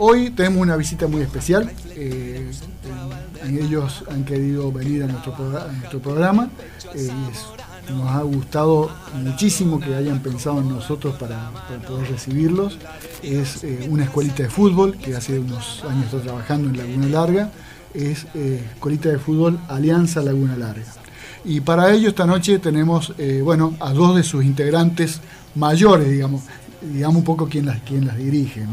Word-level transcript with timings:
Hoy 0.00 0.30
tenemos 0.30 0.62
una 0.62 0.76
visita 0.76 1.08
muy 1.08 1.22
especial. 1.22 1.72
Eh, 1.96 2.48
ellos 3.48 4.04
han 4.08 4.24
querido 4.24 4.70
venir 4.70 5.02
a 5.02 5.06
nuestro, 5.08 5.34
programa. 6.00 6.50
Eh, 6.94 7.10
nos 7.90 8.08
ha 8.08 8.22
gustado 8.22 8.92
muchísimo 9.14 9.80
que 9.80 9.96
hayan 9.96 10.20
pensado 10.20 10.60
en 10.60 10.68
nosotros 10.68 11.16
para, 11.16 11.50
poder 11.88 12.12
recibirlos. 12.12 12.78
Es 13.24 13.64
eh, 13.64 13.88
una 13.90 14.04
escuelita 14.04 14.44
de 14.44 14.50
fútbol 14.50 14.96
que 14.96 15.16
hace 15.16 15.40
unos 15.40 15.82
años 15.90 16.04
está 16.04 16.20
trabajando 16.20 16.68
en 16.68 16.76
Laguna 16.76 17.08
Larga. 17.08 17.50
Es 17.92 18.26
escuelita 18.34 19.08
de 19.08 19.18
fútbol 19.18 19.58
Alianza 19.66 20.22
Laguna 20.22 20.56
Larga. 20.56 20.86
Y 21.44 21.60
para 21.60 21.92
ello 21.92 22.10
esta 22.10 22.24
noche 22.24 22.60
tenemos 22.60 23.14
bueno, 23.42 23.74
a 23.80 23.92
dos 23.92 24.14
de 24.14 24.22
sus 24.22 24.44
integrantes 24.44 25.20
mayores, 25.56 26.08
digamos, 26.08 26.42
digamos 26.80 27.16
un 27.16 27.24
poco 27.24 27.48
quién 27.48 27.66
las, 27.66 27.80
quién 27.80 28.06
las 28.06 28.16
dirige. 28.16 28.64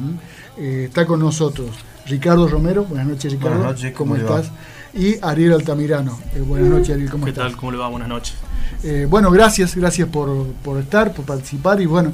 Eh, 0.58 0.86
está 0.88 1.06
con 1.06 1.20
nosotros 1.20 1.72
Ricardo 2.06 2.48
Romero. 2.48 2.86
Buenas 2.86 3.08
noches, 3.08 3.32
Ricardo. 3.32 3.58
Buenas 3.58 3.76
noches, 3.76 3.94
¿cómo, 3.94 4.16
estás? 4.16 4.52
Y 4.94 5.16
Ariel 5.22 5.54
Altamirano. 5.54 6.20
Eh, 6.36 6.42
buenas 6.42 6.70
noches, 6.70 6.92
Ariel, 6.92 7.10
¿cómo 7.10 7.28
estás? 7.28 7.44
¿Qué 7.44 7.50
tal? 7.50 7.58
¿Cómo 7.58 7.72
le 7.72 7.78
va? 7.78 7.88
Buenas 7.90 8.08
noches. 8.08 8.36
Eh, 8.84 9.08
bueno, 9.10 9.32
gracias, 9.32 9.76
gracias 9.76 10.08
por, 10.08 10.48
estar, 10.80 11.14
por 11.14 11.26
participar 11.26 11.82
y 11.82 11.86
bueno, 11.86 12.14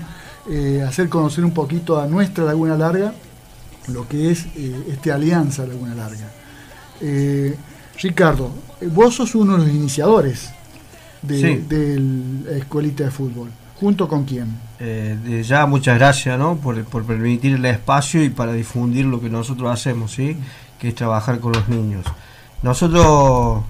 hacer 0.87 1.09
conocer 1.09 1.45
un 1.45 1.53
poquito 1.53 1.99
a 1.99 2.07
nuestra 2.07 2.45
Laguna 2.45 2.75
Larga, 2.75 3.13
lo 3.87 4.07
que 4.07 4.31
es 4.31 4.47
este 4.87 5.11
Alianza 5.11 5.65
Laguna 5.65 5.93
Larga. 5.93 6.31
Ricardo, 8.01 8.51
vos 8.91 9.15
sos 9.15 9.35
uno 9.35 9.57
de 9.57 9.65
los 9.65 9.69
iniciadores 9.69 10.49
de, 11.21 11.59
de 11.59 11.99
la 11.99 12.57
escuelita 12.57 13.03
de 13.03 13.11
fútbol. 13.11 13.49
¿Junto 13.81 14.07
con 14.07 14.25
quién? 14.25 14.59
Eh, 14.79 15.43
ya 15.43 15.65
muchas 15.65 15.97
gracias 15.97 16.37
¿no? 16.37 16.55
por, 16.57 16.85
permitir 17.03 17.55
el 17.55 17.65
espacio 17.65 18.23
y 18.23 18.29
para 18.29 18.53
difundir 18.53 19.05
lo 19.05 19.19
que 19.19 19.27
nosotros 19.27 19.71
hacemos, 19.71 20.11
¿sí? 20.11 20.37
que 20.77 20.89
es 20.89 20.95
trabajar 20.95 21.39
con 21.39 21.53
los 21.53 21.67
niños. 21.67 22.05
Nosotros, 22.61 23.63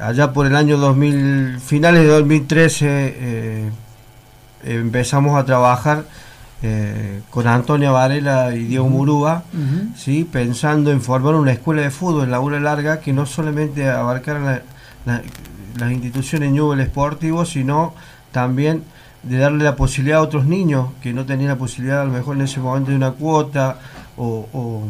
allá 0.00 0.32
por 0.32 0.46
el 0.46 0.54
año 0.54 0.76
2000, 0.76 1.58
finales 1.58 2.02
de 2.02 2.06
2013, 2.06 2.86
eh, 2.88 3.70
empezamos 4.62 5.36
a 5.36 5.44
trabajar 5.44 6.04
eh, 6.62 7.22
con 7.28 7.48
Antonia 7.48 7.90
Varela 7.90 8.54
y 8.54 8.62
Diego 8.62 8.88
Murúa, 8.88 9.42
¿sí? 9.96 10.22
pensando 10.22 10.92
en 10.92 11.02
formar 11.02 11.34
una 11.34 11.50
escuela 11.50 11.82
de 11.82 11.90
fútbol 11.90 12.22
en 12.22 12.30
la 12.30 12.38
Ura 12.38 12.60
Larga 12.60 13.00
que 13.00 13.12
no 13.12 13.26
solamente 13.26 13.90
abarcara 13.90 14.62
las 15.04 15.90
instituciones 15.90 16.52
Newell 16.52 16.78
Esportivo, 16.78 17.44
sino 17.44 17.92
también 18.30 18.84
de 19.22 19.38
darle 19.38 19.64
la 19.64 19.76
posibilidad 19.76 20.18
a 20.18 20.22
otros 20.22 20.46
niños 20.46 20.90
que 21.00 21.12
no 21.12 21.24
tenían 21.24 21.50
la 21.50 21.56
posibilidad 21.56 22.02
a 22.02 22.04
lo 22.04 22.12
mejor 22.12 22.36
en 22.36 22.42
ese 22.42 22.60
momento 22.60 22.90
de 22.90 22.96
una 22.96 23.12
cuota 23.12 23.78
o, 24.16 24.88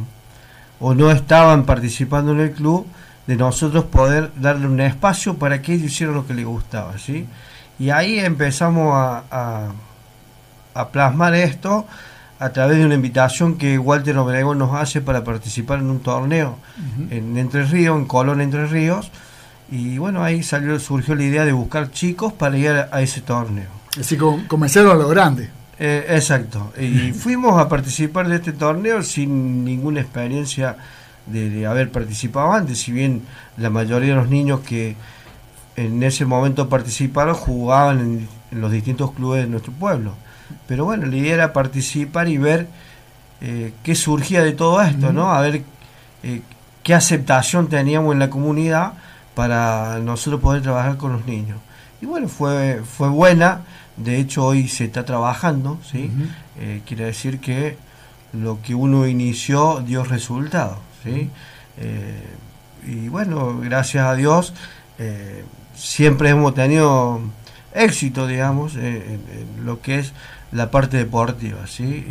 no 0.80 1.10
estaban 1.10 1.64
participando 1.64 2.32
en 2.32 2.40
el 2.40 2.52
club, 2.52 2.86
de 3.26 3.36
nosotros 3.36 3.84
poder 3.84 4.32
darle 4.34 4.66
un 4.66 4.80
espacio 4.80 5.34
para 5.34 5.62
que 5.62 5.74
ellos 5.74 5.92
hicieran 5.92 6.16
lo 6.16 6.26
que 6.26 6.34
les 6.34 6.44
gustaba. 6.44 6.98
¿sí? 6.98 7.26
Y 7.78 7.90
ahí 7.90 8.18
empezamos 8.18 8.92
a, 8.92 9.70
a, 10.74 10.88
plasmar 10.88 11.34
esto 11.34 11.86
a 12.40 12.50
través 12.50 12.78
de 12.78 12.86
una 12.86 12.96
invitación 12.96 13.56
que 13.58 13.78
Walter 13.78 14.18
Obregón 14.18 14.58
nos 14.58 14.74
hace 14.74 15.00
para 15.00 15.22
participar 15.22 15.78
en 15.78 15.88
un 15.88 16.00
torneo 16.00 16.58
en 17.10 17.36
Entre 17.36 17.64
Ríos, 17.64 17.96
en 17.96 18.06
Colón 18.06 18.40
Entre 18.40 18.66
Ríos. 18.66 19.12
Y 19.70 19.98
bueno, 19.98 20.24
ahí 20.24 20.42
salió, 20.42 20.80
surgió 20.80 21.14
la 21.14 21.22
idea 21.22 21.44
de 21.44 21.52
buscar 21.52 21.92
chicos 21.92 22.32
para 22.32 22.58
ir 22.58 22.70
a 22.90 23.00
ese 23.00 23.20
torneo. 23.20 23.81
Así 24.00 24.16
como 24.16 24.46
comenzaron 24.48 24.92
a 24.92 24.94
lo 24.94 25.08
grande. 25.08 25.50
Eh, 25.78 26.06
exacto. 26.10 26.72
Y 26.78 27.12
fuimos 27.12 27.58
a 27.58 27.68
participar 27.68 28.28
de 28.28 28.36
este 28.36 28.52
torneo 28.52 29.02
sin 29.02 29.64
ninguna 29.64 30.00
experiencia 30.00 30.76
de, 31.26 31.66
haber 31.66 31.90
participado 31.90 32.52
antes, 32.52 32.80
si 32.80 32.92
bien 32.92 33.22
la 33.56 33.70
mayoría 33.70 34.10
de 34.10 34.16
los 34.16 34.28
niños 34.28 34.60
que 34.60 34.96
en 35.76 36.02
ese 36.02 36.24
momento 36.24 36.68
participaron 36.68 37.34
jugaban 37.34 38.00
en, 38.00 38.28
los 38.60 38.70
distintos 38.70 39.12
clubes 39.12 39.44
de 39.44 39.48
nuestro 39.48 39.72
pueblo. 39.72 40.14
Pero 40.66 40.84
bueno, 40.84 41.06
la 41.06 41.16
idea 41.16 41.34
era 41.34 41.52
participar 41.52 42.28
y 42.28 42.36
ver 42.36 42.66
eh, 43.40 43.72
qué 43.82 43.94
surgía 43.94 44.42
de 44.42 44.52
todo 44.52 44.82
esto, 44.82 45.12
¿no? 45.12 45.32
A 45.32 45.40
ver 45.40 45.62
eh, 46.22 46.42
qué 46.82 46.94
aceptación 46.94 47.68
teníamos 47.68 48.12
en 48.12 48.18
la 48.18 48.28
comunidad 48.28 48.92
para 49.34 49.98
nosotros 50.00 50.40
poder 50.40 50.62
trabajar 50.62 50.98
con 50.98 51.12
los 51.12 51.24
niños. 51.24 51.58
Y 52.02 52.06
bueno, 52.06 52.28
fue, 52.28 52.82
fue 52.84 53.08
buena 53.08 53.62
de 54.04 54.18
hecho, 54.18 54.44
hoy 54.44 54.68
se 54.68 54.84
está 54.84 55.04
trabajando, 55.04 55.78
¿sí? 55.90 56.10
Eh, 56.58 56.82
quiere 56.86 57.06
decir 57.06 57.40
que 57.40 57.76
lo 58.32 58.60
que 58.62 58.74
uno 58.74 59.06
inició 59.06 59.80
dio 59.80 60.04
resultado, 60.04 60.78
¿sí? 61.02 61.30
Eh, 61.78 62.22
y 62.86 63.08
bueno, 63.08 63.58
gracias 63.60 64.06
a 64.06 64.14
Dios, 64.14 64.54
eh, 64.98 65.44
siempre 65.74 66.30
hemos 66.30 66.54
tenido 66.54 67.20
éxito, 67.74 68.26
digamos, 68.26 68.76
en, 68.76 69.20
lo 69.64 69.80
que 69.80 70.00
es 70.00 70.12
la 70.50 70.70
parte 70.70 70.98
deportiva, 70.98 71.66
¿sí? 71.66 72.04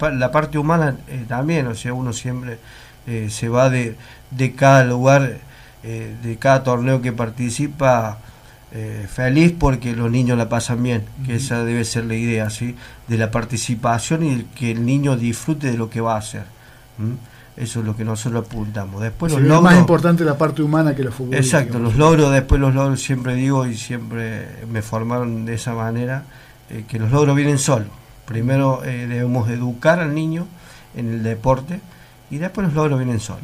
la 0.00 0.30
parte 0.30 0.58
humana 0.58 0.96
también, 1.28 1.66
o 1.66 1.74
sea, 1.74 1.92
uno 1.92 2.12
siempre 2.12 2.58
se 3.28 3.48
va 3.48 3.70
de, 3.70 3.96
de 4.30 4.52
cada 4.54 4.84
lugar, 4.84 5.38
de 5.82 6.36
cada 6.38 6.62
torneo 6.62 7.02
que 7.02 7.12
participa, 7.12 8.18
eh, 8.72 9.06
feliz 9.08 9.54
porque 9.58 9.94
los 9.94 10.10
niños 10.10 10.36
la 10.36 10.48
pasan 10.48 10.82
bien, 10.82 11.04
que 11.24 11.36
esa 11.36 11.64
debe 11.64 11.84
ser 11.84 12.04
la 12.04 12.14
idea, 12.14 12.50
¿sí? 12.50 12.74
de 13.08 13.16
la 13.16 13.30
participación 13.30 14.24
y 14.24 14.42
que 14.54 14.72
el 14.72 14.84
niño 14.84 15.16
disfrute 15.16 15.70
de 15.70 15.78
lo 15.78 15.88
que 15.88 16.00
va 16.00 16.14
a 16.14 16.18
hacer. 16.18 16.44
Eso 17.56 17.80
es 17.80 17.86
lo 17.86 17.96
que 17.96 18.04
nosotros 18.04 18.44
apuntamos. 18.46 19.00
Después 19.00 19.32
los 19.32 19.40
logros, 19.40 19.62
más 19.62 19.78
importante 19.78 20.24
la 20.24 20.36
parte 20.36 20.62
humana 20.62 20.94
que 20.94 21.04
los 21.04 21.14
fútbol. 21.14 21.36
Exacto, 21.36 21.78
los 21.78 21.96
logros, 21.96 22.32
después 22.32 22.60
los 22.60 22.74
logros, 22.74 23.00
siempre 23.00 23.34
digo 23.34 23.66
y 23.66 23.76
siempre 23.76 24.46
me 24.70 24.82
formaron 24.82 25.46
de 25.46 25.54
esa 25.54 25.72
manera, 25.72 26.24
eh, 26.68 26.84
que 26.86 26.98
los 26.98 27.10
logros 27.10 27.34
vienen 27.34 27.58
solos. 27.58 27.88
Primero 28.26 28.84
eh, 28.84 29.06
debemos 29.06 29.48
educar 29.48 30.00
al 30.00 30.14
niño 30.14 30.46
en 30.96 31.08
el 31.08 31.22
deporte, 31.22 31.80
y 32.30 32.38
después 32.38 32.66
los 32.66 32.74
logros 32.74 32.98
vienen 32.98 33.20
solos. 33.20 33.42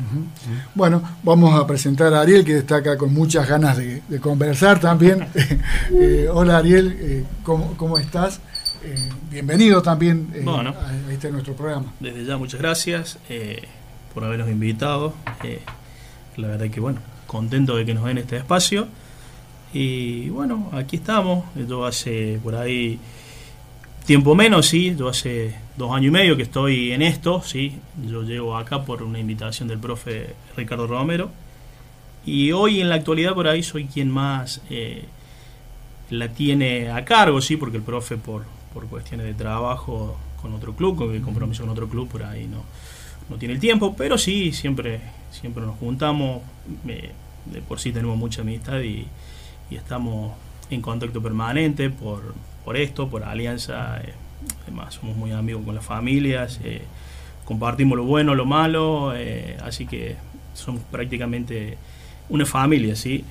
Bueno, 0.74 1.02
vamos 1.22 1.58
a 1.58 1.66
presentar 1.66 2.12
a 2.14 2.20
Ariel, 2.20 2.44
que 2.44 2.58
está 2.58 2.76
acá 2.76 2.96
con 2.96 3.14
muchas 3.14 3.48
ganas 3.48 3.76
de, 3.76 4.02
conversar 4.20 4.80
también. 4.80 5.26
Eh, 5.94 6.26
hola 6.32 6.58
Ariel, 6.58 6.96
eh, 6.98 7.24
¿cómo, 7.44 7.98
estás? 7.98 8.40
Eh, 8.82 8.94
bienvenido 9.30 9.82
también 9.82 10.32
a, 10.46 11.12
este 11.12 11.30
nuestro 11.30 11.54
programa. 11.54 11.92
Desde 12.00 12.24
ya, 12.24 12.36
muchas 12.36 12.60
gracias 12.60 13.18
por 14.14 14.24
habernos 14.24 14.48
invitado. 14.48 15.14
la 16.36 16.48
verdad 16.48 16.70
que, 16.70 16.80
bueno, 16.80 17.00
contento 17.26 17.76
de 17.76 17.84
que 17.84 17.94
nos 17.94 18.04
den 18.04 18.18
este 18.18 18.36
espacio. 18.36 18.88
Y 19.72 20.28
bueno, 20.30 20.70
aquí 20.72 20.96
estamos. 20.96 21.44
Yo 21.68 21.84
hace 21.84 22.40
por 22.42 22.54
ahí 22.54 22.98
tiempo 24.06 24.34
menos, 24.34 24.66
sí. 24.66 24.94
Yo 24.96 25.08
hace 25.08 25.54
dos 25.76 25.92
años 25.92 26.08
y 26.08 26.10
medio 26.10 26.36
que 26.36 26.42
estoy 26.42 26.92
en 26.92 27.02
esto, 27.02 27.42
sí. 27.42 27.78
Yo 28.06 28.22
llego 28.22 28.56
acá 28.56 28.84
por 28.84 29.02
una 29.02 29.18
invitación 29.18 29.68
del 29.68 29.78
profe 29.78 30.34
Ricardo 30.56 30.86
Romero. 30.86 31.30
Y 32.24 32.52
hoy 32.52 32.80
en 32.80 32.88
la 32.88 32.96
actualidad 32.96 33.34
por 33.34 33.48
ahí 33.48 33.62
soy 33.62 33.86
quien 33.86 34.10
más 34.10 34.62
eh, 34.70 35.04
la 36.10 36.28
tiene 36.28 36.90
a 36.90 37.04
cargo, 37.04 37.40
sí, 37.40 37.56
porque 37.56 37.78
el 37.78 37.82
profe 37.82 38.16
por, 38.16 38.44
por 38.72 38.86
cuestiones 38.86 39.26
de 39.26 39.34
trabajo 39.34 40.16
con 40.40 40.52
otro 40.54 40.74
club, 40.74 40.96
con 40.96 41.14
el 41.14 41.22
compromiso 41.22 41.62
con 41.62 41.70
otro 41.70 41.88
club, 41.88 42.08
por 42.08 42.22
ahí 42.22 42.46
no, 42.46 42.62
no 43.28 43.36
tiene 43.36 43.54
el 43.54 43.60
tiempo, 43.60 43.94
pero 43.96 44.18
sí, 44.18 44.52
siempre, 44.52 45.00
siempre 45.30 45.64
nos 45.64 45.76
juntamos, 45.78 46.42
de 46.84 47.60
por 47.62 47.80
sí 47.80 47.92
tenemos 47.92 48.16
mucha 48.16 48.42
amistad 48.42 48.80
y, 48.80 49.06
y 49.70 49.76
estamos 49.76 50.32
en 50.70 50.80
contacto 50.80 51.22
permanente 51.22 51.90
por, 51.90 52.34
por 52.64 52.76
esto, 52.76 53.08
por 53.08 53.24
alianza. 53.24 54.00
Eh, 54.00 54.14
además, 54.62 54.94
somos 54.94 55.16
muy 55.16 55.32
amigos 55.32 55.64
con 55.64 55.74
las 55.74 55.84
familias, 55.84 56.60
eh, 56.64 56.82
compartimos 57.44 57.96
lo 57.96 58.04
bueno, 58.04 58.34
lo 58.34 58.44
malo, 58.44 59.12
eh, 59.14 59.56
así 59.62 59.86
que 59.86 60.16
somos 60.54 60.82
prácticamente 60.90 61.78
una 62.28 62.46
familia, 62.46 62.96
¿sí? 62.96 63.24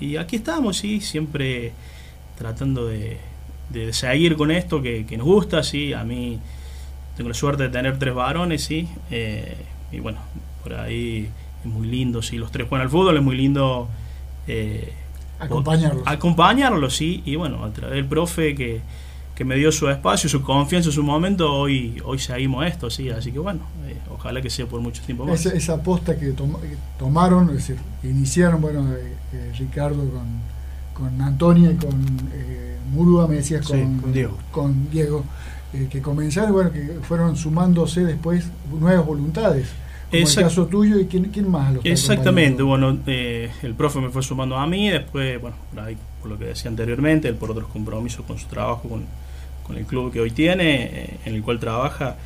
y 0.00 0.16
aquí 0.16 0.36
estamos, 0.36 0.78
sí, 0.78 1.00
siempre 1.00 1.72
tratando 2.36 2.86
de, 2.86 3.18
de 3.70 3.92
seguir 3.92 4.36
con 4.36 4.50
esto 4.50 4.82
que, 4.82 5.06
nos 5.16 5.26
gusta, 5.26 5.62
sí, 5.62 5.92
a 5.92 6.04
mí 6.04 6.38
tengo 7.16 7.28
la 7.28 7.34
suerte 7.34 7.64
de 7.64 7.68
tener 7.68 7.98
tres 7.98 8.14
varones, 8.14 8.64
sí, 8.64 8.88
eh, 9.10 9.56
y 9.92 10.00
bueno, 10.00 10.18
por 10.62 10.74
ahí 10.74 11.28
es 11.60 11.66
muy 11.66 11.86
lindo, 11.86 12.22
sí, 12.22 12.36
los 12.36 12.50
tres 12.50 12.68
juegan 12.68 12.86
al 12.86 12.90
fútbol, 12.90 13.16
es 13.16 13.22
muy 13.22 13.36
lindo 13.36 13.88
eh, 14.46 14.92
acompañarlos. 15.38 16.02
Acompañarlos, 16.06 16.96
sí, 16.96 17.22
y 17.24 17.36
bueno, 17.36 17.64
a 17.64 17.70
través 17.72 17.96
del 17.96 18.06
profe 18.06 18.54
que, 18.54 18.80
que 19.34 19.44
me 19.44 19.56
dio 19.56 19.72
su 19.72 19.88
espacio, 19.88 20.28
su 20.28 20.42
confianza 20.42 20.90
en 20.90 20.94
su 20.94 21.02
momento, 21.02 21.52
hoy, 21.52 22.00
hoy 22.04 22.18
seguimos 22.18 22.66
esto, 22.66 22.88
sí, 22.88 23.10
así 23.10 23.32
que 23.32 23.38
bueno, 23.38 23.60
eh, 23.86 23.96
ojalá 24.10 24.40
que 24.40 24.48
sea 24.48 24.66
por 24.66 24.80
mucho 24.80 25.02
tiempo 25.02 25.26
más. 25.26 25.44
Esa, 25.44 25.56
esa 25.56 25.74
aposta 25.74 26.16
que, 26.18 26.34
tomaron, 26.98 27.50
es 27.50 27.56
decir, 27.56 27.76
iniciaron, 28.02 28.60
bueno, 28.60 28.86
Ricardo 29.58 30.08
con, 30.08 31.08
con 31.08 31.20
Antonia 31.20 31.72
y 31.72 31.76
con 31.76 31.94
Murúa, 32.94 33.26
me 33.26 33.36
decías 33.36 33.66
con, 33.66 34.12
Diego, 34.12 34.38
con 34.52 34.90
Diego 34.90 35.24
eh, 35.72 35.88
que 35.90 36.00
comenzaron, 36.00 36.52
bueno, 36.52 36.72
que 36.72 36.98
fueron 37.02 37.36
sumándose 37.36 38.04
después 38.04 38.48
nuevas 38.78 39.04
voluntades. 39.04 39.68
Como 40.10 40.28
el 40.28 40.34
caso 40.34 40.66
tuyo 40.66 41.00
y 41.00 41.06
quién, 41.06 41.24
quién 41.24 41.50
más 41.50 41.74
Exactamente, 41.82 42.62
bueno, 42.62 42.98
eh, 43.06 43.50
el 43.62 43.74
profe 43.74 44.00
me 44.00 44.10
fue 44.10 44.22
sumando 44.22 44.56
a 44.56 44.64
mí, 44.66 44.88
después, 44.88 45.40
bueno, 45.40 45.56
por, 45.72 45.82
ahí, 45.82 45.96
por 46.20 46.30
lo 46.30 46.38
que 46.38 46.44
decía 46.44 46.70
anteriormente, 46.70 47.26
él 47.26 47.34
por 47.34 47.50
otros 47.50 47.68
compromisos 47.68 48.24
con 48.24 48.38
su 48.38 48.46
trabajo, 48.46 48.88
con, 48.88 49.02
con 49.64 49.76
el 49.76 49.84
club 49.86 50.12
que 50.12 50.20
hoy 50.20 50.30
tiene, 50.30 50.84
eh, 50.84 51.16
en 51.24 51.34
el 51.34 51.42
cual 51.42 51.58
trabaja, 51.58 52.16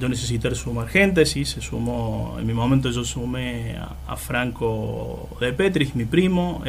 yo 0.00 0.08
necesité 0.08 0.54
sumar 0.54 0.88
gente, 0.88 1.26
sí, 1.26 1.44
se 1.44 1.60
sumó, 1.60 2.36
en 2.38 2.46
mi 2.46 2.54
momento 2.54 2.90
yo 2.90 3.04
sumé 3.04 3.76
a, 4.06 4.16
Franco 4.16 5.28
de 5.40 5.52
Petris, 5.52 5.96
mi 5.96 6.04
primo, 6.04 6.62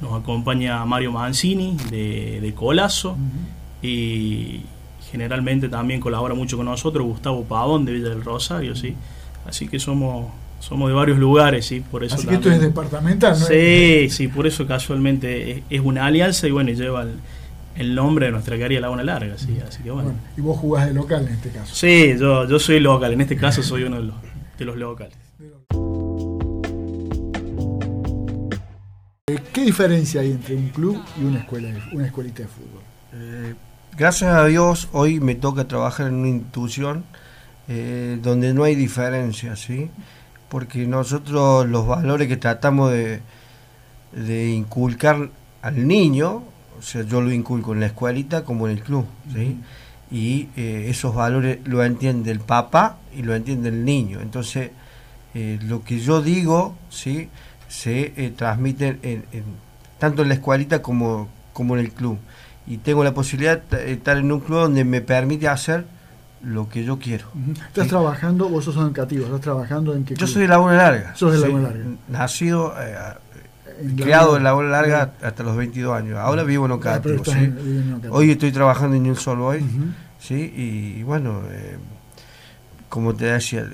nos 0.00 0.20
acompaña 0.20 0.84
Mario 0.84 1.12
Mancini 1.12 1.76
de, 1.88 2.40
de 2.40 2.52
Colazo 2.52 3.16
y 3.80 4.62
generalmente 5.12 5.68
también 5.68 6.00
colabora 6.00 6.34
mucho 6.34 6.56
con 6.56 6.66
nosotros 6.66 7.06
Gustavo 7.06 7.44
Pavón 7.44 7.84
de 7.84 7.92
Villa 7.92 8.08
del 8.08 8.24
Rosario, 8.24 8.74
sí. 8.74 8.94
Así 9.46 9.68
que 9.68 9.78
somos 9.78 10.26
somos 10.60 10.88
de 10.88 10.94
varios 10.94 11.18
lugares, 11.18 11.66
sí, 11.66 11.80
por 11.80 12.04
eso. 12.04 12.16
Así 12.16 12.26
que 12.26 12.34
esto 12.34 12.50
es 12.50 12.60
departamental, 12.60 13.38
¿no? 13.38 13.46
Sí, 13.46 14.08
sí, 14.10 14.28
por 14.28 14.46
eso 14.46 14.66
casualmente 14.66 15.62
es, 15.70 15.80
una 15.80 16.06
alianza 16.06 16.48
y 16.48 16.50
bueno, 16.50 16.70
lleva 16.72 17.02
el, 17.02 17.14
nombre 17.94 18.26
de 18.26 18.32
nuestra 18.32 18.56
querida 18.56 18.80
Laguna 18.80 19.04
Larga, 19.04 19.38
sí, 19.38 19.58
así 19.66 19.82
que 19.82 19.90
bueno. 19.90 20.12
Y 20.36 20.40
vos 20.40 20.58
jugás 20.58 20.86
de 20.86 20.94
local 20.94 21.26
en 21.26 21.34
este 21.34 21.50
caso. 21.50 21.74
Sí, 21.74 22.16
yo, 22.18 22.48
yo 22.48 22.58
soy 22.58 22.80
local, 22.80 23.12
en 23.12 23.20
este 23.20 23.36
caso 23.36 23.62
soy 23.62 23.84
uno 23.84 23.96
de 23.96 24.04
los, 24.04 24.16
de 24.58 24.64
los 24.64 24.76
locales. 24.76 25.16
¿Qué 29.52 29.64
diferencia 29.64 30.20
hay 30.20 30.30
entre 30.30 30.54
un 30.56 30.68
club 30.68 31.02
y 31.20 31.24
una 31.24 31.40
escuela, 31.40 31.68
una 31.92 32.06
escuelita 32.06 32.42
de 32.42 32.48
fútbol? 32.48 32.82
Eh, 33.12 33.54
gracias 33.96 34.32
a 34.34 34.44
Dios, 34.46 34.88
hoy 34.92 35.20
me 35.20 35.34
toca 35.34 35.66
trabajar 35.66 36.06
en 36.06 36.14
una 36.14 36.28
institución 36.28 37.04
eh, 37.68 38.18
donde 38.22 38.54
no 38.54 38.64
hay 38.64 38.74
diferencia, 38.74 39.54
¿sí? 39.56 39.90
Porque 40.48 40.86
nosotros 40.86 41.68
los 41.68 41.86
valores 41.86 42.28
que 42.28 42.38
tratamos 42.38 42.92
de, 42.92 43.20
inculcar 44.50 45.28
al 45.60 45.86
niño, 45.86 46.44
o 46.78 46.82
sea, 46.82 47.02
yo 47.02 47.20
lo 47.20 47.32
inculco 47.32 47.72
en 47.72 47.80
la 47.80 47.86
escuelita 47.86 48.44
como 48.44 48.68
en 48.68 48.76
el 48.76 48.82
club, 48.82 49.06
¿sí? 49.32 49.58
Y 50.10 50.48
eh, 50.56 50.86
esos 50.88 51.14
valores 51.14 51.58
lo 51.64 51.84
entiende 51.84 52.30
el 52.30 52.40
papá 52.40 52.98
y 53.14 53.22
lo 53.22 53.34
entiende 53.34 53.68
el 53.68 53.84
niño. 53.84 54.20
Entonces, 54.20 54.70
lo 55.34 55.84
que 55.84 56.00
yo 56.00 56.20
digo, 56.20 56.74
¿sí? 56.90 57.28
se 57.68 58.12
eh, 58.16 58.32
transmiten 58.34 58.98
en, 59.02 59.24
tanto 59.98 60.22
en 60.22 60.28
la 60.28 60.34
escuelita 60.34 60.82
como, 60.82 61.28
como 61.52 61.76
en 61.76 61.84
el 61.84 61.92
club. 61.92 62.18
Y 62.66 62.78
tengo 62.78 63.04
la 63.04 63.14
posibilidad 63.14 63.62
de 63.62 63.92
estar 63.92 64.16
en 64.16 64.32
un 64.32 64.40
club 64.40 64.60
donde 64.60 64.84
me 64.84 65.00
permite 65.00 65.48
hacer 65.48 65.86
lo 66.42 66.68
que 66.68 66.84
yo 66.84 66.98
quiero. 66.98 67.26
¿Estás 67.68 67.88
trabajando, 67.88 68.48
vos 68.48 68.64
sos 68.64 68.76
educativo, 68.76 69.24
estás 69.24 69.40
trabajando 69.40 69.94
en 69.94 70.04
qué 70.04 70.14
Yo 70.14 70.26
soy 70.26 70.42
de 70.42 70.48
Laguna 70.48 70.74
Larga. 70.74 71.14
Sos 71.16 71.32
de 71.32 71.38
Laguna 71.38 71.68
Larga. 71.68 71.84
Nacido, 72.08 72.74
eh, 73.78 73.94
creado 73.96 74.36
en 74.36 74.44
Laguna 74.44 74.68
Larga 74.68 75.12
hasta 75.22 75.42
los 75.42 75.56
22 75.56 75.96
años. 75.96 76.18
Ahora 76.18 76.42
vivo 76.42 76.66
en 76.66 76.72
Ocativo. 76.72 77.22
Hoy 78.10 78.30
estoy 78.30 78.52
trabajando 78.52 78.96
en 78.96 79.06
un 79.06 79.16
solo 79.16 79.46
hoy. 79.46 79.64
¿sí? 80.18 80.52
Y, 80.56 81.02
bueno, 81.02 81.42
eh, 81.50 81.76
como 82.88 83.14
te 83.14 83.26
decía, 83.26 83.66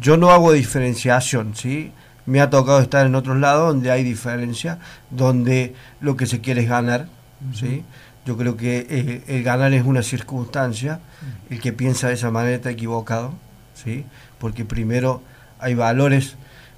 yo 0.00 0.16
no 0.16 0.30
hago 0.30 0.52
diferenciación, 0.52 1.54
¿sí? 1.56 1.92
Me 2.26 2.40
ha 2.40 2.50
tocado 2.50 2.80
estar 2.80 3.06
en 3.06 3.14
otros 3.14 3.38
lados 3.38 3.72
donde 3.74 3.90
hay 3.90 4.04
diferencia, 4.04 4.78
donde 5.10 5.74
lo 6.00 6.16
que 6.16 6.26
se 6.26 6.40
quiere 6.40 6.62
es 6.62 6.68
ganar. 6.68 7.08
¿sí? 7.52 7.82
Yo 8.24 8.36
creo 8.36 8.56
que 8.56 8.86
eh, 8.88 9.24
el 9.26 9.42
ganar 9.42 9.72
es 9.72 9.84
una 9.84 10.02
circunstancia. 10.02 11.00
El 11.48 11.60
que 11.60 11.72
piensa 11.72 12.08
de 12.08 12.14
esa 12.14 12.30
manera 12.30 12.54
está 12.54 12.70
equivocado. 12.70 13.34
¿sí? 13.74 14.04
Porque 14.38 14.64
primero 14.64 15.22
hay 15.58 15.74
valores 15.74 16.36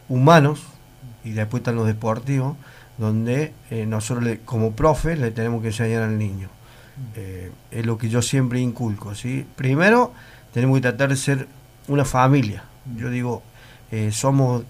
humanos 0.08 0.62
y 1.24 1.32
después 1.32 1.60
están 1.60 1.76
los 1.76 1.86
deportivos, 1.86 2.56
donde 2.98 3.52
eh, 3.70 3.86
nosotros 3.86 4.38
como 4.44 4.72
profe 4.72 5.16
le 5.16 5.30
tenemos 5.30 5.62
que 5.62 5.68
enseñar 5.68 6.02
al 6.02 6.18
niño. 6.18 6.48
Eh, 7.16 7.50
es 7.70 7.86
lo 7.86 7.98
que 7.98 8.08
yo 8.08 8.22
siempre 8.22 8.60
inculco. 8.60 9.14
¿sí? 9.14 9.46
Primero 9.56 10.12
tenemos 10.52 10.76
que 10.76 10.82
tratar 10.82 11.08
de 11.08 11.16
ser 11.16 11.48
una 11.88 12.04
familia. 12.04 12.64
Yo 12.96 13.10
digo, 13.10 13.42
somos 14.10 14.64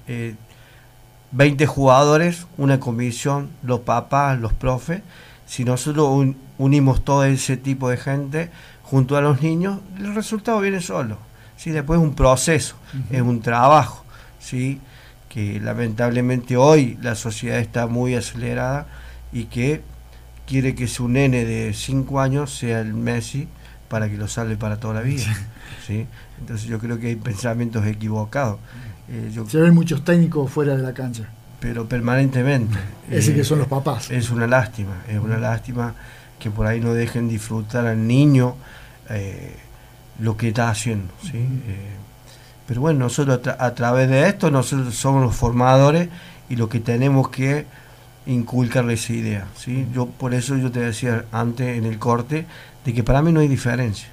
20 1.33 1.67
jugadores, 1.67 2.47
una 2.59 2.79
comisión, 2.79 3.51
los 3.63 3.81
papás, 3.81 4.39
los 4.39 4.53
profes. 4.53 5.03
Si 5.47 5.65
nosotros 5.65 6.35
unimos 6.59 7.05
todo 7.05 7.25
ese 7.25 7.57
tipo 7.57 7.89
de 7.89 7.97
gente 7.97 8.51
junto 8.83 9.17
a 9.17 9.23
los 9.23 9.43
niños, 9.43 9.81
el 9.99 10.15
resultado 10.15 10.61
viene 10.61 10.81
solo. 10.81 11.17
¿sí? 11.57 11.71
Después 11.71 11.99
es 11.99 12.05
un 12.05 12.15
proceso, 12.15 12.77
es 13.11 13.23
un 13.23 13.41
trabajo, 13.41 14.05
¿sí? 14.39 14.81
Que 15.33 15.59
lamentablemente 15.61 16.59
hoy 16.59 16.99
la 17.01 17.15
sociedad 17.15 17.59
está 17.59 17.87
muy 17.87 18.15
acelerada 18.15 18.87
y 19.33 19.45
que 19.45 19.81
quiere 20.47 20.75
que 20.75 20.87
su 20.87 21.09
nene 21.09 21.47
de 21.47 21.73
5 21.73 22.21
años 22.21 22.55
sea 22.55 22.81
el 22.81 22.93
Messi 22.93 23.49
para 23.89 24.11
que 24.11 24.19
lo 24.19 24.29
salve 24.29 24.59
para 24.59 24.79
toda 24.79 24.95
la 24.95 25.01
vida. 25.01 25.25
¿sí? 25.87 26.07
Entonces 26.39 26.67
yo 26.69 26.79
creo 26.79 26.99
que 26.99 27.07
hay 27.07 27.17
pensamientos 27.17 27.87
equivocados. 27.87 28.59
Eh, 29.09 29.33
Se 29.49 29.59
ven 29.59 29.75
muchos 29.75 30.05
técnicos 30.05 30.51
fuera 30.51 30.77
de 30.77 30.83
la 30.83 30.93
cancha. 30.93 31.31
Pero 31.61 31.89
permanentemente. 31.89 32.77
Ese 33.11 33.35
que 33.35 33.43
son 33.43 33.59
los 33.59 33.69
papás. 33.69 34.11
Es 34.11 34.29
una 34.29 34.47
lástima, 34.47 35.03
es 35.09 35.19
una 35.19 35.39
lástima 35.39 35.95
que 36.39 36.51
por 36.51 36.67
ahí 36.67 36.81
no 36.81 36.93
dejen 36.93 37.29
disfrutar 37.29 37.87
al 37.87 38.07
niño 38.07 38.57
eh, 39.09 39.57
lo 40.19 40.37
que 40.37 40.49
está 40.49 40.69
haciendo. 40.69 41.11
¿sí? 41.23 41.39
Pero 42.67 42.81
bueno, 42.81 43.01
nosotros 43.01 43.41
a, 43.59 43.75
través 43.75 44.09
de 44.09 44.29
esto, 44.29 44.51
nosotros 44.51 44.95
somos 44.95 45.23
los 45.23 45.35
formadores 45.35 46.09
y 46.49 46.57
lo 46.57 46.69
que 46.69 46.81
tenemos 46.81 47.29
que 47.29 47.67
inculcarle 48.27 48.95
esa 48.95 49.13
idea. 49.13 49.47
¿sí? 49.57 49.87
Yo, 49.93 50.07
por 50.07 50.35
eso 50.35 50.57
yo 50.57 50.71
te 50.71 50.81
decía 50.81 51.25
antes 51.33 51.77
en 51.77 51.85
el 51.85 51.99
corte 51.99 52.47
de 52.85 52.93
que 52.93 53.03
para 53.03 53.23
mí 53.23 53.33
no 53.33 53.41
hay 53.41 53.49
diferencia. 53.49 54.09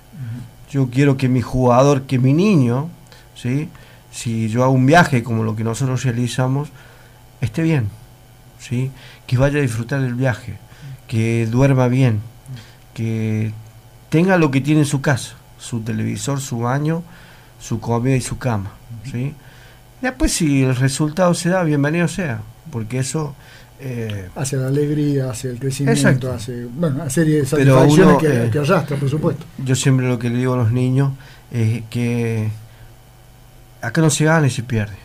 Yo 0.69 0.89
quiero 0.89 1.17
que 1.17 1.29
mi 1.29 1.41
jugador, 1.41 2.03
que 2.03 2.19
mi 2.19 2.33
niño, 2.33 2.89
¿sí? 3.35 3.69
si 4.11 4.49
yo 4.49 4.63
hago 4.63 4.73
un 4.73 4.85
viaje 4.85 5.23
como 5.23 5.43
lo 5.43 5.55
que 5.55 5.63
nosotros 5.63 6.03
realizamos, 6.03 6.69
esté 7.41 7.61
bien, 7.63 7.89
¿sí? 8.59 8.91
que 9.25 9.37
vaya 9.37 9.59
a 9.59 9.61
disfrutar 9.61 10.01
del 10.01 10.15
viaje, 10.15 10.57
que 11.07 11.47
duerma 11.47 11.87
bien, 11.87 12.21
que 12.93 13.53
tenga 14.09 14.37
lo 14.37 14.51
que 14.51 14.61
tiene 14.61 14.81
en 14.81 14.85
su 14.85 15.01
casa, 15.01 15.35
su 15.57 15.81
televisor, 15.81 16.41
su 16.41 16.59
baño, 16.59 17.03
su 17.59 17.79
comida 17.79 18.15
y 18.15 18.21
su 18.21 18.37
cama. 18.37 18.71
¿sí? 19.11 19.33
Después 20.01 20.31
si 20.31 20.63
el 20.63 20.75
resultado 20.75 21.33
se 21.33 21.49
da, 21.49 21.63
bienvenido 21.63 22.07
sea, 22.07 22.41
porque 22.71 22.99
eso... 22.99 23.35
Eh, 23.81 24.27
hacia 24.35 24.57
la 24.57 24.67
alegría, 24.67 25.29
hacia 25.29 25.51
el 25.51 25.59
crecimiento, 25.59 26.31
hace 26.33 26.65
bueno, 26.65 26.97
una 26.97 27.09
serie 27.09 27.37
de 27.37 27.45
satisfacciones 27.45 28.17
que, 28.17 28.45
eh, 28.45 28.49
que 28.51 28.59
arrastra, 28.59 28.97
por 28.97 29.09
supuesto. 29.09 29.45
Yo 29.63 29.73
siempre 29.73 30.05
lo 30.05 30.19
que 30.19 30.29
le 30.29 30.37
digo 30.37 30.53
a 30.55 30.57
los 30.57 30.71
niños 30.73 31.13
es 31.49 31.83
que 31.89 32.49
acá 33.81 34.01
no 34.01 34.09
se 34.09 34.25
gana 34.25 34.47
y 34.47 34.49
se 34.49 34.63
pierde. 34.63 34.95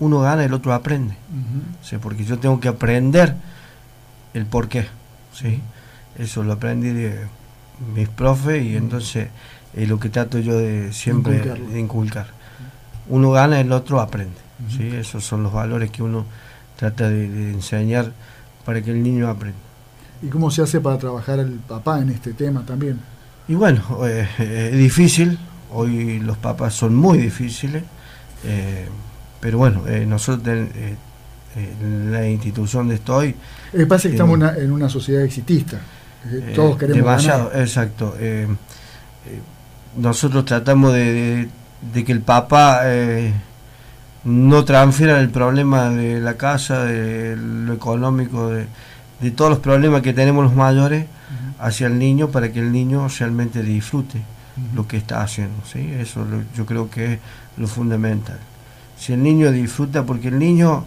Uno 0.00 0.20
gana 0.20 0.42
y 0.42 0.46
el 0.46 0.54
otro 0.54 0.72
aprende. 0.74 1.14
porque 2.02 2.24
yo 2.24 2.38
tengo 2.38 2.58
que 2.58 2.68
aprender 2.68 3.34
el 4.34 4.46
por 4.46 4.68
qué. 4.68 4.86
¿sí? 5.32 5.60
Eso 6.18 6.42
lo 6.42 6.54
aprendí 6.54 6.90
de 6.90 7.26
mis 7.94 8.08
profes 8.08 8.64
y 8.64 8.76
entonces 8.76 9.28
es 9.74 9.88
lo 9.88 9.98
que 9.98 10.08
trato 10.08 10.38
yo 10.38 10.58
de 10.58 10.92
siempre 10.92 11.40
de 11.40 11.80
inculcar. 11.80 12.28
Uno 13.08 13.30
gana 13.32 13.60
el 13.60 13.72
otro 13.72 14.00
aprende. 14.00 14.36
¿sí? 14.68 14.88
Esos 14.94 15.24
son 15.24 15.42
los 15.42 15.52
valores 15.52 15.90
que 15.90 16.02
uno 16.02 16.24
trata 16.76 17.08
de, 17.08 17.50
enseñar 17.50 18.12
para 18.64 18.82
que 18.82 18.90
el 18.90 19.02
niño 19.02 19.28
aprenda. 19.28 19.58
¿Y 20.22 20.28
cómo 20.28 20.50
se 20.50 20.62
hace 20.62 20.80
para 20.80 20.98
trabajar 20.98 21.38
el 21.38 21.52
papá 21.52 22.00
en 22.00 22.10
este 22.10 22.32
tema 22.32 22.64
también? 22.66 22.98
Y 23.48 23.54
bueno, 23.54 23.82
eh, 24.06 24.70
es 24.72 24.78
difícil, 24.78 25.38
hoy 25.72 26.18
los 26.20 26.36
papás 26.36 26.74
son 26.74 26.94
muy 26.94 27.18
difíciles, 27.18 27.82
eh, 28.44 28.86
pero 29.40 29.58
bueno, 29.58 29.86
eh, 29.88 30.04
nosotros 30.06 30.68
en 31.56 32.12
la 32.12 32.28
institución 32.28 32.82
donde 32.82 32.96
estoy. 32.96 33.34
Es 33.72 33.86
pasa 33.86 34.08
que 34.08 34.14
estamos 34.14 34.38
en 34.56 34.70
una 34.70 34.88
sociedad 34.88 35.22
exitista. 35.22 35.78
Todos 36.54 36.76
queremos 36.76 36.96
demasiado, 36.96 37.50
exacto. 37.54 38.14
Nosotros 39.96 40.44
tratamos 40.44 40.92
de, 40.92 41.48
que 42.04 42.12
el 42.12 42.20
Papa 42.20 42.82
no 44.24 44.64
transfiera 44.64 45.20
el 45.20 45.30
problema 45.30 45.90
de 45.90 46.20
la 46.20 46.34
casa, 46.34 46.84
de 46.84 47.36
lo 47.36 47.72
económico, 47.72 48.50
de, 48.50 48.66
todos 49.32 49.50
los 49.50 49.60
problemas 49.60 50.02
que 50.02 50.12
tenemos 50.12 50.44
los 50.44 50.54
mayores 50.54 51.06
hacia 51.58 51.86
el 51.86 51.98
niño 51.98 52.28
para 52.28 52.52
que 52.52 52.60
el 52.60 52.72
niño 52.72 53.06
realmente 53.18 53.62
disfrute 53.62 54.22
lo 54.74 54.86
que 54.86 54.96
está 54.96 55.22
haciendo. 55.22 55.62
¿sí? 55.70 55.92
Eso 55.98 56.26
yo 56.56 56.66
creo 56.66 56.90
que 56.90 57.14
es 57.14 57.18
lo 57.56 57.66
fundamental. 57.66 58.38
Si 58.98 59.12
el 59.12 59.22
niño 59.22 59.50
disfruta, 59.50 60.04
porque 60.04 60.28
el 60.28 60.38
niño 60.38 60.84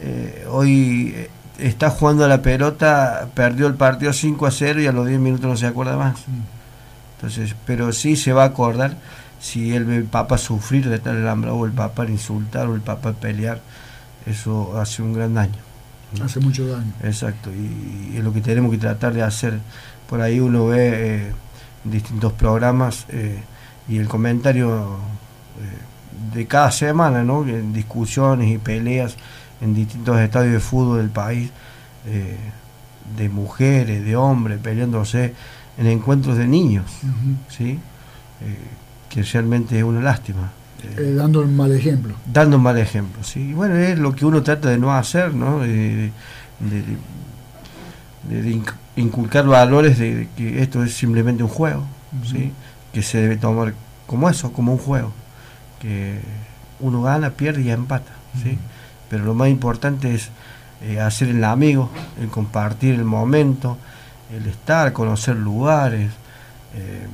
eh, 0.00 0.46
hoy 0.50 1.12
eh, 1.14 1.30
está 1.58 1.90
jugando 1.90 2.24
a 2.24 2.28
la 2.28 2.42
pelota, 2.42 3.28
perdió 3.34 3.66
el 3.66 3.74
partido 3.74 4.12
5 4.12 4.46
a 4.46 4.50
0 4.50 4.82
y 4.82 4.86
a 4.86 4.92
los 4.92 5.06
10 5.06 5.20
minutos 5.20 5.46
no 5.46 5.56
se 5.56 5.66
acuerda 5.66 5.96
más. 5.96 6.16
Entonces, 7.24 7.56
pero 7.64 7.90
sí 7.92 8.16
se 8.16 8.34
va 8.34 8.42
a 8.42 8.46
acordar 8.48 8.98
si 9.40 9.74
él 9.74 9.86
ve 9.86 9.96
el 9.96 10.04
Papa 10.04 10.36
sufrir 10.36 10.90
de 10.90 10.98
tal 10.98 11.16
alambrado, 11.16 11.56
o 11.56 11.64
el 11.64 11.72
Papa 11.72 12.04
insultar, 12.06 12.66
o 12.66 12.74
el 12.74 12.82
Papa 12.82 13.14
pelear, 13.14 13.62
eso 14.26 14.78
hace 14.78 15.00
un 15.00 15.14
gran 15.14 15.32
daño. 15.32 15.56
Hace 16.22 16.40
mucho 16.40 16.66
daño. 16.68 16.92
Exacto, 17.02 17.50
y, 17.50 18.14
es 18.14 18.22
lo 18.22 18.30
que 18.34 18.42
tenemos 18.42 18.70
que 18.70 18.76
tratar 18.76 19.14
de 19.14 19.22
hacer. 19.22 19.58
Por 20.06 20.20
ahí 20.20 20.38
uno 20.38 20.66
ve 20.66 20.90
eh, 20.92 21.32
distintos 21.84 22.34
programas 22.34 23.06
eh, 23.08 23.42
y 23.88 23.96
el 23.96 24.06
comentario 24.06 24.98
eh, 25.60 26.34
de 26.34 26.46
cada 26.46 26.70
semana, 26.72 27.24
¿no? 27.24 27.48
En 27.48 27.72
discusiones 27.72 28.50
y 28.50 28.58
peleas 28.58 29.16
en 29.62 29.74
distintos 29.74 30.20
estadios 30.20 30.52
de 30.52 30.60
fútbol 30.60 30.98
del 30.98 31.10
país, 31.10 31.50
de 33.16 33.28
mujeres, 33.30 34.04
de 34.04 34.14
hombres, 34.14 34.58
peleándose 34.58 35.32
en 35.78 35.86
encuentros 35.86 36.36
de 36.36 36.46
niños, 36.46 36.84
¿sí? 37.48 37.78
que 39.14 39.22
realmente 39.22 39.78
es 39.78 39.84
una 39.84 40.00
lástima. 40.00 40.50
Eh, 40.82 41.14
dando 41.16 41.40
un 41.40 41.56
mal 41.56 41.72
ejemplo. 41.72 42.14
Dando 42.26 42.56
un 42.56 42.62
mal 42.62 42.78
ejemplo, 42.78 43.22
sí. 43.22 43.50
Y 43.50 43.52
bueno, 43.52 43.76
es 43.76 43.98
lo 43.98 44.14
que 44.14 44.26
uno 44.26 44.42
trata 44.42 44.68
de 44.68 44.78
no 44.78 44.92
hacer, 44.92 45.34
¿no? 45.34 45.60
De, 45.60 46.10
inculcar 48.96 49.46
valores 49.46 49.98
de, 49.98 50.28
que 50.36 50.62
esto 50.62 50.82
es 50.82 50.94
simplemente 50.94 51.42
un 51.42 51.48
juego, 51.48 51.84
¿sí? 52.24 52.52
Que 52.92 53.02
se 53.02 53.18
debe 53.18 53.36
tomar 53.36 53.74
como 54.06 54.28
eso, 54.28 54.52
como 54.52 54.72
un 54.72 54.78
juego. 54.78 55.12
Que 55.80 56.18
uno 56.80 57.02
gana, 57.02 57.30
pierde 57.30 57.62
y 57.62 57.70
empata, 57.70 58.12
¿sí? 58.42 58.58
Pero 59.08 59.24
lo 59.24 59.34
más 59.34 59.48
importante 59.48 60.14
es 60.14 60.30
eh, 60.82 61.00
hacer 61.00 61.28
el 61.28 61.44
amigo, 61.44 61.90
el 62.20 62.28
compartir 62.28 62.94
el 62.94 63.04
momento, 63.04 63.78
el 64.32 64.46
estar, 64.46 64.92
conocer 64.92 65.36
lugares. 65.36 66.10
Eh, 66.74 67.06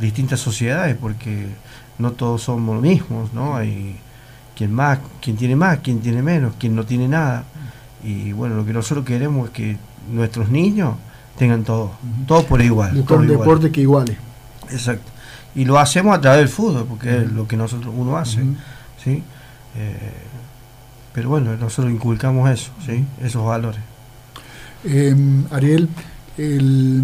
distintas 0.00 0.40
sociedades, 0.40 0.96
porque 0.96 1.46
no 1.98 2.12
todos 2.12 2.42
somos 2.42 2.74
los 2.74 2.82
mismos, 2.82 3.32
¿no? 3.32 3.56
Hay 3.56 3.96
quien 4.56 4.72
más, 4.72 4.98
quien 5.20 5.36
tiene 5.36 5.56
más, 5.56 5.78
quien 5.78 6.00
tiene 6.00 6.22
menos, 6.22 6.54
quien 6.58 6.74
no 6.74 6.84
tiene 6.84 7.08
nada. 7.08 7.44
Y 8.02 8.32
bueno, 8.32 8.56
lo 8.56 8.66
que 8.66 8.72
nosotros 8.72 9.04
queremos 9.04 9.48
es 9.48 9.54
que 9.54 9.76
nuestros 10.10 10.50
niños 10.50 10.96
tengan 11.38 11.64
todo, 11.64 11.92
todo 12.26 12.44
por 12.44 12.60
igual. 12.60 12.94
Buscar 12.94 13.18
un 13.18 13.28
deporte 13.28 13.70
que 13.70 13.80
iguale. 13.80 14.16
Exacto. 14.70 15.10
Y 15.54 15.64
lo 15.64 15.78
hacemos 15.78 16.16
a 16.16 16.20
través 16.20 16.40
del 16.40 16.48
fútbol, 16.48 16.86
porque 16.88 17.16
es 17.18 17.32
lo 17.32 17.46
que 17.46 17.56
nosotros 17.56 17.94
uno 17.96 18.16
hace, 18.16 18.42
¿sí? 19.02 19.22
Eh, 19.76 20.12
pero 21.12 21.28
bueno, 21.28 21.56
nosotros 21.56 21.92
inculcamos 21.92 22.50
eso, 22.50 22.72
¿sí? 22.84 23.04
Esos 23.22 23.44
valores. 23.44 23.80
Eh, 24.86 25.14
Ariel, 25.50 25.88
el, 26.36 27.02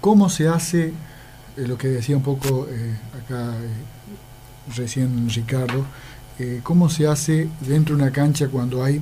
¿cómo 0.00 0.28
se 0.28 0.48
hace 0.48 0.92
lo 1.66 1.76
que 1.76 1.88
decía 1.88 2.16
un 2.16 2.22
poco 2.22 2.68
eh, 2.70 2.96
acá 3.24 3.52
eh, 3.56 4.76
recién 4.76 5.28
Ricardo, 5.28 5.84
eh, 6.38 6.60
cómo 6.62 6.88
se 6.88 7.08
hace 7.08 7.48
dentro 7.66 7.96
de 7.96 8.02
una 8.02 8.12
cancha 8.12 8.48
cuando 8.48 8.84
hay 8.84 9.00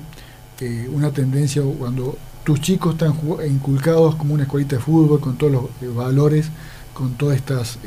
una 0.91 1.11
tendencia, 1.11 1.63
cuando 1.79 2.17
tus 2.43 2.63
chicos 2.63 2.95
están 2.95 3.13
inculcados 3.47 4.15
como 4.15 4.33
una 4.33 4.45
escuelita 4.45 4.77
de 4.77 4.83
fútbol, 4.83 5.21
con 5.21 5.37
todos 5.37 5.53
los 5.53 5.95
valores, 5.95 6.49
con 6.95 7.13
todas 7.13 7.37
estas 7.37 7.79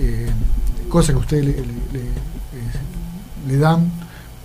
cosas 0.88 1.15
que 1.15 1.19
ustedes 1.19 1.65
le, 3.48 3.57
dan 3.57 3.91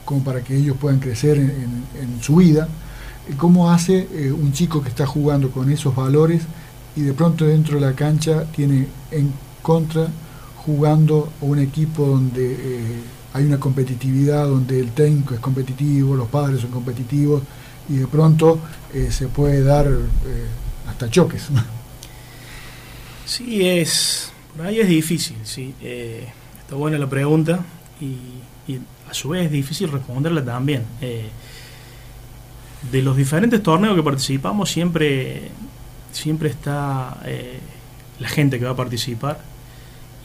como 0.06 0.24
para 0.24 0.40
que 0.40 0.56
ellos 0.56 0.74
puedan 0.80 1.00
crecer 1.00 1.36
en 1.36 2.22
su 2.22 2.36
vida. 2.36 2.66
¿Cómo 3.36 3.70
hace 3.70 4.06
un 4.32 4.52
chico 4.52 4.82
que 4.82 4.90
está 4.90 5.06
jugando 5.06 5.50
con 5.50 5.70
esos 5.70 5.94
valores 5.96 6.42
y 6.96 7.02
de 7.02 7.12
pronto 7.12 7.44
dentro 7.44 7.76
de 7.76 7.80
la 7.80 7.94
cancha 7.94 8.44
tiene 8.54 8.86
en 9.10 9.32
contra 9.62 10.08
jugando 10.64 11.32
a 11.40 11.44
un 11.44 11.58
equipo 11.58 12.06
donde 12.06 12.52
eh, 12.52 13.00
hay 13.32 13.44
una 13.44 13.58
competitividad, 13.58 14.46
donde 14.46 14.80
el 14.80 14.92
técnico 14.92 15.34
es 15.34 15.40
competitivo, 15.40 16.14
los 16.16 16.28
padres 16.28 16.60
son 16.60 16.70
competitivos 16.70 17.42
y 17.88 17.96
de 17.96 18.06
pronto 18.06 18.58
eh, 18.92 19.10
se 19.10 19.28
puede 19.28 19.62
dar 19.62 19.86
eh, 19.86 20.46
hasta 20.88 21.10
choques. 21.10 21.48
Sí, 23.26 23.66
es, 23.66 24.30
por 24.54 24.66
ahí 24.66 24.80
es 24.80 24.86
difícil, 24.86 25.38
sí. 25.44 25.74
está 25.80 26.74
buena 26.74 26.98
la 26.98 27.08
pregunta 27.08 27.64
y, 27.98 28.18
y, 28.70 28.78
a 29.10 29.14
su 29.14 29.30
vez 29.30 29.46
es 29.46 29.50
difícil 29.50 29.90
responderla 29.90 30.44
también. 30.44 30.84
De 32.90 33.02
los 33.02 33.16
diferentes 33.16 33.62
torneos 33.62 33.94
que 33.96 34.02
participamos 34.02 34.70
siempre, 34.70 35.50
siempre 36.12 36.48
está 36.48 37.18
la 38.20 38.28
gente 38.28 38.58
que 38.58 38.64
va 38.64 38.72
a 38.72 38.76
participar 38.76 39.38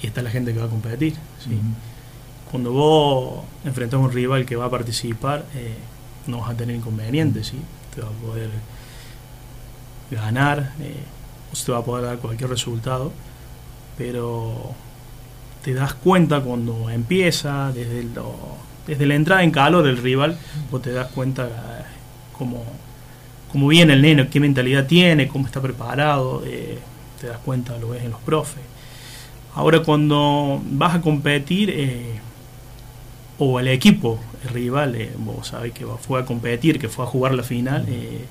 y 0.02 0.08
está 0.08 0.22
la 0.22 0.30
gente 0.30 0.54
que 0.54 0.60
va 0.60 0.66
a 0.66 0.70
competir. 0.70 1.16
Cuando 2.50 2.72
vos 2.72 3.44
enfrentas 3.66 4.00
a 4.00 4.04
un 4.04 4.12
rival 4.12 4.46
que 4.46 4.56
va 4.56 4.66
a 4.66 4.70
participar, 4.70 5.46
eh, 5.56 5.76
no 6.28 6.40
vas 6.40 6.52
a 6.52 6.56
tener 6.56 6.76
inconvenientes, 6.76 7.48
¿sí? 7.48 7.58
te 7.94 8.02
va 8.02 8.08
a 8.08 8.12
poder 8.12 8.50
ganar, 10.10 10.74
eh, 10.80 11.04
o 11.52 11.66
te 11.66 11.72
va 11.72 11.80
a 11.80 11.84
poder 11.84 12.06
dar 12.06 12.18
cualquier 12.18 12.50
resultado, 12.50 13.12
pero 13.98 14.74
te 15.64 15.74
das 15.74 15.94
cuenta 15.94 16.42
cuando 16.42 16.90
empieza, 16.90 17.72
desde, 17.72 18.08
desde 18.88 19.06
la 19.06 19.16
entrada 19.16 19.44
en 19.44 19.52
calor 19.52 19.84
del 19.84 19.98
rival, 19.98 20.38
vos 20.72 20.82
te 20.82 20.92
das 20.92 21.12
cuenta 21.12 21.46
eh, 21.46 21.79
cómo, 22.40 22.64
cómo 23.52 23.68
viene 23.68 23.94
el 23.94 24.02
neno, 24.02 24.28
qué 24.32 24.40
mentalidad 24.40 24.88
tiene, 24.88 25.28
cómo 25.28 25.46
está 25.46 25.62
preparado, 25.62 26.42
te 27.20 27.28
das 27.28 27.38
cuenta, 27.40 27.78
lo 27.78 27.90
ves 27.90 28.04
en 28.04 28.12
los 28.12 28.22
profes. 28.22 28.64
Ahora 29.56 29.82
cuando 29.84 30.62
vas 30.64 30.96
a 30.96 31.02
competir, 31.02 31.70
eh, 31.70 32.20
o 33.40 33.60
el 33.60 33.68
equipo 33.68 34.20
el 34.44 34.50
rival, 34.54 34.96
eh, 34.96 35.12
vos 35.18 35.48
sabés 35.48 35.74
que 35.74 35.86
fue 35.86 36.22
a 36.22 36.26
competir, 36.26 36.80
que 36.80 36.88
fue 36.88 37.06
a 37.06 37.08
jugar 37.08 37.34
la 37.34 37.44
final, 37.44 37.86
eh, 37.90 38.26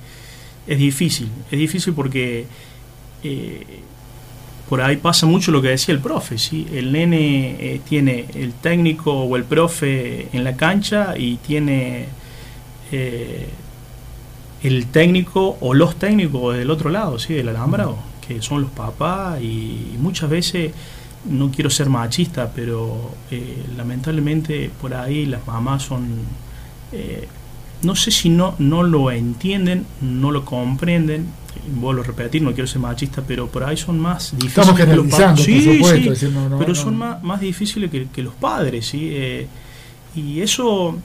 es 0.65 0.77
difícil. 0.77 1.29
Es 1.51 1.59
difícil 1.59 1.93
porque 1.93 2.45
por 4.69 4.81
ahí 4.81 4.97
pasa 4.97 5.25
mucho 5.25 5.51
lo 5.51 5.61
que 5.61 5.69
decía 5.69 5.93
el 5.93 5.99
profe. 5.99 6.37
¿sí? 6.37 6.67
El 6.73 6.91
nene 6.91 7.81
tiene 7.87 8.25
el 8.35 8.53
técnico 8.53 9.11
o 9.11 9.35
el 9.35 9.43
profe 9.43 10.29
en 10.31 10.43
la 10.43 10.55
cancha 10.55 11.15
y 11.17 11.37
tiene 11.37 12.05
el 14.63 14.87
técnico 14.87 15.57
o 15.61 15.73
los 15.73 15.95
técnicos 15.95 16.57
del 16.57 16.69
otro 16.69 16.89
lado, 16.89 17.19
¿sí? 17.19 17.33
del 17.33 17.49
alambrado, 17.49 17.97
que 18.27 18.41
son 18.41 18.61
los 18.61 18.71
papás 18.71 19.41
y 19.41 19.95
muchas 19.99 20.29
veces 20.29 20.71
no 21.25 21.51
quiero 21.51 21.69
ser 21.69 21.89
machista, 21.89 22.51
pero 22.53 23.11
eh, 23.31 23.65
lamentablemente 23.77 24.69
por 24.81 24.93
ahí 24.93 25.25
las 25.25 25.45
mamás 25.45 25.83
son, 25.83 26.07
eh, 26.91 27.27
no 27.83 27.95
sé 27.95 28.11
si 28.11 28.29
no, 28.29 28.55
no 28.59 28.83
lo 28.83 29.11
entienden, 29.11 29.85
no 30.01 30.31
lo 30.31 30.45
comprenden, 30.45 31.27
vuelvo 31.75 32.01
a 32.01 32.05
repetir, 32.05 32.41
no 32.41 32.53
quiero 32.53 32.67
ser 32.67 32.81
machista, 32.81 33.21
pero 33.25 33.47
por 33.47 33.63
ahí 33.63 33.77
son 33.77 33.99
más 33.99 34.33
difíciles 34.37 34.85
que 34.85 34.95
los 34.95 35.07
padres. 35.07 36.19
Sí, 36.19 36.33
pero 36.57 36.75
son 36.75 36.97
más, 36.97 37.23
más 37.23 37.41
difíciles 37.41 37.89
que, 37.89 38.23
los 38.23 38.33
padres, 38.35 38.87
¿sí? 38.87 39.09
Eh, 39.11 39.47
y 40.15 40.41
eso 40.41 40.97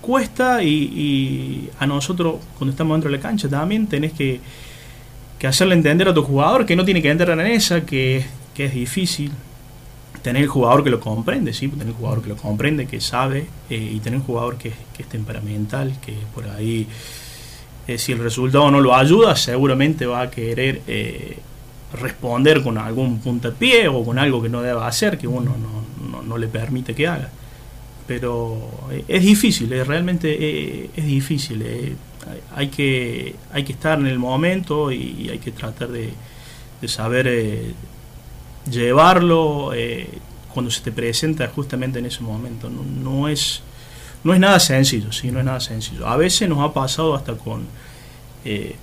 cuesta 0.00 0.62
y, 0.62 1.70
a 1.78 1.86
nosotros 1.86 2.36
cuando 2.56 2.70
estamos 2.70 2.96
dentro 2.96 3.10
de 3.10 3.16
la 3.18 3.22
cancha 3.22 3.48
también 3.48 3.86
tenés 3.86 4.12
que, 4.12 4.40
que 5.38 5.46
hacerle 5.46 5.74
entender 5.74 6.08
a 6.08 6.14
tu 6.14 6.22
jugador 6.22 6.64
que 6.64 6.74
no 6.76 6.84
tiene 6.84 7.02
que 7.02 7.10
entrar 7.10 7.38
en 7.38 7.46
esa, 7.46 7.84
que 7.84 8.24
que 8.54 8.66
es 8.66 8.74
difícil 8.74 9.32
tener 10.22 10.42
el 10.42 10.48
jugador 10.48 10.82
que 10.82 10.90
lo 10.90 11.00
comprende, 11.00 11.52
¿sí? 11.52 11.68
tener 11.68 11.88
el 11.88 11.92
jugador 11.92 12.22
que 12.22 12.30
lo 12.30 12.36
comprende, 12.36 12.86
que 12.86 13.00
sabe, 13.00 13.46
eh, 13.68 13.92
y 13.94 14.00
tener 14.00 14.20
un 14.20 14.24
jugador 14.24 14.56
que, 14.56 14.68
es 14.68 15.06
temperamental, 15.06 15.96
que 16.00 16.14
por 16.34 16.48
ahí, 16.48 16.86
eh, 17.86 17.98
si 17.98 18.12
el 18.12 18.20
resultado 18.20 18.70
no 18.70 18.80
lo 18.80 18.94
ayuda, 18.94 19.36
seguramente 19.36 20.06
va 20.06 20.22
a 20.22 20.30
querer 20.30 20.80
eh, 20.86 21.36
responder 22.00 22.62
con 22.62 22.78
algún 22.78 23.18
puntapié 23.18 23.88
o 23.88 24.02
con 24.02 24.18
algo 24.18 24.40
que 24.40 24.48
no 24.48 24.62
deba 24.62 24.86
hacer, 24.86 25.18
que 25.18 25.28
uno 25.28 25.54
no, 25.58 26.22
no, 26.22 26.38
le 26.38 26.48
permite 26.48 26.94
que 26.94 27.06
haga. 27.06 27.28
Pero 28.06 28.70
es 29.08 29.22
difícil, 29.22 29.70
realmente 29.86 30.90
es, 30.94 31.04
difícil. 31.04 31.96
hay, 32.54 32.68
que, 32.68 33.34
hay 33.52 33.64
que 33.64 33.72
estar 33.72 33.98
en 33.98 34.06
el 34.06 34.18
momento 34.18 34.92
y, 34.92 35.28
hay 35.30 35.38
que 35.38 35.52
tratar 35.52 35.88
de, 35.88 36.12
saber 36.86 37.74
llevarlo 38.70 39.72
cuando 40.54 40.70
se 40.70 40.82
te 40.82 40.92
presenta 40.92 41.48
justamente 41.48 41.98
en 41.98 42.06
ese 42.06 42.22
momento. 42.22 42.70
No, 42.70 43.28
es, 43.28 43.62
no 44.22 44.32
es 44.32 44.40
nada 44.40 44.60
sencillo, 44.60 45.12
¿sí? 45.12 45.30
no 45.30 45.40
es 45.40 45.44
nada 45.44 45.60
sencillo. 45.60 46.06
A 46.06 46.16
veces 46.16 46.48
nos 46.48 46.60
ha 46.60 46.72
pasado 46.72 47.14
hasta 47.14 47.34
con 47.34 47.66
eh, 48.44 48.76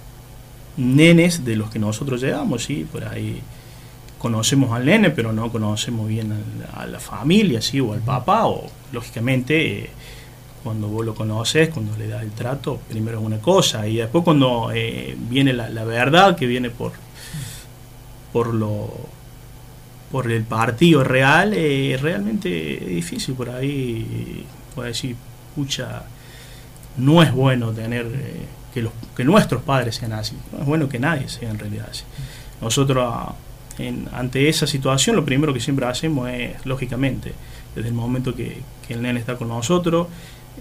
nenes 0.77 1.45
de 1.45 1.55
los 1.55 1.69
que 1.69 1.79
nosotros 1.79 2.21
llegamos, 2.21 2.65
¿sí? 2.65 2.85
por 2.91 3.05
ahí 3.05 3.41
conocemos 4.21 4.71
al 4.71 4.85
nene, 4.85 5.09
pero 5.09 5.33
no 5.33 5.51
conocemos 5.51 6.07
bien 6.07 6.31
a, 6.75 6.85
la 6.85 6.99
familia, 6.99 7.59
¿sí? 7.59 7.79
o 7.79 7.93
al 7.93 8.01
papá, 8.01 8.45
o 8.45 8.67
lógicamente 8.91 9.79
eh, 9.79 9.89
cuando 10.63 10.87
vos 10.87 11.03
lo 11.03 11.15
conoces, 11.15 11.69
cuando 11.69 11.97
le 11.97 12.07
das 12.07 12.21
el 12.21 12.29
trato, 12.29 12.79
primero 12.87 13.19
es 13.19 13.25
una 13.25 13.39
cosa, 13.39 13.87
y 13.87 13.95
después 13.97 14.23
cuando 14.23 14.69
eh, 14.71 15.17
viene 15.17 15.53
la, 15.53 15.83
verdad 15.85 16.35
que 16.35 16.45
viene 16.45 16.69
por, 16.69 16.91
por 18.31 18.53
lo 18.53 19.09
por 20.11 20.29
el 20.29 20.43
partido 20.43 21.05
real, 21.05 21.53
es 21.53 21.99
realmente 22.01 22.49
difícil 22.49 23.33
por 23.33 23.49
ahí, 23.49 24.45
puedo 24.75 24.87
decir, 24.87 25.15
pucha, 25.55 26.03
no 26.97 27.23
es 27.23 27.31
bueno 27.31 27.71
tener 27.71 28.07
que, 28.73 28.81
los, 28.81 28.91
que 29.15 29.23
nuestros 29.23 29.63
padres 29.63 29.95
sean 29.95 30.11
así. 30.11 30.35
No 30.51 30.59
es 30.59 30.65
bueno 30.65 30.89
que 30.89 30.99
nadie 30.99 31.29
sea 31.29 31.49
en 31.49 31.57
realidad 31.57 31.87
así. 31.89 32.03
Nosotros, 32.59 33.33
ah, 33.79 34.19
ante 34.19 34.49
esa 34.49 34.67
situación, 34.67 35.15
lo 35.15 35.25
primero 35.25 35.53
que 35.53 35.59
siempre 35.59 35.85
hacemos 35.85 36.29
es, 36.29 36.65
lógicamente, 36.65 37.33
desde 37.75 37.89
el 37.89 37.93
momento 37.93 38.35
que, 38.35 38.57
el 38.89 39.01
nene 39.01 39.21
está 39.21 39.37
con 39.37 39.47
nosotros, 39.47 40.07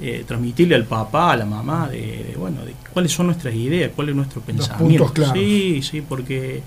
eh, 0.01 0.23
transmitirle 0.25 0.77
al 0.77 0.85
papá, 0.85 1.33
a 1.33 1.37
la 1.37 1.47
mamá, 1.47 1.89
de, 1.89 2.37
bueno, 2.39 2.65
de 2.65 2.75
cuáles 2.93 3.11
son 3.11 3.27
nuestras 3.27 3.53
ideas, 3.55 3.91
cuál 3.97 4.11
es 4.11 4.15
nuestro 4.15 4.41
pensamiento. 4.41 5.13
Sí, 5.35 5.81
sí, 5.83 6.01
porque 6.01 6.63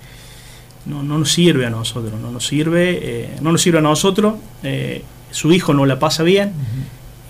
no, 0.86 1.04
no 1.04 1.18
nos 1.18 1.32
sirve 1.32 1.66
a 1.66 1.70
nosotros, 1.70 2.20
no 2.20 2.32
nos 2.32 2.46
sirve, 2.46 3.00
eh, 3.02 3.30
no 3.42 3.54
nos 3.54 3.62
sirve 3.62 3.78
a 3.78 3.82
nosotros, 3.82 4.36
eh, 4.64 5.04
su 5.32 5.54
hijo 5.54 5.74
no 5.74 5.86
la 5.86 6.00
pasa 6.00 6.24
bien 6.24 6.52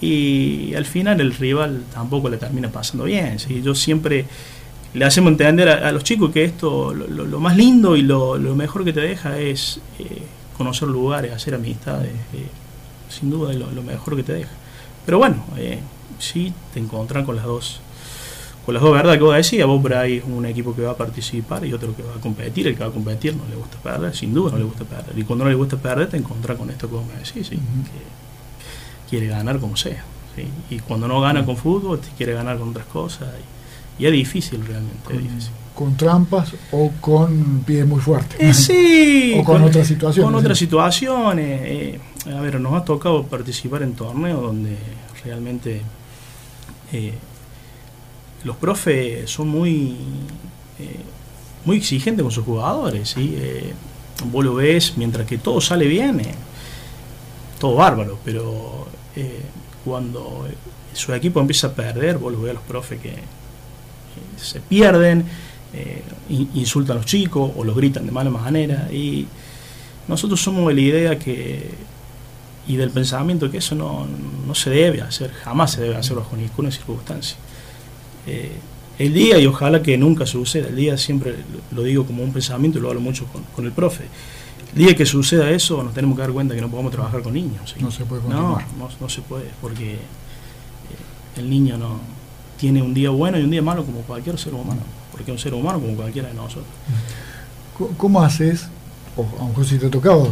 y 0.01 0.74
al 0.75 0.86
final 0.86 1.22
el 1.22 1.34
rival 1.34 1.84
tampoco 1.93 2.29
le 2.29 2.38
termina 2.38 2.70
pasando 2.70 3.05
bien. 3.05 3.39
¿sí? 3.39 3.62
Yo 3.62 3.74
siempre 3.74 4.25
le 4.93 5.05
hacemos 5.05 5.31
entender 5.31 5.69
a, 5.69 5.91
los 5.91 6.03
chicos 6.03 6.31
que 6.31 6.43
esto, 6.43 6.93
lo, 6.93 7.39
más 7.39 7.57
lindo 7.57 7.95
y 7.95 8.01
lo, 8.03 8.38
mejor 8.55 8.83
que 8.83 8.93
te 8.93 9.01
deja 9.01 9.39
es 9.39 9.79
eh, 10.00 10.21
conocer 10.57 10.88
lugares, 10.88 11.33
hacer 11.33 11.55
amistades, 11.55 12.12
eh, 12.33 12.47
sin 13.09 13.29
duda 13.29 13.51
es 13.51 13.57
lo, 13.57 13.83
mejor 13.83 14.15
que 14.15 14.23
te 14.23 14.33
deja. 14.33 14.51
Pero 15.05 15.17
bueno, 15.17 15.43
eh, 15.57 15.79
sí 16.19 16.53
te 16.73 16.79
encontrás 16.79 17.25
con 17.25 17.35
las 17.35 17.45
dos 17.45 17.79
con 18.65 18.73
las 18.73 18.81
dos 18.81 18.93
verdades 18.93 19.17
que 19.17 19.23
vos 19.25 19.35
decías, 19.35 19.67
vos 19.67 19.81
por 19.81 19.93
ahí 19.93 20.23
un 20.25 20.45
equipo 20.45 20.73
que 20.73 20.83
va 20.83 20.91
a 20.91 20.95
participar 20.97 21.65
y 21.65 21.73
otro 21.73 21.93
que 21.93 22.01
va 22.01 22.13
a 22.15 22.21
competir, 22.21 22.65
el 22.67 22.77
que 22.77 22.83
va 22.83 22.89
a 22.89 22.93
competir 22.93 23.35
no 23.35 23.43
le 23.50 23.57
gusta 23.57 23.77
perder, 23.77 24.15
sin 24.15 24.33
duda 24.33 24.51
no 24.51 24.57
le 24.57 24.63
gusta 24.63 24.85
perder. 24.85 25.19
Y 25.19 25.23
cuando 25.23 25.43
no 25.43 25.50
le 25.50 25.57
gusta 25.57 25.75
perder 25.75 26.07
te 26.07 26.15
encontrás 26.15 26.57
con 26.57 26.69
esto 26.69 26.88
que 26.88 26.95
vos 26.95 27.05
me 27.05 27.15
decís, 27.15 27.45
¿sí? 27.45 27.59
quiere 29.09 29.27
ganar 29.27 29.59
como 29.59 29.75
sea. 29.75 30.05
Y 30.69 30.79
cuando 30.79 31.07
no 31.09 31.19
gana 31.19 31.45
con 31.45 31.57
fútbol, 31.57 32.00
quiere 32.17 32.33
ganar 32.33 32.57
con 32.57 32.69
otras 32.69 32.85
cosas. 32.85 33.27
Y, 33.38 33.53
es 34.00 34.12
difícil 34.12 34.65
realmente. 34.65 35.53
Con, 35.75 35.97
trampas 35.97 36.53
o 36.71 36.91
con 37.01 37.63
pies 37.65 37.85
muy 37.85 38.00
fuertes. 38.00 38.39
Eh, 38.39 38.53
sí. 38.53 39.35
o 39.39 39.43
con, 39.43 39.63
otras 39.63 39.88
situaciones. 39.88 40.31
Con 40.31 40.35
otras 40.39 40.57
situaciones. 40.57 41.62
Eh, 41.63 42.00
a 42.35 42.41
ver, 42.41 42.59
nos 42.59 42.73
ha 42.73 42.85
tocado 42.85 43.23
participar 43.23 43.81
en 43.83 43.93
torneos 43.93 44.41
donde 44.41 44.77
realmente 45.23 45.81
eh, 46.91 47.13
los 48.44 48.55
profes 48.57 49.29
son 49.29 49.50
muy, 49.50 49.98
muy 51.65 51.77
exigentes 51.77 52.22
con 52.22 52.31
sus 52.31 52.46
jugadores. 52.46 53.09
¿sí? 53.09 53.35
vos 54.31 54.46
lo 54.46 54.55
ves, 54.55 54.94
mientras 54.98 55.27
que 55.27 55.37
todo 55.37 55.59
sale 55.59 55.87
bien, 55.87 56.22
todo 57.59 57.75
bárbaro, 57.75 58.20
pero 58.24 58.87
eh, 59.15 59.41
cuando 59.83 60.48
su 60.94 61.13
equipo 61.13 61.39
empieza 61.39 61.68
a 61.68 61.74
perder, 61.74 62.18
vos 62.18 62.33
lo 62.33 62.50
a 62.50 62.53
los 62.53 62.63
profes 62.63 63.00
que 63.01 63.15
se 64.44 64.60
pierden, 64.60 65.24
eh, 65.74 66.03
insultan 66.56 66.98
a 66.98 67.00
los 67.00 67.06
chicos 67.06 67.51
o 67.56 67.64
los 67.64 67.75
gritan 67.75 68.06
de 68.06 68.12
mala 68.12 68.29
manera. 68.29 68.90
Y 68.92 69.25
nosotros 70.08 70.42
somos 70.42 70.68
de 70.68 70.74
la 70.74 70.82
idea 70.82 71.20
que 71.20 71.94
y 72.66 72.77
del 72.77 72.92
pensamiento 72.92 73.51
que 73.51 73.58
eso 73.58 73.75
no, 73.75 74.08
se 74.56 74.70
debe 74.70 75.01
hacer, 75.01 75.32
jamás 75.32 75.72
se 75.72 75.82
debe 75.82 75.98
hacer 75.98 76.16
bajo 76.16 76.36
ninguna 76.38 76.72
circunstancia. 76.72 77.36
Eh, 78.25 78.51
el 79.00 79.14
día, 79.14 79.38
y 79.38 79.46
ojalá 79.48 79.82
que 79.82 79.98
nunca 79.98 80.25
suceda, 80.25 80.70
el 80.70 80.77
día 80.77 80.98
siempre 80.98 81.36
lo 81.72 81.84
digo 81.84 82.06
como 82.06 82.24
un 82.24 82.32
pensamiento 82.32 82.79
y 82.79 82.82
lo 82.82 82.88
hablo 82.90 83.01
mucho 83.01 83.25
con 83.53 83.66
el 83.66 83.74
profe, 83.74 84.06
el 84.74 84.86
día 84.86 84.96
que 84.96 85.06
suceda 85.06 85.51
eso, 85.51 85.84
nos 85.84 85.94
tenemos 85.94 86.16
que 86.16 86.24
dar 86.24 86.32
cuenta 86.32 86.56
que 86.56 86.62
no 86.62 86.70
podemos 86.70 86.92
trabajar 86.92 87.22
con 87.22 87.34
niños. 87.34 87.75
No 87.79 87.92
se 87.92 88.06
puede 88.06 88.24
No, 88.27 88.60
no, 89.00 89.10
se 89.10 89.22
puede, 89.22 89.46
porque 89.62 89.94
eh, 89.94 89.98
el 91.38 91.48
niño 91.48 91.77
no 91.77 92.00
tiene 92.63 92.81
un 92.81 92.93
día 92.93 93.09
bueno 93.09 93.37
y 93.37 93.43
un 93.43 93.51
día 93.51 93.61
malo 93.61 93.83
como 93.83 93.99
cualquier 94.03 94.39
ser 94.39 94.53
humano, 94.53 94.79
porque 95.11 95.29
es 95.29 95.37
un 95.37 95.37
ser 95.37 95.53
humano 95.53 95.81
como 95.81 95.97
cualquiera 95.97 96.29
de 96.29 96.33
nosotros. 96.33 96.63
¿Cómo 97.97 98.21
haces, 98.21 98.67
o 99.17 99.25
a 99.37 99.41
lo 99.41 99.49
mejor 99.49 99.65
si 99.65 99.77
te 99.77 99.89
tocaba, 99.89 100.23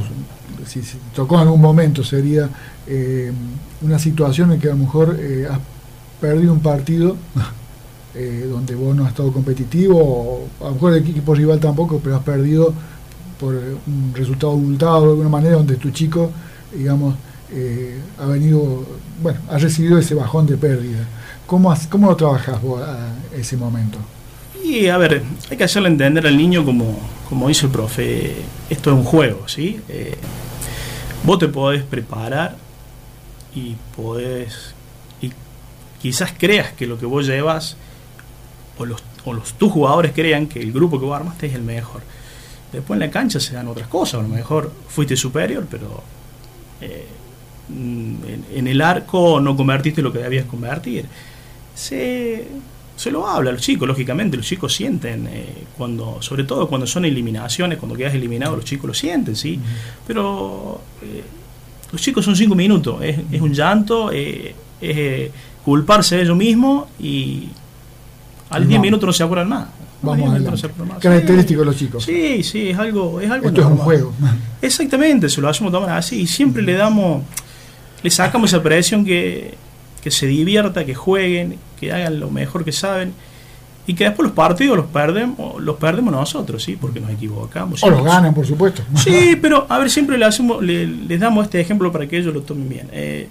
si, 0.65 0.79
te 0.79 0.95
tocó 1.13 1.35
en 1.35 1.41
algún 1.41 1.59
momento, 1.59 2.05
sería 2.05 2.49
eh, 2.87 3.33
una 3.81 3.99
situación 3.99 4.53
en 4.53 4.61
que 4.61 4.69
a 4.69 4.71
lo 4.71 4.77
mejor 4.77 5.17
eh, 5.19 5.45
has 5.51 5.59
perdido 6.21 6.53
un 6.53 6.61
partido 6.61 7.17
donde 8.49 8.75
vos 8.75 8.95
no 8.95 9.03
has 9.03 9.09
estado 9.09 9.33
competitivo, 9.33 9.97
o 9.99 10.47
a 10.61 10.69
lo 10.69 10.75
mejor 10.75 10.93
el 10.93 10.99
equipo 10.99 11.35
rival 11.35 11.59
tampoco, 11.59 11.99
pero 12.01 12.15
has 12.15 12.23
perdido 12.23 12.73
por 13.41 13.55
un 13.55 14.13
resultado 14.15 14.53
abultado 14.53 15.01
de 15.01 15.09
alguna 15.09 15.29
manera, 15.29 15.55
donde 15.57 15.75
tu 15.75 15.91
chico, 15.91 16.31
digamos, 16.73 17.13
eh, 17.53 17.99
ha 18.17 18.25
venido, 18.27 18.85
bueno, 19.21 19.41
ha 19.49 19.57
recibido 19.57 19.97
ese 19.97 20.15
bajón 20.15 20.45
de 20.45 20.55
pérdida. 20.55 21.05
¿Cómo, 21.51 21.75
cómo 21.89 22.07
lo 22.07 22.15
trabajas 22.15 22.61
vos 22.61 22.81
a 22.81 23.13
ese 23.35 23.57
momento? 23.57 23.97
Y 24.63 24.87
a 24.87 24.97
ver, 24.97 25.21
hay 25.49 25.57
que 25.57 25.65
hacerle 25.65 25.89
entender 25.89 26.25
al 26.25 26.37
niño 26.37 26.63
como, 26.63 26.97
como 27.27 27.49
dice 27.49 27.65
el 27.65 27.73
profe, 27.73 28.37
esto 28.69 28.91
es 28.91 28.95
un 28.95 29.03
juego, 29.03 29.49
¿sí? 29.49 29.81
Eh, 29.89 30.15
vos 31.25 31.39
te 31.39 31.49
podés 31.49 31.83
preparar 31.83 32.55
y 33.53 33.75
podés, 33.97 34.73
y 35.21 35.33
quizás 36.01 36.33
creas 36.37 36.71
que 36.71 36.87
lo 36.87 36.97
que 36.97 37.05
vos 37.05 37.27
llevas, 37.27 37.75
o 38.77 38.85
los, 38.85 39.03
o 39.25 39.33
los 39.33 39.51
tus 39.55 39.73
jugadores 39.73 40.13
crean 40.15 40.47
que 40.47 40.61
el 40.61 40.71
grupo 40.71 41.01
que 41.01 41.05
vos 41.05 41.17
armaste 41.17 41.47
es 41.47 41.53
el 41.53 41.63
mejor 41.63 41.99
Después 42.71 42.95
en 42.95 43.01
la 43.01 43.11
cancha 43.11 43.41
se 43.41 43.55
dan 43.55 43.67
otras 43.67 43.89
cosas, 43.89 44.21
a 44.21 44.23
lo 44.23 44.29
mejor 44.29 44.71
fuiste 44.87 45.17
superior, 45.17 45.67
pero 45.69 46.01
eh, 46.79 47.07
en, 47.69 48.67
el 48.67 48.81
arco 48.81 49.41
no 49.41 49.57
convertiste 49.57 50.01
lo 50.01 50.13
que 50.13 50.19
debías 50.19 50.45
convertir. 50.45 51.07
Se, 51.73 52.47
lo 53.11 53.27
habla 53.27 53.49
a 53.49 53.53
los 53.53 53.61
chicos, 53.61 53.87
lógicamente, 53.87 54.37
los 54.37 54.45
chicos 54.45 54.73
sienten, 54.73 55.27
eh, 55.27 55.65
cuando, 55.77 56.21
sobre 56.21 56.43
todo 56.43 56.67
cuando 56.67 56.85
son 56.85 57.05
eliminaciones, 57.05 57.77
cuando 57.77 57.95
quedas 57.95 58.13
eliminado, 58.13 58.55
los 58.55 58.65
chicos 58.65 58.87
lo 58.87 58.93
sienten, 58.93 59.35
¿sí? 59.35 59.59
Pero 60.05 60.81
eh, 61.01 61.23
los 61.91 62.01
chicos 62.01 62.23
son 62.23 62.35
cinco 62.35 62.55
minutos, 62.55 63.01
es, 63.01 63.17
es 63.31 63.41
un 63.41 63.53
llanto, 63.53 64.11
es 64.11 64.53
culparse 65.63 66.17
de 66.17 66.23
ellos 66.23 66.37
mismos 66.37 66.87
y 66.99 67.49
al 68.49 68.67
diez 68.67 68.79
minutos 68.81 69.07
no 69.07 69.13
se 69.13 69.23
acuerdan 69.23 69.49
más. 69.49 69.67
Vamos 70.01 70.33
a 70.33 70.99
Característico 70.99 71.59
de 71.59 71.65
los 71.65 71.77
chicos. 71.77 72.03
Sí, 72.03 72.41
sí, 72.43 72.69
es 72.69 72.79
algo, 72.79 73.21
es 73.21 73.29
algo 73.29 73.47
Esto 73.47 73.61
es 73.61 73.67
un 73.67 73.77
juego. 73.77 74.13
Exactamente, 74.61 75.29
se 75.29 75.39
lo 75.41 75.47
hacemos 75.47 75.71
tomar 75.71 75.91
así 75.91 76.21
y 76.21 76.27
siempre 76.27 76.63
le 76.63 76.73
damos, 76.73 77.23
le 78.01 78.09
sacamos 78.09 78.51
esa 78.51 78.63
presión 78.63 79.05
que, 79.05 79.55
que 80.01 80.11
se 80.11 80.27
divierta, 80.27 80.85
que 80.85 80.95
jueguen, 80.95 81.57
que 81.79 81.91
hagan 81.91 82.19
lo 82.19 82.29
mejor 82.29 82.65
que 82.65 82.71
saben 82.71 83.13
y 83.87 83.93
que 83.93 84.03
después 84.05 84.27
los 84.27 84.35
partidos 84.35 84.77
los 84.77 84.87
perdemos, 84.87 85.61
los 85.61 85.77
perdemos 85.77 86.13
nosotros, 86.13 86.63
sí, 86.63 86.77
porque 86.79 86.99
nos 86.99 87.09
equivocamos. 87.11 87.83
O 87.83 87.89
los 87.89 88.03
ganan, 88.03 88.33
por 88.33 88.45
supuesto. 88.45 88.83
Sí, 88.95 89.37
pero 89.41 89.65
a 89.69 89.79
ver, 89.79 89.89
siempre 89.89 90.17
le 90.17 90.25
hacemos, 90.25 90.63
le, 90.63 90.85
les 90.87 91.19
damos 91.19 91.45
este 91.45 91.59
ejemplo 91.59 91.91
para 91.91 92.07
que 92.07 92.17
ellos 92.17 92.33
lo 92.33 92.41
tomen 92.41 92.69
bien. 92.69 92.87
Eh, 92.91 93.27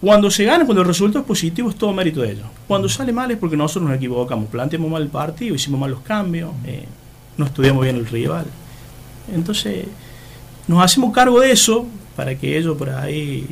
cuando 0.00 0.30
se 0.30 0.44
gana, 0.44 0.64
cuando 0.64 0.82
el 0.82 0.86
resultado 0.86 1.20
es 1.20 1.26
positivo, 1.26 1.70
es 1.70 1.76
todo 1.76 1.92
mérito 1.92 2.20
de 2.20 2.32
ellos. 2.32 2.46
Cuando 2.68 2.88
sale 2.88 3.12
mal 3.12 3.30
es 3.30 3.38
porque 3.38 3.56
nosotros 3.56 3.88
nos 3.88 3.96
equivocamos, 3.96 4.48
planteamos 4.48 4.90
mal 4.90 5.02
el 5.02 5.08
partido, 5.08 5.54
hicimos 5.54 5.80
mal 5.80 5.90
los 5.90 6.00
cambios, 6.00 6.52
eh, 6.64 6.84
no 7.36 7.46
estudiamos 7.46 7.82
bien 7.82 7.96
el 7.96 8.06
rival. 8.06 8.46
Entonces, 9.34 9.86
nos 10.68 10.84
hacemos 10.84 11.12
cargo 11.12 11.40
de 11.40 11.50
eso 11.50 11.86
para 12.14 12.34
que 12.36 12.56
ellos 12.58 12.76
por 12.76 12.90
ahí 12.90 13.46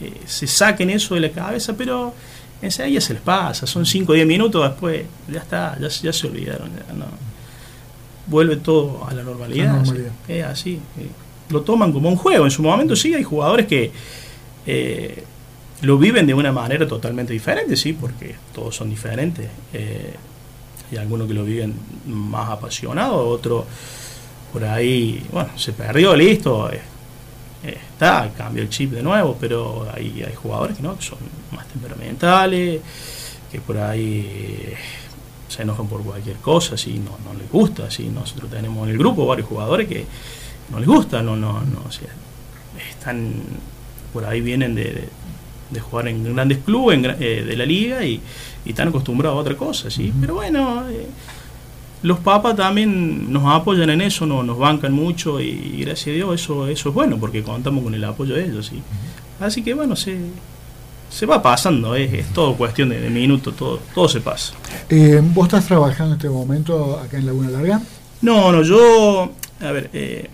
eh, 0.00 0.12
se 0.26 0.46
saquen 0.46 0.90
eso 0.90 1.14
de 1.14 1.20
la 1.20 1.30
cabeza, 1.30 1.76
pero 1.76 2.14
enseguida 2.62 3.00
se 3.00 3.14
les 3.14 3.22
pasa, 3.22 3.66
son 3.66 3.84
5 3.84 4.12
o 4.12 4.14
10 4.14 4.26
minutos, 4.26 4.68
después 4.68 5.04
ya 5.28 5.40
está, 5.40 5.78
ya, 5.78 6.12
se 6.12 6.26
olvidaron, 6.26 6.70
vuelve 8.26 8.56
todo 8.56 9.06
a 9.08 9.14
la 9.14 9.22
normalidad. 9.22 9.82
Es 10.26 10.44
así, 10.44 10.80
eh, 10.98 11.08
lo 11.50 11.62
toman 11.62 11.92
como 11.92 12.08
un 12.08 12.16
juego. 12.16 12.44
En 12.44 12.50
su 12.50 12.62
momento 12.62 12.96
sí 12.96 13.14
hay 13.14 13.22
jugadores 13.22 13.66
que 13.66 13.92
lo 15.82 15.98
viven 15.98 16.26
de 16.26 16.34
una 16.34 16.52
manera 16.52 16.86
totalmente 16.86 17.32
diferente, 17.32 17.76
sí, 17.76 17.92
porque 17.92 18.34
todos 18.54 18.74
son 18.74 18.90
diferentes. 18.90 19.48
Eh, 19.72 20.14
hay 20.90 20.98
algunos 20.98 21.28
que 21.28 21.34
lo 21.34 21.44
viven 21.44 21.74
más 22.06 22.50
apasionados, 22.50 23.26
otros 23.26 23.64
por 24.52 24.64
ahí, 24.64 25.24
bueno, 25.32 25.50
se 25.56 25.72
perdió, 25.72 26.16
listo, 26.16 26.70
eh, 26.72 26.76
eh, 26.76 26.80
está, 27.68 28.30
cambió 28.36 28.62
el 28.62 28.68
chip 28.68 28.92
de 28.92 29.02
nuevo, 29.02 29.36
pero 29.40 29.88
hay, 29.94 30.22
hay 30.26 30.34
jugadores 30.34 30.76
que 30.76 30.82
no, 30.82 30.96
que 30.96 31.04
son 31.04 31.18
más 31.54 31.66
temperamentales, 31.68 32.80
que 33.50 33.60
por 33.60 33.78
ahí 33.78 34.74
se 35.48 35.62
enojan 35.62 35.86
por 35.86 36.02
cualquier 36.02 36.36
cosa, 36.36 36.76
si 36.76 36.94
no, 36.94 37.18
no 37.24 37.38
les 37.38 37.50
gusta, 37.50 37.90
si 37.90 38.08
nosotros 38.08 38.50
tenemos 38.50 38.84
en 38.86 38.92
el 38.92 38.98
grupo 38.98 39.26
varios 39.26 39.48
jugadores 39.48 39.88
que 39.88 40.04
no 40.70 40.78
les 40.78 40.88
gusta, 40.88 41.22
no, 41.22 41.36
no, 41.36 41.60
no, 41.60 41.82
o 41.86 41.92
sea, 41.92 42.08
están 42.90 43.34
por 44.12 44.24
ahí 44.24 44.40
vienen 44.40 44.74
de, 44.74 45.08
de 45.70 45.80
jugar 45.80 46.08
en 46.08 46.34
grandes 46.34 46.58
clubes 46.58 46.98
eh, 47.20 47.44
de 47.46 47.56
la 47.56 47.64
liga 47.64 48.04
y, 48.04 48.20
están 48.64 48.88
acostumbrados 48.88 49.36
a 49.36 49.40
otra 49.42 49.56
cosa, 49.56 49.88
¿sí? 49.92 50.12
Pero 50.20 50.34
bueno, 50.34 50.88
eh, 50.90 51.06
los 52.02 52.18
papas 52.20 52.56
también 52.56 53.32
nos 53.32 53.44
apoyan 53.46 53.90
en 53.90 54.00
eso, 54.00 54.26
no, 54.26 54.42
nos 54.42 54.58
bancan 54.58 54.92
mucho 54.92 55.40
y, 55.40 55.80
gracias 55.80 56.08
a 56.08 56.16
Dios 56.16 56.40
eso, 56.40 56.68
eso 56.68 56.88
es 56.88 56.94
bueno 56.94 57.18
porque 57.18 57.42
contamos 57.42 57.82
con 57.82 57.94
el 57.94 58.04
apoyo 58.04 58.34
de 58.34 58.44
ellos, 58.44 58.66
¿sí? 58.66 58.82
Así 59.40 59.62
que 59.62 59.74
bueno, 59.74 59.96
se, 59.96 60.18
se 61.10 61.26
va 61.26 61.42
pasando, 61.42 61.94
es, 61.94 62.32
todo 62.32 62.54
cuestión 62.54 62.90
de, 62.90 63.10
minutos, 63.10 63.56
todo, 63.56 63.80
todo 63.94 64.08
se 64.08 64.20
pasa. 64.20 64.54
Eh, 64.88 65.20
¿Vos 65.22 65.46
estás 65.46 65.66
trabajando 65.66 66.14
en 66.14 66.18
este 66.18 66.28
momento 66.28 66.98
acá 66.98 67.18
en 67.18 67.26
Laguna 67.26 67.50
Larga? 67.50 67.80
No, 68.22 68.52
no, 68.52 68.62
yo, 68.62 69.32
a 69.60 69.72
ver, 69.72 70.30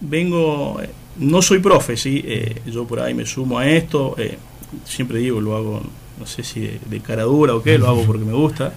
vengo 0.00 0.80
no 1.18 1.42
soy 1.42 1.58
profe, 1.58 1.96
sí, 1.96 2.22
eh, 2.24 2.62
yo 2.66 2.86
por 2.86 3.00
ahí 3.00 3.14
me 3.14 3.24
sumo 3.24 3.58
a 3.58 3.68
esto, 3.68 4.14
eh, 4.18 4.36
siempre 4.84 5.18
digo, 5.18 5.40
lo 5.40 5.56
hago, 5.56 5.82
no 6.18 6.26
sé 6.26 6.42
si 6.42 6.60
de, 6.60 7.00
cara 7.00 7.22
dura 7.22 7.54
o 7.54 7.62
qué, 7.62 7.78
lo 7.78 7.88
hago 7.88 8.02
porque 8.04 8.24
me 8.24 8.32
gusta. 8.32 8.74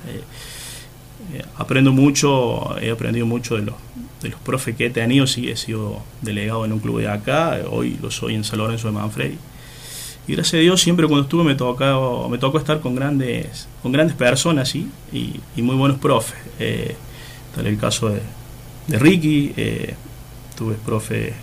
Eh, 1.33 1.43
aprendo 1.57 1.91
mucho, 1.91 2.77
he 2.79 2.91
aprendido 2.91 3.25
mucho 3.25 3.55
de 3.55 3.63
los, 3.63 3.75
de 4.21 4.29
los 4.29 4.39
profes 4.39 4.75
que 4.75 4.87
he 4.87 4.89
tenido, 4.89 5.27
sí, 5.27 5.49
he 5.49 5.55
sido 5.55 6.01
delegado 6.21 6.65
en 6.65 6.73
un 6.73 6.79
club 6.79 6.99
de 6.99 7.07
acá, 7.07 7.59
hoy 7.69 7.97
lo 8.01 8.11
soy 8.11 8.35
en 8.35 8.43
San 8.43 8.59
Lorenzo 8.59 8.87
de 8.87 8.93
Manfredi. 8.93 9.37
Y 10.27 10.33
gracias 10.33 10.55
a 10.55 10.61
Dios 10.61 10.81
siempre 10.81 11.07
cuando 11.07 11.23
estuve 11.23 11.43
me 11.43 11.55
tocó, 11.55 12.27
me 12.29 12.37
tocó 12.37 12.59
estar 12.59 12.79
con 12.81 12.95
grandes, 12.95 13.67
con 13.81 13.91
grandes 13.91 14.15
personas 14.15 14.69
¿sí? 14.69 14.87
y, 15.11 15.61
muy 15.61 15.75
buenos 15.75 15.97
profes. 15.97 16.37
tal 17.55 17.65
el 17.65 17.77
caso 17.77 18.09
de, 18.09 18.21
de 18.87 18.99
Ricky, 18.99 19.53
tuve 20.55 20.75
profe 20.75 21.33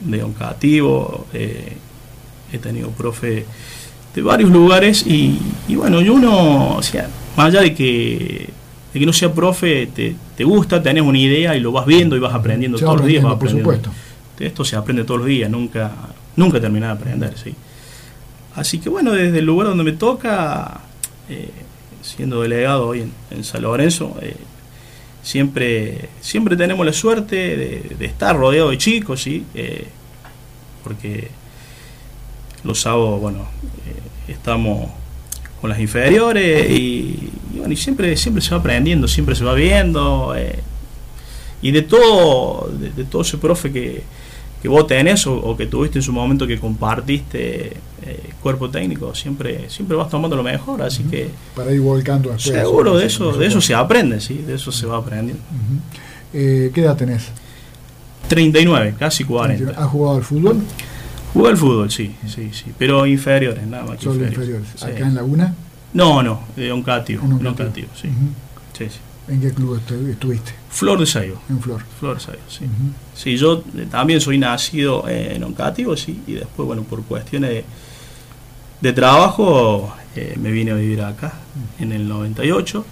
de 0.00 0.22
Oncativo, 0.22 1.26
eh, 1.32 1.76
he 2.52 2.58
tenido 2.58 2.90
profe 2.90 3.46
de 4.14 4.22
varios 4.22 4.50
lugares 4.50 5.06
y, 5.06 5.38
bueno, 5.68 6.00
y 6.00 6.08
uno, 6.08 6.76
o 6.76 6.82
sea, 6.82 7.08
más 7.36 7.46
allá 7.46 7.60
de 7.62 7.74
que, 7.74 8.50
de 8.92 9.00
que 9.00 9.06
no 9.06 9.12
sea 9.12 9.32
profe, 9.32 9.86
te, 9.86 10.14
te, 10.36 10.44
gusta, 10.44 10.82
tenés 10.82 11.02
una 11.02 11.18
idea 11.18 11.56
y 11.56 11.60
lo 11.60 11.72
vas 11.72 11.86
viendo 11.86 12.16
y 12.16 12.20
vas 12.20 12.34
aprendiendo 12.34 12.78
todos 12.78 12.98
los 12.98 13.06
días. 13.06 13.24
por 13.24 13.48
supuesto. 13.48 13.90
Esto 14.38 14.64
se 14.64 14.74
aprende 14.74 15.04
todos 15.04 15.20
los 15.20 15.28
días, 15.28 15.48
nunca, 15.48 15.92
nunca 16.36 16.60
terminar 16.60 16.96
de 16.96 17.02
aprender, 17.02 17.38
sí. 17.38 17.54
Así 18.56 18.80
que 18.80 18.88
bueno, 18.88 19.12
desde 19.12 19.38
el 19.38 19.46
lugar 19.46 19.68
donde 19.68 19.84
me 19.84 19.92
toca, 19.92 20.80
eh, 21.28 21.50
siendo 22.02 22.42
delegado 22.42 22.88
hoy 22.88 23.02
en, 23.02 23.12
en 23.30 23.44
San 23.44 23.62
Lorenzo, 23.62 24.16
eh, 24.20 24.36
siempre, 25.22 26.08
siempre 26.20 26.56
tenemos 26.56 26.84
la 26.84 26.92
suerte 26.92 27.36
de, 27.96 28.04
estar 28.04 28.36
rodeado 28.36 28.70
de 28.70 28.78
chicos, 28.78 29.22
¿sí? 29.22 29.44
Eh, 29.54 29.86
porque 30.82 31.28
los 32.64 32.80
sábados, 32.80 33.20
bueno, 33.20 33.46
estamos 34.28 34.90
con 35.60 35.70
las 35.70 35.78
inferiores 35.78 36.70
y, 36.70 37.30
bueno, 37.62 37.72
y 37.72 37.76
siempre, 37.76 38.16
siempre 38.16 38.42
se 38.42 38.50
va 38.50 38.58
aprendiendo, 38.58 39.08
siempre 39.08 39.34
se 39.34 39.44
va 39.44 39.54
viendo. 39.54 40.34
Eh, 40.36 40.58
y 41.62 41.70
de 41.70 41.82
todo, 41.82 42.70
de, 42.70 43.04
todo 43.04 43.22
ese 43.22 43.38
profe 43.38 43.72
que, 43.72 44.02
que 44.60 44.68
vos 44.68 44.86
tenés 44.86 45.26
o, 45.26 45.56
que 45.56 45.66
tuviste 45.66 45.98
en 45.98 46.02
su 46.02 46.12
momento 46.12 46.46
que 46.46 46.58
compartiste 46.58 47.76
cuerpo 48.42 48.68
técnico, 48.68 49.14
siempre, 49.14 49.70
siempre 49.70 49.96
vas 49.96 50.10
tomando 50.10 50.36
lo 50.36 50.42
mejor, 50.42 50.82
así 50.82 51.04
que... 51.04 51.30
Para 51.54 51.72
ir 51.72 51.80
volcando 51.80 52.30
después. 52.30 52.56
Seguro, 52.56 52.98
de 52.98 53.06
eso, 53.06 53.32
de 53.32 53.46
eso 53.46 53.60
se 53.60 53.74
aprende, 53.74 54.20
sí, 54.20 54.38
de 54.38 54.56
eso 54.56 54.72
se 54.72 54.86
va 54.86 54.98
aprendiendo. 54.98 55.42
Eh, 56.34 56.70
¿Qué 56.74 56.82
edad 56.82 56.96
tenés? 56.96 57.28
39, 58.28 58.96
casi 58.98 59.24
40. 59.24 59.70
¿Has 59.70 59.88
jugado 59.88 60.16
al 60.16 60.24
fútbol? 60.24 60.60
Jugué 61.32 61.48
al 61.48 61.56
fútbol, 61.56 61.90
sí, 61.90 62.14
sí, 62.26 62.50
sí, 62.52 62.72
pero 62.76 63.06
inferiores, 63.06 63.66
nada 63.66 63.84
más 63.84 64.00
Solo 64.00 64.24
inferiores. 64.24 64.82
¿Acá 64.82 65.06
en 65.06 65.14
Laguna? 65.14 65.54
No, 65.94 66.22
no, 66.22 66.42
de 66.56 66.72
Oncatio, 66.72 67.20
en 67.22 67.46
Oncatio, 67.46 67.86
sí. 67.94 68.08
sí, 68.76 68.86
sí. 68.88 68.98
¿En 69.28 69.40
qué 69.40 69.52
club 69.52 69.80
estuviste? 70.08 70.52
Flor 70.70 70.98
de 70.98 71.06
Saigo. 71.06 71.40
En 71.48 71.60
Flor. 71.60 71.82
Flor 72.00 72.14
de 72.16 72.20
Saigo, 72.20 72.42
sí. 72.48 72.64
Sí, 73.14 73.36
yo 73.36 73.62
eh, 73.76 73.86
también 73.90 74.20
soy 74.20 74.38
nacido 74.38 75.08
en 75.08 75.44
Oncatio, 75.44 75.96
sí, 75.96 76.22
y 76.26 76.32
después, 76.32 76.66
bueno, 76.66 76.82
por 76.82 77.02
cuestiones 77.04 77.50
de 77.50 77.64
de 78.82 78.92
trabajo 78.92 79.94
eh, 80.16 80.34
me 80.38 80.50
vine 80.50 80.72
a 80.72 80.74
vivir 80.74 81.00
acá 81.02 81.32
en 81.78 81.92
el 81.92 82.06
98. 82.06 82.84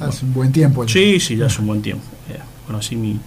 Hace 0.00 0.24
un 0.24 0.32
buen 0.32 0.52
tiempo. 0.52 0.86
Sí, 0.88 1.20
sí, 1.20 1.36
ya 1.36 1.46
hace 1.46 1.60
un 1.60 1.66
buen 1.66 1.82
tiempo. 1.82 2.04
Eh, 2.30 2.38
conocí 2.66 2.96
mi, 2.96 3.18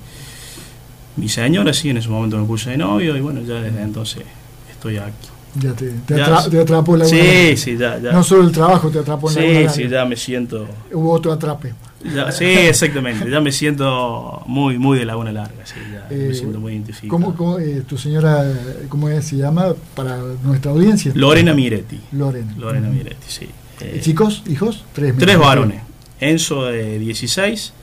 mi 1.17 1.29
señora, 1.29 1.73
sí, 1.73 1.89
en 1.89 1.97
ese 1.97 2.09
momento 2.09 2.37
me 2.39 2.45
puse 2.45 2.71
de 2.71 2.77
novio 2.77 3.15
y 3.15 3.19
bueno, 3.19 3.41
ya 3.41 3.55
desde 3.55 3.81
entonces 3.81 4.23
estoy 4.71 4.97
aquí. 4.97 5.27
Ya 5.59 5.73
te, 5.73 5.89
te, 6.05 6.21
atrapó 6.59 6.97
la 6.97 7.05
Sí, 7.05 7.55
sí, 7.55 7.77
ya, 7.77 7.97
ya. 7.97 8.11
No 8.11 8.23
solo 8.23 8.43
el 8.43 8.51
trabajo 8.51 8.89
te 8.89 8.99
atrapó 8.99 9.29
en 9.31 9.63
la 9.63 9.71
Sí, 9.71 9.83
sí, 9.83 9.89
ya 9.89 10.05
me 10.05 10.15
siento. 10.15 10.67
Hubo 10.91 11.11
otro 11.13 11.31
atrape 11.31 11.73
sí, 12.31 12.45
exactamente. 12.45 13.29
Ya 13.29 13.41
me 13.41 13.51
siento 13.51 14.43
muy, 14.45 14.77
muy 14.77 14.99
de 14.99 15.05
Laguna 15.05 15.31
Larga. 15.31 15.65
Sí, 15.65 15.75
ya 15.91 16.07
me 16.09 16.29
eh, 16.29 16.33
siento 16.33 16.59
muy 16.59 16.73
identificado. 16.73 17.33
¿Cómo, 17.35 17.59
eh, 17.59 17.83
tu 17.87 17.97
señora, 17.97 18.45
cómo 18.89 19.09
se 19.21 19.37
llama 19.37 19.73
para 19.95 20.17
nuestra 20.43 20.71
audiencia? 20.71 21.11
Lorena 21.15 21.53
Miretti. 21.53 21.99
Lorena. 22.11 22.53
Lorena 22.57 22.89
Miretti, 22.89 23.27
sí. 23.27 23.49
Eh, 23.81 23.99
¿Chicos, 24.01 24.43
hijos? 24.47 24.85
Tres. 24.93 25.15
Tres 25.17 25.37
varones. 25.37 25.81
Enzo 26.19 26.65
de 26.65 26.97
16, 26.99 27.73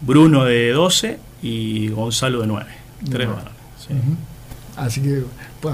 Bruno 0.00 0.44
de 0.44 0.70
12 0.70 1.18
y 1.42 1.88
Gonzalo 1.88 2.42
de 2.42 2.46
9. 2.46 2.70
Tres 3.10 3.28
varones. 3.28 3.52
Sí. 3.78 3.94
Así 4.82 5.00
que 5.00 5.22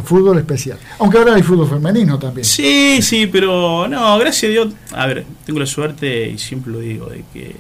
fútbol 0.05 0.39
especial. 0.39 0.79
Aunque 0.99 1.17
ahora 1.17 1.35
hay 1.35 1.43
fútbol 1.43 1.67
femenino 1.67 2.19
también. 2.19 2.45
Sí, 2.45 3.01
sí, 3.01 3.27
pero 3.27 3.89
no, 3.89 4.19
gracias 4.19 4.51
a 4.51 4.53
Dios. 4.53 4.75
A 4.93 5.07
ver, 5.07 5.25
tengo 5.47 5.59
la 5.59 5.67
suerte 5.67 6.29
y 6.29 6.37
siempre 6.37 6.73
lo 6.73 6.81
digo, 6.81 7.07
de 7.07 7.25
que 7.33 7.57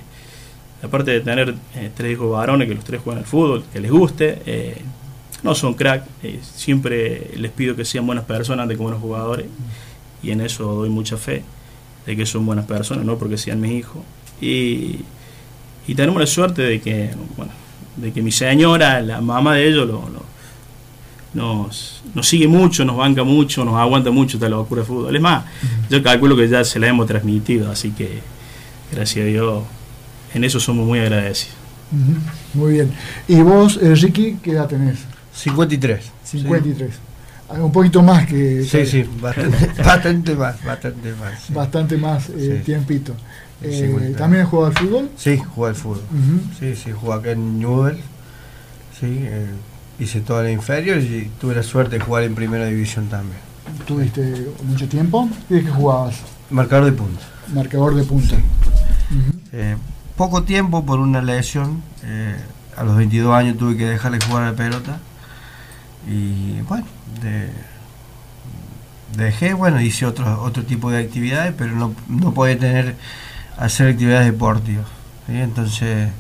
aparte 0.83 1.11
de 1.11 1.21
tener 1.21 1.55
eh, 1.75 1.91
tres 1.95 2.13
hijos 2.13 2.31
varones 2.31 2.69
que 2.69 2.75
los 2.75 2.85
tres 2.85 3.01
juegan 3.03 3.23
al 3.23 3.27
fútbol, 3.27 3.65
que 3.73 3.81
les 3.81 3.91
guste, 3.91 4.43
eh, 4.45 4.83
no 5.43 5.55
son 5.55 5.73
crack. 5.73 6.05
Eh, 6.23 6.39
siempre 6.43 7.31
les 7.37 7.51
pido 7.51 7.75
que 7.75 7.87
sean 7.87 8.07
buenas 8.07 8.25
personas 8.25 8.69
de 8.69 8.75
que 8.75 8.83
buenos 8.83 9.01
jugadores 9.01 9.47
y 10.23 10.31
en 10.31 10.43
eso 10.43 10.65
doy 10.75 10.91
mucha 10.91 11.17
fe 11.17 11.43
de 12.05 12.17
que 12.17 12.27
son 12.27 12.45
buenas 12.45 12.67
personas, 12.67 13.07
no 13.07 13.17
porque 13.17 13.39
sean 13.39 13.61
mis 13.61 13.73
hijos. 13.73 14.03
Y, 14.41 15.01
y 15.87 15.95
tenemos 15.95 16.21
la 16.21 16.27
suerte 16.27 16.63
de 16.63 16.81
que, 16.81 17.11
bueno, 17.37 17.53
de 17.97 18.13
que 18.13 18.21
mi 18.21 18.33
señora, 18.33 19.01
la 19.01 19.21
mamá 19.23 19.55
de 19.55 19.69
ellos, 19.69 19.89
lo 19.89 20.28
nos, 21.35 22.03
nos 22.15 22.29
sigue 22.29 22.49
mucho, 22.49 22.85
nos 22.85 22.97
banca 22.97 23.25
mucho, 23.25 23.65
nos 23.65 23.77
aguanta 23.77 24.11
mucho 24.11 24.37
esta 24.37 24.49
locura 24.49 24.83
de 24.83 24.87
fútbol. 24.87 25.15
Es 25.15 25.23
más, 25.23 25.45
yo 25.91 26.03
calculo 26.03 26.37
que 26.37 26.49
ya 26.49 26.65
se 26.65 26.79
la 26.79 26.89
hemos 26.89 27.07
transmitido, 27.07 27.71
así 27.71 27.91
que 27.91 28.21
gracias 28.93 29.25
a 29.25 29.29
Dios, 29.29 29.65
en 30.35 30.45
eso 30.45 30.61
somos 30.61 30.87
muy 30.87 30.99
agradecidos. 30.99 31.57
Muy 32.55 32.73
bien. 32.73 32.93
¿Y 33.27 33.41
vos, 33.41 33.79
eh, 33.81 33.95
Ricky, 33.95 34.39
qué 34.43 34.53
edad 34.53 34.69
tenés? 34.69 34.99
53. 35.35 36.11
53. 36.25 36.91
Ah, 37.49 37.55
un 37.63 37.73
poquito 37.73 38.03
más 38.03 38.27
que... 38.27 38.63
Sí, 38.63 38.85
sí, 38.85 39.05
bastante, 39.21 40.35
más, 40.35 40.63
bastante 40.63 41.13
más. 41.15 41.53
Bastante 41.53 41.97
más 41.97 42.29
eh, 42.29 42.63
tiempito. 42.65 43.15
Eh, 43.63 44.15
¿También 44.17 44.43
has 44.43 44.49
jugado 44.51 44.69
al 44.69 44.75
fútbol? 44.75 45.11
Sí, 45.17 45.39
jugué 45.39 45.69
al 45.71 45.75
fútbol. 45.75 46.03
Sí, 46.59 46.75
sí, 46.77 46.93
jugué 46.93 47.15
acá 47.15 47.31
en 47.31 47.59
Newell. 47.59 47.97
Sí, 49.01 49.25
hice 49.99 50.21
toda 50.21 50.43
la 50.43 50.51
inferior 50.51 50.99
y 50.99 51.31
tuve 51.41 51.55
la 51.55 51.63
suerte 51.63 51.99
de 51.99 52.05
jugar 52.05 52.25
en 52.25 52.35
primera 52.35 52.67
división 52.67 53.09
también. 53.09 53.39
¿Tuviste 53.87 54.49
mucho 54.65 54.89
tiempo? 54.89 55.29
¿Y 55.51 55.55
de 55.55 55.65
qué 55.65 55.71
jugabas? 55.71 56.17
Marcador 56.51 56.87
de 56.87 56.93
punta. 56.93 57.23
Marcador 57.53 57.95
de 57.95 58.05
punta. 58.05 58.37
Eh, 59.53 59.77
poco 60.17 60.43
tiempo 60.43 60.85
por 60.85 61.01
una 61.01 61.23
lesión. 61.23 61.83
Eh, 62.05 62.37
a 62.77 62.85
los 62.85 62.97
22 62.97 63.35
años 63.35 63.59
tuve 63.59 63.77
que 63.77 63.87
dejarle 63.87 64.19
jugar 64.27 64.45
a 64.45 64.51
la 64.51 64.57
pelota. 64.57 64.99
Y 66.07 66.61
bueno, 66.63 66.87
dejé, 69.17 69.53
bueno, 69.55 69.81
hice 69.81 70.07
otro, 70.07 70.43
otro 70.43 70.65
tipo 70.65 70.91
de 70.91 70.99
actividades, 71.03 71.55
pero 71.57 71.75
no, 71.75 71.95
no 72.09 72.33
podía 72.33 72.59
tener, 72.59 72.97
hacer 73.57 73.89
actividades 73.89 74.27
deportivas. 74.27 74.87
Entonces 75.29 76.11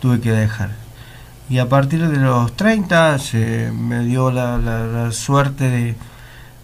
tuve 0.00 0.20
que 0.20 0.32
dejar 0.32 0.81
y 1.52 1.58
a 1.58 1.68
partir 1.68 2.08
de 2.08 2.16
los 2.16 2.56
30 2.56 3.18
se 3.18 3.70
me 3.70 4.04
dio 4.04 4.30
la, 4.30 5.10
suerte 5.12 5.96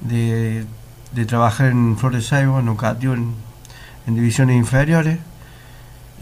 de, 0.01 0.65
de 1.13 1.27
trabajar 1.27 1.73
en 1.73 1.99
Flores 1.99 2.29
Saibo, 2.29 2.59
en 2.59 2.71
Ocatio, 2.71 3.13
en, 3.13 3.35
en 4.07 4.15
divisiones 4.15 4.57
inferiores. 4.57 5.19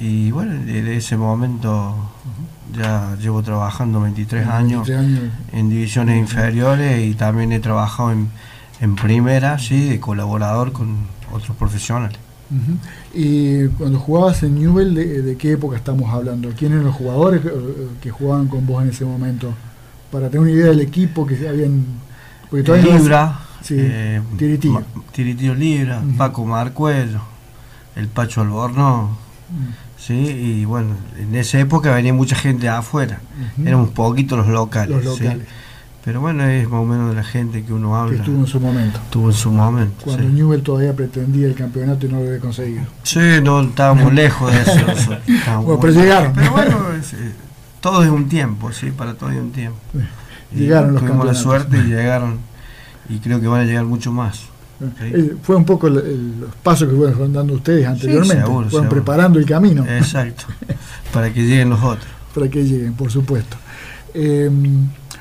Y 0.01 0.33
bueno, 0.33 0.53
desde 0.65 0.97
ese 0.97 1.17
momento 1.17 1.95
ya 2.77 3.17
llevo 3.21 3.41
trabajando 3.45 4.01
23 4.01 4.49
años, 4.49 4.89
23 4.89 4.99
años. 4.99 5.35
en 5.53 5.71
divisiones 5.71 6.19
inferiores 6.19 7.07
y 7.07 7.15
también 7.15 7.53
he 7.53 7.61
trabajado 7.61 8.11
en, 8.11 8.31
en 8.81 8.97
primera, 8.97 9.61
sí, 9.61 9.89
de 9.89 10.01
colaborador 10.01 10.73
con 10.73 11.07
otros 11.33 11.57
profesionales. 11.57 12.19
Y 13.15 13.67
cuando 13.69 13.99
jugabas 13.99 14.43
en 14.43 14.55
Newell, 14.59 14.95
¿de, 14.95 15.23
de 15.23 15.37
qué 15.37 15.53
época 15.53 15.77
estamos 15.77 16.13
hablando? 16.13 16.49
¿Quiénes 16.51 16.77
eran 16.77 16.87
los 16.87 16.95
jugadores 16.95 17.41
que, 17.43 17.51
que 18.03 18.11
jugaban 18.11 18.47
con 18.49 18.67
vos 18.67 18.83
en 18.83 18.91
ese 18.91 19.05
momento? 19.05 19.53
Para 20.13 20.27
tener 20.29 20.41
una 20.41 20.51
idea 20.51 20.67
del 20.67 20.81
equipo 20.81 21.27
que 21.27 21.49
habían... 21.49 21.85
Porque 22.49 22.63
todavía 22.63 22.93
no- 22.93 22.99
Libra, 22.99 23.41
Sí, 23.63 23.75
eh, 23.79 24.21
Tiritillo. 24.39 25.55
Libra. 25.57 26.03
Paco 26.17 26.45
Marcuello, 26.45 27.21
el 27.97 28.09
Pacho 28.09 28.41
Alborno, 28.43 29.25
Mm, 29.49 29.71
sí, 29.97 30.15
y 30.15 30.65
bueno, 30.65 30.89
en 31.17 31.33
esa 31.37 31.61
época 31.61 31.95
venía 31.95 32.13
mucha 32.13 32.35
gente 32.35 32.69
afuera, 32.69 33.21
éramos 33.65 33.91
poquitos 33.91 34.37
los 34.39 34.49
locales, 34.49 35.05
los 35.05 35.19
sí. 35.19 35.25
Pero 36.07 36.21
bueno, 36.21 36.45
es 36.45 36.67
más 36.71 36.81
o 36.81 36.85
menos 36.87 37.11
de 37.11 37.17
la 37.17 37.25
gente 37.25 37.65
que 37.65 37.73
uno 37.73 37.91
que 37.91 37.95
habla, 37.97 38.17
estuvo 38.21 38.39
en 38.39 38.47
su 38.47 38.61
momento. 38.61 39.01
tuvo 39.11 39.27
en 39.31 39.37
su 39.37 39.51
momento. 39.51 40.05
Cuando 40.05 40.23
sí. 40.23 40.29
Newell 40.33 40.63
todavía 40.63 40.95
pretendía 40.95 41.49
el 41.49 41.55
campeonato 41.55 42.07
y 42.07 42.09
no 42.09 42.21
lo 42.21 42.29
había 42.29 42.39
conseguido. 42.41 42.85
Sí, 43.03 43.19
no 43.43 43.61
estábamos 43.61 44.15
lejos 44.15 44.53
de 44.53 44.61
eso. 44.63 44.73
estábamos 45.27 45.65
Bueno, 45.67 45.81
pero 45.81 45.93
llegaron. 45.93 46.33
Pero 46.33 46.53
bueno, 46.53 46.93
es, 46.99 47.13
eh, 47.13 47.33
todo 47.81 48.03
es 48.05 48.09
un 48.11 48.29
tiempo, 48.29 48.73
sí, 48.73 48.93
para 48.93 49.15
todo 49.15 49.31
hay 49.31 49.39
un 49.39 49.51
tiempo. 49.51 49.79
Y 50.55 50.61
Llegaron 50.61 50.93
los 50.95 51.03
Tuvimos 51.03 51.27
la 51.27 51.35
suerte 51.35 51.77
y 51.77 51.83
llegaron, 51.89 52.39
y 53.09 53.19
creo 53.19 53.41
que 53.41 53.49
van 53.49 53.63
a 53.63 53.65
llegar 53.65 53.85
mucho 53.85 54.13
más. 54.13 54.37
Sí. 54.79 54.85
Eh, 55.01 55.37
Fue 55.43 55.57
un 55.57 55.65
poco 55.65 55.89
el- 55.89 55.97
el- 55.99 56.41
los 56.43 56.55
pasos 56.63 56.89
que 56.89 56.95
fueron 56.95 57.33
dando 57.33 57.55
ustedes 57.55 57.85
anteriormente. 57.87 58.35
seguro, 58.45 58.53
fueron 58.69 58.71
seguro. 58.71 58.91
preparando 58.91 59.39
el 59.41 59.47
camino 59.47 59.85
Exacto, 59.87 60.45
para 61.13 61.33
que 61.33 61.43
lleguen 61.43 61.71
los 61.71 61.83
otros. 61.83 62.07
para 62.33 62.49
que 62.49 62.63
lleguen, 62.63 62.93
por 62.95 63.11
supuesto. 63.11 63.57
Eh, 64.15 64.51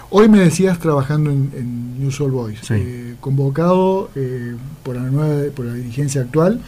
hoy 0.10 0.30
me 0.30 0.40
decías 0.40 0.80
trabajando 0.80 1.30
en, 1.32 1.52
en 1.56 2.00
News 2.00 2.20
All 2.22 2.32
Boys, 2.32 2.60
Sí. 2.62 2.74
eh, 2.78 3.16
convocado 3.20 4.10
eh, 4.16 4.56
por 4.84 4.96
la 4.96 5.04
nueva 5.04 5.50
por 5.56 5.66
la 5.66 5.74
dirigencia 5.74 6.22
actual. 6.22 6.62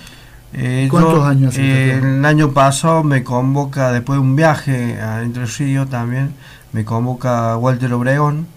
Eh, 0.53 0.87
¿Cuántos 0.89 1.15
yo, 1.15 1.25
años 1.25 1.53
hace 1.53 1.89
eh? 1.91 1.97
El 1.97 2.23
año 2.25 2.51
pasado 2.53 3.03
me 3.03 3.23
convoca, 3.23 3.91
después 3.91 4.17
de 4.17 4.21
un 4.21 4.35
viaje 4.35 4.99
a 5.01 5.21
Entre 5.21 5.45
Ríos 5.45 5.89
también, 5.89 6.31
me 6.71 6.85
convoca 6.85 7.57
Walter 7.57 7.91
Obregón, 7.93 8.47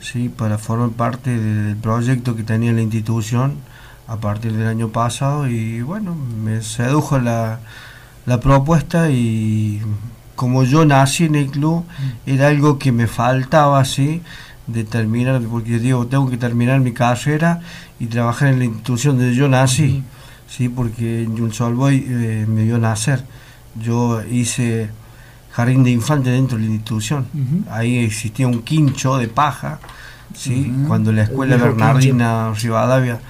sí, 0.00 0.28
para 0.28 0.58
formar 0.58 0.90
parte 0.90 1.30
de- 1.30 1.62
del 1.64 1.76
proyecto 1.76 2.36
que 2.36 2.42
tenía 2.42 2.72
la 2.72 2.82
institución 2.82 3.54
a 4.06 4.16
partir 4.16 4.52
del 4.52 4.66
año 4.66 4.88
pasado 4.88 5.48
y 5.48 5.80
bueno, 5.82 6.14
me 6.14 6.62
sedujo 6.62 7.18
la, 7.18 7.60
la 8.26 8.40
propuesta 8.40 9.08
y 9.10 9.80
como 10.40 10.64
yo 10.64 10.86
nací 10.86 11.24
en 11.24 11.34
el 11.34 11.50
club, 11.50 11.84
era 12.24 12.48
algo 12.48 12.78
que 12.78 12.92
me 12.92 13.06
faltaba 13.06 13.78
así 13.78 14.22
de 14.66 14.84
terminar, 14.84 15.38
porque 15.42 15.78
digo, 15.78 16.06
tengo 16.06 16.30
que 16.30 16.38
terminar 16.38 16.80
mi 16.80 16.92
carrera 16.94 17.60
y 17.98 18.06
trabajar 18.06 18.48
en 18.48 18.60
la 18.60 18.64
institución 18.64 19.18
donde 19.18 19.34
yo 19.34 19.48
nací, 19.48 20.02
sí, 20.48 20.70
porque 20.70 21.28
Jules 21.28 21.56
Solboy 21.56 22.06
eh, 22.08 22.46
me 22.48 22.64
vio 22.64 22.78
nacer. 22.78 23.22
Yo 23.78 24.22
hice 24.22 24.88
jardín 25.50 25.84
de 25.84 25.90
infante 25.90 26.30
dentro 26.30 26.56
de 26.56 26.64
la 26.64 26.70
institución. 26.70 27.26
Ahí 27.70 27.98
existía 27.98 28.48
un 28.48 28.62
quincho 28.62 29.18
de 29.18 29.28
paja, 29.28 29.78
¿sí? 30.34 30.72
Cuando 30.88 31.12
la 31.12 31.24
El 31.24 31.28
escuela 31.28 31.58
Bernardina 31.58 32.54
Rivadavia 32.54 33.20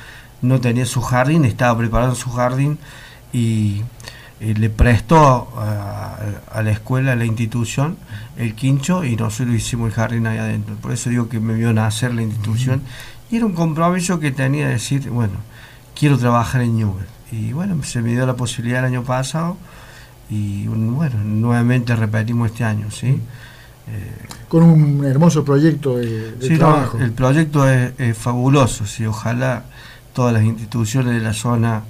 no 0.43 0.61
tenía 0.61 0.87
su 0.87 1.01
jardín, 1.01 1.45
estaba 1.45 1.77
preparando 1.77 2.15
su 2.15 2.31
jardín 2.31 2.79
y 3.33 3.83
eh, 4.41 4.55
le 4.57 4.71
prestó 4.71 5.49
a, 5.57 6.17
a 6.53 6.63
la 6.63 6.71
escuela, 6.71 7.13
a 7.13 7.17
la 7.17 7.25
institución, 7.25 7.97
el 8.37 8.55
quincho 8.55 9.05
y 9.05 9.17
nosotros 9.17 9.55
hicimos 9.55 9.89
el 9.89 9.95
jardín 9.95 10.27
ahí 10.27 10.39
adentro. 10.39 10.75
Por 10.77 10.93
eso 10.93 11.11
digo 11.11 11.29
que 11.29 11.41
me 11.41 11.55
vio 11.55 11.73
nacer 11.73 12.15
la 12.15 12.23
institución 12.23 12.83
y 13.31 13.37
era 13.37 13.47
un 13.47 13.53
compromiso 13.55 14.19
que 14.19 14.31
tenía 14.33 14.67
de 14.67 14.73
decir, 14.75 15.09
bueno, 15.11 15.35
quiero 15.99 16.19
trabajar 16.19 16.63
en 16.63 16.77
Newell. 16.77 17.07
Y 17.33 17.53
bueno, 17.53 17.83
se 17.85 18.03
me 18.03 18.11
dio 18.11 18.27
la 18.27 18.35
posibilidad 18.35 18.81
el 18.81 18.87
año 18.87 19.05
pasado 19.05 19.57
y 20.29 20.67
bueno, 20.67 21.17
nuevamente 21.25 21.95
repetimos 21.95 22.51
este 22.51 22.65
año, 22.65 22.91
¿sí? 22.91 23.21
Eh, 23.89 24.13
Con 24.49 24.63
un 24.63 25.05
hermoso 25.05 25.45
proyecto 25.45 25.97
de, 25.97 26.33
de 26.33 26.47
Sí, 26.47 26.53
no, 26.55 26.59
trabajo. 26.59 26.99
el 26.99 27.13
proyecto 27.13 27.69
es, 27.69 27.93
es 27.99 28.17
fabuloso, 28.17 28.87
sí, 28.87 29.05
ojalá 29.07 29.65
todas 30.13 30.33
las 30.33 30.43
instituciones 30.45 31.15
de 31.15 31.21
la 31.21 31.33
zona 31.35 31.83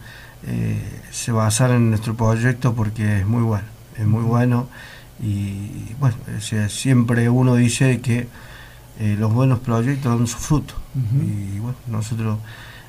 eh, 0.47 1.01
se 1.11 1.33
basaran 1.33 1.77
en 1.77 1.91
nuestro 1.91 2.15
proyecto 2.15 2.75
porque 2.75 3.21
es 3.21 3.27
muy 3.27 3.43
bueno, 3.43 3.65
es 3.97 4.07
muy 4.07 4.23
bueno 4.23 4.69
y 5.23 5.93
bueno, 5.99 6.17
o 6.37 6.41
sea, 6.41 6.69
siempre 6.69 7.29
uno 7.29 7.55
dice 7.57 8.01
que 8.01 8.27
eh, 8.99 9.17
los 9.19 9.33
buenos 9.33 9.59
proyectos 9.61 10.17
dan 10.17 10.27
su 10.27 10.39
fruto 10.39 10.75
y 11.55 11.59
bueno, 11.59 11.77
nosotros 11.89 12.39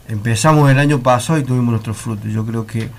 empezamos 0.08 0.70
el 0.72 0.80
año 0.80 1.00
pasado 1.02 1.40
y 1.40 1.44
tuvimos 1.44 1.72
nuestro 1.72 1.94
fruto. 1.94 2.28
Yo 2.28 2.46
creo 2.46 2.66
que 2.66 2.84
eh, 2.84 2.90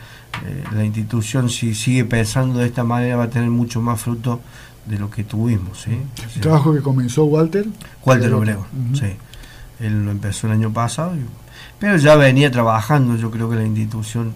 la 0.74 0.84
institución 0.84 1.48
si 1.50 1.74
sigue 1.74 2.04
pensando 2.04 2.58
de 2.60 2.66
esta 2.66 2.84
manera 2.84 3.16
va 3.16 3.24
a 3.24 3.30
tener 3.30 3.50
mucho 3.50 3.80
más 3.82 4.00
fruto 4.00 4.40
de 4.86 4.98
lo 4.98 5.10
que 5.10 5.24
tuvimos, 5.24 5.80
¿sí? 5.82 5.90
O 5.92 6.34
El 6.34 6.40
trabajo 6.40 6.72
que 6.74 6.80
comenzó 6.80 7.24
Walter. 7.24 7.66
Walter 8.04 8.34
Ujú. 8.34 8.96
sí. 8.96 9.12
Él 9.80 10.04
lo 10.04 10.10
empezó 10.10 10.46
el 10.46 10.54
año 10.54 10.72
pasado, 10.72 11.14
y- 11.16 11.20
pero 11.82 11.96
ya 11.96 12.14
venía 12.14 12.48
trabajando, 12.48 13.16
yo 13.16 13.28
creo 13.32 13.50
que 13.50 13.56
la 13.56 13.64
institución 13.64 14.34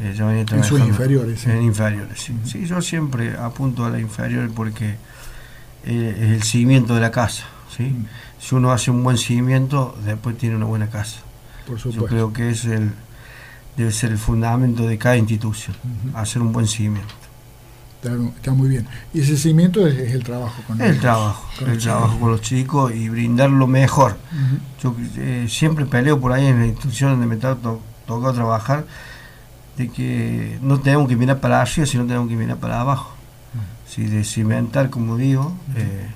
eh, 0.00 0.12
ya 0.16 0.26
venía 0.26 0.40
En 0.40 0.46
trabajando. 0.46 0.78
sus 0.78 0.88
inferiores, 0.88 1.40
sí. 1.40 1.48
En 1.50 1.62
inferiores, 1.62 2.28
sí. 2.44 2.66
Yo 2.66 2.82
siempre 2.82 3.36
apunto 3.36 3.84
a 3.84 3.90
la 3.90 4.00
inferior 4.00 4.50
porque 4.52 4.96
eh, 5.84 6.16
es 6.18 6.30
el 6.32 6.42
seguimiento 6.42 6.96
de 6.96 7.00
la 7.00 7.12
casa, 7.12 7.44
¿sí? 7.76 7.94
Si 8.40 8.56
uno 8.56 8.72
hace 8.72 8.90
un 8.90 9.04
buen 9.04 9.16
seguimiento, 9.16 9.96
después 10.04 10.36
tiene 10.36 10.56
una 10.56 10.66
buena 10.66 10.88
casa. 10.88 11.18
Por 11.68 11.76
Yo 11.76 11.82
supuesto. 11.92 12.06
creo 12.06 12.32
que 12.32 12.50
es 12.50 12.64
el 12.64 12.90
debe 13.76 13.92
ser 13.92 14.10
el 14.10 14.18
fundamento 14.18 14.84
de 14.86 14.98
cada 14.98 15.16
institución, 15.16 15.76
hacer 16.14 16.42
un 16.42 16.52
buen 16.52 16.66
seguimiento. 16.66 17.14
Está, 18.02 18.16
está 18.36 18.52
muy 18.52 18.68
bien. 18.68 18.86
Y 19.14 19.20
ese 19.20 19.36
seguimiento 19.36 19.86
es, 19.86 19.96
es 19.96 20.12
el 20.12 20.24
trabajo 20.24 20.60
con 20.66 20.80
El 20.80 20.90
ellos, 20.90 21.00
trabajo, 21.00 21.48
con 21.58 21.70
el 21.70 21.78
trabajo 21.78 22.18
con 22.18 22.30
los 22.32 22.40
chicos 22.40 22.92
y 22.94 23.08
brindar 23.08 23.48
lo 23.50 23.66
mejor. 23.68 24.16
Yo 24.82 24.94
eh, 25.18 25.46
siempre 25.48 25.86
peleo 25.86 26.20
por 26.20 26.32
ahí 26.32 26.46
en 26.46 26.58
la 26.58 26.66
institución 26.66 27.12
donde 27.12 27.26
me 27.26 27.36
to- 27.36 27.56
to- 27.58 27.80
tocó 28.06 28.32
trabajar, 28.32 28.84
de 29.76 29.88
que 29.88 30.58
no 30.62 30.80
tenemos 30.80 31.08
que 31.08 31.16
mirar 31.16 31.38
para 31.40 31.62
arriba, 31.62 31.86
sino 31.86 32.04
tenemos 32.04 32.28
que 32.28 32.34
mirar 32.36 32.56
para 32.58 32.80
abajo. 32.80 33.12
Sí, 33.88 34.04
de 34.06 34.24
cimentar, 34.24 34.90
como 34.90 35.16
digo, 35.16 35.52
eh, 35.76 36.08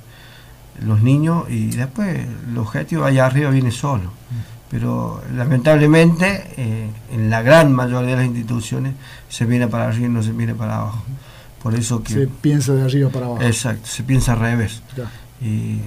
los 0.82 1.02
niños 1.02 1.44
y 1.48 1.66
después 1.70 2.26
el 2.50 2.58
objetivo 2.58 3.04
allá 3.04 3.26
arriba 3.26 3.50
viene 3.50 3.70
solo. 3.70 4.10
Pero 4.70 5.22
lamentablemente 5.34 6.50
eh, 6.56 6.90
en 7.12 7.30
la 7.30 7.42
gran 7.42 7.72
mayoría 7.72 8.10
de 8.10 8.16
las 8.16 8.26
instituciones 8.26 8.94
se 9.28 9.44
mira 9.46 9.68
para 9.68 9.86
arriba 9.88 10.06
y 10.06 10.10
no 10.10 10.22
se 10.22 10.32
mira 10.32 10.54
para 10.54 10.78
abajo. 10.78 11.04
Por 11.70 11.74
eso 11.74 12.02
que... 12.02 12.12
Se 12.12 12.26
piensa 12.28 12.74
de 12.74 12.82
arriba 12.82 13.10
para 13.10 13.26
abajo. 13.26 13.42
Exacto, 13.42 13.86
se 13.86 14.02
piensa 14.04 14.34
al 14.34 14.38
revés 14.40 14.82
y 15.42 15.80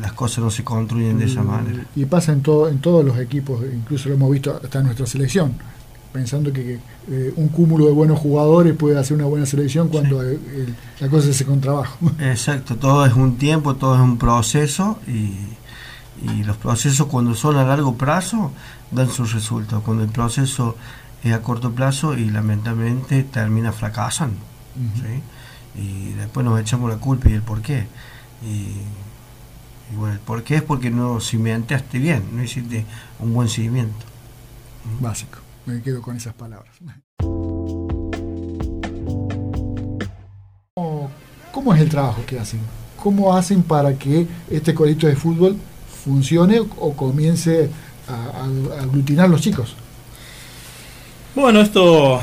las 0.00 0.12
cosas 0.12 0.38
no 0.44 0.50
se 0.50 0.62
construyen 0.64 1.18
de 1.18 1.26
esa 1.26 1.42
Mm, 1.42 1.46
manera. 1.46 1.86
Y 1.96 2.04
pasa 2.04 2.32
en, 2.32 2.40
todo, 2.42 2.68
en 2.68 2.78
todos 2.78 3.04
los 3.04 3.18
equipos, 3.18 3.62
incluso 3.74 4.08
lo 4.08 4.14
hemos 4.14 4.30
visto 4.30 4.58
hasta 4.62 4.78
en 4.78 4.84
nuestra 4.86 5.06
selección, 5.06 5.54
pensando 6.12 6.52
que, 6.52 6.62
que, 6.62 6.78
eh, 7.10 7.32
un 7.36 7.48
cúmulo 7.48 7.86
de 7.86 7.92
buenos 7.92 8.18
jugadores 8.20 8.74
puede 8.76 8.96
hacer 8.98 9.16
una 9.16 9.26
buena 9.26 9.44
selección 9.44 9.88
cuando 9.88 10.22
el- 10.22 10.38
la 11.00 11.08
cosa 11.08 11.24
se 11.26 11.30
hace 11.32 11.44
con 11.44 11.60
trabajo. 11.60 11.98
Exacto, 12.20 12.76
todo 12.76 13.04
es 13.04 13.12
un 13.14 13.36
tiempo, 13.36 13.74
todo 13.74 13.94
es 13.96 14.00
un 14.00 14.16
proceso 14.18 14.98
y, 15.08 15.32
y 16.30 16.44
los 16.44 16.56
procesos 16.56 17.08
cuando 17.08 17.34
son 17.34 17.56
a 17.56 17.64
largo 17.64 17.96
plazo 17.96 18.52
dan 18.92 19.10
sus 19.10 19.32
resultados. 19.34 19.82
Cuando 19.82 20.04
el 20.04 20.10
proceso 20.10 20.76
es 21.24 21.32
a 21.34 21.42
corto 21.42 21.72
plazo 21.72 22.16
y 22.16 22.30
lamentablemente 22.30 23.22
termina 23.24 23.72
fracasando. 23.72 24.36
¿Sí? 24.94 25.80
Y 25.80 26.12
después 26.12 26.44
nos 26.44 26.60
echamos 26.60 26.90
la 26.90 26.96
culpa 26.96 27.28
y 27.28 27.34
el 27.34 27.42
por 27.42 27.62
qué. 27.62 27.86
Y, 28.44 29.92
y 29.92 29.96
bueno, 29.96 30.14
el 30.14 30.20
por 30.20 30.42
qué 30.42 30.56
es 30.56 30.62
porque 30.62 30.90
no 30.90 31.20
cimentaste 31.20 31.98
bien, 31.98 32.24
no 32.32 32.42
hiciste 32.42 32.84
un 33.18 33.32
buen 33.32 33.48
seguimiento. 33.48 34.04
Básico. 35.00 35.38
Me 35.66 35.80
quedo 35.80 36.02
con 36.02 36.16
esas 36.16 36.34
palabras. 36.34 36.74
¿Cómo, 41.52 41.72
es 41.72 41.80
el 41.80 41.88
trabajo 41.88 42.22
que 42.26 42.38
hacen? 42.38 42.60
¿Cómo 43.02 43.34
hacen 43.34 43.62
para 43.62 43.94
que 43.94 44.26
este 44.50 44.74
colegio 44.74 45.08
de 45.08 45.16
fútbol 45.16 45.56
funcione 46.04 46.60
o 46.60 46.92
comience 46.94 47.70
a, 48.06 48.42
a 48.42 48.82
aglutinar 48.82 49.30
los 49.30 49.40
chicos? 49.40 49.74
Bueno, 51.34 51.60
esto 51.60 52.20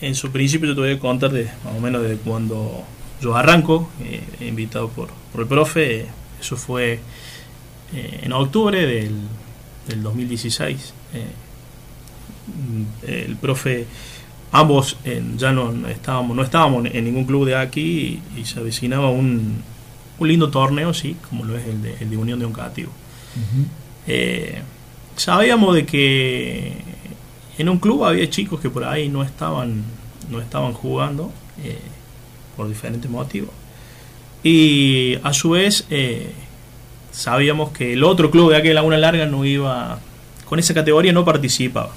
en 0.00 0.14
su 0.14 0.30
principio 0.30 0.68
yo 0.68 0.74
te 0.74 0.80
voy 0.80 0.92
a 0.92 0.98
contar 0.98 1.30
de 1.30 1.44
más 1.64 1.74
o 1.76 1.80
menos 1.80 2.02
de 2.02 2.16
cuando 2.16 2.84
yo 3.20 3.36
arranco, 3.36 3.90
eh, 4.02 4.22
invitado 4.40 4.88
por, 4.88 5.08
por 5.32 5.42
el 5.42 5.46
profe, 5.46 6.00
eh, 6.00 6.06
eso 6.40 6.56
fue 6.56 7.00
eh, 7.94 8.20
en 8.22 8.32
octubre 8.32 8.86
del, 8.86 9.14
del 9.88 10.02
2016. 10.02 10.94
eh, 11.14 11.26
el 13.26 13.36
profe, 13.36 13.86
ambos 14.52 14.96
ya 15.36 15.52
no 15.52 15.88
estábamos, 15.88 16.36
no 16.36 16.42
estábamos 16.42 16.86
en 16.86 17.04
ningún 17.04 17.24
club 17.24 17.46
de 17.46 17.56
aquí 17.56 18.20
y, 18.36 18.44
se 18.44 18.60
avecinaba 18.60 19.10
un, 19.10 19.62
un, 20.18 20.28
lindo 20.28 20.50
torneo, 20.50 20.94
sí, 20.94 21.16
como 21.28 21.44
lo 21.44 21.56
es 21.56 21.66
el 21.66 21.82
de, 21.82 21.94
el 22.00 22.10
de 22.10 22.16
Unión 22.16 22.38
de 22.38 22.44
Oncativo. 22.44 22.92
Eh, 24.06 24.60
sabíamos 25.16 25.74
de 25.74 25.84
que 25.84 26.74
en 27.58 27.68
un 27.68 27.78
club 27.78 28.04
había 28.04 28.28
chicos 28.28 28.60
que 28.60 28.70
por 28.70 28.84
ahí 28.84 29.08
no 29.08 29.22
estaban, 29.22 29.82
no 30.30 30.40
estaban 30.40 30.72
jugando 30.72 31.32
eh, 31.62 31.78
por 32.56 32.68
diferentes 32.68 33.10
motivos. 33.10 33.50
Y 34.42 35.18
a 35.22 35.32
su 35.32 35.50
vez 35.50 35.86
eh, 35.90 36.32
sabíamos 37.10 37.70
que 37.70 37.94
el 37.94 38.04
otro 38.04 38.30
club 38.30 38.50
de 38.50 38.56
aquella 38.56 38.74
Laguna 38.74 38.98
Larga 38.98 39.26
no 39.26 39.44
iba, 39.44 39.98
con 40.44 40.58
esa 40.58 40.74
categoría 40.74 41.12
no 41.12 41.24
participaba. 41.24 41.90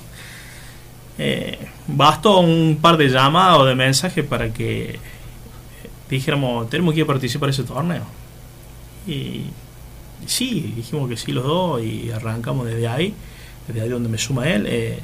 Eh, 1.17 1.58
bastó 1.88 2.39
un 2.39 2.80
par 2.82 2.95
de 2.95 3.10
llamadas 3.10 3.60
o 3.60 3.65
de 3.65 3.76
mensajes 3.76 4.24
para 4.26 4.54
que 4.54 4.98
dijéramos, 6.10 6.69
tenemos 6.69 6.95
que 6.95 7.06
participar 7.06 7.50
en 7.50 7.54
ese 7.54 7.63
torneo. 7.63 8.04
Y 9.06 9.43
sí, 10.26 10.74
dijimos 10.76 11.10
que 11.10 11.17
sí 11.17 11.32
los 11.32 11.43
dos 11.43 11.84
y 11.84 12.12
arrancamos 12.12 12.65
desde 12.65 12.88
ahí, 12.88 13.13
desde 13.67 13.82
ahí 13.82 13.89
donde 13.89 14.10
me 14.10 14.17
suma 14.17 14.48
él. 14.50 14.65
Eh, 14.67 15.00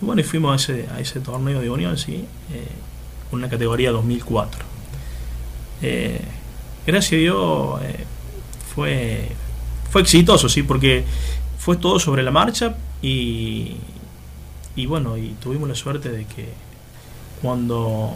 y 0.00 0.04
bueno, 0.04 0.20
y 0.20 0.24
fuimos 0.24 0.52
a 0.52 0.56
ese, 0.56 0.88
a 0.90 1.00
ese 1.00 1.20
torneo 1.20 1.60
de 1.60 1.70
Unión, 1.70 1.96
sí, 1.96 2.24
eh, 2.52 2.68
una 3.32 3.48
categoría 3.48 3.90
2004. 3.90 4.64
Eh, 5.82 6.20
gracias 6.86 7.12
a 7.12 7.16
Dios 7.16 7.82
eh, 7.82 8.04
fue, 8.74 9.28
fue 9.90 10.02
exitoso, 10.02 10.48
sí, 10.48 10.62
porque 10.62 11.04
fue 11.58 11.76
todo 11.76 11.98
sobre 11.98 12.22
la 12.22 12.30
marcha 12.30 12.76
y, 13.02 13.76
y 14.74 14.86
bueno, 14.86 15.16
y 15.16 15.34
tuvimos 15.40 15.68
la 15.68 15.74
suerte 15.74 16.10
de 16.10 16.24
que 16.26 16.48
cuando 17.42 18.12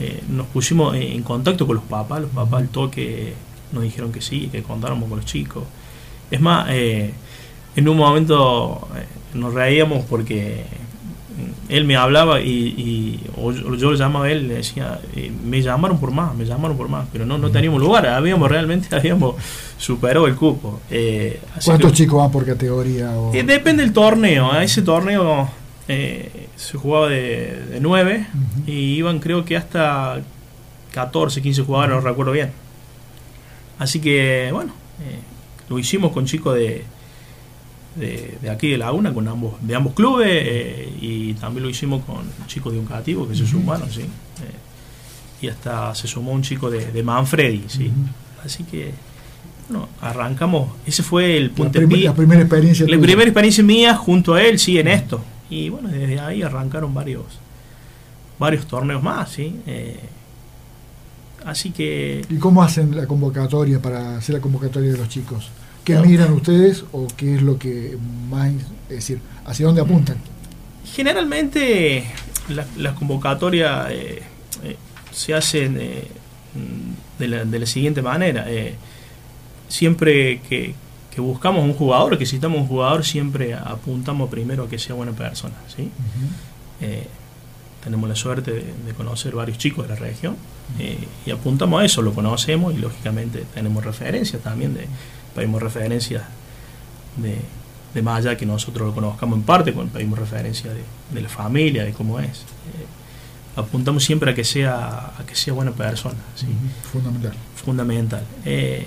eh, 0.00 0.22
nos 0.28 0.46
pusimos 0.48 0.94
en 0.96 1.22
contacto 1.22 1.66
con 1.66 1.76
los 1.76 1.84
papás, 1.84 2.20
los 2.20 2.30
papás 2.30 2.60
al 2.62 2.68
toque 2.68 3.34
nos 3.72 3.82
dijeron 3.82 4.12
que 4.12 4.20
sí, 4.20 4.48
que 4.52 4.62
contáramos 4.62 5.08
con 5.08 5.18
los 5.18 5.26
chicos. 5.26 5.64
Es 6.30 6.40
más, 6.40 6.68
en 7.76 7.88
un 7.88 7.96
momento 7.96 8.88
nos 9.34 9.54
reíamos 9.54 10.04
porque 10.04 10.64
él 11.68 11.84
me 11.84 11.96
hablaba 11.96 12.40
y, 12.40 13.20
yo 13.36 13.90
lo 13.90 13.94
llamaba 13.94 14.26
a 14.26 14.30
él 14.30 14.48
le 14.48 14.54
decía 14.54 15.00
eh, 15.16 15.32
me 15.44 15.60
llamaron 15.60 15.98
por 15.98 16.12
más 16.12 16.34
me 16.34 16.44
llamaron 16.44 16.76
por 16.76 16.88
más 16.88 17.08
pero 17.12 17.26
no 17.26 17.38
no 17.38 17.50
teníamos 17.50 17.80
lugar 17.80 18.06
habíamos 18.06 18.48
realmente 18.48 18.88
habíamos 18.96 19.34
superado 19.76 20.26
el 20.26 20.36
cupo 20.36 20.80
eh, 20.90 21.40
cuántos 21.64 21.92
chicos 21.92 22.18
van 22.18 22.30
por 22.30 22.46
categoría 22.46 23.12
eh, 23.32 23.42
depende 23.42 23.82
del 23.82 23.92
torneo 23.92 24.58
ese 24.60 24.82
torneo 24.82 25.48
se 25.86 26.78
jugaba 26.78 27.08
de, 27.08 27.66
de 27.72 27.80
9 27.80 28.26
y 28.66 28.72
iban 28.72 29.18
creo 29.18 29.44
que 29.44 29.56
hasta 29.56 30.22
14 30.94 31.42
15 31.42 31.62
jugadores 31.62 31.96
no 31.96 32.00
recuerdo 32.00 32.32
bien. 32.32 32.52
Así 33.78 34.00
que 34.00 34.50
bueno 34.52 34.72
lo 35.68 35.78
hicimos 35.78 36.12
con 36.12 36.26
chicos 36.26 36.54
de 36.54 36.84
de, 37.96 38.50
aquí 38.50 38.70
de 38.70 38.78
Laguna 38.78 39.14
con 39.14 39.28
ambos 39.28 39.54
de 39.60 39.74
ambos 39.74 39.94
clubes 39.94 40.28
eh, 40.30 40.92
y 41.00 41.34
también 41.34 41.62
lo 41.62 41.70
hicimos 41.70 42.04
con 42.04 42.24
chicos 42.46 42.72
de 42.72 42.78
un 42.78 42.86
cativo 42.86 43.28
que 43.28 43.36
se 43.36 43.46
sumaron 43.46 43.90
sí 43.90 44.02
eh, 44.02 45.42
y 45.42 45.48
hasta 45.48 45.94
se 45.94 46.08
sumó 46.08 46.32
un 46.32 46.42
chico 46.42 46.70
de, 46.70 46.90
de 46.90 47.02
Manfredi 47.02 47.64
sí. 47.68 47.90
Así 48.44 48.64
que 48.64 48.92
bueno, 49.68 49.88
arrancamos 50.00 50.70
ese 50.86 51.02
fue 51.02 51.36
el 51.36 51.50
punto 51.50 51.80
la, 51.80 51.86
la 51.86 52.14
primera 52.14 52.40
experiencia 52.40 52.86
la 52.88 52.98
primera 52.98 53.28
experiencia 53.28 53.62
mía 53.64 53.94
junto 53.94 54.34
a 54.34 54.42
él 54.42 54.58
sí 54.58 54.78
en 54.78 54.88
esto. 54.88 55.22
Y 55.48 55.68
bueno 55.68 55.88
desde 55.88 56.18
ahí 56.18 56.42
arrancaron 56.42 56.92
varios 56.92 57.24
varios 58.38 58.66
torneos 58.66 59.02
más 59.02 59.30
sí 59.30 59.60
eh, 59.66 60.00
así 61.44 61.70
que 61.70 62.22
y 62.28 62.36
cómo 62.36 62.62
hacen 62.62 62.96
la 62.96 63.06
convocatoria 63.06 63.80
para 63.80 64.16
hacer 64.16 64.34
la 64.34 64.40
convocatoria 64.40 64.90
de 64.90 64.98
los 64.98 65.08
chicos 65.08 65.50
¿Qué 65.84 65.98
miran 65.98 66.32
ustedes 66.32 66.84
o 66.92 67.06
qué 67.14 67.34
es 67.34 67.42
lo 67.42 67.58
que 67.58 67.98
más, 68.30 68.50
es 68.88 68.96
decir, 68.96 69.20
hacia 69.44 69.66
dónde 69.66 69.82
apuntan? 69.82 70.16
Generalmente 70.84 72.06
las 72.76 72.92
convocatorias 72.94 73.90
eh, 73.90 74.22
eh, 74.62 74.76
se 75.10 75.34
hacen 75.34 75.76
eh, 75.78 76.08
de, 77.18 77.28
la, 77.28 77.66
siguiente 77.66 78.00
manera. 78.00 78.46
siempre 79.68 80.40
que, 80.48 80.74
buscamos 81.18 81.62
un 81.64 81.74
jugador, 81.74 82.18
que 82.18 82.26
citamos 82.26 82.62
un 82.62 82.66
jugador, 82.66 83.04
siempre 83.04 83.54
apuntamos 83.54 84.30
primero 84.30 84.64
a 84.64 84.68
que 84.68 84.78
sea 84.78 84.94
buena 84.94 85.12
persona. 85.12 85.54
¿sí? 85.74 85.90
tenemos 87.82 88.08
la 88.08 88.16
suerte 88.16 88.52
de, 88.52 88.94
conocer 88.96 89.34
varios 89.34 89.58
chicos 89.58 89.86
de 89.86 89.94
la 89.94 90.00
región 90.00 90.36
y 91.26 91.30
apuntamos 91.30 91.82
a 91.82 91.84
eso, 91.84 92.00
lo 92.00 92.14
conocemos 92.14 92.74
y 92.74 92.78
lógicamente 92.78 93.44
tenemos 93.52 93.84
referencias 93.84 94.42
también 94.42 94.74
de 94.74 94.86
pedimos 95.34 95.62
referencias 95.62 96.22
de, 97.16 97.38
de, 97.92 98.02
más 98.02 98.18
allá 98.18 98.36
que 98.36 98.46
nosotros 98.46 98.88
lo 98.88 98.94
conozcamos 98.94 99.38
en 99.38 99.44
parte, 99.44 99.72
pedimos 99.72 100.18
referencias 100.18 100.74
de, 101.10 101.20
la 101.20 101.28
familia, 101.28 101.84
de 101.84 101.92
cómo 101.92 102.20
es. 102.20 102.40
Eh, 102.40 102.86
apuntamos 103.56 104.04
siempre 104.04 104.30
a 104.30 104.34
que 104.34 104.44
sea 104.44 105.12
a 105.18 105.24
que 105.26 105.34
sea 105.34 105.54
buena 105.54 105.72
persona. 105.72 106.18
Fundamental. 106.92 107.32
Fundamental. 107.56 108.24
Eh, 108.44 108.86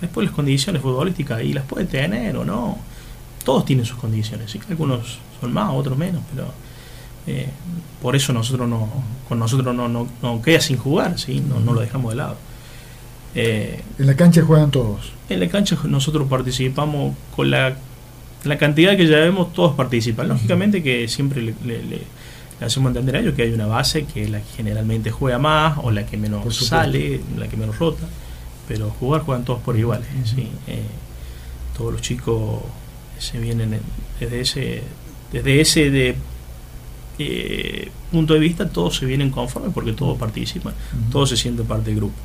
después 0.00 0.26
las 0.26 0.34
condiciones 0.34 0.82
futbolísticas, 0.82 1.42
y 1.42 1.52
las 1.52 1.64
puede 1.64 1.86
tener 1.86 2.36
o 2.36 2.44
no. 2.44 2.78
Todos 3.44 3.64
tienen 3.64 3.84
sus 3.84 3.96
condiciones, 3.96 4.50
¿sí? 4.50 4.60
algunos 4.68 5.18
son 5.40 5.52
más, 5.52 5.70
otros 5.72 5.96
menos, 5.96 6.20
pero 6.34 6.52
eh, 7.28 7.48
por 8.02 8.16
eso 8.16 8.32
nosotros 8.32 8.68
no, 8.68 8.88
con 9.28 9.38
nosotros 9.38 9.74
no, 9.74 9.88
no, 9.88 10.42
queda 10.42 10.60
sin 10.60 10.76
jugar, 10.76 11.16
¿sí? 11.18 11.40
no, 11.40 11.60
no 11.60 11.72
lo 11.72 11.80
dejamos 11.80 12.10
de 12.10 12.16
lado. 12.16 12.36
Eh, 13.36 13.82
¿En 13.98 14.06
la 14.06 14.16
cancha 14.16 14.42
juegan 14.42 14.70
todos? 14.70 15.12
En 15.28 15.40
la 15.40 15.48
cancha 15.48 15.76
nosotros 15.84 16.26
participamos 16.26 17.14
con 17.36 17.50
la, 17.50 17.76
la 18.44 18.56
cantidad 18.56 18.96
que 18.96 19.04
llevemos, 19.04 19.52
todos 19.52 19.74
participan. 19.74 20.28
Lógicamente 20.28 20.82
que 20.82 21.06
siempre 21.06 21.42
le, 21.42 22.02
hacemos 22.62 22.88
entender 22.88 23.16
a 23.16 23.20
ellos 23.20 23.34
que 23.34 23.42
hay 23.42 23.52
una 23.52 23.66
base 23.66 24.06
que 24.06 24.26
la 24.26 24.38
que 24.40 24.56
generalmente 24.56 25.10
juega 25.10 25.38
más 25.38 25.78
o 25.82 25.90
la 25.90 26.06
que 26.06 26.16
menos 26.16 26.56
sale, 26.56 27.20
la 27.36 27.46
que 27.46 27.58
menos 27.58 27.78
rota, 27.78 28.06
pero 28.66 28.88
jugar 28.88 29.20
juegan 29.20 29.44
todos 29.44 29.60
por 29.60 29.78
iguales. 29.78 30.08
Eh, 30.66 30.80
todos 31.76 31.92
los 31.92 32.00
chicos 32.00 32.62
se 33.18 33.38
vienen 33.38 33.78
desde 34.18 34.40
ese, 34.40 34.82
desde 35.30 35.60
ese 35.60 35.90
de, 35.90 36.16
eh, 37.18 37.90
punto 38.10 38.32
de 38.32 38.40
vista, 38.40 38.66
todos 38.66 38.96
se 38.96 39.04
vienen 39.04 39.30
conformes 39.30 39.72
porque 39.74 39.92
todos 39.92 40.16
participan, 40.16 40.72
todos 41.12 41.28
se 41.28 41.36
sienten 41.36 41.66
parte 41.66 41.90
del 41.90 41.96
grupo. 41.96 42.16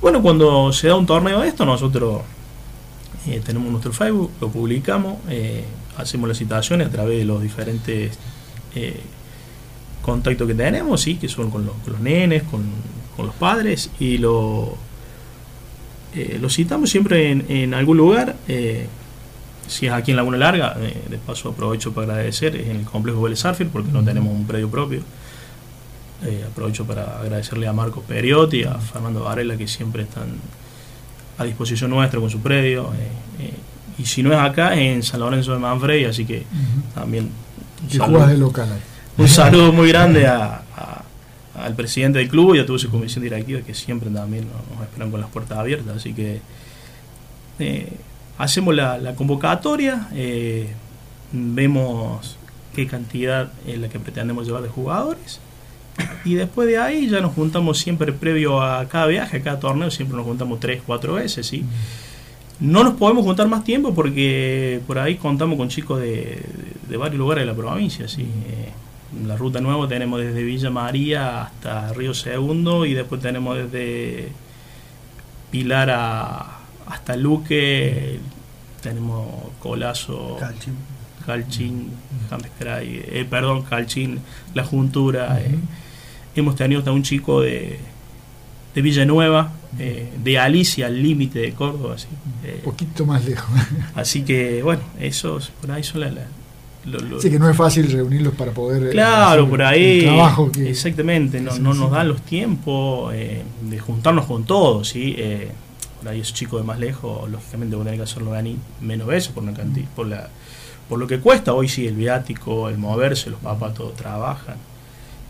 Bueno, 0.00 0.22
cuando 0.22 0.72
se 0.72 0.88
da 0.88 0.94
un 0.94 1.06
torneo 1.06 1.40
de 1.40 1.48
esto, 1.48 1.64
nosotros 1.64 2.22
eh, 3.26 3.42
tenemos 3.44 3.70
nuestro 3.70 3.92
Facebook, 3.92 4.30
lo 4.40 4.48
publicamos, 4.48 5.18
eh, 5.28 5.64
hacemos 5.96 6.28
las 6.28 6.38
citaciones 6.38 6.86
a 6.86 6.90
través 6.90 7.18
de 7.18 7.24
los 7.24 7.42
diferentes 7.42 8.16
eh, 8.76 9.00
contactos 10.00 10.46
que 10.46 10.54
tenemos, 10.54 11.00
¿sí? 11.00 11.16
que 11.16 11.28
son 11.28 11.50
con 11.50 11.66
los, 11.66 12.00
nenes, 12.00 12.44
con, 12.44 12.62
los 13.18 13.34
padres, 13.34 13.90
y 13.98 14.18
lo, 14.18 14.78
lo 16.40 16.48
citamos 16.48 16.88
siempre 16.88 17.32
en, 17.32 17.74
algún 17.74 17.96
lugar. 17.96 18.36
si 19.66 19.86
es 19.86 19.92
aquí 19.92 20.12
en 20.12 20.16
Laguna 20.16 20.38
Larga, 20.38 20.74
de 20.74 21.18
paso 21.18 21.48
aprovecho 21.48 21.92
para 21.92 22.12
agradecer, 22.12 22.54
es 22.54 22.68
en 22.68 22.76
el 22.76 22.84
complejo 22.84 23.20
Vélez 23.20 23.42
porque 23.72 23.90
no 23.90 24.04
tenemos 24.04 24.32
un 24.32 24.46
predio 24.46 24.70
propio. 24.70 25.02
Eh, 26.24 26.44
aprovecho 26.44 26.84
para 26.84 27.20
agradecerle 27.20 27.68
a 27.68 27.72
Marco 27.72 28.02
Periotti, 28.02 28.64
a 28.64 28.74
Fernando 28.74 29.22
Varela, 29.22 29.56
que 29.56 29.68
siempre 29.68 30.02
están 30.02 30.26
a 31.38 31.44
disposición 31.44 31.90
nuestra 31.90 32.18
con 32.18 32.28
su 32.28 32.40
predio. 32.40 32.92
Eh, 32.94 33.44
eh, 33.44 33.54
y 33.98 34.04
si 34.04 34.24
no 34.24 34.32
es 34.32 34.38
acá, 34.38 34.74
es 34.74 34.80
en 34.80 35.02
San 35.04 35.20
Lorenzo 35.20 35.52
de 35.52 35.58
Manfrey, 35.60 36.04
así 36.06 36.24
que 36.24 36.44
también. 36.94 37.30
Un 37.92 38.28
de 38.28 38.36
local 38.36 38.68
Un 39.16 39.28
saludo 39.28 39.72
muy 39.72 39.88
grande 39.88 40.26
al 40.26 41.74
presidente 41.76 42.18
del 42.18 42.28
club 42.28 42.56
y 42.56 42.58
a 42.58 42.66
toda 42.66 42.80
su 42.80 42.90
comisión 42.90 43.22
directiva, 43.22 43.60
que 43.60 43.74
siempre 43.74 44.10
también 44.10 44.48
nos, 44.48 44.82
esperan 44.82 45.12
con 45.12 45.20
las 45.20 45.30
puertas 45.30 45.58
abiertas. 45.58 45.98
Así 45.98 46.14
que 46.14 46.40
hacemos 48.38 48.74
la, 48.74 48.98
la 48.98 49.14
convocatoria, 49.14 50.08
vemos 51.30 52.36
qué 52.74 52.88
cantidad 52.88 53.52
es 53.68 53.78
la 53.78 53.88
que 53.88 54.00
pretendemos 54.00 54.46
llevar 54.46 54.62
de 54.62 54.68
jugadores 54.68 55.40
y 56.24 56.34
después 56.34 56.68
de 56.68 56.78
ahí 56.78 57.08
ya 57.08 57.20
nos 57.20 57.32
juntamos 57.34 57.78
siempre 57.78 58.12
previo 58.12 58.62
a 58.62 58.86
cada 58.88 59.06
viaje, 59.06 59.38
a 59.38 59.42
cada 59.42 59.60
torneo, 59.60 59.90
siempre 59.90 60.16
nos 60.16 60.26
juntamos 60.26 60.60
tres, 60.60 60.82
cuatro 60.84 61.14
veces, 61.14 61.46
¿sí? 61.46 61.64
No 62.60 62.82
nos 62.82 62.94
podemos 62.94 63.24
juntar 63.24 63.46
más 63.48 63.64
tiempo 63.64 63.94
porque 63.94 64.80
por 64.86 64.98
ahí 64.98 65.16
contamos 65.16 65.56
con 65.56 65.68
chicos 65.68 66.00
de, 66.00 66.42
varios 66.98 67.18
lugares 67.18 67.42
de 67.42 67.46
la 67.46 67.56
provincia, 67.56 68.08
¿sí? 68.08 68.22
Eh, 68.22 68.72
la 69.26 69.36
ruta 69.36 69.60
nueva 69.60 69.88
tenemos 69.88 70.20
desde 70.20 70.42
Villa 70.42 70.70
María 70.70 71.42
hasta 71.42 71.92
Río 71.92 72.12
Segundo 72.12 72.84
y 72.84 72.94
después 72.94 73.22
tenemos 73.22 73.56
desde 73.56 74.28
Pilar 75.50 75.90
hasta 76.86 77.16
Luque, 77.16 78.18
tenemos 78.82 79.28
Colazo, 79.60 80.36
Calchín 81.24 81.90
eh, 82.70 83.26
perdón, 83.28 83.62
Calchín, 83.62 84.20
La 84.54 84.64
Juntura. 84.64 85.40
Eh, 85.40 85.58
hemos 86.34 86.56
tenido 86.56 86.80
hasta 86.80 86.92
un 86.92 87.02
chico 87.02 87.40
de, 87.40 87.78
de 88.74 88.82
Villanueva, 88.82 89.52
eh, 89.78 90.08
de 90.22 90.38
Alicia, 90.38 90.86
al 90.86 91.02
límite 91.02 91.40
de 91.40 91.52
Córdoba. 91.52 91.94
Así, 91.94 92.06
un 92.56 92.60
poquito 92.62 93.06
más 93.06 93.24
lejos. 93.24 93.48
así 93.94 94.22
que, 94.22 94.62
bueno, 94.62 94.82
esos 95.00 95.50
por 95.60 95.70
ahí 95.70 95.82
son 95.82 96.00
las... 96.00 96.12
sí, 97.20 97.30
que 97.30 97.38
no 97.38 97.48
es 97.50 97.56
fácil 97.56 97.90
reunirlos 97.90 98.34
para 98.34 98.52
poder... 98.52 98.90
Claro, 98.90 99.48
por 99.48 99.62
ahí... 99.62 100.02
trabajo 100.02 100.50
Exactamente, 100.58 101.40
no, 101.40 101.58
no 101.58 101.74
nos 101.74 101.90
dan 101.90 102.08
los 102.08 102.22
tiempos 102.22 103.12
de 103.12 103.78
juntarnos 103.78 104.26
con 104.26 104.44
todos, 104.44 104.88
¿sí? 104.88 105.16
por 105.98 106.08
ahí 106.08 106.20
esos 106.20 106.34
chicos 106.34 106.60
de 106.60 106.66
más 106.66 106.78
lejos, 106.78 107.28
lógicamente 107.30 107.76
van 107.76 107.82
a 107.82 107.90
tener 107.90 108.00
que 108.00 108.04
hacerlo 108.04 108.32
menos 108.80 109.06
veces 109.06 109.32
por, 109.32 109.42
una 109.42 109.52
por, 109.94 110.06
la, 110.06 110.28
por 110.88 110.98
lo 110.98 111.06
que 111.06 111.18
cuesta. 111.18 111.52
Hoy 111.52 111.68
sí, 111.68 111.86
el 111.86 111.94
viático, 111.94 112.68
el 112.68 112.78
moverse, 112.78 113.30
los 113.30 113.40
papás 113.40 113.74
todos 113.74 113.94
trabajan. 113.94 114.56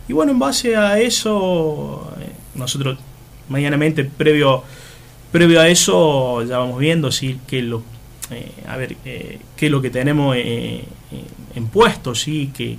Y 0.08 0.12
bueno, 0.12 0.32
en 0.32 0.38
base 0.38 0.76
a 0.76 0.98
eso, 0.98 2.12
eh, 2.20 2.32
nosotros 2.54 2.98
medianamente 3.48 4.04
previo, 4.04 4.64
previo 5.30 5.60
a 5.60 5.68
eso 5.68 6.42
ya 6.44 6.58
vamos 6.58 6.78
viendo 6.78 7.12
sí, 7.12 7.38
que 7.46 7.62
lo, 7.62 7.82
eh, 8.30 8.52
a 8.66 8.76
ver, 8.76 8.96
eh, 9.04 9.38
qué 9.56 9.66
es 9.66 9.72
lo 9.72 9.82
que 9.82 9.90
tenemos 9.90 10.36
en 10.36 11.66
puesto, 11.70 12.14
sí, 12.14 12.50
que, 12.54 12.78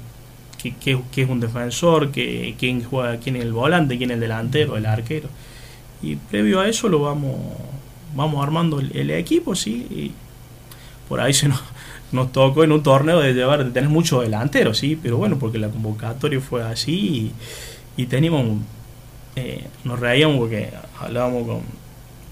que, 0.58 1.22
es 1.22 1.30
un 1.30 1.40
defensor, 1.40 2.12
que, 2.12 2.56
quién 2.58 2.84
juega, 2.84 3.18
quién 3.18 3.36
es 3.36 3.44
el 3.44 3.54
volante, 3.54 3.98
quién 3.98 4.10
es 4.10 4.16
el 4.16 4.22
delantero, 4.22 4.76
el 4.76 4.86
arquero. 4.86 5.30
Y 6.02 6.16
previo 6.16 6.62
a 6.62 6.68
eso 6.68 6.90
lo 6.90 7.00
vamos 7.00 7.36
vamos 8.16 8.44
armando 8.44 8.80
el, 8.80 9.12
equipo, 9.12 9.56
sí, 9.56 9.86
y 9.90 10.12
por 11.08 11.20
ahí 11.20 11.34
se 11.34 11.48
nos, 11.48 11.62
nos, 12.12 12.32
tocó 12.32 12.64
en 12.64 12.72
un 12.72 12.84
torneo 12.84 13.20
de 13.20 13.34
llevar, 13.34 13.64
de 13.64 13.72
tener 13.72 13.90
mucho 13.90 14.22
delantero, 14.22 14.74
sí, 14.74 14.98
pero 15.02 15.18
bueno, 15.18 15.38
porque 15.40 15.58
la 15.58 15.70
convocatoria 15.70 16.40
fue 16.40 16.64
así 16.64 17.32
y, 17.98 18.06
teníamos, 18.06 18.60
eh, 19.36 19.66
nos 19.84 20.00
reíamos 20.00 20.38
porque 20.38 20.70
hablábamos 21.00 21.48
con, 21.48 21.62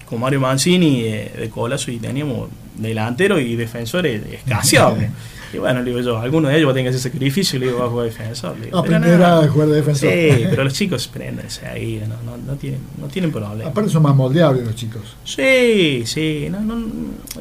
con 0.08 0.20
Mario 0.20 0.40
Mancini 0.40 1.02
de, 1.02 1.32
de 1.38 1.50
Colazo 1.50 1.90
y 1.90 1.98
teníamos 1.98 2.48
delantero 2.76 3.38
y 3.38 3.56
defensores 3.56 4.22
escaseados. 4.32 4.98
Y 5.52 5.56
bueno, 5.56 5.80
le 5.80 5.86
digo 5.86 6.00
yo, 6.00 6.18
alguno 6.18 6.48
de 6.48 6.56
ellos 6.56 6.68
va 6.68 6.72
a 6.72 6.74
tener 6.74 6.90
que 6.90 6.96
hacer 6.96 7.10
sacrificio 7.10 7.56
y 7.56 7.60
le 7.60 7.66
digo, 7.68 7.78
va 7.78 7.86
a 7.86 7.88
jugar 7.88 8.06
defensor. 8.06 8.54
Aprender 8.72 9.22
a 9.22 9.48
jugar 9.48 9.68
de 9.68 9.76
defensor. 9.76 10.10
Sí, 10.10 10.46
pero 10.50 10.64
los 10.64 10.74
chicos 10.74 11.08
préndense 11.08 11.66
ahí, 11.66 12.02
no, 12.06 12.16
no, 12.30 12.36
no, 12.36 12.56
tienen, 12.56 12.80
no 12.98 13.06
tienen 13.06 13.32
problema. 13.32 13.70
Aparte 13.70 13.90
son 13.90 14.02
más 14.02 14.14
moldeables 14.14 14.64
los 14.64 14.74
chicos. 14.74 15.16
Sí, 15.24 16.02
sí, 16.04 16.48
no, 16.50 16.60
no, 16.60 16.86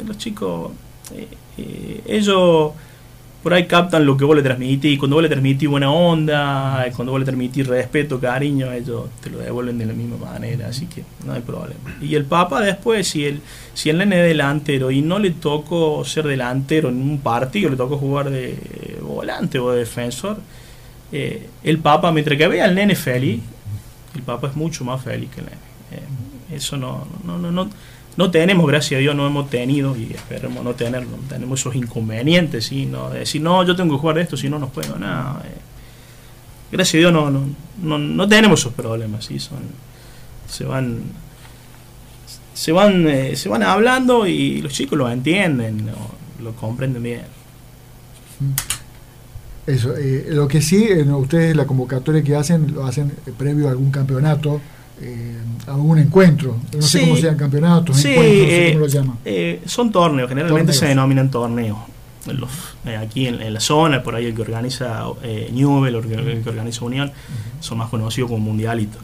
los 0.05 0.17
chicos, 0.17 0.71
eh, 1.15 1.27
eh, 1.57 2.01
ellos 2.05 2.71
por 3.47 3.53
ahí 3.53 3.65
captan 3.65 4.05
lo 4.05 4.17
que 4.17 4.25
vos 4.25 4.35
le 4.35 4.41
transmitís. 4.41 4.99
Cuando 4.99 5.15
vos 5.15 5.23
le 5.23 5.29
transmitís 5.29 5.69
buena 5.69 5.89
onda, 5.89 6.85
cuando 6.95 7.13
vos 7.13 7.19
le 7.19 7.25
transmitís 7.25 7.65
respeto, 7.65 8.19
cariño, 8.19 8.71
ellos 8.73 9.05
te 9.21 9.29
lo 9.29 9.37
devuelven 9.37 9.77
de 9.77 9.85
la 9.85 9.93
misma 9.93 10.17
manera. 10.17 10.67
Así 10.67 10.87
que 10.87 11.03
no 11.25 11.33
hay 11.33 11.41
problema. 11.41 11.79
Y 12.01 12.15
el 12.15 12.25
Papa 12.25 12.59
después, 12.61 13.07
si 13.07 13.25
el, 13.25 13.41
si 13.73 13.89
el 13.89 13.99
nene 13.99 14.21
es 14.21 14.27
delantero 14.27 14.91
y 14.91 15.01
no 15.01 15.17
le 15.17 15.31
tocó 15.31 16.03
ser 16.03 16.27
delantero 16.27 16.89
en 16.89 17.01
un 17.01 17.19
partido, 17.19 17.69
le 17.69 17.77
tocó 17.77 17.97
jugar 17.97 18.29
de 18.29 18.99
volante 19.01 19.59
o 19.59 19.71
de 19.71 19.79
defensor, 19.79 20.39
eh, 21.13 21.47
el 21.63 21.77
Papa, 21.77 22.11
mientras 22.11 22.37
que 22.37 22.47
vea 22.47 22.65
al 22.65 22.75
nene 22.75 22.95
feliz, 22.95 23.39
el 24.13 24.23
Papa 24.23 24.47
es 24.47 24.55
mucho 24.57 24.83
más 24.83 25.01
feliz 25.01 25.29
que 25.33 25.39
el 25.39 25.45
nene. 25.45 25.57
Eh, 25.91 26.55
eso 26.57 26.75
no, 26.75 27.07
no, 27.23 27.37
no, 27.37 27.51
no 27.51 27.69
no 28.17 28.31
tenemos, 28.31 28.67
gracias 28.67 28.97
a 28.97 29.01
Dios, 29.01 29.15
no 29.15 29.27
hemos 29.27 29.49
tenido 29.49 29.95
y 29.95 30.11
esperemos 30.11 30.63
no 30.63 30.73
tenerlo, 30.73 31.17
tenemos 31.29 31.59
esos 31.59 31.75
inconvenientes, 31.75 32.65
¿sí? 32.65 32.87
¿no? 32.87 33.11
de 33.11 33.19
decir, 33.19 33.41
no, 33.41 33.63
yo 33.63 33.75
tengo 33.75 33.95
que 33.95 34.01
jugar 34.01 34.17
esto, 34.17 34.35
si 34.35 34.49
no, 34.49 34.57
no 34.57 34.69
puedo, 34.69 34.97
nada. 34.97 35.41
Eh. 35.45 35.57
Gracias 36.71 36.95
a 36.95 36.97
Dios 36.97 37.13
no, 37.13 37.29
no, 37.29 37.43
no, 37.81 37.97
no, 37.99 38.27
tenemos 38.27 38.59
esos 38.59 38.73
problemas, 38.73 39.25
¿sí? 39.25 39.39
Son, 39.39 39.59
se 40.49 40.65
van 40.65 41.01
se 42.53 42.71
van 42.71 43.07
eh, 43.07 43.35
se 43.35 43.49
van 43.49 43.61
hablando 43.61 44.25
y 44.25 44.61
los 44.61 44.73
chicos 44.73 44.97
lo 44.97 45.09
entienden, 45.09 45.91
lo 46.41 46.53
comprenden 46.53 47.03
bien. 47.03 47.21
Eso, 49.67 49.95
eh, 49.95 50.25
lo 50.29 50.47
que 50.47 50.61
sí, 50.61 50.89
ustedes 50.91 51.55
la 51.55 51.67
convocatoria 51.67 52.23
que 52.23 52.35
hacen, 52.35 52.73
lo 52.73 52.85
hacen 52.85 53.11
previo 53.37 53.67
a 53.67 53.71
algún 53.71 53.91
campeonato, 53.91 54.59
eh, 55.01 55.37
algún 55.67 55.99
encuentro. 55.99 56.57
No 56.73 56.81
sé 56.81 57.01
cómo 57.01 57.17
sean 57.17 57.37
campeonatos, 57.37 58.03
encuentros, 58.03 58.49
eh, 58.49 58.69
cómo 58.73 58.85
lo 58.85 58.91
llaman. 58.91 59.17
Eh, 59.25 59.61
son 59.65 59.91
torneos, 59.91 60.29
generalmente 60.29 60.73
se 60.73 60.87
denominan 60.87 61.29
torneos. 61.29 61.77
Los, 62.25 62.49
eh, 62.85 62.97
aquí 62.97 63.27
en, 63.27 63.53
la 63.53 63.59
zona, 63.59 64.03
por 64.03 64.15
ahí 64.15 64.25
el 64.25 64.35
que 64.35 64.41
organiza 64.41 65.05
eh, 65.23 65.49
Newell, 65.53 65.95
el 65.95 66.43
que, 66.43 66.49
organiza 66.49 66.83
Unión, 66.83 67.11
son 67.61 67.77
más 67.77 67.89
conocidos 67.89 68.29
como 68.29 68.43
Mundialito. 68.43 68.97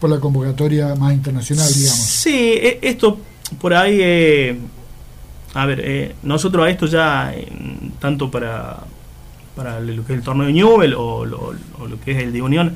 por 0.00 0.10
la 0.10 0.18
convocatoria 0.18 0.94
más 0.96 1.12
internacional, 1.12 1.68
digamos. 1.72 2.00
Sí, 2.00 2.58
esto 2.82 3.20
por 3.60 3.74
ahí, 3.74 4.58
a 5.54 5.66
ver, 5.66 6.16
nosotros 6.22 6.66
a 6.66 6.70
esto 6.70 6.86
ya, 6.86 7.32
tanto 8.00 8.30
para, 8.30 8.78
para 9.54 9.78
lo 9.80 10.04
que 10.04 10.12
es 10.14 10.18
el 10.18 10.24
torneo 10.24 10.46
de 10.46 10.52
Newell 10.52 10.94
o, 10.94 11.24
lo 11.24 12.00
que 12.04 12.12
es 12.12 12.22
el 12.22 12.32
de 12.32 12.42
Unión, 12.42 12.74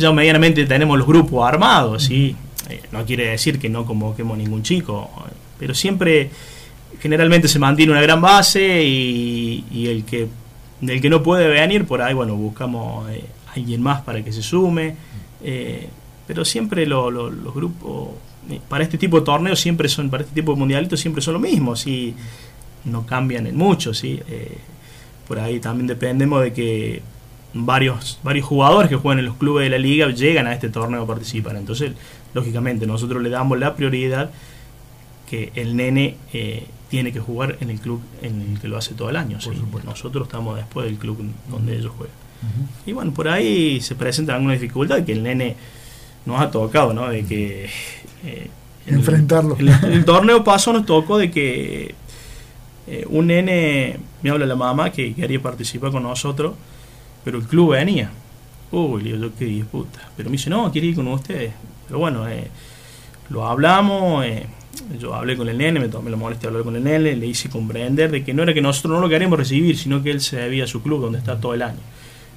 ya 0.00 0.12
medianamente 0.12 0.66
tenemos 0.66 0.98
los 0.98 1.06
grupos 1.06 1.46
armados, 1.46 2.04
¿sí? 2.04 2.34
Eh, 2.68 2.82
no 2.92 3.04
quiere 3.04 3.28
decir 3.28 3.58
que 3.58 3.68
no 3.68 3.84
convoquemos 3.84 4.36
ningún 4.38 4.62
chico, 4.62 5.10
pero 5.58 5.74
siempre, 5.74 6.30
generalmente 7.00 7.48
se 7.48 7.58
mantiene 7.58 7.92
una 7.92 8.02
gran 8.02 8.20
base 8.20 8.82
y, 8.84 9.86
el 9.86 10.04
que 10.04 10.28
del 10.80 11.00
que 11.00 11.10
no 11.10 11.22
puede 11.22 11.46
venir, 11.46 11.84
por 11.84 12.00
ahí, 12.00 12.14
bueno, 12.14 12.34
buscamos 12.36 13.06
a 13.06 13.14
eh, 13.14 13.24
alguien 13.54 13.82
más 13.82 14.00
para 14.00 14.24
que 14.24 14.32
se 14.32 14.42
sume, 14.42 14.96
eh, 15.42 15.88
pero 16.26 16.44
siempre 16.44 16.86
los 16.86 17.54
grupos, 17.54 18.10
para 18.68 18.84
este 18.84 18.96
tipo 18.96 19.18
de 19.18 19.26
torneos, 19.26 19.60
siempre 19.60 19.88
son, 19.88 20.08
para 20.08 20.22
este 20.22 20.34
tipo 20.34 20.52
de 20.52 20.58
mundialitos, 20.58 20.98
siempre 20.98 21.20
son 21.20 21.34
lo 21.34 21.40
mismo, 21.40 21.76
¿sí? 21.76 22.14
no 22.84 23.04
cambian 23.04 23.46
en 23.46 23.56
mucho, 23.56 23.92
¿sí? 23.92 24.20
por 25.28 25.38
ahí 25.38 25.60
también 25.60 25.86
dependemos 25.86 26.42
de 26.42 26.52
que 26.52 27.02
varios, 27.54 28.18
varios 28.22 28.46
jugadores 28.46 28.88
que 28.88 28.96
juegan 28.96 29.18
en 29.18 29.26
los 29.26 29.36
clubes 29.36 29.64
de 29.64 29.70
la 29.70 29.78
liga 29.78 30.08
llegan 30.10 30.46
a 30.46 30.52
este 30.52 30.68
torneo 30.68 31.02
a 31.02 31.06
participar. 31.06 31.56
Entonces, 31.56 31.92
lógicamente, 32.34 32.86
nosotros 32.86 33.22
le 33.22 33.30
damos 33.30 33.58
la 33.58 33.74
prioridad 33.74 34.30
que 35.28 35.52
el 35.54 35.76
nene 35.76 36.16
eh, 36.32 36.66
tiene 36.88 37.12
que 37.12 37.20
jugar 37.20 37.56
en 37.60 37.70
el 37.70 37.78
club 37.78 38.00
en 38.22 38.52
el 38.52 38.60
que 38.60 38.68
lo 38.68 38.76
hace 38.76 38.94
todo 38.94 39.10
el 39.10 39.16
año. 39.16 39.38
Nosotros 39.84 40.26
estamos 40.26 40.56
después 40.56 40.86
del 40.86 40.98
club 40.98 41.18
donde 41.48 41.76
ellos 41.76 41.92
juegan. 41.96 42.16
Y 42.86 42.92
bueno, 42.92 43.12
por 43.12 43.28
ahí 43.28 43.80
se 43.80 43.94
presenta 43.94 44.34
alguna 44.34 44.54
dificultad 44.54 45.04
que 45.04 45.12
el 45.12 45.22
nene 45.22 45.56
nos 46.26 46.40
ha 46.40 46.50
tocado, 46.50 46.92
¿no? 46.92 47.08
De 47.08 47.24
que... 47.24 47.68
Eh, 48.24 48.50
Enfrentarlo. 48.86 49.56
El, 49.58 49.68
el, 49.68 50.04
torneo 50.04 50.42
pasó 50.42 50.72
nos 50.72 50.86
tocó 50.86 51.18
de 51.18 51.30
que 51.30 51.94
eh, 52.86 53.04
un 53.08 53.28
nene, 53.28 53.98
me 54.22 54.30
habla 54.30 54.46
la 54.46 54.56
mamá 54.56 54.90
que 54.90 55.14
quería 55.14 55.40
participar 55.40 55.92
con 55.92 56.02
nosotros, 56.02 56.54
pero 57.24 57.38
el 57.38 57.44
club 57.44 57.72
venía. 57.72 58.10
Uy, 58.72 59.02
le 59.02 59.12
digo 59.12 59.24
yo, 59.24 59.32
qué 59.38 59.44
disputa. 59.46 60.08
Pero 60.16 60.30
me 60.30 60.36
dice, 60.36 60.50
no, 60.50 60.70
quiere 60.70 60.88
ir 60.88 60.94
con 60.94 61.08
ustedes. 61.08 61.52
Pero 61.86 61.98
bueno, 61.98 62.28
eh, 62.28 62.48
lo 63.30 63.46
hablamos, 63.46 64.24
eh, 64.24 64.46
yo 64.98 65.14
hablé 65.14 65.36
con 65.36 65.48
el 65.48 65.58
nene, 65.58 65.80
me 65.80 65.88
tomé 65.88 66.10
la 66.10 66.16
molestia 66.16 66.48
de 66.48 66.48
hablar 66.48 66.64
con 66.64 66.76
el 66.76 66.84
nene, 66.84 67.16
le 67.16 67.26
hice 67.26 67.48
comprender 67.48 68.10
de 68.10 68.24
que 68.24 68.32
no 68.32 68.42
era 68.42 68.54
que 68.54 68.60
nosotros 68.60 68.94
no 68.94 69.00
lo 69.00 69.08
queremos 69.08 69.38
recibir, 69.38 69.76
sino 69.76 70.02
que 70.02 70.10
él 70.10 70.20
se 70.20 70.36
debía 70.36 70.64
a 70.64 70.66
su 70.66 70.82
club 70.82 71.00
donde 71.00 71.18
está 71.18 71.40
todo 71.40 71.54
el 71.54 71.62
año. 71.62 71.80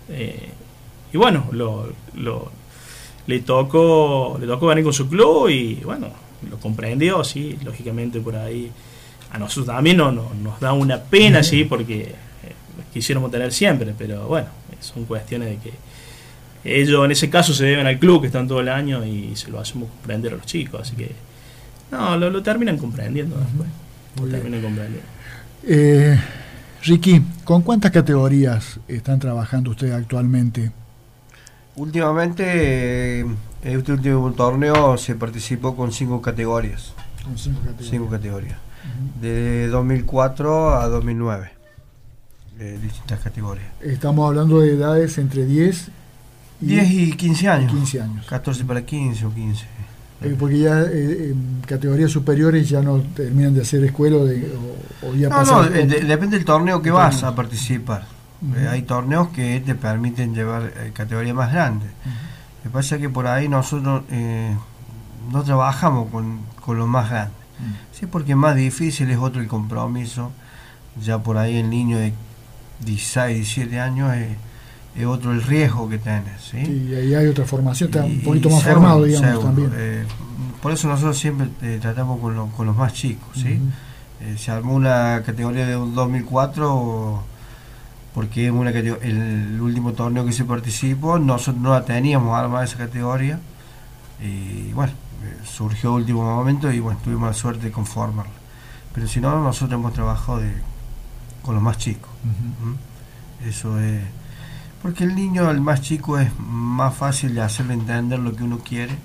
Eh, 0.10 0.50
y 1.14 1.18
bueno, 1.18 1.48
lo, 1.52 1.94
lo, 2.16 2.52
le 3.28 3.40
tocó 3.40 4.38
le 4.40 4.48
tocó 4.48 4.68
venir 4.68 4.84
con 4.84 4.94
su 4.94 5.08
club 5.08 5.50
y 5.50 5.76
bueno, 5.76 6.08
lo 6.50 6.58
comprendió, 6.58 7.24
sí, 7.24 7.58
lógicamente 7.64 8.20
por 8.20 8.36
ahí 8.36 8.72
a 9.32 9.38
nosotros 9.38 9.68
también 9.68 9.98
no, 9.98 10.12
nos 10.12 10.60
da 10.60 10.74
una 10.74 11.02
pena, 11.02 11.44
sí, 11.44 11.64
porque 11.64 12.14
quisiéramos 12.94 13.32
tener 13.32 13.52
siempre, 13.52 13.94
pero 13.98 14.28
bueno, 14.28 14.48
son 14.80 15.06
cuestiones 15.06 15.50
de 15.50 15.58
que 15.58 15.74
ellos 16.64 17.04
en 17.04 17.12
ese 17.12 17.30
caso 17.30 17.54
se 17.54 17.66
deben 17.66 17.88
al 17.88 18.00
club 18.00 18.22
que 18.22 18.28
están 18.28 18.48
todo 18.48 18.62
el 18.62 18.70
año 18.70 19.04
y 19.06 19.36
se 19.36 19.50
lo 19.52 19.60
hacemos 19.60 19.90
comprender 19.90 20.34
a 20.34 20.38
los 20.38 20.46
chicos, 20.46 20.82
así 20.82 20.96
que 20.96 21.12
no, 21.92 22.18
lo, 22.18 22.42
terminan 22.42 22.78
comprendiendo 22.78 23.38
después. 23.38 23.70
Lo 24.20 24.28
terminan 24.28 24.62
comprendiendo. 24.62 25.08
Eh, 25.64 26.20
Ricky, 26.84 27.22
¿con 27.44 27.62
cuántas 27.62 27.92
categorías 27.92 28.80
están 28.88 29.20
trabajando 29.20 29.72
ustedes 29.72 29.94
actualmente? 29.94 30.72
Últimamente, 31.76 33.20
en 33.20 33.38
este 33.64 33.92
último 33.92 34.32
torneo 34.32 34.98
se 34.98 35.16
participó 35.16 35.76
con 35.76 35.92
cinco 35.92 36.22
categorías. 36.22 36.94
Con 37.24 37.38
cinco 37.38 37.60
categorías. 37.60 37.90
Cinco 37.90 38.10
categorías. 38.10 38.58
De 39.22 39.68
2004 39.68 40.76
a 40.76 40.88
2009 40.88 41.63
de 42.64 42.78
distintas 42.78 43.20
categorías. 43.20 43.68
Estamos 43.82 44.28
hablando 44.28 44.60
de 44.62 44.74
edades 44.74 45.18
entre 45.18 45.46
10 45.46 45.90
y, 46.62 46.66
10 46.68 46.92
y 46.92 47.12
15 47.14 47.50
años. 47.50 47.72
15 47.72 48.02
años. 48.02 48.26
14 48.26 48.64
para 48.66 48.86
15 48.86 49.26
o 49.26 49.34
15. 49.34 49.66
Eh, 50.22 50.36
porque 50.40 50.60
ya 50.60 50.82
eh, 50.82 51.32
en 51.32 51.62
categorías 51.68 52.10
superiores 52.10 52.70
ya 52.70 52.82
no 52.82 53.02
terminan 53.02 53.54
de 53.54 53.62
hacer 53.62 53.84
escuela 53.84 54.18
o, 54.18 54.26
de, 54.26 54.50
o, 55.02 55.14
ya 55.14 55.28
No, 55.28 55.44
no, 55.44 55.64
depende 55.64 56.38
del 56.38 56.46
torneo 56.46 56.82
que 56.82 56.92
vas 56.92 57.24
a 57.24 57.36
participar. 57.36 58.06
hay 58.70 58.84
torneos 58.84 59.30
que 59.30 59.60
te 59.60 59.76
permiten 59.76 60.34
llevar 60.34 60.72
categorías 60.94 61.36
más 61.36 61.52
grandes. 61.52 61.90
Lo 62.06 62.64
que 62.64 62.70
pasa 62.70 62.96
es 62.96 63.02
que 63.02 63.10
por 63.10 63.28
ahí 63.28 63.50
nosotros 63.50 64.04
no 65.32 65.44
trabajamos 65.44 66.10
con, 66.10 66.40
con 66.62 66.78
los 66.78 66.88
más 66.88 67.10
grandes. 67.10 67.44
Sí, 67.92 68.06
porque 68.06 68.36
más 68.36 68.56
difícil 68.56 69.10
es 69.10 69.18
otro 69.18 69.42
el 69.42 69.48
compromiso. 69.48 70.32
Ya 71.02 71.18
por 71.18 71.38
ahí 71.38 71.58
el 71.58 71.70
niño 71.70 71.98
de 71.98 72.14
16, 72.86 73.36
17 73.36 73.80
años 73.80 74.14
es, 74.16 75.06
otro 75.06 75.32
el 75.32 75.42
riesgo 75.42 75.90
que 75.90 75.98
tenés. 75.98 76.42
¿sí? 76.52 76.58
y 76.58 76.96
ahí 76.96 77.16
hay 77.16 77.28
otra 77.28 77.46
formación, 77.46 77.90
está 77.90 78.06
un 78.06 78.22
poquito 78.22 78.50
más 78.50 78.64
formado, 78.64 79.04
digamos, 79.04 79.44
también. 79.44 79.72
Eh, 79.76 80.06
por 80.62 80.72
eso 80.72 80.88
nosotros 80.88 81.18
siempre 81.18 81.48
eh, 81.62 81.80
tratamos 81.82 82.20
con, 82.20 82.52
con, 82.52 82.68
los 82.68 82.76
más 82.76 82.94
chicos. 82.94 83.30
¿sí? 83.34 83.60
Eh, 84.22 84.36
se 84.38 84.52
armó 84.52 84.76
una 84.76 85.22
categoría 85.26 85.66
de 85.66 85.76
un 85.76 85.94
2004 85.96 87.24
porque 88.14 88.46
es 88.46 88.52
una 88.52 88.70
el 88.70 89.60
último 89.60 89.94
torneo 89.94 90.24
que 90.24 90.32
se 90.32 90.46
participó, 90.46 91.18
nosotros 91.18 91.62
no 91.62 91.72
la 91.72 91.84
teníamos 91.84 92.38
armada 92.38 92.64
esa 92.64 92.78
categoría. 92.78 93.40
Y 94.22 94.72
bueno, 94.74 94.94
surgió 95.44 95.90
el 95.92 96.04
último 96.04 96.24
momento 96.24 96.72
y 96.72 96.80
bueno, 96.80 97.00
tuvimos 97.04 97.28
la 97.28 97.34
suerte 97.34 97.66
de 97.66 97.72
conformarla. 97.72 98.32
Pero 98.94 99.08
si 99.08 99.20
no, 99.20 99.42
nosotros 99.42 99.80
hemos 99.80 99.94
trabajado 99.94 100.40
de, 100.40 100.54
con 101.44 101.56
los 101.56 101.64
más 101.64 101.78
chicos. 101.78 102.10
Eso 103.46 103.80
es. 103.80 104.02
Porque 104.82 105.04
el 105.04 105.16
niño, 105.16 105.50
el 105.50 105.62
más 105.62 105.82
chico, 105.82 106.18
es 106.18 106.30
más 106.40 106.96
fácil 106.96 107.36
de 107.36 107.42
hacerle 107.42 107.76
entender 107.76 108.20
lo 108.20 108.36
que 108.36 108.44
uno 108.44 108.60
quiere. 108.60 108.98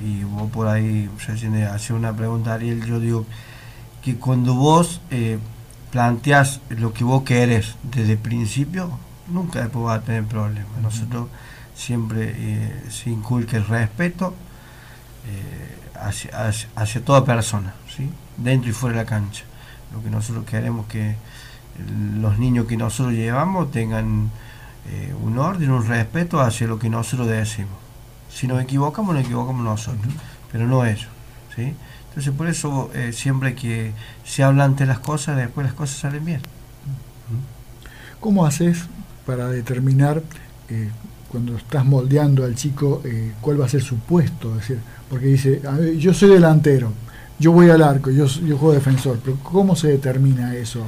Y 0.00 0.24
vos 0.24 0.50
por 0.50 0.66
ahí, 0.66 1.08
hace 1.72 1.92
una 1.92 2.14
pregunta, 2.14 2.54
Ariel, 2.54 2.84
yo 2.84 2.98
digo 2.98 3.26
que 4.02 4.16
cuando 4.16 4.54
vos 4.54 5.00
eh, 5.10 5.38
planteas 5.90 6.60
lo 6.70 6.92
que 6.92 7.04
vos 7.04 7.22
querés 7.22 7.76
desde 7.82 8.12
el 8.12 8.18
principio, 8.18 8.98
nunca 9.28 9.60
después 9.60 9.84
vas 9.84 10.00
a 10.00 10.04
tener 10.04 10.24
problemas. 10.24 10.76
Nosotros 10.82 11.28
siempre 11.74 12.34
eh, 12.36 12.84
se 12.90 13.10
inculca 13.10 13.56
el 13.56 13.66
respeto 13.66 14.34
eh, 15.26 15.78
hacia, 15.98 16.30
hacia, 16.76 17.04
toda 17.04 17.24
persona, 17.24 17.74
¿sí? 17.94 18.08
dentro 18.36 18.70
y 18.70 18.72
fuera 18.72 18.98
de 18.98 19.04
la 19.04 19.08
cancha. 19.08 19.44
Lo 19.92 20.02
que 20.02 20.10
nosotros 20.10 20.44
queremos 20.44 20.86
que 20.86 21.16
los 22.20 22.38
niños 22.38 22.66
que 22.66 22.76
nosotros 22.76 23.14
llevamos 23.14 23.70
tengan 23.70 24.30
eh, 24.88 25.14
un 25.22 25.38
orden, 25.38 25.70
un 25.70 25.86
respeto 25.86 26.40
hacia 26.40 26.66
lo 26.66 26.78
que 26.78 26.88
nosotros 26.88 27.28
decimos. 27.28 27.74
Si 28.32 28.46
nos 28.46 28.62
equivocamos, 28.62 29.14
nos 29.14 29.24
equivocamos 29.24 29.64
nosotros, 29.64 30.12
pero 30.50 30.66
no 30.66 30.84
ellos. 30.84 31.08
¿sí? 31.54 31.74
Entonces 32.08 32.32
por 32.32 32.48
eso 32.48 32.90
eh, 32.94 33.12
siempre 33.12 33.54
que 33.54 33.92
se 34.24 34.42
hablan 34.42 34.72
ante 34.72 34.86
las 34.86 34.98
cosas, 34.98 35.36
después 35.36 35.66
las 35.66 35.74
cosas 35.74 35.96
salen 35.96 36.24
bien. 36.24 36.40
¿Cómo 38.20 38.46
haces 38.46 38.84
para 39.26 39.48
determinar 39.48 40.22
eh, 40.68 40.90
cuando 41.28 41.56
estás 41.56 41.84
moldeando 41.84 42.44
al 42.44 42.54
chico 42.54 43.02
cuál 43.40 43.60
va 43.60 43.66
a 43.66 43.68
ser 43.68 43.82
su 43.82 43.96
puesto? 43.98 44.56
decir, 44.56 44.78
porque 45.08 45.26
dice, 45.26 45.62
yo 45.98 46.12
soy 46.12 46.30
delantero, 46.30 46.92
yo 47.38 47.52
voy 47.52 47.70
al 47.70 47.82
arco, 47.82 48.10
yo, 48.10 48.26
yo 48.26 48.58
juego 48.58 48.74
defensor, 48.74 49.20
pero 49.24 49.38
¿cómo 49.42 49.76
se 49.76 49.88
determina 49.88 50.54
eso? 50.54 50.84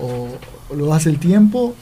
¿O 0.00 0.74
lo 0.74 0.94
hace 0.94 1.10
el 1.10 1.18
tiempo 1.18 1.74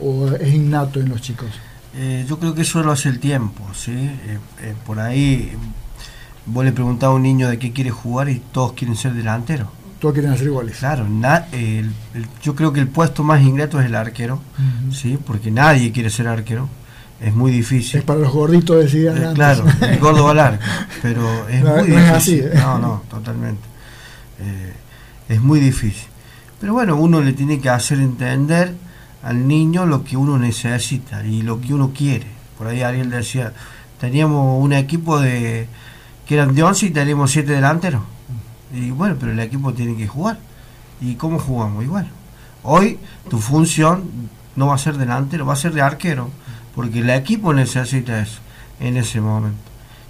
o 0.00 0.28
es 0.28 0.52
innato 0.52 1.00
en 1.00 1.08
los 1.08 1.20
chicos? 1.20 1.48
Eh, 1.94 2.24
yo 2.28 2.38
creo 2.38 2.54
que 2.54 2.62
eso 2.62 2.82
lo 2.82 2.92
hace 2.92 3.08
el 3.08 3.18
tiempo, 3.18 3.64
¿sí? 3.74 3.92
Eh, 3.92 4.38
eh, 4.62 4.74
por 4.86 4.98
ahí 4.98 5.52
vos 6.46 6.64
le 6.64 6.72
preguntás 6.72 7.08
a 7.08 7.10
un 7.10 7.22
niño 7.22 7.48
de 7.48 7.58
qué 7.58 7.72
quiere 7.72 7.90
jugar 7.90 8.30
y 8.30 8.40
todos 8.52 8.72
quieren 8.72 8.96
ser 8.96 9.12
delanteros. 9.12 9.68
Todos 10.00 10.14
quieren 10.14 10.32
hacer 10.32 10.46
iguales. 10.46 10.78
Claro, 10.78 11.06
yo 12.42 12.54
creo 12.56 12.72
que 12.72 12.80
el 12.80 12.88
puesto 12.88 13.22
más 13.22 13.42
ingrato 13.42 13.78
es 13.78 13.86
el 13.86 13.94
arquero, 13.94 14.40
¿sí? 14.90 15.16
Porque 15.24 15.50
nadie 15.50 15.92
quiere 15.92 16.10
ser 16.10 16.26
arquero. 16.26 16.68
Es 17.20 17.32
muy 17.32 17.52
difícil. 17.52 18.00
Es 18.00 18.04
para 18.04 18.18
los 18.18 18.32
gorditos 18.32 18.82
decían. 18.82 19.32
claro, 19.34 19.64
el 19.80 19.98
gordo 20.00 20.24
va 20.24 20.32
al 20.32 20.40
arco, 20.40 20.64
pero 21.02 21.48
es 21.48 21.62
muy 21.62 21.82
difícil. 21.84 22.10
así, 22.10 22.42
no, 22.56 22.78
no, 22.80 23.02
totalmente. 23.08 23.62
es 25.28 25.40
muy 25.40 25.60
difícil. 25.60 26.08
Pero 26.62 26.74
bueno, 26.74 26.94
uno 26.94 27.20
le 27.20 27.32
tiene 27.32 27.58
que 27.58 27.68
hacer 27.70 27.98
entender 27.98 28.76
al 29.24 29.48
niño 29.48 29.84
lo 29.84 30.04
que 30.04 30.16
uno 30.16 30.38
necesita 30.38 31.26
y 31.26 31.42
lo 31.42 31.60
que 31.60 31.74
uno 31.74 31.90
quiere. 31.92 32.28
Por 32.56 32.68
ahí 32.68 32.82
Ariel 32.82 33.10
decía, 33.10 33.52
teníamos 33.98 34.62
un 34.62 34.72
equipo 34.72 35.18
de 35.18 35.66
que 36.24 36.34
eran 36.36 36.54
de 36.54 36.62
11 36.62 36.86
y 36.86 36.90
teníamos 36.90 37.32
7 37.32 37.50
delanteros. 37.50 38.02
Y 38.72 38.92
bueno, 38.92 39.16
pero 39.18 39.32
el 39.32 39.40
equipo 39.40 39.74
tiene 39.74 39.96
que 39.96 40.06
jugar. 40.06 40.38
¿Y 41.00 41.16
cómo 41.16 41.40
jugamos? 41.40 41.82
Igual. 41.82 42.08
Hoy 42.62 43.00
tu 43.28 43.40
función 43.40 44.04
no 44.54 44.68
va 44.68 44.76
a 44.76 44.78
ser 44.78 44.98
delantero, 44.98 45.44
va 45.44 45.54
a 45.54 45.56
ser 45.56 45.72
de 45.72 45.82
arquero, 45.82 46.30
porque 46.76 47.00
el 47.00 47.10
equipo 47.10 47.52
necesita 47.52 48.22
eso 48.22 48.38
en 48.78 48.98
ese 48.98 49.20
momento. 49.20 49.58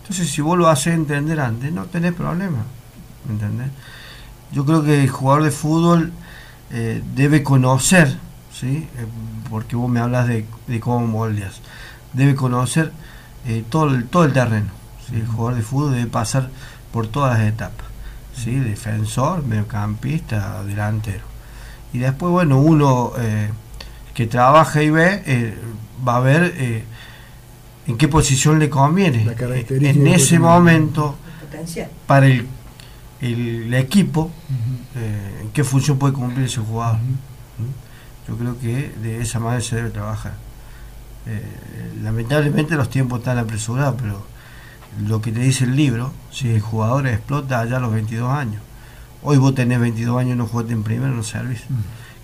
Entonces, 0.02 0.30
si 0.30 0.42
vos 0.42 0.58
lo 0.58 0.68
haces 0.68 0.92
entender 0.92 1.40
antes, 1.40 1.72
no 1.72 1.86
tenés 1.86 2.12
problema. 2.12 2.58
¿Me 3.26 3.32
entendés? 3.32 3.68
Yo 4.52 4.66
creo 4.66 4.84
que 4.84 5.02
el 5.02 5.08
jugador 5.08 5.44
de 5.44 5.50
fútbol 5.50 6.12
eh, 6.74 7.02
debe 7.14 7.42
conocer, 7.42 8.16
¿sí? 8.50 8.88
Eh, 8.96 9.06
porque 9.50 9.76
vos 9.76 9.90
me 9.90 10.00
hablas 10.00 10.26
de, 10.26 10.46
cómo 10.80 11.06
moldeas, 11.06 11.60
debe 12.14 12.34
conocer 12.34 12.92
eh, 13.46 13.62
todo, 13.68 13.94
el, 13.94 14.06
todo 14.06 14.24
el 14.24 14.32
terreno. 14.32 14.70
El 15.12 15.26
jugador 15.26 15.56
de 15.56 15.62
fútbol 15.62 15.92
debe 15.92 16.06
pasar 16.06 16.48
por 16.90 17.08
todas 17.08 17.38
las 17.38 17.46
etapas, 17.46 17.86
¿sí? 18.34 18.54
defensor, 18.58 19.44
mediocampista, 19.44 20.62
delantero. 20.64 21.24
Y 21.92 21.98
después, 21.98 22.32
bueno, 22.32 22.58
uno 22.58 23.12
que 24.14 24.26
trabaja 24.26 24.82
y 24.82 24.88
ve, 24.88 25.54
va 26.06 26.16
a 26.16 26.20
ver 26.20 26.84
en 27.86 27.98
qué 27.98 28.08
posición 28.08 28.58
le 28.58 28.70
conviene. 28.70 29.26
en 29.68 30.06
ese 30.06 30.38
momento, 30.38 31.16
para 32.06 32.26
el 32.26 32.46
el 33.22 33.72
equipo, 33.74 34.30
eh, 34.96 35.48
qué 35.52 35.62
función 35.62 35.98
puede 35.98 36.12
cumplir 36.12 36.46
ese 36.46 36.60
jugador. 36.60 36.98
Yo 38.28 38.36
creo 38.36 38.58
que 38.58 38.92
de 39.00 39.22
esa 39.22 39.38
manera 39.38 39.62
se 39.62 39.76
debe 39.76 39.90
trabajar. 39.90 40.34
Eh, 41.26 41.92
lamentablemente 42.02 42.74
los 42.74 42.90
tiempos 42.90 43.20
están 43.20 43.38
apresurados, 43.38 43.94
pero 44.00 44.26
lo 45.06 45.22
que 45.22 45.30
te 45.30 45.40
dice 45.40 45.64
el 45.64 45.76
libro, 45.76 46.12
si 46.32 46.50
el 46.50 46.60
jugador 46.60 47.06
explota 47.06 47.60
allá 47.60 47.76
a 47.76 47.80
los 47.80 47.92
22 47.92 48.28
años, 48.28 48.60
hoy 49.22 49.38
vos 49.38 49.54
tenés 49.54 49.78
22 49.78 50.20
años 50.20 50.34
y 50.34 50.38
no 50.38 50.46
jugaste 50.46 50.72
en 50.72 50.82
primero, 50.82 51.14
no 51.14 51.22
servís. 51.22 51.62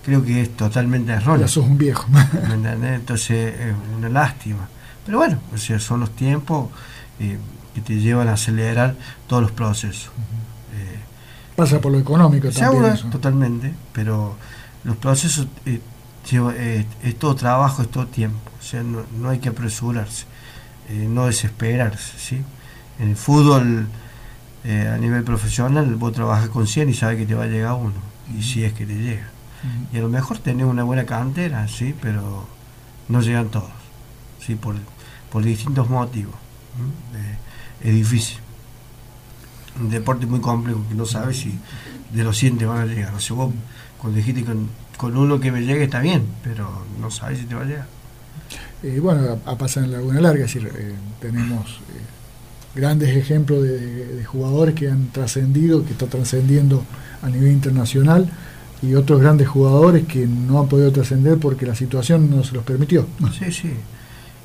Creo 0.03 0.23
que 0.23 0.41
es 0.41 0.55
totalmente 0.57 1.13
erróneo. 1.13 1.41
Ya 1.41 1.47
sos 1.47 1.65
un 1.65 1.77
viejo. 1.77 2.07
Entonces 2.51 3.55
es 3.59 3.75
una 3.97 4.09
lástima. 4.09 4.67
Pero 5.05 5.19
bueno, 5.19 5.39
son 5.79 6.01
los 6.01 6.13
tiempos 6.15 6.69
eh, 7.19 7.37
que 7.73 7.81
te 7.81 7.95
llevan 7.99 8.27
a 8.27 8.33
acelerar 8.33 8.95
todos 9.27 9.41
los 9.41 9.51
procesos. 9.51 10.11
Pasa 11.59 11.81
por 11.81 11.91
lo 11.91 11.99
económico 11.99 12.49
también. 12.51 13.09
totalmente, 13.11 13.73
pero 13.91 14.35
los 14.85 14.95
procesos 14.95 15.45
eh, 15.65 15.81
eh, 16.31 16.85
es 17.03 17.19
todo 17.19 17.35
trabajo, 17.35 17.81
es 17.81 17.89
todo 17.89 18.07
tiempo. 18.07 18.39
O 18.57 18.63
sea, 18.63 18.81
no, 18.81 19.29
hay 19.29 19.39
que 19.39 19.49
apresurarse, 19.49 20.25
eh, 20.89 21.05
no 21.09 21.25
desesperarse. 21.25 22.17
¿sí? 22.17 22.41
En 22.99 23.09
el 23.09 23.15
fútbol, 23.17 23.87
a 24.63 24.97
nivel 24.97 25.23
profesional, 25.23 25.95
vos 25.95 26.13
trabajas 26.13 26.47
con 26.47 26.65
100 26.65 26.89
y 26.89 26.93
sabes 26.93 27.17
que 27.17 27.25
te 27.25 27.35
va 27.35 27.43
a 27.43 27.47
llegar 27.47 27.73
uno, 27.73 27.93
y 28.37 28.41
si 28.41 28.63
es 28.63 28.71
que 28.73 28.85
te 28.85 28.95
llega. 28.95 29.27
Y 29.91 29.97
a 29.97 30.01
lo 30.01 30.09
mejor 30.09 30.37
tenés 30.37 30.65
una 30.65 30.83
buena 30.83 31.05
cantera, 31.05 31.67
sí, 31.67 31.93
pero 32.01 32.47
no 33.09 33.21
llegan 33.21 33.49
todos, 33.49 33.71
sí, 34.39 34.55
por, 34.55 34.75
por 35.29 35.43
distintos 35.43 35.89
motivos. 35.89 36.35
es 37.83 37.93
difícil 37.93 38.39
un 39.79 39.89
deporte 39.89 40.25
muy 40.25 40.39
complejo 40.39 40.83
que 40.87 40.95
no 40.95 41.05
sabes 41.05 41.37
si 41.37 41.57
de 42.13 42.23
los 42.23 42.37
100 42.37 42.57
te 42.57 42.65
van 42.65 42.79
a 42.79 42.85
llegar. 42.85 43.13
O 43.13 43.19
sea, 43.19 43.35
vos 43.35 43.53
cuando 43.99 44.17
dijiste 44.17 44.43
con, 44.43 45.17
uno 45.17 45.39
que 45.39 45.51
me 45.51 45.61
llegue 45.61 45.83
está 45.83 45.99
bien, 45.99 46.23
pero 46.43 46.69
no 46.99 47.11
sabes 47.11 47.39
si 47.39 47.45
te 47.45 47.55
va 47.55 47.61
a 47.61 47.65
llegar. 47.65 47.87
Eh, 48.83 48.99
bueno, 49.01 49.39
ha 49.45 49.57
pasado 49.57 49.85
en 49.85 49.91
Laguna 49.91 50.21
Larga, 50.21 50.45
es 50.45 50.53
decir, 50.53 50.71
eh, 50.73 50.93
tenemos 51.19 51.65
eh, 51.67 52.75
grandes 52.75 53.15
ejemplos 53.15 53.63
de, 53.63 54.23
jugadores 54.25 54.75
que 54.75 54.89
han 54.89 55.07
trascendido, 55.07 55.83
que 55.83 55.91
están 55.91 56.09
trascendiendo 56.09 56.83
a 57.21 57.29
nivel 57.29 57.51
internacional, 57.51 58.29
y 58.81 58.95
otros 58.95 59.19
grandes 59.19 59.47
jugadores 59.49 60.05
que 60.05 60.25
no 60.25 60.59
han 60.59 60.69
podido 60.69 60.91
trascender 60.91 61.37
porque 61.37 61.65
la 61.65 61.75
situación 61.75 62.29
no 62.29 62.43
se 62.45 62.53
los 62.53 62.63
permitió. 62.63 63.07
Sí, 63.37 63.51
sí. 63.51 63.73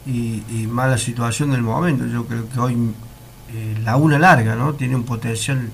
Y, 0.06 0.42
y 0.50 0.66
mala 0.66 0.98
situación 0.98 1.52
del 1.52 1.62
momento. 1.62 2.04
Yo 2.06 2.26
creo 2.26 2.48
que 2.48 2.58
hoy 2.58 2.76
eh, 3.54 3.78
la 3.84 3.96
una 3.96 4.18
larga, 4.18 4.56
¿no? 4.56 4.74
Tiene 4.74 4.96
un 4.96 5.04
potencial 5.04 5.70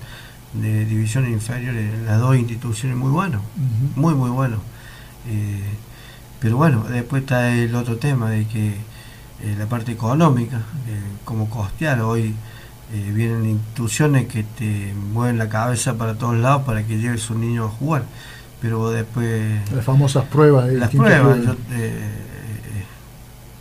de 0.53 0.85
división 0.85 1.27
inferior 1.31 1.75
en 1.75 2.05
las 2.05 2.19
dos 2.19 2.35
instituciones 2.35 2.97
muy 2.97 3.11
bueno, 3.11 3.41
muy, 3.95 4.13
muy 4.13 4.29
bueno. 4.29 4.57
Eh, 5.27 5.63
pero 6.39 6.57
bueno, 6.57 6.83
después 6.89 7.21
está 7.23 7.53
el 7.53 7.73
otro 7.75 7.97
tema 7.97 8.29
de 8.29 8.45
que 8.47 8.69
eh, 8.69 9.55
la 9.57 9.65
parte 9.67 9.91
económica, 9.91 10.61
como 11.23 11.49
costear 11.49 12.01
hoy 12.01 12.35
eh, 12.93 13.11
vienen 13.13 13.45
instituciones 13.45 14.27
que 14.27 14.43
te 14.43 14.93
mueven 15.13 15.37
la 15.37 15.47
cabeza 15.47 15.93
para 15.93 16.15
todos 16.15 16.35
lados 16.35 16.63
para 16.63 16.83
que 16.83 16.97
lleves 16.97 17.29
un 17.29 17.41
niño 17.41 17.65
a 17.65 17.69
jugar. 17.69 18.03
Pero 18.59 18.91
después... 18.91 19.71
Las 19.71 19.85
famosas 19.85 20.25
pruebas. 20.25 20.71
Las 20.71 20.89
pruebas. 20.89 21.39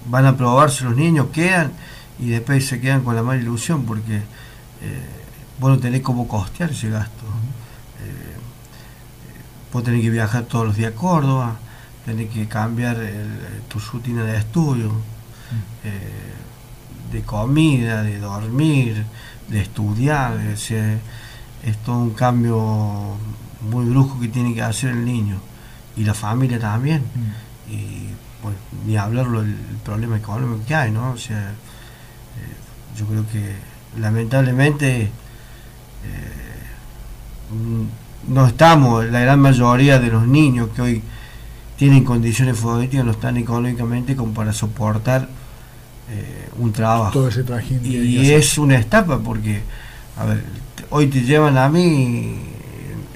van 0.07 0.27
a 0.27 0.37
probarse 0.37 0.85
los 0.85 0.97
niños, 0.97 1.29
quedan 1.33 1.73
y 2.21 2.29
después 2.29 2.67
se 2.67 2.81
quedan 2.81 3.03
con 3.03 3.17
la 3.17 3.23
mala 3.23 3.41
ilusión 3.41 3.85
porque 3.85 4.17
eh, 4.17 4.23
vos 5.59 5.71
no 5.71 5.79
tenés 5.79 6.03
cómo 6.03 6.29
costear 6.29 6.71
ese 6.71 6.91
gasto. 6.91 7.25
Eh, 8.05 8.37
vos 9.73 9.83
tenés 9.83 10.03
que 10.03 10.11
viajar 10.11 10.45
todos 10.45 10.67
los 10.67 10.77
días 10.77 10.93
a 10.93 10.97
Córdoba, 10.97 11.57
tenés 12.05 12.29
que 12.31 12.47
cambiar 12.47 12.99
tu 13.69 13.79
rutina 13.79 14.25
de 14.25 14.37
estudio, 14.37 14.93
eh, 15.85 17.13
de 17.13 17.23
comida, 17.23 18.03
de 18.03 18.19
dormir, 18.19 19.05
de 19.49 19.61
estudiar. 19.61 20.39
Es, 20.41 20.71
es 20.71 21.77
todo 21.85 21.99
un 21.99 22.11
cambio 22.11 23.17
muy 23.71 23.87
brusco 23.87 24.21
que 24.21 24.29
tiene 24.29 24.55
que 24.55 24.63
hacer 24.63 24.91
el 24.91 25.05
niño 25.07 25.39
y 25.97 26.05
la 26.05 26.15
familia 26.15 26.59
también. 26.59 27.03
Y 27.69 28.09
bueno, 28.43 28.59
ni 28.87 28.97
hablarlo 28.97 29.43
del 29.43 29.55
problema 29.85 30.19
económico 30.19 30.65
que 30.67 30.75
hay, 30.75 30.91
¿no? 30.91 31.13
O 31.13 31.17
sea, 31.17 31.55
yo 32.97 33.07
creo 33.07 33.25
que 33.31 33.55
lamentablemente 33.99 35.03
eh, 35.03 35.11
no 38.29 38.47
estamos, 38.47 39.05
la 39.07 39.21
gran 39.21 39.41
mayoría 39.41 39.99
de 39.99 40.09
los 40.09 40.27
niños 40.27 40.69
que 40.75 40.83
hoy 40.83 41.03
tienen 41.77 42.05
condiciones 42.05 42.59
futbolísticas 42.59 43.05
no 43.05 43.13
están 43.13 43.37
económicamente 43.37 44.15
como 44.15 44.35
para 44.35 44.53
soportar 44.53 45.29
eh, 46.11 46.49
un 46.59 46.73
trabajo. 46.73 47.13
Todo 47.13 47.29
ese 47.29 47.45
y 47.83 48.31
es 48.33 48.59
una 48.59 48.79
etapa 48.79 49.19
porque, 49.19 49.63
a 50.19 50.27
ver, 50.27 50.45
hoy 50.91 51.07
te 51.07 51.23
llevan 51.23 51.57
a 51.57 51.69
mí, 51.69 52.39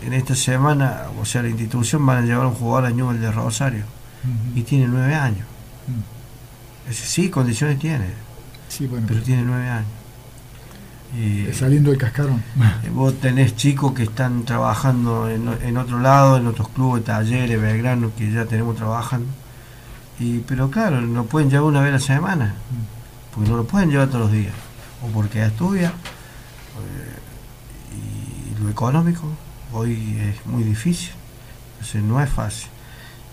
en 0.03 0.13
esta 0.13 0.35
semana, 0.35 1.05
o 1.21 1.25
sea, 1.25 1.43
la 1.43 1.49
institución 1.49 2.05
van 2.07 2.25
a 2.25 2.27
llevar 2.27 2.47
a 2.47 2.49
un 2.49 2.55
jugador 2.55 2.87
a 2.87 2.91
Newell 2.91 3.21
de 3.21 3.31
Rosario. 3.31 3.85
Y 4.55 4.63
tiene 4.63 4.87
nueve 4.87 5.15
años. 5.15 5.47
sí, 6.91 7.29
condiciones 7.29 7.79
tiene 7.79 8.07
pero 9.07 9.23
tiene 9.23 9.43
nueve 9.43 9.69
años. 9.69 9.89
Eh, 11.17 11.55
saliendo 11.57 11.91
del 11.91 11.99
cascarón. 11.99 12.43
Eh, 12.83 12.91
vos 12.93 13.15
tenés 13.21 13.55
chicos 13.55 13.93
que 13.93 14.03
están 14.03 14.45
trabajando 14.45 15.31
en, 15.31 15.77
otro 15.77 16.01
lado, 16.01 16.39
en 16.39 16.47
otros 16.47 16.69
clubes, 16.69 17.05
talleres, 17.05 17.61
Belgrano, 17.61 18.11
que 18.17 18.33
ya 18.33 18.47
tenemos 18.47 18.77
trabajando. 18.77 19.29
Y, 20.19 20.39
pero 20.41 20.71
claro, 20.71 21.01
no 21.01 21.25
pueden 21.25 21.51
llevar 21.51 21.65
una 21.65 21.81
vez 21.81 21.91
a 21.91 21.93
la 21.93 22.01
semana, 22.01 22.55
porque 23.33 23.51
no 23.51 23.57
lo 23.57 23.65
pueden 23.65 23.91
llevar 23.91 24.09
todos 24.09 24.23
los 24.23 24.33
días, 24.33 24.55
o 25.03 25.09
porque 25.09 25.45
estudia. 25.45 25.89
Eh, 25.89 25.93
y 28.59 28.63
lo 28.63 28.71
económico 28.71 29.29
hoy 29.73 30.19
es 30.21 30.47
muy 30.47 30.63
difícil, 30.63 31.11
entonces 31.75 32.03
no 32.03 32.21
es 32.21 32.31
fácil. 32.31 32.69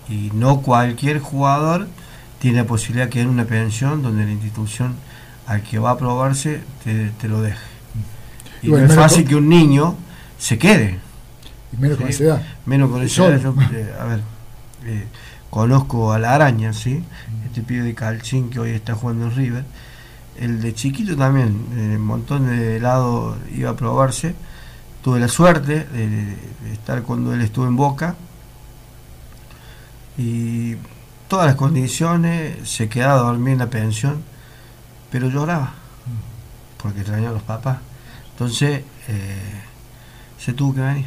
Y 0.10 0.32
no 0.34 0.62
cualquier 0.62 1.20
jugador 1.20 1.88
tiene 2.40 2.58
la 2.58 2.66
posibilidad 2.66 3.06
de 3.06 3.12
quedar 3.12 3.28
en 3.28 3.34
una 3.34 3.46
pensión 3.46 4.02
donde 4.02 4.26
la 4.26 4.32
institución 4.32 4.96
al 5.52 5.64
que 5.64 5.80
va 5.80 5.92
a 5.92 5.98
probarse 5.98 6.62
te, 6.84 7.28
lo 7.28 7.42
deje. 7.42 7.60
Y, 8.62 8.70
no 8.70 8.78
es 8.78 8.96
fácil 8.96 9.28
que 9.28 9.36
un 9.36 9.50
niño 9.50 9.96
se 10.38 10.58
quede. 10.58 10.98
Y 11.74 11.78
menos 11.78 11.98
con 11.98 12.08
esa 12.08 12.24
edad. 12.24 12.42
Menos 12.66 12.90
con 12.90 13.04
esa 13.04 13.26
edad. 13.28 13.54
Eh, 13.74 13.94
a 14.00 14.06
ver, 14.06 14.22
eh, 14.86 15.08
conozco 15.50 16.14
a 16.14 16.20
la 16.20 16.36
araña, 16.36 16.72
¿sí? 16.72 17.04
Este 17.46 17.62
pibe 17.64 17.84
de 17.84 17.94
Calchín 17.94 18.50
que 18.50 18.60
hoy 18.60 18.70
está 18.72 18.96
jugando 18.96 19.26
en 19.26 19.36
River. 19.36 19.66
El 20.40 20.62
de 20.62 20.74
chiquito 20.74 21.18
también, 21.18 21.66
eh, 21.76 21.98
un 21.98 22.06
montón 22.06 22.48
de 22.48 22.80
lado 22.80 23.38
iba 23.54 23.72
a 23.72 23.76
probarse. 23.76 24.34
Tuve 25.04 25.20
la 25.20 25.28
suerte 25.28 25.84
de, 25.84 26.08
de 26.08 26.74
estar 26.74 27.04
cuando 27.04 27.34
él 27.34 27.42
estuvo 27.42 27.68
en 27.68 27.76
Boca. 27.76 28.16
Y 30.18 30.76
todas 31.28 31.46
las 31.46 31.56
condiciones, 31.56 32.70
se 32.70 32.88
quedaba 32.88 33.16
a 33.16 33.24
dormir 33.24 33.54
en 33.54 33.60
la 33.60 33.70
pensión 33.70 34.31
pero 35.12 35.30
lloraba, 35.30 35.74
porque 36.82 37.02
extrañaba 37.02 37.32
a 37.32 37.34
los 37.34 37.44
papás. 37.44 37.80
Entonces 38.32 38.84
eh, 39.08 39.62
se 40.40 40.54
tuvo 40.54 40.74
que 40.74 40.82
venir. 40.82 41.06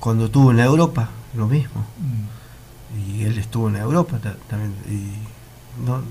Cuando 0.00 0.26
estuvo 0.26 0.50
en 0.52 0.60
Europa, 0.60 1.08
lo 1.34 1.46
mismo. 1.46 1.84
Y 3.06 3.24
él 3.24 3.38
estuvo 3.38 3.68
en 3.68 3.76
Europa 3.76 4.18
también. 4.48 4.74
Y 4.88 5.84
no, 5.84 6.02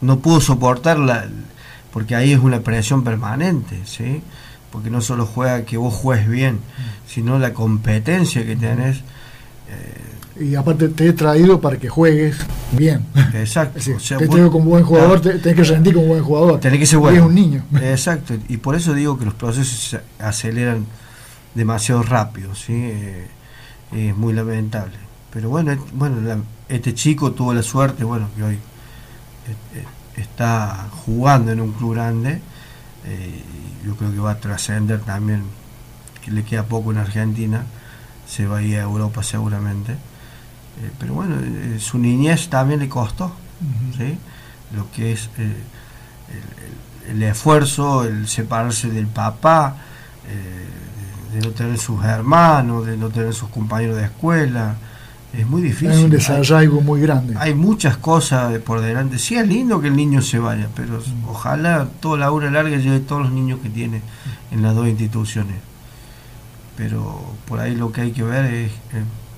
no 0.00 0.18
pudo 0.20 0.40
soportarla, 0.40 1.28
porque 1.92 2.14
ahí 2.14 2.32
es 2.32 2.38
una 2.38 2.60
presión 2.60 3.04
permanente, 3.04 3.82
¿sí? 3.84 4.22
Porque 4.70 4.90
no 4.90 5.00
solo 5.00 5.26
juega 5.26 5.64
que 5.64 5.76
vos 5.76 5.94
juegues 5.94 6.28
bien, 6.28 6.60
sino 7.06 7.38
la 7.38 7.52
competencia 7.54 8.44
que 8.44 8.56
tenés. 8.56 8.98
Eh, 9.68 10.17
y 10.40 10.54
aparte 10.54 10.88
te 10.88 11.08
he 11.08 11.12
traído 11.12 11.60
para 11.60 11.76
que 11.76 11.88
juegues 11.88 12.36
bien. 12.72 13.04
Exacto. 13.34 13.80
te 14.18 14.28
tengo 14.28 14.50
como 14.50 14.66
buen 14.66 14.84
jugador, 14.84 15.20
tenés 15.20 15.54
que 15.54 15.64
rendir 15.64 15.94
como 15.94 16.06
buen 16.06 16.22
jugador. 16.22 16.60
Tenés 16.60 16.78
que 16.78 16.86
ser 16.86 16.98
bueno. 16.98 17.16
Y 17.16 17.20
es 17.20 17.26
un 17.26 17.34
niño. 17.34 17.64
Exacto. 17.82 18.34
Y 18.48 18.58
por 18.58 18.74
eso 18.74 18.94
digo 18.94 19.18
que 19.18 19.24
los 19.24 19.34
procesos 19.34 19.78
se 19.78 20.00
aceleran 20.18 20.86
demasiado 21.54 22.02
rápido, 22.02 22.54
¿sí? 22.54 22.72
Eh, 22.74 23.26
es 23.92 24.16
muy 24.16 24.32
lamentable. 24.32 24.96
Pero 25.32 25.50
bueno, 25.50 25.76
bueno 25.92 26.44
este 26.68 26.94
chico 26.94 27.32
tuvo 27.32 27.52
la 27.52 27.62
suerte, 27.62 28.04
bueno, 28.04 28.28
que 28.36 28.42
hoy 28.42 28.54
eh, 28.54 28.58
eh, 29.74 29.84
está 30.16 30.88
jugando 31.04 31.52
en 31.52 31.60
un 31.60 31.72
club 31.72 31.94
grande. 31.94 32.40
yo 33.84 33.96
creo 33.96 34.12
que 34.12 34.18
va 34.18 34.32
a 34.32 34.40
trascender 34.40 35.00
también, 35.00 35.42
que 36.22 36.30
le 36.30 36.44
queda 36.44 36.64
poco 36.64 36.92
en 36.92 36.98
Argentina, 36.98 37.64
se 38.26 38.46
va 38.46 38.58
a 38.58 38.62
ir 38.62 38.76
a 38.78 38.82
Europa 38.82 39.22
seguramente. 39.22 39.96
Eh, 40.80 40.90
pero 40.98 41.14
bueno, 41.14 41.36
eh, 41.40 41.78
su 41.80 41.98
niñez 41.98 42.48
también 42.48 42.80
le 42.80 42.88
costó, 42.88 43.32
lo 44.74 44.90
que 44.92 45.12
es 45.12 45.28
eh, 45.38 45.56
el, 47.10 47.22
esfuerzo, 47.22 48.04
el 48.04 48.28
separarse 48.28 48.88
del 48.88 49.06
papá, 49.06 49.76
de 51.32 51.40
no 51.40 51.50
tener 51.50 51.78
sus 51.78 52.04
hermanos, 52.04 52.86
de 52.86 52.96
no 52.96 53.08
tener 53.08 53.34
sus 53.34 53.48
compañeros 53.48 53.96
de 53.96 54.04
escuela. 54.04 54.76
Es 55.32 55.46
muy 55.46 55.60
difícil. 55.60 55.90
Es 55.90 55.98
un 55.98 56.10
desarraigo 56.10 56.80
muy 56.80 57.00
grande. 57.00 57.34
Hay 57.38 57.54
muchas 57.54 57.96
cosas 57.96 58.56
por 58.60 58.80
delante. 58.80 59.18
Sí, 59.18 59.36
es 59.36 59.46
lindo 59.46 59.80
que 59.80 59.88
el 59.88 59.96
niño 59.96 60.22
se 60.22 60.38
vaya, 60.38 60.68
pero 60.74 61.02
ojalá 61.26 61.86
toda 62.00 62.18
la 62.18 62.30
hora 62.30 62.50
larga 62.50 62.76
lleve 62.76 63.00
todos 63.00 63.22
los 63.22 63.32
niños 63.32 63.60
que 63.62 63.68
tiene 63.68 64.00
en 64.50 64.62
las 64.62 64.74
dos 64.74 64.86
instituciones. 64.86 65.56
Pero 66.76 67.34
por 67.46 67.60
ahí 67.60 67.74
lo 67.74 67.90
que 67.90 68.02
hay 68.02 68.12
que 68.12 68.22
ver 68.22 68.44
es 68.46 68.72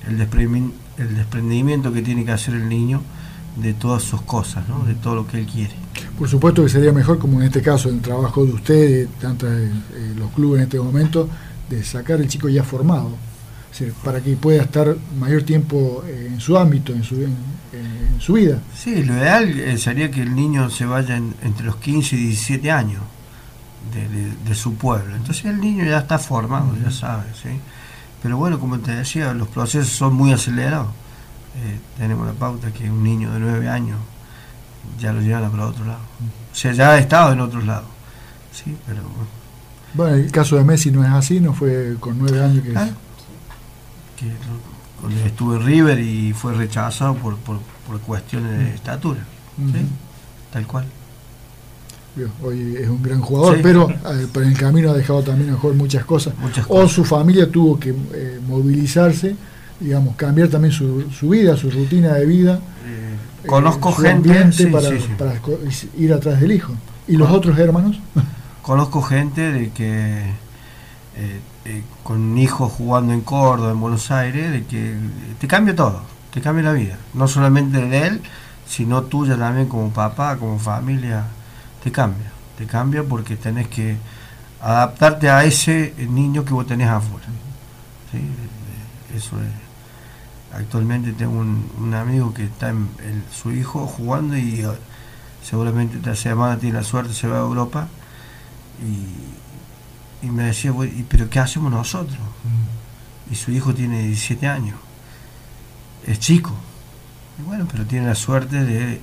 el 0.07 0.19
desprendimiento 0.19 0.75
el 1.01 1.17
desprendimiento 1.17 1.93
que 1.93 2.03
tiene 2.03 2.25
que 2.25 2.33
hacer 2.33 2.55
el 2.55 2.69
niño 2.69 3.03
de 3.57 3.75
todas 3.75 4.03
sus 4.03 4.23
cosas, 4.23 4.69
¿no? 4.69 4.85
de 4.85 4.95
todo 4.95 5.17
lo 5.17 5.27
que 5.27 5.39
él 5.39 5.47
quiere. 5.47 5.75
Por 6.19 6.29
supuesto 6.29 6.63
que 6.63 6.69
sería 6.69 6.93
mejor, 6.93 7.19
como 7.19 7.41
en 7.41 7.47
este 7.47 7.63
caso, 7.63 7.89
el 7.89 8.01
trabajo 8.01 8.45
de 8.45 8.53
ustedes, 8.53 9.09
tanto 9.21 9.47
eh, 9.51 9.71
los 10.17 10.31
clubes 10.33 10.59
en 10.59 10.65
este 10.65 10.79
momento, 10.79 11.29
de 11.69 11.83
sacar 11.83 12.21
el 12.21 12.29
chico 12.29 12.49
ya 12.49 12.63
formado, 12.63 13.11
para 14.05 14.21
que 14.21 14.37
pueda 14.37 14.63
estar 14.63 14.95
mayor 15.19 15.43
tiempo 15.43 16.05
eh, 16.07 16.29
en 16.33 16.41
su 16.41 16.59
ámbito, 16.59 16.93
en 16.93 17.03
su, 17.05 17.15
en, 17.23 17.37
su 18.19 18.35
vida. 18.35 18.61
Sí, 18.77 19.03
lo 19.03 19.15
ideal 19.15 19.59
eh, 19.59 19.79
sería 19.79 20.11
que 20.11 20.21
el 20.21 20.35
niño 20.35 20.69
se 20.69 20.85
vaya 20.85 21.17
entre 21.17 21.65
los 21.65 21.77
15 21.77 22.17
y 22.17 22.19
17 22.27 22.71
años 22.71 23.01
de, 24.47 24.55
su 24.55 24.75
pueblo. 24.75 25.17
Entonces 25.17 25.47
el 25.47 25.61
niño 25.61 25.85
ya 25.85 26.01
está 26.01 26.19
formado, 26.19 26.77
ya 26.83 26.91
sabe, 26.91 27.25
¿sí? 27.41 27.49
Pero 28.23 28.37
bueno, 28.37 28.59
como 28.61 28.79
te 28.79 28.93
decía, 28.93 29.33
los 29.33 29.49
procesos 29.49 29.93
son 29.93 30.15
muy 30.15 30.33
acelerados. 30.33 30.89
Eh, 31.57 31.79
tenemos 31.99 32.27
la 32.27 32.33
pauta 32.33 32.71
que 32.73 32.91
un 32.91 33.03
niño 33.03 33.33
de 33.33 33.41
nueve 33.41 33.69
años 33.69 33.99
ya 34.99 35.13
lo 35.13 35.21
llevan 35.21 35.51
para 35.51 35.67
otro 35.67 35.85
lado. 35.85 36.01
O 36.53 36.55
sea, 36.55 36.73
ya 36.73 36.93
ha 36.93 36.99
estado 36.99 37.33
en 37.33 37.41
otros 37.41 37.65
lados. 37.65 37.89
Sí, 38.53 38.77
pero 38.87 39.03
bueno. 39.95 40.15
el 40.17 40.31
caso 40.31 40.57
de 40.57 40.65
Messi 40.65 40.91
no 40.91 41.05
es 41.05 41.11
así, 41.11 41.41
no 41.41 41.53
fue 41.53 41.97
con 41.99 42.19
nueve 42.19 42.43
años 42.43 42.65
que... 42.65 42.77
Ah, 42.77 42.89
cuando 45.01 45.19
estuvo 45.21 45.57
en 45.57 45.65
River 45.65 45.99
y 45.99 46.35
fue 46.35 46.53
rechazado 46.53 47.15
por, 47.15 47.37
por, 47.39 47.59
cuestiones 48.01 48.59
de 48.59 48.75
estatura. 48.75 49.21
Tal 50.53 50.67
cual 50.67 50.85
hoy 52.43 52.77
es 52.81 52.89
un 52.89 53.03
gran 53.03 53.21
jugador, 53.21 53.59
pero 53.63 53.89
eh, 53.91 54.27
por 54.33 54.43
el 54.43 54.57
camino 54.57 54.91
ha 54.91 54.95
dejado 54.95 55.23
también 55.23 55.51
mejor 55.51 55.75
muchas 55.75 56.05
cosas. 56.05 56.35
O 56.69 56.89
su 56.89 57.05
familia 57.05 57.51
tuvo 57.51 57.79
que 57.79 57.91
eh, 57.91 58.41
movilizarse, 58.47 59.37
digamos, 59.79 60.17
cambiar 60.17 60.49
también 60.49 60.73
su, 60.73 61.29
vida, 61.29 61.57
su 61.57 61.71
rutina 61.71 62.15
de 62.15 62.27
vida. 62.27 62.61
Eh, 62.87 63.47
conozco 63.47 63.93
gente 63.93 64.67
para, 64.69 64.89
ir 65.99 66.13
atrás 66.13 66.41
del 66.41 66.53
hijo. 66.53 66.73
¿Y 67.09 67.17
los 67.17 67.31
otros 67.31 67.59
hermanos? 67.59 67.99
Conozco 68.63 69.03
gente 69.03 69.51
de 69.51 69.71
que 69.71 70.23
con 72.05 72.21
un 72.21 72.39
hijo 72.39 72.69
jugando 72.69 73.13
en 73.13 73.21
Córdoba, 73.23 73.73
en 73.73 73.81
Buenos 73.81 74.11
Aires, 74.11 74.53
de 74.53 74.65
que 74.65 74.95
te 75.41 75.49
cambia 75.49 75.75
todo, 75.75 76.03
te 76.33 76.41
cambia 76.41 76.65
la 76.65 76.73
vida. 76.73 76.99
No 77.15 77.27
solamente 77.27 77.85
de 77.85 78.07
él, 78.07 78.21
sino 78.67 79.03
tuya 79.03 79.37
también 79.37 79.67
como 79.67 79.91
papá, 79.91 80.37
como 80.37 80.59
familia 80.59 81.25
te 81.83 81.93
cambia, 81.93 82.31
te 82.57 82.67
cambia 82.67 83.03
porque 83.03 83.37
tenés 83.37 83.69
que 83.69 83.97
adaptarte 84.61 85.31
a 85.31 85.45
ese 85.45 85.95
niño 86.09 86.45
que 86.45 86.53
vos 86.53 86.67
tenés 86.67 86.89
afuera. 86.89 87.27
¿sí? 88.11 88.21
Eso 89.17 89.37
es. 89.41 90.59
Actualmente 90.59 91.13
tengo 91.13 91.39
un, 91.39 91.95
amigo 91.95 92.35
que 92.35 92.45
está 92.45 92.71
en 92.71 93.25
su 93.33 93.53
hijo 93.53 93.87
jugando 93.87 94.37
y 94.37 94.65
uh, 94.65 94.75
seguramente 95.43 95.97
esta 95.99 96.15
semana 96.15 96.59
tiene 96.59 96.79
la 96.79 96.85
suerte, 96.85 97.15
se 97.15 97.27
va 97.29 97.39
a 97.39 97.41
Europa 97.41 97.89
y, 100.23 100.27
me 100.27 100.45
decía, 100.45 100.73
pero 101.09 101.31
¿qué 101.31 101.39
hacemos 101.39 101.73
nosotros? 101.73 102.19
Y 103.31 103.35
su 103.35 103.51
hijo 103.53 103.75
tiene 103.75 104.03
17 104.03 104.47
años, 104.47 104.77
es 106.07 106.19
chico, 106.19 106.53
y 107.39 107.43
bueno, 107.43 107.67
pero 107.71 107.87
tiene 107.87 108.07
la 108.07 108.15
suerte 108.15 108.65
de 108.65 109.01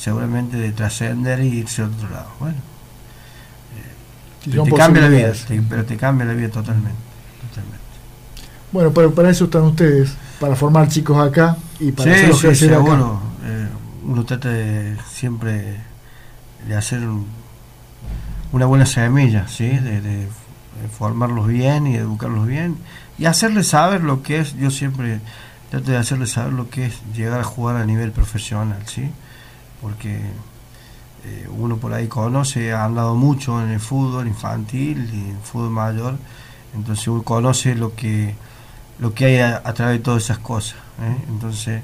seguramente 0.00 0.56
de 0.56 0.72
trascender 0.72 1.40
e 1.40 1.46
irse 1.46 1.82
a 1.82 1.86
otro 1.86 2.08
lado. 2.08 2.30
Bueno, 2.40 2.56
eh, 4.46 4.64
te 4.64 4.72
cambia 4.72 5.02
la 5.02 5.08
vida, 5.08 5.32
pero 5.68 5.84
te 5.84 5.96
cambia 5.96 6.26
la 6.26 6.32
vida 6.32 6.48
totalmente, 6.48 6.98
totalmente. 7.48 7.84
Bueno, 8.72 8.92
pero 8.92 9.14
para 9.14 9.28
eso 9.28 9.44
están 9.44 9.62
ustedes, 9.62 10.14
para 10.40 10.56
formar 10.56 10.88
chicos 10.88 11.18
acá 11.18 11.56
y 11.78 11.92
para 11.92 12.14
sí, 12.14 12.24
hacerlos 12.30 12.58
sí, 12.58 12.68
Bueno, 12.68 13.20
eh, 13.44 13.68
uno 14.06 14.24
trata 14.24 14.48
de 14.48 14.96
siempre 15.12 15.76
de 16.66 16.76
hacer 16.76 17.00
una 18.52 18.66
buena 18.66 18.86
semilla, 18.86 19.48
¿sí? 19.48 19.68
De, 19.68 20.28
formarlos 20.96 21.46
bien 21.46 21.86
y 21.86 21.96
educarlos 21.96 22.46
bien 22.46 22.78
y 23.18 23.26
hacerles 23.26 23.68
saber 23.68 24.02
lo 24.02 24.22
que 24.22 24.38
es, 24.40 24.56
yo 24.56 24.70
siempre 24.70 25.20
trato 25.70 25.90
de 25.90 25.98
hacerles 25.98 26.30
saber 26.30 26.54
lo 26.54 26.70
que 26.70 26.86
es 26.86 26.94
llegar 27.14 27.38
a 27.38 27.44
jugar 27.44 27.76
a 27.76 27.84
nivel 27.84 28.12
profesional, 28.12 28.78
¿sí? 28.86 29.10
Porque 29.80 30.20
eh, 31.24 31.48
uno 31.50 31.76
por 31.76 31.92
ahí 31.92 32.08
conoce, 32.08 32.72
ha 32.72 32.84
andado 32.84 33.14
mucho 33.14 33.62
en 33.62 33.70
el 33.70 33.80
fútbol 33.80 34.26
infantil 34.26 35.10
y 35.12 35.30
en 35.30 35.36
el 35.36 35.42
fútbol 35.42 35.70
mayor, 35.70 36.16
entonces 36.74 37.06
uno 37.08 37.22
conoce 37.22 37.74
lo 37.74 37.94
que 37.94 38.34
lo 39.00 39.14
que 39.14 39.24
hay 39.24 39.38
a, 39.38 39.62
través 39.74 39.98
de 39.98 40.04
todas 40.04 40.24
esas 40.24 40.38
cosas. 40.38 40.76
¿eh? 41.00 41.16
Entonces, 41.28 41.82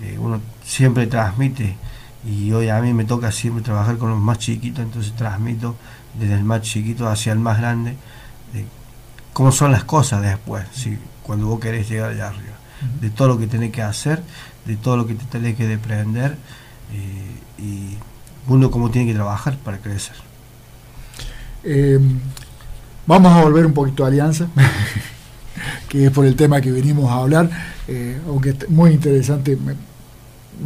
eh, 0.00 0.16
uno 0.18 0.40
siempre 0.64 1.06
transmite, 1.08 1.76
y 2.24 2.52
hoy 2.52 2.68
a 2.68 2.80
mí 2.80 2.92
me 2.92 3.04
toca 3.04 3.32
siempre 3.32 3.62
trabajar 3.64 3.98
con 3.98 4.10
los 4.10 4.18
más 4.18 4.38
chiquitos, 4.38 4.84
entonces 4.84 5.12
transmito 5.14 5.74
desde 6.14 6.34
el 6.34 6.44
más 6.44 6.62
chiquito 6.62 7.08
hacia 7.08 7.32
el 7.32 7.40
más 7.40 7.58
grande, 7.58 7.96
de 8.52 8.64
cómo 9.32 9.50
son 9.50 9.72
las 9.72 9.84
cosas 9.84 10.22
después, 10.22 10.64
¿sí? 10.72 10.98
cuando 11.24 11.46
vos 11.46 11.58
querés 11.58 11.88
llegar 11.88 12.10
allá 12.10 12.28
arriba, 12.28 12.54
de 13.00 13.10
todo 13.10 13.28
lo 13.28 13.38
que 13.38 13.48
tenés 13.48 13.72
que 13.72 13.82
hacer, 13.82 14.22
de 14.64 14.76
todo 14.76 14.96
lo 14.96 15.06
que 15.06 15.14
te 15.14 15.24
tenés 15.24 15.56
que 15.56 15.66
deprender, 15.66 16.36
eh, 16.92 17.62
y 17.62 17.96
uno 18.48 18.70
cómo 18.70 18.90
tiene 18.90 19.08
que 19.08 19.14
trabajar 19.14 19.56
para 19.58 19.78
crecer. 19.78 20.16
vamos 23.06 23.32
a 23.32 23.42
volver 23.42 23.66
un 23.66 23.74
poquito 23.74 24.04
a 24.04 24.08
Alianza. 24.08 24.48
que 25.88 26.06
es 26.06 26.10
por 26.10 26.24
el 26.24 26.36
tema 26.36 26.60
que 26.60 26.72
venimos 26.72 27.10
a 27.10 27.16
hablar, 27.16 27.50
eh, 27.88 28.18
aunque 28.26 28.50
es 28.50 28.70
muy 28.70 28.92
interesante, 28.92 29.58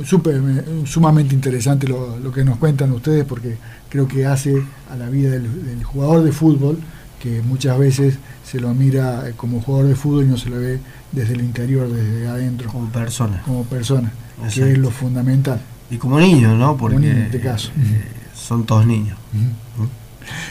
super, 0.04 0.40
sumamente 0.84 1.34
interesante 1.34 1.88
lo, 1.88 2.30
que 2.32 2.44
nos 2.44 2.58
cuentan 2.58 2.92
ustedes, 2.92 3.24
porque 3.24 3.56
creo 3.88 4.06
que 4.06 4.26
hace 4.26 4.62
a 4.90 4.96
la 4.96 5.08
vida 5.08 5.30
del, 5.30 5.82
jugador 5.84 6.22
de 6.22 6.32
fútbol, 6.32 6.78
que 7.20 7.42
muchas 7.42 7.78
veces 7.78 8.18
se 8.44 8.60
lo 8.60 8.72
mira 8.74 9.24
como 9.36 9.60
jugador 9.60 9.88
de 9.88 9.96
fútbol 9.96 10.24
y 10.24 10.28
no 10.28 10.36
se 10.36 10.50
lo 10.50 10.58
ve 10.58 10.78
desde 11.12 11.34
el 11.34 11.40
interior, 11.40 11.90
desde 11.90 12.28
adentro. 12.28 12.70
Como 12.70 12.88
persona. 12.90 13.42
Como 13.44 13.64
persona, 13.64 14.12
que 14.54 14.72
es 14.72 14.78
lo 14.78 14.90
fundamental. 14.90 15.60
Y 15.90 15.96
como 15.96 16.18
niño, 16.18 16.56
¿no? 16.56 16.76
Porque 16.76 16.96
en 16.96 17.18
este 17.22 17.40
caso. 17.40 17.70
Eh, 17.76 18.04
son 18.34 18.64
todos 18.64 18.86
niños. 18.86 19.16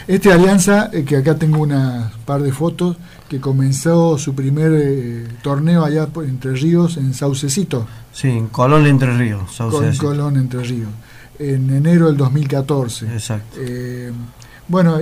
Este 0.07 0.31
Alianza, 0.31 0.89
eh, 0.93 1.03
que 1.03 1.17
acá 1.17 1.35
tengo 1.35 1.59
una 1.61 2.11
par 2.25 2.41
de 2.41 2.51
fotos, 2.51 2.97
que 3.27 3.39
comenzó 3.39 4.17
su 4.17 4.35
primer 4.35 4.71
eh, 4.73 5.27
torneo 5.41 5.83
allá 5.83 6.07
por 6.07 6.25
Entre 6.25 6.53
Ríos 6.53 6.97
en 6.97 7.13
Saucecito. 7.13 7.87
Sí, 8.11 8.29
en 8.29 8.47
Colón 8.47 8.85
Entre 8.85 9.15
Ríos. 9.17 9.59
En 9.59 9.97
Colón 9.97 10.37
Entre 10.37 10.61
Ríos. 10.61 10.89
En 11.39 11.69
enero 11.69 12.07
del 12.07 12.17
2014. 12.17 13.07
Exacto. 13.07 13.57
Eh, 13.59 14.11
bueno, 14.67 14.97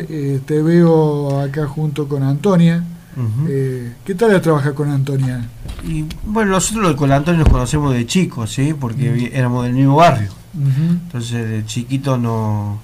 te 0.46 0.62
veo 0.62 1.40
acá 1.42 1.68
junto 1.68 2.08
con 2.08 2.24
Antonia. 2.24 2.84
¿Qué 4.06 4.16
tal 4.16 4.42
trabajar 4.42 4.74
con 4.74 4.90
Antonia? 4.90 5.48
Y 5.84 6.06
bueno, 6.26 6.52
nosotros 6.52 6.96
con 6.96 7.12
Antonia 7.12 7.40
nos 7.44 7.50
conocemos 7.50 7.94
de 7.94 8.06
chicos, 8.06 8.52
¿sí? 8.52 8.74
Porque 8.74 9.32
éramos 9.34 9.66
del 9.66 9.74
mismo 9.74 9.96
barrio. 9.96 10.32
Entonces, 10.56 11.50
de 11.50 11.66
chiquito 11.66 12.18
no 12.18 12.80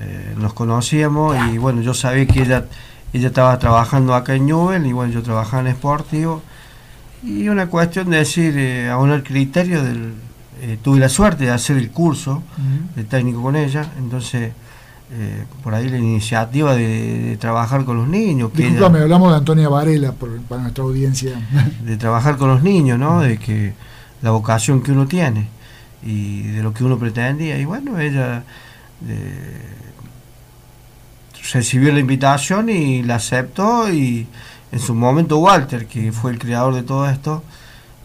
eh, 0.00 0.34
nos 0.38 0.52
conocíamos 0.52 1.36
y 1.52 1.58
bueno, 1.58 1.80
yo 1.82 1.92
sabía 1.92 2.26
que 2.26 2.42
ella, 2.42 2.66
ella 3.12 3.28
estaba 3.28 3.58
trabajando 3.58 4.14
acá 4.14 4.34
en 4.34 4.46
Newell 4.46 4.86
y 4.86 4.92
bueno, 4.92 5.12
yo 5.12 5.22
trabajaba 5.22 5.68
en 5.68 5.74
Sportivo 5.74 6.42
y 7.24 7.48
una 7.48 7.66
cuestión 7.66 8.10
de 8.10 8.18
decir, 8.18 8.56
eh, 8.56 8.88
a 8.88 8.98
un 8.98 9.20
criterio 9.22 9.82
del, 9.82 10.12
eh, 10.60 10.78
tuve 10.80 11.00
la 11.00 11.08
suerte 11.08 11.44
de 11.44 11.50
hacer 11.50 11.76
el 11.76 11.90
curso 11.90 12.44
de 12.94 13.02
técnico 13.04 13.42
con 13.42 13.56
ella, 13.56 13.90
entonces 13.98 14.52
por 15.62 15.74
ahí 15.74 15.88
la 15.88 15.98
iniciativa 15.98 16.74
de, 16.74 17.36
trabajar 17.40 17.84
con 17.84 17.96
los 17.96 18.08
niños. 18.08 18.50
Que 18.52 18.64
Disculpame, 18.64 19.00
hablamos 19.00 19.30
de 19.30 19.38
Antonia 19.38 19.68
Varela 19.68 20.12
para 20.12 20.62
nuestra 20.62 20.84
audiencia. 20.84 21.32
De 21.84 21.96
trabajar 21.96 22.36
con 22.36 22.48
los 22.48 22.62
niños, 22.62 22.98
¿no? 22.98 23.20
De 23.20 23.38
que 23.38 23.72
la 24.22 24.30
vocación 24.30 24.82
que 24.82 24.92
uno 24.92 25.06
tiene 25.06 25.48
y 26.02 26.42
de 26.42 26.62
lo 26.62 26.74
que 26.74 26.84
uno 26.84 26.98
pretendía. 26.98 27.58
Y 27.58 27.64
bueno, 27.64 27.98
ella 27.98 28.44
recibió 31.52 31.92
la 31.92 32.00
invitación 32.00 32.68
y 32.68 33.02
la 33.02 33.16
aceptó 33.16 33.90
y 33.92 34.26
en 34.70 34.80
su 34.80 34.94
momento 34.94 35.38
Walter, 35.38 35.86
que 35.86 36.12
fue 36.12 36.32
el 36.32 36.38
creador 36.38 36.74
de 36.74 36.82
todo 36.82 37.08
esto, 37.08 37.42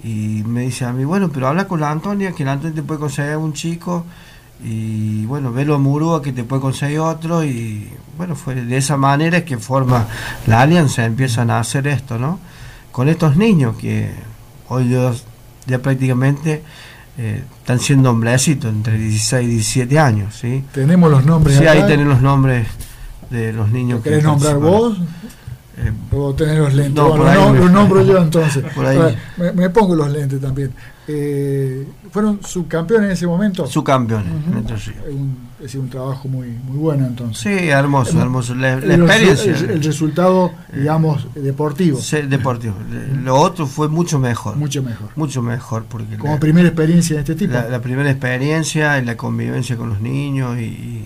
y 0.03 0.43
me 0.45 0.61
dice 0.61 0.85
a 0.85 0.93
mí, 0.93 1.05
bueno, 1.05 1.29
pero 1.29 1.47
habla 1.47 1.67
con 1.67 1.79
la 1.79 1.91
Antonia, 1.91 2.33
que 2.33 2.45
la 2.45 2.53
Antonia 2.53 2.75
te 2.75 2.83
puede 2.83 2.99
conseguir 2.99 3.37
un 3.37 3.53
chico, 3.53 4.05
y 4.63 5.25
bueno, 5.25 5.51
velo 5.51 5.75
a 5.75 5.77
Murúa 5.77 6.21
que 6.21 6.31
te 6.31 6.43
puede 6.43 6.61
conseguir 6.61 6.99
otro, 6.99 7.43
y 7.43 7.89
bueno, 8.17 8.35
fue 8.35 8.55
de 8.55 8.77
esa 8.77 8.97
manera 8.97 9.43
que 9.43 9.57
forma 9.57 10.07
la 10.47 10.61
alianza, 10.61 11.05
empiezan 11.05 11.49
a 11.49 11.59
hacer 11.59 11.87
esto, 11.87 12.17
¿no? 12.17 12.39
Con 12.91 13.09
estos 13.09 13.35
niños 13.35 13.75
que 13.77 14.11
hoy 14.69 14.89
yo 14.89 15.13
ya 15.65 15.79
prácticamente 15.79 16.63
eh, 17.17 17.43
están 17.59 17.79
siendo 17.79 18.09
hombrecitos, 18.09 18.71
entre 18.71 18.97
16 18.97 19.47
y 19.47 19.51
17 19.51 19.99
años, 19.99 20.35
¿sí? 20.35 20.63
Tenemos 20.73 21.11
los 21.11 21.25
nombres. 21.25 21.57
Sí, 21.57 21.65
ahí 21.67 21.83
tenemos 21.85 22.13
los 22.13 22.21
nombres 22.21 22.67
de 23.29 23.53
los 23.53 23.69
niños 23.69 24.01
que 24.01 24.09
¿Querés 24.09 24.23
nombrar 24.23 24.57
vos? 24.57 24.97
Eh, 25.75 25.91
o 26.11 26.33
tener 26.35 26.59
los 26.59 26.73
lentes. 26.73 27.03
No, 27.03 27.17
los 27.17 27.71
nombro 27.71 28.03
yo 28.03 28.19
entonces. 28.19 28.63
Me, 29.55 29.69
pongo 29.71 29.95
los 29.95 30.11
lentes 30.11 30.39
también. 30.39 30.71
Eh, 31.07 31.87
¿Fueron 32.11 32.41
subcampeones 32.43 33.07
en 33.07 33.11
ese 33.13 33.25
momento? 33.25 33.65
Subcampeones, 33.65 34.31
Es 35.59 35.73
un 35.75 35.89
trabajo 35.89 36.27
muy 36.27 36.49
muy 36.49 36.77
bueno 36.77 37.07
entonces. 37.07 37.39
Sí, 37.39 37.69
hermoso, 37.69 38.21
hermoso. 38.21 38.53
La, 38.53 38.73
experiencia. 38.73 39.51
El, 39.51 39.83
resultado, 39.83 40.51
digamos, 40.71 41.27
deportivo. 41.33 41.99
Sí, 41.99 42.21
deportivo. 42.21 42.75
Lo 43.23 43.35
otro 43.35 43.65
fue 43.65 43.89
mucho 43.89 44.19
mejor. 44.19 44.55
Mucho 44.55 44.83
mejor. 44.83 45.09
Mucho 45.15 45.41
mejor. 45.41 45.85
porque 45.85 46.17
Como 46.17 46.39
primera 46.39 46.67
experiencia 46.67 47.15
de 47.15 47.21
este 47.21 47.33
tipo. 47.33 47.53
La, 47.53 47.81
primera 47.81 48.11
experiencia, 48.11 48.99
en 48.99 49.07
la 49.07 49.17
convivencia 49.17 49.75
con 49.75 49.89
los 49.89 50.01
niños 50.01 50.59
y, 50.59 51.03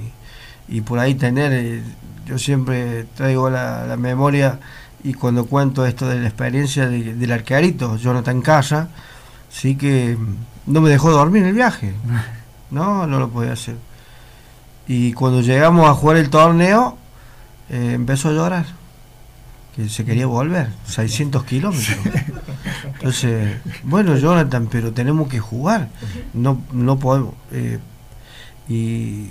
y 0.68 0.82
por 0.82 1.00
ahí 1.00 1.16
tener 1.16 1.54
eh, 1.54 1.82
yo 2.28 2.38
siempre 2.38 3.06
traigo 3.16 3.50
la, 3.50 3.96
memoria 3.98 4.60
y 5.04 5.14
cuando 5.14 5.46
cuento 5.46 5.86
esto 5.86 6.08
de 6.08 6.20
la 6.20 6.28
experiencia 6.28 6.88
del 6.88 7.32
arquerito, 7.32 7.96
Jonathan 7.98 8.42
Casa, 8.42 8.90
sí 9.50 9.76
que 9.76 10.18
no 10.66 10.82
me 10.82 10.90
dejó 10.90 11.12
dormir 11.12 11.44
en 11.44 11.50
el 11.50 11.56
viaje. 11.56 11.94
No, 12.70 13.08
no 13.08 13.18
lo 13.18 13.30
podía 13.30 13.54
hacer. 13.54 13.78
Y 14.90 15.14
cuando 15.14 15.40
llegamos 15.40 15.88
a 15.88 15.94
jugar 15.94 16.18
el 16.18 16.30
torneo, 16.30 16.98
eh, 17.70 17.94
empezó 17.94 18.28
a 18.28 18.34
llorar. 18.34 18.66
Que 19.74 19.88
se 19.88 20.04
quería 20.04 20.26
volver, 20.26 20.68
600 20.86 21.46
kilómetros. 21.46 21.98
Entonces, 22.96 23.58
bueno, 23.84 24.18
Jonathan, 24.18 24.68
pero 24.70 24.92
tenemos 24.92 25.30
que 25.30 25.40
jugar. 25.40 25.88
No, 26.34 26.62
no 26.74 27.00
podemos. 27.00 27.36
Eh, 27.54 27.80
y 28.68 29.30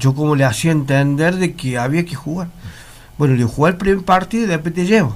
yo 0.00 0.14
como 0.14 0.34
le 0.34 0.44
hacía 0.44 0.72
entender 0.72 1.36
de 1.36 1.54
que 1.54 1.78
había 1.78 2.04
que 2.04 2.16
jugar. 2.16 2.48
Bueno, 3.18 3.34
le 3.34 3.44
jugué 3.44 3.70
el 3.70 3.76
primer 3.76 4.04
partido 4.04 4.44
y 4.44 4.48
después 4.48 4.74
te 4.74 4.86
llevo. 4.86 5.14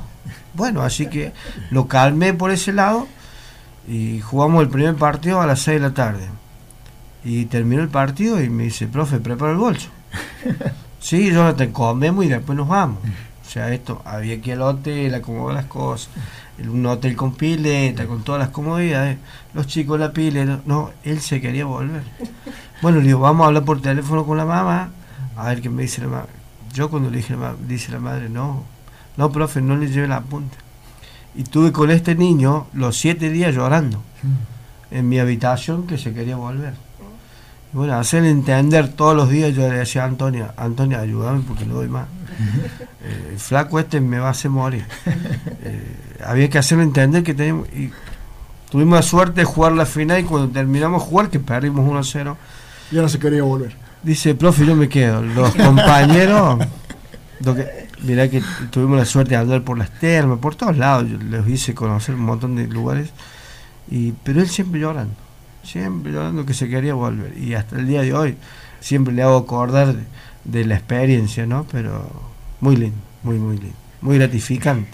Bueno, 0.53 0.82
así 0.82 1.07
que 1.07 1.32
lo 1.70 1.89
calmé 1.89 2.35
por 2.35 2.51
ese 2.51 2.72
lado 2.72 3.09
y 3.89 4.20
jugamos 4.20 4.62
el 4.62 4.68
primer 4.68 4.95
partido 4.95 5.41
a 5.41 5.47
las 5.47 5.61
6 5.61 5.80
de 5.80 5.89
la 5.89 5.95
tarde. 5.95 6.28
Y 7.24 7.47
terminó 7.47 7.82
el 7.82 7.89
partido 7.89 8.43
y 8.43 8.51
me 8.51 8.64
dice, 8.64 8.87
profe, 8.87 9.18
prepara 9.18 9.53
el 9.53 9.59
bolso. 9.59 9.89
sí, 11.01 11.32
yo 11.32 11.55
te 11.55 11.72
comemos 11.72 12.24
y 12.26 12.28
después 12.28 12.57
nos 12.57 12.68
vamos. 12.68 12.99
O 13.47 13.51
sea, 13.51 13.72
esto, 13.72 14.03
había 14.05 14.41
que 14.41 14.51
ir 14.51 14.57
al 14.57 14.62
hotel, 14.62 15.14
acomodar 15.14 15.55
las 15.55 15.66
cosas. 15.66 16.11
Un 16.59 16.85
hotel 16.87 17.16
con 17.16 17.35
pileta, 17.35 18.07
con 18.07 18.22
todas 18.22 18.41
las 18.41 18.51
comodidades. 18.51 19.18
Los 19.55 19.66
chicos 19.66 19.99
la 19.99 20.12
pileta. 20.12 20.61
No, 20.66 20.91
él 21.05 21.20
se 21.20 21.41
quería 21.41 21.64
volver. 21.64 22.03
Bueno, 22.85 22.99
le 22.99 23.07
digo, 23.07 23.20
vamos 23.20 23.45
a 23.45 23.47
hablar 23.47 23.64
por 23.64 23.80
teléfono 23.80 24.26
con 24.26 24.37
la 24.37 24.45
mamá, 24.45 24.91
A 25.39 25.49
ver 25.49 25.62
qué 25.62 25.70
me 25.70 25.80
dice 25.80 26.03
la 26.03 26.09
madre. 26.09 26.28
Yo 26.74 26.91
cuando 26.91 27.09
le 27.09 27.16
dije, 27.16 27.35
la 27.35 27.55
dice 27.66 27.91
la 27.91 27.99
madre, 27.99 28.28
no, 28.28 28.62
no, 29.16 29.32
profe, 29.32 29.62
no 29.62 29.74
le 29.74 29.89
lleve 29.89 30.07
la 30.07 30.20
punta. 30.20 30.59
Y 31.35 31.45
tuve 31.45 31.72
con 31.72 31.91
este 31.91 32.14
niño 32.14 32.66
los 32.74 32.99
siete 32.99 33.30
días 33.30 33.55
llorando 33.55 34.03
mm. 34.22 34.97
en 34.97 35.09
mi 35.09 35.18
habitación 35.18 35.87
que 35.87 35.97
se 35.97 36.12
quería 36.12 36.37
volver. 36.37 36.74
Y 37.72 37.76
bueno, 37.78 37.95
hacerle 37.95 38.28
entender 38.28 38.89
todos 38.89 39.16
los 39.16 39.30
días, 39.30 39.55
yo 39.55 39.66
le 39.66 39.78
decía 39.78 40.03
a 40.03 40.09
Antonia, 40.09 40.53
Antonia, 40.59 41.01
ayúdame 41.01 41.41
porque 41.41 41.64
no 41.64 41.76
doy 41.76 41.89
más. 41.89 42.07
Eh, 43.07 43.30
el 43.32 43.39
flaco 43.39 43.78
este 43.78 44.01
me 44.01 44.18
va 44.18 44.28
a 44.28 44.32
hacer 44.32 44.51
morir. 44.51 44.85
Eh, 45.62 45.97
había 46.22 46.51
que 46.51 46.59
hacerle 46.59 46.85
entender 46.85 47.22
que 47.22 47.32
teníamos... 47.32 47.66
Y 47.68 47.91
tuvimos 48.68 48.97
la 48.97 49.03
suerte 49.03 49.41
de 49.41 49.45
jugar 49.47 49.72
la 49.72 49.87
final 49.87 50.20
y 50.20 50.24
cuando 50.24 50.49
terminamos 50.51 51.03
de 51.03 51.09
jugar, 51.09 51.30
que 51.30 51.41
perdimos 51.41 51.87
1-0. 51.87 52.37
Ya 52.91 53.03
no 53.03 53.09
se 53.09 53.18
quería 53.18 53.43
volver. 53.43 53.76
Dice, 54.03 54.35
profe, 54.35 54.66
yo 54.66 54.76
me 54.76 54.89
quedo. 54.89 55.22
Los 55.22 55.55
compañeros, 55.55 56.59
mirá 58.03 58.28
que 58.28 58.43
tuvimos 58.70 58.99
la 58.99 59.05
suerte 59.05 59.30
de 59.30 59.37
andar 59.37 59.62
por 59.62 59.78
las 59.78 59.91
termas, 59.99 60.39
por 60.39 60.55
todos 60.55 60.76
lados, 60.76 61.09
yo 61.09 61.18
les 61.18 61.49
hice 61.49 61.74
conocer 61.74 62.14
un 62.14 62.22
montón 62.22 62.57
de 62.57 62.66
lugares, 62.66 63.11
y 63.91 64.12
pero 64.22 64.41
él 64.41 64.49
siempre 64.49 64.80
llorando, 64.80 65.14
siempre 65.62 66.12
llorando 66.12 66.47
que 66.47 66.55
se 66.55 66.68
quería 66.68 66.95
volver. 66.95 67.37
Y 67.39 67.55
hasta 67.55 67.76
el 67.76 67.87
día 67.87 68.03
de 68.03 68.14
hoy 68.14 68.37
siempre 68.80 69.14
le 69.14 69.22
hago 69.22 69.37
acordar 69.37 69.97
de, 70.45 70.64
la 70.64 70.74
experiencia, 70.74 71.47
¿no? 71.47 71.66
Pero 71.70 72.09
muy 72.61 72.76
lindo, 72.76 72.99
muy, 73.22 73.39
muy 73.39 73.57
lindo, 73.57 73.76
muy 74.01 74.18
gratificante. 74.18 74.91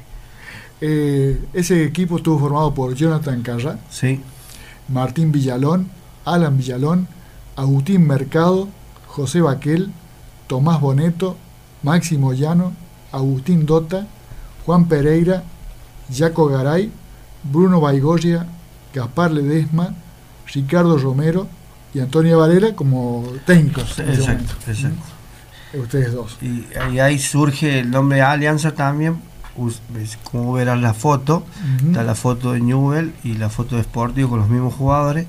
Eh, 0.80 1.38
ese 1.52 1.84
equipo 1.84 2.16
estuvo 2.16 2.38
formado 2.38 2.72
por 2.72 2.94
Jonathan 2.94 3.42
Carra, 3.42 3.78
sí. 3.90 4.20
Martín 4.88 5.30
Villalón, 5.30 5.88
Alan 6.24 6.56
Villalón, 6.56 7.06
Agustín 7.60 8.06
Mercado, 8.06 8.68
José 9.06 9.42
Baquel, 9.42 9.90
Tomás 10.46 10.80
Boneto, 10.80 11.36
Máximo 11.82 12.32
Llano, 12.32 12.72
Agustín 13.12 13.66
Dota, 13.66 14.06
Juan 14.64 14.86
Pereira, 14.86 15.42
Jaco 16.10 16.46
Garay, 16.46 16.90
Bruno 17.42 17.82
Baigoria, 17.82 18.46
Gaspar 18.94 19.32
Ledesma, 19.32 19.94
Ricardo 20.46 20.96
Romero 20.96 21.48
y 21.92 22.00
Antonio 22.00 22.38
Varela 22.38 22.74
como 22.74 23.26
técnicos. 23.44 23.98
Exacto, 23.98 24.54
exacto. 24.66 25.02
Ustedes 25.74 26.12
dos. 26.14 26.38
Y, 26.40 26.64
ahí 26.98 27.18
surge 27.18 27.80
el 27.80 27.90
nombre 27.90 28.16
de 28.16 28.22
Alianza 28.22 28.72
también, 28.72 29.20
como 30.24 30.54
verán 30.54 30.80
la 30.80 30.94
foto, 30.94 31.44
está 31.86 32.04
la 32.04 32.14
foto 32.14 32.52
de 32.52 32.60
Newell 32.60 33.12
y 33.22 33.34
la 33.34 33.50
foto 33.50 33.76
de 33.76 33.82
Sportivo 33.82 34.30
con 34.30 34.38
los 34.38 34.48
mismos 34.48 34.72
jugadores, 34.72 35.26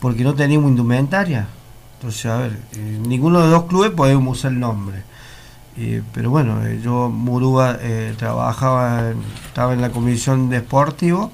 porque 0.00 0.22
no 0.22 0.34
teníamos 0.34 0.70
indumentaria. 0.70 1.48
Entonces, 1.96 2.26
a 2.26 2.36
ver, 2.36 2.58
eh, 2.74 3.00
ninguno 3.06 3.40
de 3.40 3.50
los 3.50 3.60
dos 3.60 3.68
clubes 3.68 3.90
podemos 3.90 4.38
usar 4.38 4.52
el 4.52 4.60
nombre. 4.60 5.02
Eh, 5.78 6.02
pero 6.12 6.30
bueno, 6.30 6.64
eh, 6.66 6.80
yo 6.82 7.08
Murúa 7.08 7.78
trabajaba, 8.18 9.12
estaba 9.46 9.72
en 9.72 9.80
la 9.80 9.90
comisión 9.90 10.48
de 10.50 10.60
Sportivo 10.60 11.30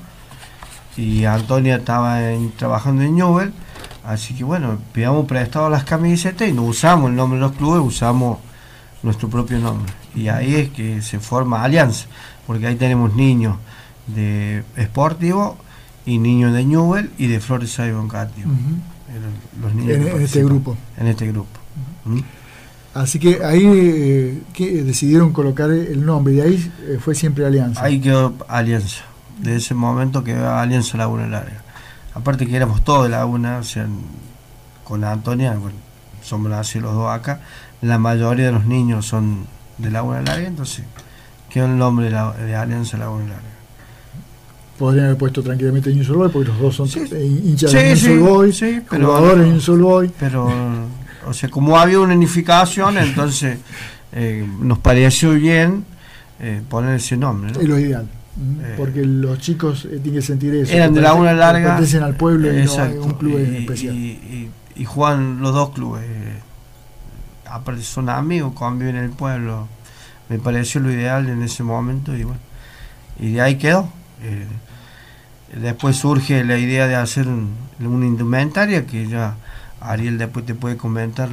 y 0.96 1.24
Antonia 1.24 1.76
estaba 1.76 2.20
trabajando 2.56 3.02
en 3.02 3.16
Newell. 3.16 3.52
Así 4.04 4.34
que 4.34 4.44
bueno, 4.44 4.78
pidamos 4.92 5.26
prestado 5.26 5.68
las 5.68 5.84
camisetas 5.84 6.48
y 6.48 6.52
no 6.52 6.62
usamos 6.62 7.10
el 7.10 7.16
nombre 7.16 7.38
de 7.38 7.46
los 7.46 7.52
clubes, 7.52 7.82
usamos 7.84 8.38
nuestro 9.02 9.28
propio 9.28 9.58
nombre. 9.58 9.92
Y 10.14 10.28
ahí 10.28 10.54
es 10.54 10.70
que 10.70 11.02
se 11.02 11.18
forma 11.18 11.62
Alianza, 11.62 12.06
porque 12.46 12.66
ahí 12.66 12.76
tenemos 12.76 13.14
niños 13.14 13.56
de 14.06 14.64
Sportivo 14.80 15.56
y 16.04 16.18
niños 16.18 16.52
de 16.52 16.64
Newell 16.64 17.10
y 17.18 17.26
de 17.26 17.40
Flores 17.40 17.72
Saibon 17.72 18.08
en, 19.12 20.22
este 20.22 20.44
grupo. 20.44 20.76
En 20.96 21.06
este 21.06 21.26
grupo. 21.28 21.58
¿Mm? 22.04 22.20
Así 22.94 23.18
que 23.18 23.42
ahí 23.44 23.64
eh, 23.64 24.42
que 24.52 24.82
decidieron 24.82 25.32
colocar 25.32 25.70
el 25.70 26.04
nombre, 26.04 26.34
y 26.34 26.40
ahí 26.40 26.72
eh, 26.82 26.98
fue 27.00 27.14
siempre 27.14 27.46
Alianza. 27.46 27.82
Ahí 27.82 28.00
quedó 28.00 28.34
Alianza. 28.48 29.04
De 29.38 29.56
ese 29.56 29.74
momento 29.74 30.22
quedó 30.22 30.50
Alianza 30.50 30.98
Laguna 30.98 31.26
Larga. 31.26 31.62
Aparte 32.14 32.46
que 32.46 32.54
éramos 32.54 32.84
todos 32.84 33.04
de 33.04 33.08
Laguna, 33.08 33.58
o 33.58 33.64
sea, 33.64 33.86
con 34.84 35.04
Antonia, 35.04 35.52
bueno, 35.54 35.76
somos 36.22 36.50
nacidos 36.50 36.84
los 36.84 36.94
dos 36.94 37.10
acá, 37.10 37.40
la 37.80 37.98
mayoría 37.98 38.46
de 38.46 38.52
los 38.52 38.66
niños 38.66 39.06
son 39.06 39.46
de 39.78 39.90
Laguna 39.90 40.20
Larga, 40.20 40.46
entonces 40.46 40.84
quedó 41.48 41.64
el 41.64 41.78
nombre 41.78 42.10
de, 42.10 42.44
de 42.44 42.54
Alianza 42.54 42.98
Laguna 42.98 43.28
Larga 43.28 43.51
podrían 44.78 45.06
haber 45.06 45.18
puesto 45.18 45.42
tranquilamente 45.42 45.92
Boy 45.92 46.28
porque 46.28 46.48
los 46.48 46.60
dos 46.60 46.76
son 46.76 46.88
hinchas 46.88 47.72
de 47.72 47.94
Newell's 47.94 48.60
Boy, 48.60 48.82
jugadores 48.88 49.68
de. 49.68 50.10
Pero, 50.18 50.50
o 51.26 51.32
sea, 51.32 51.48
como 51.48 51.78
había 51.78 52.00
una 52.00 52.14
unificación, 52.14 52.98
entonces 52.98 53.58
eh, 54.12 54.46
nos 54.60 54.78
pareció 54.78 55.32
bien 55.32 55.84
eh, 56.40 56.62
poner 56.68 56.96
ese 56.96 57.16
nombre. 57.16 57.52
Es 57.52 57.68
lo 57.68 57.78
ideal. 57.78 58.08
Eh, 58.62 58.74
porque 58.78 59.04
los 59.04 59.38
chicos 59.40 59.82
tienen 59.82 60.14
que 60.14 60.22
sentir 60.22 60.54
eso. 60.54 60.72
Eran 60.72 60.94
de 60.94 61.02
la 61.02 61.14
una 61.14 61.32
larga. 61.34 61.76
Pertenecen 61.76 62.02
al 62.02 62.16
pueblo 62.16 62.52
y 62.52 62.64
no 62.64 62.72
un 63.02 63.12
club 63.12 63.38
y, 63.38 63.56
especial. 63.56 63.94
Y, 63.94 64.50
y, 64.74 64.84
juegan 64.84 65.40
los 65.40 65.52
dos 65.52 65.70
clubes. 65.70 66.04
aparte 67.46 67.82
son 67.82 68.08
amigos, 68.08 68.54
conviven 68.54 68.96
en 68.96 69.04
el 69.04 69.10
pueblo. 69.10 69.68
Me 70.28 70.38
pareció 70.38 70.80
lo 70.80 70.90
ideal 70.90 71.28
en 71.28 71.42
ese 71.42 71.62
momento 71.62 72.16
y 72.16 72.24
bueno. 72.24 72.40
Y 73.20 73.32
de 73.32 73.42
ahí 73.42 73.56
quedó. 73.56 73.88
Después 75.54 75.96
surge 75.96 76.44
la 76.44 76.58
idea 76.58 76.86
de 76.86 76.96
hacer 76.96 77.26
una 77.28 78.06
indumentaria 78.06 78.86
que 78.86 79.06
ya 79.06 79.36
Ariel 79.80 80.16
después 80.18 80.46
te 80.46 80.54
puede 80.54 80.76
comentar 80.76 81.28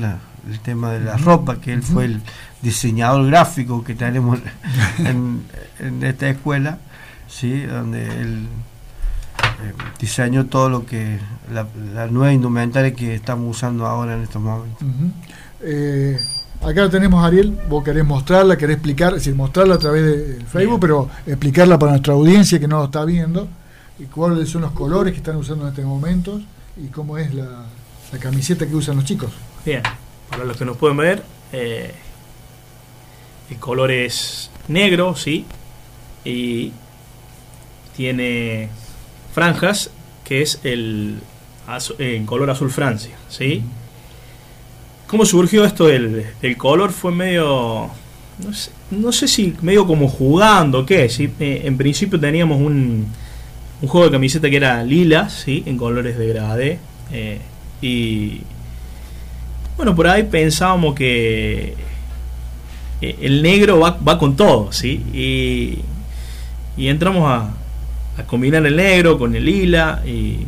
el 0.50 0.60
tema 0.60 0.92
de 0.92 1.02
la 1.02 1.18
ropa, 1.18 1.62
que 1.62 1.72
él 1.72 1.84
fue 1.84 2.06
el 2.06 2.22
diseñador 2.62 3.28
gráfico 3.28 3.84
que 3.84 3.96
tenemos 3.96 4.40
en, 5.00 5.44
esta 6.02 6.30
escuela, 6.30 6.80
¿sí? 7.28 7.62
donde 7.62 8.06
él 8.22 8.48
eh, 9.64 9.74
diseñó 10.00 10.48
todo 10.48 10.70
lo 10.70 10.86
que 10.86 11.20
la, 11.54 12.08
nueva 12.08 12.34
indumentaria 12.34 12.94
que 12.94 13.16
estamos 13.16 13.56
usando 13.56 13.86
ahora 13.86 14.16
en 14.16 14.24
estos 14.24 14.42
momentos. 14.42 14.86
Eh, 15.62 16.20
acá 16.62 16.89
tenemos 16.89 17.24
Ariel, 17.24 17.57
vos 17.70 17.84
querés 17.84 18.05
mostrarla, 18.05 18.57
querés 18.57 18.78
explicar, 18.78 19.14
es 19.14 19.20
decir, 19.20 19.36
mostrarla 19.36 19.76
a 19.76 19.80
través 19.80 20.03
de 20.03 20.45
Facebook, 20.45 20.80
pero 20.80 21.10
explicarla 21.26 21.80
para 21.80 21.93
nuestra 21.93 22.14
audiencia 22.14 22.60
que 22.60 22.68
no 22.68 22.80
lo 22.80 22.86
está 22.86 23.05
viendo 23.05 23.47
y 23.99 24.05
cuáles 24.05 24.49
son 24.49 24.62
los 24.62 24.72
colores 24.72 25.14
que 25.14 25.20
están 25.20 25.36
usando 25.36 25.66
en 25.66 25.70
este 25.70 25.84
momento 25.84 26.41
y 26.78 26.88
cómo 26.88 27.18
es 27.18 27.34
la, 27.34 27.66
camiseta 28.20 28.66
que 28.66 28.76
usan 28.76 28.95
los 28.95 29.05
chicos. 29.05 29.32
Bien, 29.64 29.84
para 30.30 30.43
los 30.43 30.57
que 30.57 30.66
nos 30.66 30.78
pueden 30.78 30.97
ver, 30.97 31.24
eh, 31.51 31.93
el 33.51 33.57
color 33.57 33.91
es 33.91 34.49
negro, 34.68 35.16
sí, 35.16 35.45
y 36.26 36.72
tiene 37.95 38.70
franjas 39.34 39.91
que 40.24 40.41
es 40.41 40.60
el 40.64 41.20
en 41.99 42.26
color 42.26 42.49
azul 42.49 42.72
Francia, 42.72 43.16
¿sí? 43.30 43.64
¿Cómo 45.10 45.26
surgió 45.26 45.66
esto 45.66 45.88
del, 45.88 46.24
color? 46.55 46.91
Fue 46.91 47.12
medio, 47.12 47.89
no 48.91 49.12
sé, 49.12 49.28
si 49.28 49.55
medio 49.64 49.88
como 49.88 50.07
jugando, 50.07 50.86
¿qué? 50.86 51.10
¿sí? 51.10 51.32
Eh, 51.39 51.64
en 51.66 51.78
principio 51.78 52.20
teníamos 52.20 52.62
un, 52.62 53.07
un 53.82 53.88
juego 53.88 54.05
de 54.05 54.12
camiseta 54.12 54.51
que 54.51 54.57
era 54.57 54.84
lila, 54.84 55.28
¿sí? 55.28 55.64
en 55.66 55.78
colores 55.78 56.16
de 56.16 56.28
degradé. 56.28 56.78
Eh, 57.12 57.39
y 57.82 58.41
bueno, 59.78 59.95
por 59.95 60.07
ahí 60.07 60.22
pensábamos 60.24 60.93
que 60.93 61.74
eh, 63.01 63.16
el 63.20 63.41
negro 63.41 63.80
va, 63.80 63.97
va 63.97 64.20
con 64.20 64.36
todo, 64.36 64.72
¿sí? 64.72 65.03
Y, 66.78 66.88
entramos 66.88 67.24
a, 67.28 67.55
combinar 68.28 68.64
el 68.64 68.76
negro 68.76 69.18
con 69.18 69.36
el 69.36 69.43
lila 69.43 70.03
y, 70.05 70.45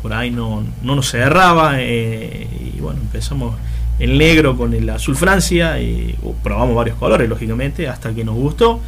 por 0.00 0.12
ahí 0.12 0.30
no, 0.30 0.64
nos 0.82 1.10
cerraba. 1.10 1.74
Eh, 1.78 2.46
y 2.74 2.80
bueno, 2.80 3.00
empezamos 3.00 3.56
el 3.98 4.18
negro 4.18 4.56
con 4.56 4.74
el 4.74 4.88
azul 4.90 5.16
Francia 5.16 5.80
y 5.80 6.16
uh, 6.22 6.34
probamos 6.42 6.74
varios 6.74 6.96
colores, 6.96 7.28
lógicamente, 7.28 7.88
hasta 7.88 8.14
que 8.14 8.24
nos 8.24 8.34
gustó. 8.34 8.80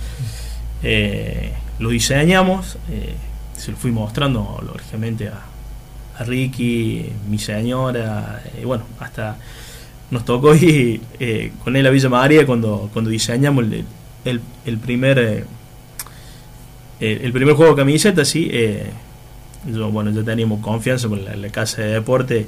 lo 1.78 1.88
diseñamos 1.90 2.78
se 3.57 3.70
lo 3.70 3.76
fui 3.76 3.90
mostrando, 3.90 4.62
lógicamente, 4.66 5.28
a, 5.28 5.40
Ricky, 6.24 7.11
mi 7.28 7.38
señora, 7.38 8.40
y 8.61 8.64
bueno, 8.64 8.84
hasta 9.01 9.36
nos 10.12 10.24
tocó 10.24 10.55
ir 10.55 11.01
eh, 11.18 11.51
con 11.64 11.74
él 11.74 11.84
a 11.86 11.90
Villa 11.90 12.09
María 12.09 12.47
cuando, 12.47 12.88
cuando 12.92 13.11
diseñamos 13.11 13.64
el, 13.64 14.40
el, 14.64 14.78
primer 14.78 15.18
eh, 15.18 15.45
el, 17.01 17.32
primer 17.32 17.57
juego 17.57 17.72
de 17.72 17.82
camiseta, 17.82 18.24
sí. 18.24 18.49
Eh, 18.53 18.90
yo, 19.66 19.90
bueno, 19.90 20.10
ya 20.10 20.22
teníamos 20.22 20.60
confianza 20.60 21.08
con 21.08 21.24
la, 21.24 21.48
casa 21.50 21.82
de 21.82 21.88
deporte 21.88 22.46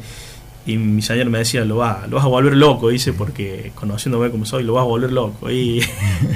y 0.67 0.77
mi 0.77 1.03
señor 1.03 1.27
me 1.31 1.39
decía, 1.39 1.65
lo, 1.65 1.77
va, 1.77 2.07
lo 2.09 2.17
vas 2.17 2.25
a 2.25 2.29
volver 2.29 2.57
loco, 2.57 2.89
dice, 2.89 3.13
porque 3.13 3.73
conociéndome 3.75 4.31
como 4.31 4.45
soy, 4.45 4.65
lo 4.65 4.75
vas 4.75 4.83
a 4.83 4.87
volver 4.87 5.13
loco. 5.13 5.51
Y 5.51 5.81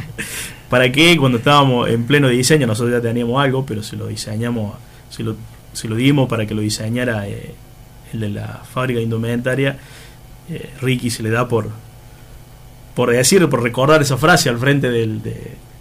¿Para 0.70 0.90
qué? 0.92 1.16
Cuando 1.16 1.38
estábamos 1.38 1.88
en 1.88 2.04
pleno 2.04 2.28
diseño, 2.28 2.66
nosotros 2.66 2.92
ya 2.92 3.00
teníamos 3.00 3.42
algo, 3.42 3.66
pero 3.66 3.82
se 3.82 3.96
lo 3.96 4.06
diseñamos, 4.06 4.74
se 5.08 5.24
lo, 5.24 5.34
se 5.72 5.88
lo 5.88 5.96
dimos 5.96 6.28
para 6.28 6.46
que 6.46 6.54
lo 6.54 6.62
diseñara 6.62 7.26
eh, 7.26 7.54
el 8.12 8.20
de 8.20 8.28
la 8.28 8.62
fábrica 8.72 8.98
de 8.98 9.04
indumentaria. 9.04 9.78
Eh, 10.48 10.70
Ricky 10.80 11.10
se 11.10 11.22
le 11.22 11.30
da 11.30 11.48
por 11.48 11.70
por 12.94 13.10
decir, 13.10 13.48
por 13.48 13.62
recordar 13.62 14.02
esa 14.02 14.16
frase 14.16 14.48
al 14.48 14.58
frente 14.58 14.90
del, 14.90 15.22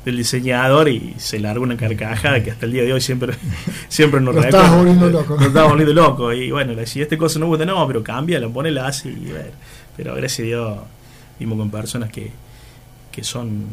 del 0.10 0.18
diseñador 0.18 0.90
y 0.90 1.16
se 1.18 1.40
larga 1.40 1.62
una 1.62 1.78
carcajada 1.78 2.44
que 2.44 2.52
hasta 2.52 2.66
el 2.66 2.74
día 2.74 2.84
de 2.84 2.94
hoy 2.94 3.02
siempre, 3.02 3.34
siempre 3.90 4.20
nos 4.20 4.36
estabas 4.36 4.76
volviendo 4.76 5.10
loco. 5.10 5.36
Nos 5.36 5.48
estabas 5.48 5.70
volviendo 5.70 5.94
loco. 5.94 6.34
Y 6.34 6.52
bueno, 6.52 6.74
le 6.74 6.82
decía, 6.82 7.04
este 7.04 7.18
cosa 7.18 7.40
no 7.40 7.48
gusta, 7.48 7.66
no, 7.66 7.86
pero 7.88 8.04
cambia, 8.04 8.40
lo 8.40 8.52
pone, 8.52 8.72
la 8.72 8.88
hace. 8.88 9.10
Y, 9.10 9.34
pero 9.96 10.16
gracias 10.16 10.40
a 10.40 10.44
Dios, 10.44 10.78
vimos 11.40 11.58
con 11.58 11.70
personas 11.70 12.12
que, 12.12 12.32
que 13.12 13.24
son. 13.24 13.66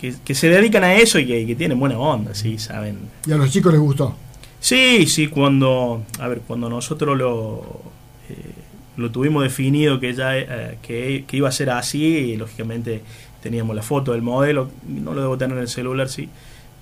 Que, 0.00 0.14
que 0.24 0.34
se 0.34 0.48
dedican 0.48 0.84
a 0.84 0.94
eso 0.94 1.18
y 1.18 1.26
que, 1.26 1.46
que 1.46 1.54
tienen 1.54 1.78
buena 1.78 1.98
onda, 1.98 2.34
sí, 2.34 2.58
saben. 2.58 2.98
¿Y 3.26 3.32
a 3.32 3.36
los 3.36 3.50
chicos 3.50 3.72
les 3.72 3.80
gustó? 3.80 4.16
Sí, 4.60 5.06
sí, 5.06 5.28
cuando. 5.28 6.04
A 6.18 6.28
ver, 6.28 6.40
cuando 6.46 6.68
nosotros 6.68 7.16
lo. 7.16 7.82
Eh, 8.28 8.52
lo 8.96 9.10
tuvimos 9.10 9.42
definido 9.42 9.98
que 9.98 10.14
ya 10.14 10.38
eh, 10.38 10.78
que, 10.80 11.24
que, 11.26 11.36
iba 11.36 11.48
a 11.48 11.52
ser 11.52 11.70
así, 11.70 12.04
y 12.04 12.36
lógicamente 12.36 13.02
teníamos 13.44 13.76
la 13.76 13.82
foto 13.82 14.12
del 14.12 14.22
modelo, 14.22 14.70
no 14.88 15.12
lo 15.12 15.20
debo 15.20 15.36
tener 15.36 15.58
en 15.58 15.64
el 15.64 15.68
celular, 15.68 16.08
sí. 16.08 16.30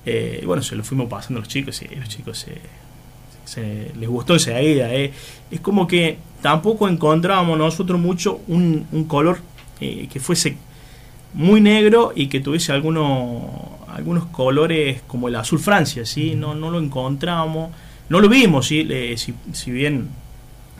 Eh, 0.06 0.38
y 0.40 0.46
bueno, 0.46 0.62
se 0.62 0.76
lo 0.76 0.84
fuimos 0.84 1.08
pasando 1.08 1.38
a 1.38 1.40
los 1.40 1.48
chicos 1.48 1.82
y 1.82 1.96
los 1.96 2.08
chicos 2.08 2.38
se, 2.38 2.52
se 3.44 3.90
les 3.98 4.08
gustó 4.08 4.36
esa 4.36 4.62
idea. 4.62 4.94
Eh. 4.94 5.12
Es 5.50 5.58
como 5.58 5.88
que 5.88 6.18
tampoco 6.40 6.88
encontrábamos 6.88 7.58
nosotros 7.58 8.00
mucho 8.00 8.42
un, 8.46 8.86
un 8.92 9.04
color 9.06 9.40
eh, 9.80 10.06
que 10.08 10.20
fuese 10.20 10.56
muy 11.34 11.60
negro 11.60 12.12
y 12.14 12.28
que 12.28 12.38
tuviese 12.38 12.70
algunos 12.70 13.42
algunos 13.88 14.26
colores 14.26 15.02
como 15.08 15.26
el 15.26 15.34
azul 15.34 15.58
Francia, 15.58 16.06
¿sí? 16.06 16.36
No, 16.36 16.54
no 16.54 16.70
lo 16.70 16.78
encontramos, 16.78 17.72
no 18.08 18.20
lo 18.20 18.28
vimos, 18.28 18.68
¿sí? 18.68 18.88
si, 19.16 19.34
si 19.52 19.70
bien 19.72 20.08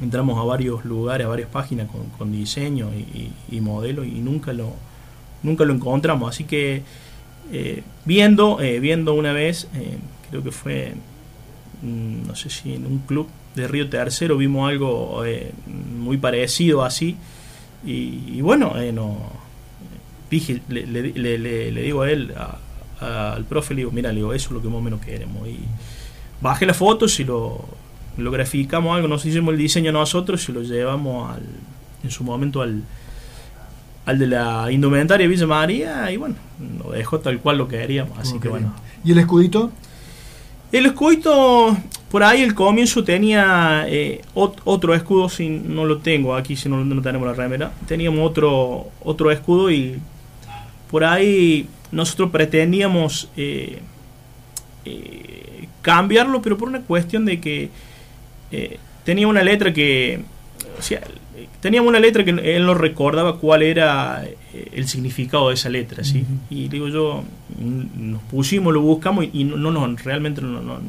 entramos 0.00 0.38
a 0.38 0.44
varios 0.44 0.84
lugares, 0.84 1.26
a 1.26 1.28
varias 1.28 1.48
páginas 1.48 1.88
con, 1.90 2.06
con 2.16 2.30
diseño 2.30 2.90
y, 2.94 3.00
y, 3.00 3.32
y 3.56 3.60
modelo 3.60 4.04
y 4.04 4.20
nunca 4.20 4.52
lo, 4.52 4.74
nunca 5.42 5.64
lo 5.64 5.72
encontramos. 5.74 6.30
Así 6.30 6.44
que 6.44 6.82
eh, 7.52 7.82
viendo, 8.04 8.60
eh, 8.60 8.80
viendo 8.80 9.14
una 9.14 9.32
vez, 9.32 9.68
eh, 9.74 9.98
creo 10.30 10.42
que 10.42 10.52
fue, 10.52 10.94
mm, 11.82 12.26
no 12.26 12.34
sé 12.34 12.50
si 12.50 12.74
en 12.74 12.86
un 12.86 12.98
club 13.00 13.28
de 13.54 13.68
Río 13.68 13.88
Tercero 13.88 14.36
vimos 14.36 14.70
algo 14.70 15.24
eh, 15.24 15.52
muy 15.66 16.16
parecido 16.16 16.84
así. 16.84 17.16
Y, 17.84 18.24
y 18.36 18.40
bueno, 18.40 18.78
eh, 18.78 18.92
no, 18.92 19.18
dije, 20.30 20.62
le, 20.68 20.86
le, 20.86 21.12
le, 21.12 21.70
le, 21.72 21.82
digo 21.82 22.02
a 22.02 22.10
él, 22.10 22.32
a, 22.36 22.58
a, 23.00 23.32
al 23.34 23.44
profe, 23.44 23.74
le 23.74 23.80
digo, 23.80 23.90
mira, 23.90 24.10
le 24.10 24.16
digo, 24.16 24.32
eso 24.32 24.48
es 24.48 24.52
lo 24.52 24.62
que 24.62 24.68
más 24.68 24.78
o 24.78 24.82
menos 24.82 25.00
queremos. 25.00 25.46
Y 25.48 25.58
bajé 26.40 26.64
las 26.66 26.76
fotos 26.76 27.18
y 27.20 27.24
lo, 27.24 27.64
lo 28.16 28.30
graficamos 28.30 28.94
algo, 28.96 29.08
nos 29.08 29.24
hicimos 29.24 29.52
el 29.52 29.58
diseño 29.58 29.92
nosotros 29.92 30.48
y 30.48 30.52
lo 30.52 30.62
llevamos 30.62 31.34
al, 31.34 31.42
en 32.02 32.10
su 32.10 32.24
momento 32.24 32.62
al, 32.62 32.82
al 34.04 34.18
de 34.18 34.26
la 34.26 34.70
indumentaria 34.70 35.28
Villa 35.28 35.46
María 35.46 36.10
y 36.10 36.16
bueno, 36.16 36.34
lo 36.82 36.92
dejó 36.92 37.20
tal 37.20 37.38
cual 37.38 37.58
lo 37.58 37.68
que 37.68 37.78
queríamos, 37.78 38.18
así 38.18 38.38
que 38.38 38.48
bueno. 38.48 38.74
¿Y 39.04 39.12
el 39.12 39.18
escudito? 39.18 39.70
El 40.70 40.86
escudito, 40.86 41.76
por 42.10 42.22
ahí 42.22 42.42
el 42.42 42.54
comienzo 42.54 43.04
tenía 43.04 43.84
eh, 43.88 44.22
ot 44.34 44.60
otro 44.64 44.94
escudo, 44.94 45.28
si 45.28 45.48
no 45.48 45.84
lo 45.84 45.98
tengo 45.98 46.34
aquí, 46.34 46.56
si 46.56 46.68
no, 46.68 46.82
no 46.84 47.02
tenemos 47.02 47.28
la 47.28 47.34
remera, 47.34 47.72
teníamos 47.86 48.28
otro, 48.28 48.86
otro 49.02 49.30
escudo 49.30 49.70
y 49.70 49.98
por 50.90 51.04
ahí 51.04 51.68
nosotros 51.92 52.30
pretendíamos 52.30 53.28
eh, 53.36 53.80
eh, 54.84 55.68
cambiarlo, 55.82 56.42
pero 56.42 56.58
por 56.58 56.68
una 56.68 56.80
cuestión 56.80 57.24
de 57.24 57.40
que 57.40 57.70
eh, 58.50 58.78
tenía 59.04 59.28
una 59.28 59.42
letra 59.42 59.72
que, 59.72 60.20
o 60.78 60.82
sea, 60.82 61.02
teníamos 61.62 61.88
una 61.88 62.00
letra 62.00 62.24
que 62.24 62.30
él 62.30 62.66
no 62.66 62.74
recordaba 62.74 63.38
cuál 63.38 63.62
era 63.62 64.24
eh, 64.24 64.68
el 64.72 64.88
significado 64.88 65.48
de 65.48 65.54
esa 65.54 65.68
letra, 65.68 66.02
¿sí? 66.02 66.18
Uh 66.18 66.22
-huh. 66.22 66.38
Y 66.50 66.68
digo 66.68 66.88
yo, 66.88 67.22
nos 67.56 68.20
pusimos, 68.22 68.74
lo 68.74 68.80
buscamos 68.80 69.26
y, 69.32 69.44
no, 69.44 69.56
no, 69.56 69.96
realmente 69.96 70.42
no, 70.42 70.60
no, 70.60 70.60
no, 70.60 70.80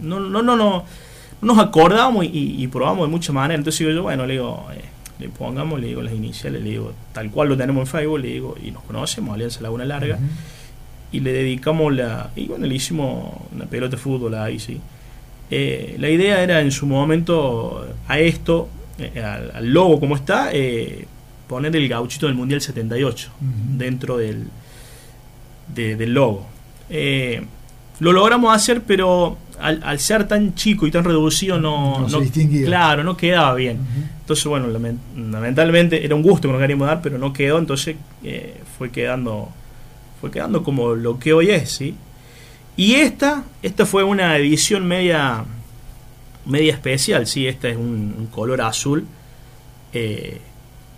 no, 0.00 0.20
no, 0.20 0.42
no, 0.42 0.56
no, 0.56 0.84
nos 1.42 1.58
acordábamos 1.58 2.24
y, 2.24 2.62
y, 2.62 2.66
probamos 2.68 3.08
de 3.08 3.10
muchas 3.10 3.34
maneras. 3.34 3.58
Entonces 3.58 3.80
digo 3.80 3.90
yo, 3.90 4.04
bueno, 4.04 4.26
le 4.26 4.34
digo, 4.34 4.68
eh, 4.72 4.84
le 5.18 5.28
pongamos, 5.28 5.80
le 5.80 5.88
digo 5.88 6.02
las 6.02 6.14
iniciales, 6.14 6.62
le 6.62 6.70
digo, 6.70 6.92
tal 7.12 7.28
cual 7.32 7.48
lo 7.48 7.56
tenemos 7.56 7.80
en 7.80 7.86
Facebook, 7.88 8.20
le 8.20 8.28
digo, 8.28 8.54
y 8.64 8.70
nos 8.70 8.84
conocemos, 8.84 9.34
Alianza 9.34 9.60
Laguna 9.60 9.84
Larga, 9.84 10.20
y 11.10 11.18
le 11.18 11.32
dedicamos 11.32 11.92
la, 11.92 12.30
y 12.36 12.46
bueno, 12.46 12.64
le 12.64 12.74
hicimos 12.76 13.32
una 13.52 13.64
pelota 13.64 13.96
de 13.96 14.02
fútbol 14.02 14.36
ahí, 14.36 14.60
¿sí? 14.60 14.80
Eh, 15.50 15.96
la 15.98 16.08
idea 16.10 16.42
era 16.44 16.60
en 16.60 16.70
su 16.70 16.86
momento 16.86 17.86
a 18.06 18.18
esto 18.20 18.68
eh, 18.98 19.20
al, 19.22 19.50
al, 19.54 19.66
logo 19.72 20.00
como 20.00 20.16
está, 20.16 20.50
eh, 20.52 21.06
poner 21.46 21.74
el 21.76 21.88
gauchito 21.88 22.26
del 22.26 22.34
Mundial 22.34 22.60
78 22.60 23.28
uh 23.28 23.44
-huh. 23.44 23.76
dentro 23.76 24.16
del, 24.16 24.44
de, 25.74 25.96
del 25.96 26.14
logo. 26.14 26.46
Eh, 26.90 27.42
lo 27.98 28.12
logramos 28.12 28.54
hacer, 28.54 28.82
pero 28.82 29.38
al, 29.58 29.82
al, 29.82 29.98
ser 29.98 30.28
tan 30.28 30.54
chico 30.54 30.86
y 30.86 30.90
tan 30.90 31.04
reducido 31.04 31.58
no, 31.58 32.00
no, 32.00 32.08
no 32.08 32.20
claro, 32.64 33.04
no 33.04 33.16
quedaba 33.16 33.54
bien. 33.54 33.78
Uh 33.78 33.80
-huh. 33.80 34.16
Entonces, 34.20 34.44
bueno, 34.46 34.66
lamentablemente 35.16 36.04
era 36.04 36.14
un 36.14 36.22
gusto 36.22 36.48
que 36.48 36.52
nos 36.52 36.60
queríamos 36.60 36.88
dar, 36.88 37.00
pero 37.00 37.16
no 37.16 37.32
quedó, 37.32 37.58
entonces 37.58 37.96
eh, 38.24 38.60
fue 38.76 38.90
quedando 38.90 39.50
fue 40.20 40.30
quedando 40.30 40.62
como 40.62 40.94
lo 40.94 41.18
que 41.18 41.32
hoy 41.32 41.50
es, 41.50 41.70
¿sí? 41.70 41.94
Y 42.76 42.94
esta, 42.94 43.44
esta 43.62 43.86
fue 43.86 44.02
una 44.02 44.36
edición 44.36 44.86
media 44.86 45.44
media 46.46 46.72
especial, 46.72 47.26
sí, 47.26 47.46
esta 47.46 47.68
es 47.68 47.76
un, 47.76 48.14
un 48.18 48.26
color 48.26 48.60
azul, 48.60 49.06
eh, 49.92 50.40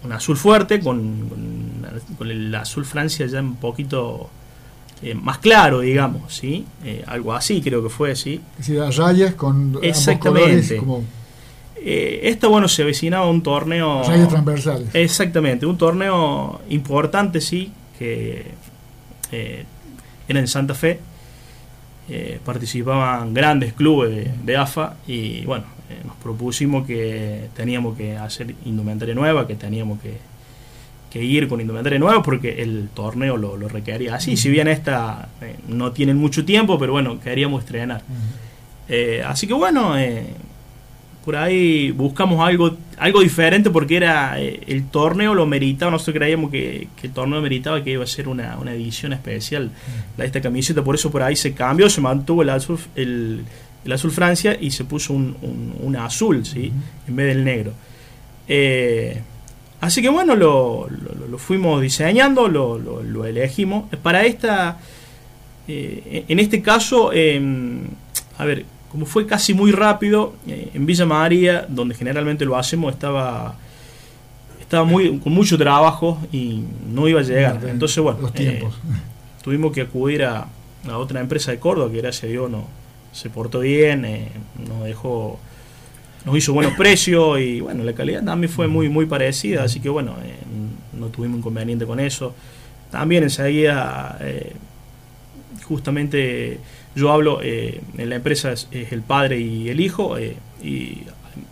un 0.05 0.13
azul 0.13 0.37
fuerte, 0.37 0.81
con, 0.81 1.29
con, 1.29 2.17
con, 2.17 2.31
el 2.31 2.55
azul 2.55 2.85
Francia 2.85 3.27
ya 3.27 3.41
un 3.41 3.57
poquito 3.57 4.31
eh, 5.03 5.15
más 5.15 5.39
claro, 5.39 5.81
digamos, 5.81 6.35
¿sí? 6.35 6.67
Eh, 6.85 7.05
algo 7.07 7.33
así 7.33 7.61
creo 7.61 7.83
que 7.83 7.89
fue, 7.89 8.17
¿sí? 8.17 8.41
Es 8.53 8.59
decir, 8.59 8.81
las 8.81 8.97
rayas 8.97 9.35
con 9.35 9.79
Exactamente. 9.83 10.77
Como... 10.77 11.05
Eh, 11.77 12.21
esta, 12.25 12.49
bueno, 12.49 12.67
se 12.67 12.83
avecinaba 12.83 13.31
un 13.31 13.43
torneo... 13.43 14.03
Rayas 14.03 14.29
transversales. 14.29 14.89
Exactamente, 14.93 15.67
un 15.67 15.79
torneo 15.79 16.61
importante, 16.69 17.41
sí, 17.41 17.73
que 17.97 18.47
era 19.31 20.41
en 20.41 20.49
Santa 20.49 20.75
Fe, 20.75 21.01
eh, 22.09 22.41
participaban 22.45 23.35
grandes 23.35 23.73
clubes 23.73 24.11
de, 24.11 24.31
de 24.45 24.57
AFA 24.57 24.97
y 25.07 25.45
bueno, 25.45 25.65
eh, 25.91 26.01
nos 26.07 26.17
propusimos 26.17 26.87
que 26.87 27.49
teníamos 27.55 27.97
que 27.97 28.17
hacer 28.17 28.55
indumentaria 28.65 29.15
nueva, 29.15 29.47
que 29.47 29.55
teníamos 29.57 30.01
que, 30.01 30.17
que 31.11 31.23
ir 31.23 31.49
con 31.49 31.61
indumentaria 31.61 31.99
nueva 31.99 32.23
porque 32.23 32.63
el 32.63 32.89
torneo 32.95 33.37
lo, 33.37 33.57
lo 33.57 33.69
requería 33.69 34.15
así. 34.15 34.31
Uh 34.31 34.35
-huh. 34.35 34.37
Si 34.37 34.51
bien 34.51 34.69
esta 34.69 35.29
eh, 35.43 35.57
no 35.69 35.93
tienen 35.93 36.17
mucho 36.17 36.45
tiempo, 36.45 36.79
pero 36.79 36.93
bueno, 36.93 37.21
queríamos 37.21 37.65
estrenar. 37.65 38.03
Uh 38.09 38.93
-huh. 38.93 39.25
así 39.27 39.47
que 39.47 39.55
bueno, 39.55 39.95
por 41.29 41.37
ahí 41.37 41.91
buscamos 41.91 42.41
algo 42.41 42.75
algo 42.97 43.21
diferente 43.21 43.69
porque 43.69 43.99
era 43.99 44.41
eh, 44.41 44.61
el 44.67 44.87
torneo 44.89 45.35
lo 45.35 45.45
meritaba, 45.45 45.91
nosotros 45.91 46.17
creíamos 46.17 46.51
que, 46.51 46.89
que, 46.99 47.09
el 47.09 47.13
torneo 47.13 47.43
meritaba 47.43 47.85
que 47.85 47.91
iba 47.91 48.03
a 48.03 48.07
ser 48.07 48.29
una, 48.29 48.57
una 48.57 48.73
edición 48.73 49.13
especial 49.13 49.71
de 50.17 50.25
esta 50.25 50.41
camiseta, 50.41 50.83
por 50.83 50.95
eso 50.95 51.11
por 51.11 51.23
ahí 51.23 51.37
se 51.37 51.53
cambió, 51.53 51.91
se 51.91 52.01
mantuvo 52.01 52.41
el 52.41 52.49
azul, 52.49 52.79
el, 52.97 53.45
el 53.85 53.93
azul 53.93 54.11
Francia 54.11 54.57
y 54.59 54.71
se 54.71 54.85
puso 54.85 55.13
un, 55.13 55.37
un, 55.43 55.75
un 55.79 55.97
azul, 55.97 56.47
¿sí? 56.47 56.73
En 57.07 57.15
vez 57.15 57.27
del 57.27 57.45
negro. 57.45 57.75
Eh, 58.49 59.21
así 59.83 60.01
que 60.01 60.09
bueno, 60.09 60.35
lo, 60.35 60.89
lo, 60.89 61.27
lo 61.27 61.37
fuimos 61.37 61.83
diseñando, 61.83 62.49
lo, 62.49 62.79
lo, 62.79 63.27
elegimos. 63.27 63.85
Para 64.03 64.25
esta, 64.25 64.79
eh, 65.69 66.25
en 66.27 66.39
este 66.39 66.63
caso, 66.63 67.11
a 67.11 68.45
ver, 68.47 68.65
como 68.91 69.07
fue 69.07 69.27
casi 69.27 69.55
muy 69.55 69.73
rápido, 69.73 70.35
eh, 70.47 70.71
en 70.75 70.87
Villa 70.87 71.07
María, 71.07 71.67
donde 71.69 71.95
generalmente 71.95 72.45
lo 72.45 72.57
hacemos, 72.57 72.93
estaba 72.93 73.57
estaba 74.69 74.85
muy 74.85 75.19
con 75.19 75.33
mucho 75.33 75.57
trabajo 75.57 76.19
y 76.31 76.63
no 76.93 77.09
iba 77.09 77.21
a 77.21 77.23
llegar. 77.23 77.59
Entonces, 77.67 78.03
bueno, 78.03 78.21
los 78.21 78.35
tiempos. 78.35 78.75
Eh, 78.75 78.99
tuvimos 79.43 79.73
que 79.73 79.81
acudir 79.81 80.25
a, 80.25 80.47
a, 80.87 80.99
otra 80.99 81.21
empresa 81.21 81.51
de 81.51 81.59
Córdoba 81.59 81.91
que 81.91 81.97
gracias 82.03 82.25
a 82.25 82.27
Dios 82.27 82.51
no, 82.51 82.67
se 83.11 83.31
portó 83.31 83.61
bien, 83.61 84.05
eh, 84.05 84.29
nos 84.69 84.85
dejó 84.85 85.39
nos 86.27 86.37
hizo 86.37 86.53
buenos 86.53 86.75
precios 86.75 87.41
y 87.41 87.61
bueno, 87.61 87.83
la 87.83 87.95
calidad 87.95 88.23
también 88.23 88.53
fue 88.53 88.69
muy 88.69 88.91
muy 88.91 89.07
parecida, 89.07 89.63
así 89.63 89.81
que 89.81 89.89
bueno, 89.89 90.17
eh, 90.23 90.37
no 90.99 91.07
tuvimos 91.07 91.39
inconveniente 91.39 91.87
con 91.87 91.99
eso. 91.99 92.35
También 92.91 93.23
enseguida 93.23 94.19
justamente 95.65 96.59
yo 96.99 97.13
hablo, 97.13 97.41
eh, 97.43 97.81
en 97.97 98.09
la 98.09 98.17
empresa 98.17 98.53
es, 98.53 98.67
es, 98.73 98.93
el 98.93 99.03
padre 99.03 99.39
y 99.39 99.69
el 99.69 99.81
hijo, 99.81 100.19
eh, 100.19 100.37
y 100.63 101.03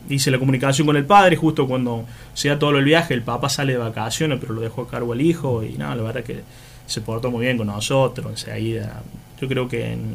hice 0.09 0.31
la 0.31 0.39
comunicación 0.39 0.87
con 0.87 0.97
el 0.97 1.05
padre, 1.05 1.37
justo 1.37 1.69
cuando 1.69 2.05
se 2.35 2.49
da 2.49 2.59
todo 2.59 2.77
el 2.77 2.85
viaje, 2.85 3.15
el 3.15 3.23
papá 3.23 3.49
sale 3.49 3.73
de 3.73 3.79
vacaciones, 3.79 4.39
pero 4.41 4.55
lo 4.55 4.61
dejó 4.61 4.83
a 4.83 4.89
cargo 4.89 5.13
al 5.13 5.21
hijo, 5.21 5.63
y 5.63 5.79
nada, 5.79 5.95
la 5.95 6.03
verdad 6.03 6.25
que 6.25 6.41
se 6.87 7.01
portó 7.01 7.31
muy 7.31 7.45
bien 7.45 7.57
con 7.57 7.69
nosotros, 7.69 8.27
enseguida, 8.29 9.03
yo 9.41 9.49
creo 9.49 9.69
que 9.69 9.93
en 9.93 10.07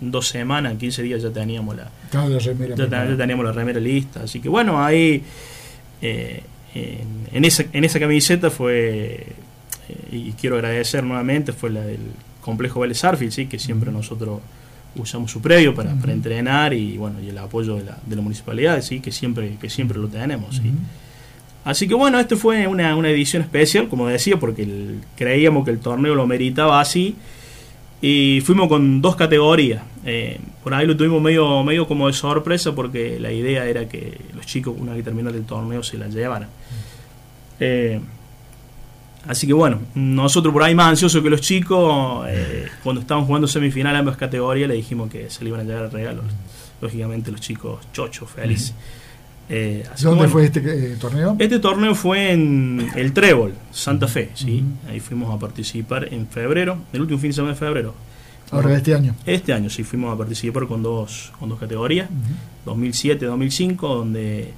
dos 0.00 0.28
semanas, 0.28 0.72
en 0.72 0.78
15 0.78 1.02
días 1.02 1.22
ya 1.22 1.30
teníamos 1.30 1.76
la, 1.76 1.90
remera, 2.12 2.74
ya, 2.74 2.86
ya, 2.88 3.16
teníamos 3.16 3.44
la 3.44 3.52
remera 3.52 3.78
lista, 3.78 4.22
así 4.24 4.40
que 4.40 4.48
bueno, 4.48 4.82
ahí 4.82 5.22
eh, 6.02 6.42
en, 6.74 7.28
en, 7.32 7.44
esa, 7.44 7.64
en 7.72 7.84
esa 7.84 8.00
camiseta 8.00 8.50
fue 8.50 9.26
y 10.10 10.32
quiero 10.32 10.56
agradecer 10.56 11.04
nuevamente, 11.04 11.52
fue 11.52 11.70
la 11.70 11.80
del 11.80 12.00
complejo 12.40 12.80
Vélez 12.80 13.04
Arfield, 13.04 13.32
¿sí? 13.32 13.46
que 13.46 13.58
siempre 13.58 13.92
nosotros 13.92 14.40
usamos 14.96 15.30
su 15.30 15.40
previo 15.40 15.74
para, 15.74 15.94
para 15.94 16.12
entrenar 16.12 16.74
y 16.74 16.96
bueno 16.96 17.20
y 17.20 17.28
el 17.28 17.38
apoyo 17.38 17.76
de 17.76 17.84
la, 17.84 17.98
de 18.04 18.16
la 18.16 18.22
municipalidad, 18.22 18.80
¿sí? 18.82 19.00
que, 19.00 19.12
siempre, 19.12 19.56
que 19.60 19.70
siempre 19.70 19.98
lo 19.98 20.08
tenemos. 20.08 20.56
¿sí? 20.56 20.72
Así 21.64 21.86
que 21.86 21.94
bueno, 21.94 22.18
esto 22.18 22.36
fue 22.36 22.66
una, 22.66 22.96
una 22.96 23.10
edición 23.10 23.42
especial, 23.42 23.88
como 23.88 24.08
decía, 24.08 24.38
porque 24.38 24.66
creíamos 25.16 25.64
que 25.64 25.70
el 25.70 25.78
torneo 25.78 26.14
lo 26.14 26.26
meritaba 26.26 26.80
así. 26.80 27.16
Y 28.02 28.40
fuimos 28.40 28.68
con 28.68 29.02
dos 29.02 29.14
categorías. 29.14 29.82
Eh, 30.06 30.40
por 30.64 30.72
ahí 30.72 30.86
lo 30.86 30.96
tuvimos 30.96 31.20
medio, 31.20 31.62
medio 31.62 31.86
como 31.86 32.06
de 32.06 32.14
sorpresa 32.14 32.74
porque 32.74 33.20
la 33.20 33.30
idea 33.30 33.66
era 33.66 33.86
que 33.88 34.18
los 34.34 34.46
chicos, 34.46 34.74
una 34.78 34.92
vez 34.92 35.00
que 35.00 35.04
terminara 35.04 35.36
el 35.36 35.44
torneo, 35.44 35.82
se 35.82 35.98
la 35.98 36.08
llevaran. 36.08 36.48
Eh, 37.58 38.00
así 39.26 39.46
que 39.46 39.52
bueno, 39.52 39.80
nosotros 39.94 40.52
por 40.52 40.62
ahí 40.62 40.74
más 40.74 40.88
ansiosos 40.88 41.22
que 41.22 41.30
los 41.30 41.40
chicos, 41.40 42.26
eh, 42.28 42.66
cuando 42.82 43.00
estaban 43.00 43.24
jugando 43.24 43.46
semifinal 43.48 43.96
ambas 43.96 44.16
categorías, 44.16 44.68
le 44.68 44.74
dijimos 44.74 45.10
que 45.10 45.30
se 45.30 45.44
le 45.44 45.50
iban 45.50 45.60
a 45.60 45.64
llevar 45.64 45.92
regalos. 45.92 46.24
Lógicamente 46.80 47.30
los 47.30 47.40
chicos 47.40 47.80
chochos, 47.92 48.30
felices. 48.30 48.74
Eh, 49.52 49.84
¿Dónde 50.00 50.28
fue 50.28 50.44
este 50.44 50.60
eh, 50.60 50.96
torneo? 50.96 51.36
Este 51.40 51.58
torneo 51.58 51.96
fue 51.96 52.30
en 52.30 52.88
el 52.94 53.12
Trébol, 53.12 53.52
Santa 53.72 54.06
Fe, 54.06 54.30
¿sí? 54.34 54.62
Ahí 54.88 55.00
fuimos 55.00 55.34
a 55.34 55.40
participar 55.40 56.06
en 56.14 56.28
febrero, 56.28 56.78
el 56.92 57.00
último 57.00 57.18
fin 57.18 57.30
de 57.30 57.34
semana 57.34 57.54
de 57.54 57.58
febrero. 57.58 57.94
Ahora, 58.52 58.76
este 58.76 58.94
año. 58.94 59.16
Este 59.26 59.52
año, 59.52 59.68
sí, 59.68 59.82
fuimos 59.82 60.14
a 60.14 60.16
participar 60.16 60.68
con 60.68 60.84
dos, 60.84 61.32
con 61.38 61.48
dos 61.48 61.58
categorías, 61.58 62.08
2007-2005, 62.64 63.76
donde 63.80 64.52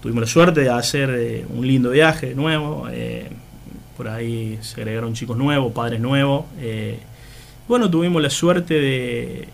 tuvimos 0.00 0.20
la 0.20 0.28
suerte 0.28 0.60
de 0.60 0.70
hacer 0.70 1.10
eh, 1.10 1.46
un 1.48 1.66
lindo 1.66 1.90
viaje 1.90 2.28
de 2.28 2.34
nuevo. 2.36 2.86
Por 3.96 4.08
ahí 4.08 4.58
se 4.62 4.80
agregaron 4.80 5.14
chicos 5.14 5.36
nuevos, 5.36 5.72
padres 5.72 6.00
nuevos. 6.00 6.44
bueno, 7.68 7.90
tuvimos 7.90 8.22
la 8.22 8.30
suerte 8.30 8.74
de 8.74 9.48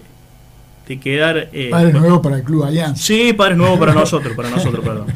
de 0.90 0.98
quedar... 0.98 1.48
Eh, 1.52 1.68
padres 1.70 1.94
nuevos 1.94 2.20
para 2.20 2.36
el 2.36 2.42
Club 2.42 2.64
Alianza. 2.64 3.00
Sí, 3.00 3.32
padres 3.32 3.56
nuevos 3.56 3.78
para 3.78 3.94
nosotros, 3.94 4.34
para 4.34 4.50
nosotros, 4.50 4.84
perdón. 4.84 5.06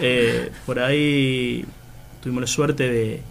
Eh, 0.00 0.52
por 0.64 0.78
ahí 0.78 1.64
tuvimos 2.22 2.42
la 2.42 2.46
suerte 2.46 2.88
de, 2.88 3.22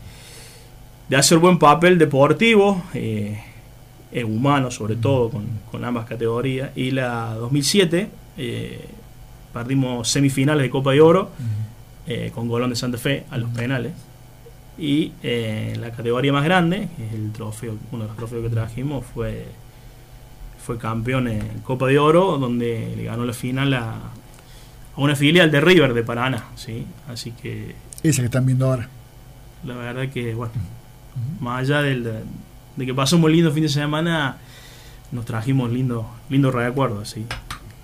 de 1.07 1.15
hacer 1.15 1.37
buen 1.37 1.57
papel 1.57 1.97
deportivo, 1.97 2.83
eh, 2.93 3.39
humano 4.25 4.71
sobre 4.71 4.97
todo, 4.97 5.31
con, 5.71 5.85
ambas 5.85 6.05
categorías. 6.05 6.71
Y 6.75 6.91
la 6.91 7.33
2007 7.35 8.09
eh, 8.37 8.85
perdimos 9.53 10.09
semifinales 10.09 10.63
de 10.63 10.69
Copa 10.69 10.91
de 10.91 11.01
Oro 11.01 11.31
con 12.33 12.47
Golón 12.47 12.69
de 12.69 12.75
Santa 12.75 12.97
Fe 12.97 13.23
a 13.31 13.37
los 13.37 13.49
penales. 13.51 13.93
Y 14.77 15.13
la 15.79 15.91
categoría 15.91 16.33
más 16.33 16.43
grande, 16.43 16.89
que 16.97 17.07
es 17.07 17.13
el 17.13 17.31
trofeo, 17.31 17.77
uno 17.91 18.03
de 18.03 18.07
los 18.09 18.17
trofeos 18.17 18.43
que 18.43 18.49
trajimos, 18.49 19.05
fue 19.05 19.45
fue 20.65 20.79
campeón 20.79 21.27
en 21.27 21.59
Copa 21.59 21.85
de 21.87 21.99
Oro, 21.99 22.39
donde 22.39 22.95
le 22.97 23.03
ganó 23.03 23.23
la 23.23 23.33
final 23.33 23.71
a, 23.75 23.91
a 23.91 24.01
una 24.95 25.15
filial 25.15 25.51
de 25.51 25.61
River 25.61 25.93
de 25.93 26.01
Paraná, 26.01 26.45
¿sí? 26.55 26.87
Así 27.07 27.31
que... 27.31 27.75
Esa 28.01 28.23
que 28.23 28.25
están 28.25 28.47
viendo 28.47 28.65
ahora. 28.65 28.89
La 29.63 29.75
verdad 29.75 30.09
que, 30.09 30.33
bueno, 30.33 30.53
más 31.39 31.59
allá 31.61 31.83
del, 31.83 32.03
de 32.75 32.85
que 32.85 32.93
pasamos 32.95 33.25
un 33.25 33.31
lindo 33.33 33.51
fin 33.51 33.61
de 33.61 33.69
semana, 33.69 34.37
nos 35.11 35.25
trajimos 35.25 35.71
lindo, 35.71 36.09
lindo 36.29 36.49
recuerdos, 36.49 37.09
¿sí? 37.11 37.27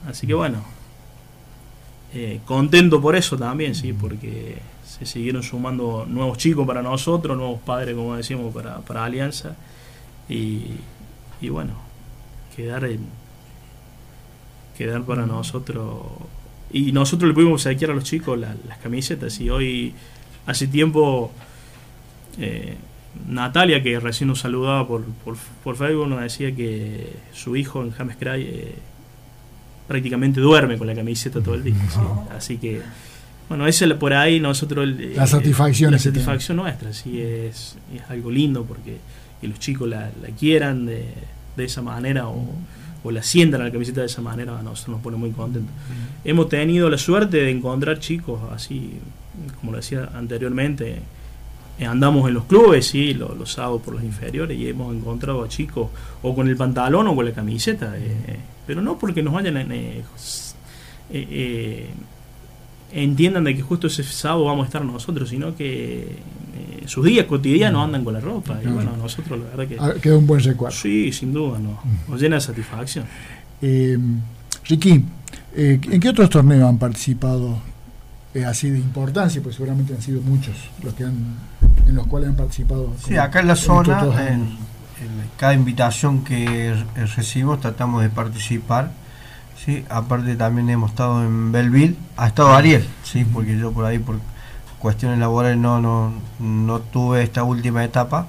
Así 0.07 0.25
que 0.25 0.33
bueno, 0.33 0.63
eh, 2.15 2.39
contento 2.45 2.99
por 2.99 3.15
eso 3.15 3.37
también, 3.37 3.75
¿sí? 3.75 3.93
Porque 3.93 4.57
se 4.91 5.05
siguieron 5.05 5.41
sumando 5.41 6.05
nuevos 6.07 6.37
chicos 6.37 6.67
para 6.67 6.81
nosotros, 6.81 7.37
nuevos 7.37 7.61
padres, 7.61 7.95
como 7.95 8.15
decíamos, 8.15 8.53
para, 8.53 8.79
para 8.79 9.05
Alianza. 9.05 9.55
Y, 10.27 10.63
y 11.39 11.49
bueno, 11.49 11.73
quedar 12.55 12.83
en, 12.85 12.99
quedar 14.77 15.03
para 15.03 15.25
nosotros. 15.25 16.03
Y 16.71 16.91
nosotros 16.91 17.29
le 17.29 17.33
pudimos 17.33 17.61
saquear 17.63 17.91
a 17.91 17.93
los 17.93 18.03
chicos 18.03 18.37
las 18.37 18.77
camisetas. 18.83 19.39
Y 19.39 19.49
hoy 19.49 19.93
hace 20.45 20.67
tiempo 20.67 21.31
eh, 22.37 22.75
Natalia 23.27 23.81
que 23.81 23.99
recién 23.99 24.27
nos 24.27 24.39
saludaba 24.39 24.87
por, 24.87 25.05
por, 25.63 25.75
Facebook 25.75 26.07
nos 26.07 26.21
decía 26.21 26.53
que 26.53 27.13
su 27.33 27.55
hijo 27.55 27.81
en 27.81 27.91
James 27.91 28.17
Cry 28.17 28.41
eh, 28.41 28.75
prácticamente 29.87 30.41
duerme 30.41 30.77
con 30.77 30.87
la 30.87 30.95
camiseta 30.95 31.41
todo 31.41 31.55
el 31.55 31.63
día. 31.63 31.75
Así 32.35 32.57
que 32.57 32.81
bueno 33.51 33.67
esa 33.67 33.87
por 33.99 34.13
ahí 34.13 34.39
nosotros 34.39 34.87
la 35.15 35.27
satisfacción 35.27 35.91
la 35.91 35.99
satisfacción 35.99 36.57
nuestra 36.57 36.93
sí 36.93 37.21
es, 37.21 37.77
es 37.93 38.01
algo 38.09 38.31
lindo 38.31 38.65
porque 38.65 38.97
que 39.39 39.47
los 39.47 39.59
chicos 39.59 39.89
la, 39.89 40.11
la 40.21 40.29
quieran 40.29 40.85
de 40.85 41.05
de 41.55 41.65
esa 41.65 41.81
manera 41.81 42.27
o, 42.27 42.45
o 43.03 43.11
la 43.11 43.23
sientan 43.23 43.61
a 43.61 43.65
la 43.65 43.71
camiseta 43.71 44.01
de 44.01 44.07
esa 44.07 44.21
manera, 44.21 44.57
a 44.57 44.61
nosotros 44.61 44.95
nos 44.95 45.01
pone 45.01 45.17
muy 45.17 45.31
contentos. 45.31 45.73
Hemos 46.23 46.49
tenido 46.49 46.89
la 46.89 46.97
suerte 46.97 47.37
de 47.37 47.51
encontrar 47.51 47.99
chicos 47.99 48.39
así, 48.51 48.93
como 49.59 49.71
lo 49.71 49.77
decía 49.77 50.09
anteriormente, 50.13 51.01
eh, 51.79 51.85
andamos 51.85 52.27
en 52.27 52.35
los 52.35 52.45
clubes, 52.45 52.87
sí, 52.87 53.13
los, 53.13 53.37
los 53.37 53.51
sábados 53.51 53.81
por 53.81 53.95
los 53.95 54.03
inferiores 54.03 54.57
y 54.57 54.67
hemos 54.67 54.95
encontrado 54.95 55.43
a 55.43 55.49
chicos 55.49 55.89
o 56.21 56.35
con 56.35 56.47
el 56.47 56.55
pantalón 56.55 57.07
o 57.07 57.15
con 57.15 57.25
la 57.25 57.31
camiseta, 57.31 57.93
eh, 57.97 58.39
pero 58.67 58.81
no 58.81 58.97
porque 58.97 59.23
nos 59.23 59.33
vayan 59.33 59.57
eh, 59.71 60.03
eh 61.09 61.89
entiendan 62.91 63.43
de 63.43 63.55
que 63.55 63.61
justo 63.61 63.87
ese 63.87 64.03
sábado 64.03 64.45
vamos 64.45 64.63
a 64.63 64.67
estar 64.67 64.83
nosotros, 64.83 65.29
sino 65.29 65.55
que 65.55 66.01
eh, 66.01 66.83
sus 66.85 67.05
días 67.05 67.25
cotidianos 67.25 67.83
andan 67.83 68.03
con 68.03 68.13
la 68.13 68.19
ropa. 68.19 68.59
Y 68.63 68.67
bueno, 68.67 68.95
nosotros 68.97 69.39
la 69.39 69.45
verdad 69.45 69.67
que... 69.67 69.77
Ah, 69.79 69.93
queda 70.01 70.17
un 70.17 70.27
buen 70.27 70.43
recuerdo. 70.43 70.75
Sí, 70.75 71.11
sin 71.11 71.33
duda, 71.33 71.59
no, 71.59 71.79
nos 72.07 72.21
llena 72.21 72.35
de 72.35 72.41
satisfacción. 72.41 73.05
Eh, 73.61 73.97
Ricky, 74.65 75.03
eh, 75.55 75.79
¿en 75.81 75.99
qué 75.99 76.09
otros 76.09 76.29
torneos 76.29 76.67
han 76.67 76.77
participado 76.77 77.59
eh, 78.33 78.45
así 78.45 78.69
de 78.69 78.79
importancia? 78.79 79.41
Pues 79.41 79.55
seguramente 79.55 79.93
han 79.93 80.01
sido 80.01 80.21
muchos 80.21 80.55
los 80.83 80.93
que 80.93 81.03
han, 81.03 81.35
en 81.87 81.95
los 81.95 82.07
cuales 82.07 82.29
han 82.29 82.35
participado. 82.35 82.93
Sí, 83.05 83.17
acá 83.17 83.39
en 83.39 83.47
la 83.47 83.55
zona, 83.55 84.01
en, 84.27 84.41
en, 84.41 85.31
cada 85.37 85.53
invitación 85.53 86.23
que 86.23 86.75
recibimos 87.15 87.59
tratamos 87.59 88.01
de 88.03 88.09
participar 88.09 88.91
Sí, 89.63 89.85
aparte 89.89 90.35
también 90.35 90.71
hemos 90.71 90.89
estado 90.89 91.23
en 91.23 91.51
Belleville, 91.51 91.95
ha 92.17 92.27
estado 92.27 92.55
Ariel, 92.55 92.87
sí, 93.03 93.25
porque 93.25 93.55
yo 93.59 93.71
por 93.71 93.85
ahí 93.85 93.99
por 93.99 94.19
cuestiones 94.79 95.19
laborales 95.19 95.59
no, 95.59 95.79
no, 95.79 96.11
no 96.39 96.79
tuve 96.79 97.21
esta 97.21 97.43
última 97.43 97.83
etapa, 97.83 98.25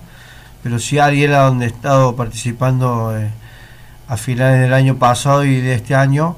pero 0.62 0.78
sí 0.78 0.98
Ariel 0.98 1.32
a 1.34 1.44
donde 1.44 1.64
he 1.64 1.68
estado 1.68 2.14
participando 2.16 3.16
eh, 3.16 3.30
a 4.08 4.18
finales 4.18 4.60
del 4.60 4.74
año 4.74 4.96
pasado 4.96 5.46
y 5.46 5.58
de 5.62 5.74
este 5.74 5.94
año 5.94 6.36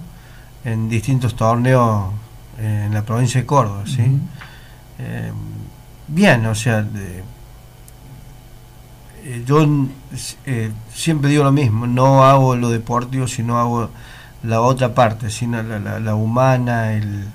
en 0.65 0.89
distintos 0.89 1.35
torneos 1.35 2.13
eh, 2.61 2.85
en 2.87 2.95
la 2.95 3.03
provincia 3.03 3.41
de 3.41 3.47
Córdoba, 3.49 3.83
sí. 3.87 4.17
Eh, 5.01 5.33
bien, 6.07 6.47
o 6.47 6.55
sea, 6.55 6.87
yo 9.45 9.67
siempre 10.95 11.31
digo 11.31 11.43
lo 11.43 11.51
mismo, 11.51 11.89
no 11.89 12.23
hago 12.23 12.55
lo 12.55 12.71
deportivo, 12.71 13.27
sino 13.27 13.59
hago 13.59 13.91
la 14.45 14.61
otra 14.61 14.95
parte, 14.95 15.31
sino 15.31 15.63
la, 15.63 15.99
la, 15.99 16.15
humana, 16.15 16.93
el, 16.93 17.29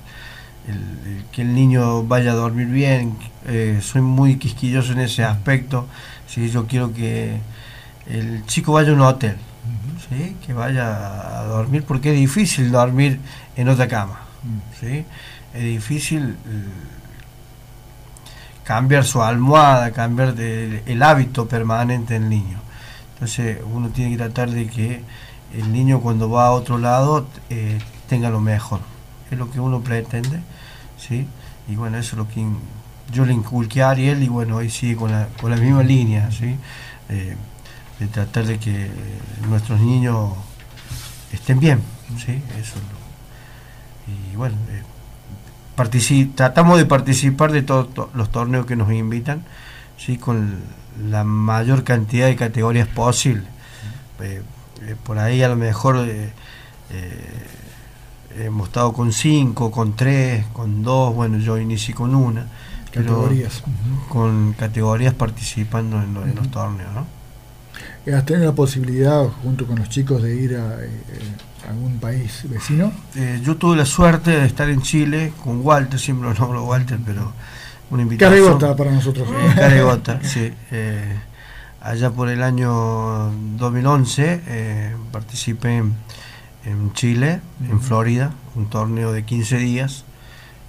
que 1.32 1.42
el 1.42 1.54
niño 1.54 2.04
vaya 2.04 2.32
a 2.32 2.36
dormir 2.36 2.68
bien. 2.68 3.18
Eh, 3.48 3.80
soy 3.82 4.02
muy 4.02 4.38
quisquilloso 4.38 4.94
en 4.94 5.00
ese 5.00 5.24
aspecto. 5.24 5.88
¿sí? 6.28 6.50
Yo 6.50 6.68
quiero 6.68 6.94
que 6.94 7.40
el 8.08 8.46
chico 8.46 8.74
vaya 8.74 8.92
a 8.92 8.94
un 8.94 9.02
hotel, 9.02 9.38
¿sí? 10.10 10.36
que 10.46 10.54
vaya 10.54 11.40
a 11.40 11.44
dormir, 11.46 11.84
porque 11.84 12.14
es 12.14 12.20
difícil 12.20 12.72
dormir 12.72 13.20
en 13.56 13.70
otra 13.70 13.88
cama. 13.88 14.20
¿sí? 14.80 15.06
Es 15.54 15.64
difícil 15.64 16.30
eh, 16.30 16.36
cambiar 18.64 19.04
su 19.04 19.22
almohada, 19.24 19.92
cambiar 19.92 20.36
el 20.40 21.04
hábito 21.04 21.48
permanente 21.48 22.14
del 22.14 22.30
niño. 22.30 22.60
Entonces 23.14 23.58
uno 23.74 23.90
tiene 23.90 24.12
que 24.12 24.18
tratar 24.18 24.50
de 24.52 24.68
que 24.68 25.02
el 25.54 25.72
niño 25.72 26.02
cuando 26.02 26.30
va 26.30 26.48
a 26.48 26.52
otro 26.52 26.78
lado 26.78 27.28
eh, 27.50 27.80
tenga 28.08 28.30
lo 28.30 28.40
mejor. 28.40 28.80
Es 29.32 29.38
lo 29.38 29.52
que 29.52 29.60
uno 29.60 29.82
pretende, 29.82 30.42
¿sí? 30.98 31.28
Y 31.68 31.76
bueno, 31.76 31.98
eso 31.98 32.12
es 32.16 32.18
lo 32.18 32.28
que 32.28 32.46
yo 33.12 33.26
le 33.26 33.34
inculqué 33.34 33.82
a 33.84 33.92
Ariel 33.92 34.24
y 34.24 34.28
bueno, 34.28 34.58
hoy 34.58 34.70
sigue 34.70 34.96
con 34.96 35.12
la, 35.12 35.28
con 35.40 35.52
la 35.52 35.58
misma 35.58 35.84
línea, 35.84 36.32
¿sí? 36.32 36.56
Eh, 37.10 37.36
de 38.00 38.08
tratar 38.08 38.46
de 38.46 38.60
que 38.60 38.90
nuestros 39.48 39.80
niños 39.80 40.32
estén 41.32 41.60
bien, 41.60 41.82
¿sí? 42.18 42.42
Eso 42.60 42.80
y 44.32 44.36
bueno, 44.36 44.56
eh, 44.70 46.28
tratamos 46.36 46.78
de 46.78 46.86
participar 46.86 47.52
de 47.52 47.62
todos 47.62 48.10
los 48.14 48.32
torneos 48.32 48.66
que 48.66 48.76
nos 48.76 48.92
invitan, 48.92 49.44
¿sí? 49.98 50.18
Con 50.18 50.58
la 51.10 51.24
mayor 51.24 51.84
cantidad 51.84 52.28
de 52.28 52.36
categorías 52.36 52.88
posible. 52.88 53.44
Eh, 54.22 54.42
por 55.04 55.20
ahí 55.20 55.42
a 55.44 55.50
lo 55.50 55.56
mejor 55.56 55.98
eh, 56.08 56.32
eh, 56.92 57.46
hemos 58.46 58.68
estado 58.68 58.94
con 58.94 59.12
cinco, 59.12 59.72
con 59.72 59.96
tres, 59.96 60.46
con 60.54 60.84
dos, 60.84 61.14
bueno, 61.14 61.38
yo 61.40 61.58
inicié 61.58 61.94
con 61.96 62.16
una, 62.16 62.48
Categorías. 62.92 63.62
Con 64.08 64.54
categorías 64.58 65.14
participando 65.14 66.02
en, 66.02 66.14
lo- 66.16 66.24
en 66.24 66.36
los 66.36 66.50
torneos, 66.50 66.92
¿no? 66.94 67.06
Eh, 68.06 68.14
¿Has 68.16 68.26
tenido 68.26 68.48
la 68.48 68.56
posibilidad, 68.56 69.28
junto 69.44 69.68
con 69.68 69.78
los 69.78 69.90
chicos, 69.90 70.24
de 70.24 70.36
ir 70.36 70.56
a 70.56 70.82
eh, 70.84 70.86
eh, 70.88 71.68
algún 71.70 72.00
país 72.00 72.42
vecino? 72.50 72.92
Eh, 73.16 73.42
yo 73.44 73.58
tuve 73.58 73.78
la 73.78 73.86
suerte 73.86 74.32
de 74.32 74.46
estar 74.48 74.68
en 74.70 74.82
Chile 74.82 75.34
con 75.44 75.62
Walter, 75.64 76.00
siempre 76.00 76.30
lo 76.30 76.34
nombro 76.34 76.64
Walter, 76.66 76.98
pero 77.06 77.32
una 77.92 78.02
invitación. 78.02 78.40
Carregota 78.42 78.76
para 78.76 78.92
nosotros. 78.92 79.28
Eh, 79.30 79.54
Caregota, 79.56 80.20
sí. 80.24 80.52
Eh, 80.72 81.16
allá 81.82 82.12
por 82.12 82.30
el 82.30 82.44
año 82.44 83.32
2011 83.58 84.42
eh, 84.48 84.96
participé 85.12 85.78
en, 85.78 85.94
en 86.66 86.94
Chile, 86.94 87.40
en. 87.70 87.80
Florida, 87.82 88.32
un 88.56 88.70
torneo 88.70 89.12
de 89.12 89.24
15 89.24 89.58
días, 89.58 90.04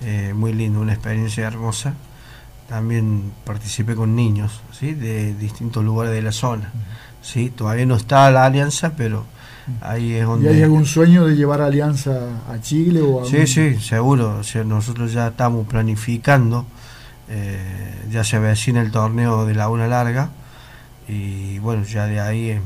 eh, 0.03 0.33
muy 0.35 0.53
lindo, 0.53 0.81
una 0.81 0.93
experiencia 0.93 1.47
hermosa. 1.47 1.95
También 2.69 3.33
participé 3.45 3.97
con 3.97 4.15
niños, 4.15 4.61
¿sí? 4.79 4.95
de 4.95 5.35
distintos 5.35 5.85
lugares 5.85 6.13
de 6.15 6.23
la 6.23 6.31
zona. 6.33 6.71
¿sí? 7.21 7.51
Todavía 7.51 7.85
no 7.87 7.97
está 7.97 8.31
la 8.31 8.45
alianza, 8.45 8.93
pero 8.97 9.25
ahí 9.81 10.13
es 10.13 10.23
¿Y 10.23 10.25
donde... 10.25 10.49
hay 10.51 10.63
algún 10.63 10.87
sueño 10.87 11.27
de 11.27 11.35
llevar 11.35 11.61
Alianza 11.63 12.13
a 12.49 12.61
Chile? 12.61 13.01
O 13.03 13.23
a 13.23 13.27
Sí, 13.27 13.33
algún- 13.37 13.47
sí, 13.49 13.81
seguro. 13.81 14.37
O 14.39 14.45
sea, 14.45 14.63
nosotros 14.63 15.13
ya 15.13 15.27
estamos 15.29 15.67
planificando, 15.67 16.65
eh, 17.29 18.05
ya 18.13 18.23
se 18.23 18.37
avecina 18.37 18.81
el 18.83 18.93
torneo 18.93 19.45
de 19.47 19.55
la 19.55 19.69
una 19.69 19.89
larga 19.89 20.31
y 21.11 21.59
bueno, 21.59 21.85
ya 21.85 22.07
de 22.07 22.21
ahí, 22.21 22.51
eh, 22.51 22.61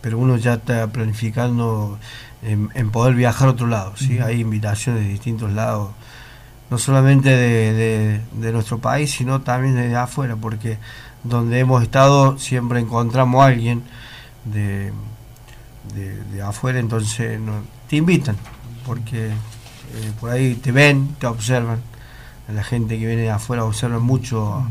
pero 0.00 0.18
uno 0.18 0.36
ya 0.36 0.54
está 0.54 0.86
planificando 0.88 1.98
en, 2.42 2.68
en 2.74 2.90
poder 2.90 3.14
viajar 3.14 3.48
a 3.48 3.50
otro 3.52 3.66
lado, 3.66 3.94
¿sí? 3.96 4.18
Hay 4.18 4.40
invitaciones 4.40 5.02
de 5.02 5.08
distintos 5.08 5.52
lados, 5.52 5.90
no 6.70 6.78
solamente 6.78 7.28
de, 7.30 7.72
de- 7.72 8.20
de 8.32 8.52
nuestro 8.52 8.78
país, 8.78 9.10
sino 9.12 9.40
también 9.42 9.76
de 9.76 9.94
afuera, 9.96 10.36
porque 10.36 10.78
donde 11.22 11.58
hemos 11.60 11.82
estado 11.82 12.38
siempre 12.38 12.80
encontramos 12.80 13.42
a 13.42 13.46
alguien 13.46 13.82
de, 14.44 14.92
de, 15.94 16.42
afuera, 16.42 16.78
entonces 16.78 17.40
no- 17.40 17.62
te 17.88 17.96
invitan, 17.96 18.36
porque 18.86 19.28
eh, 19.28 19.32
por 20.20 20.30
ahí 20.30 20.54
te 20.54 20.72
ven, 20.72 21.14
te 21.18 21.26
observan. 21.26 21.80
La 22.52 22.62
gente 22.62 22.98
que 22.98 23.06
viene 23.06 23.22
de 23.22 23.30
afuera 23.30 23.64
observa 23.64 23.98
mucho. 24.00 24.66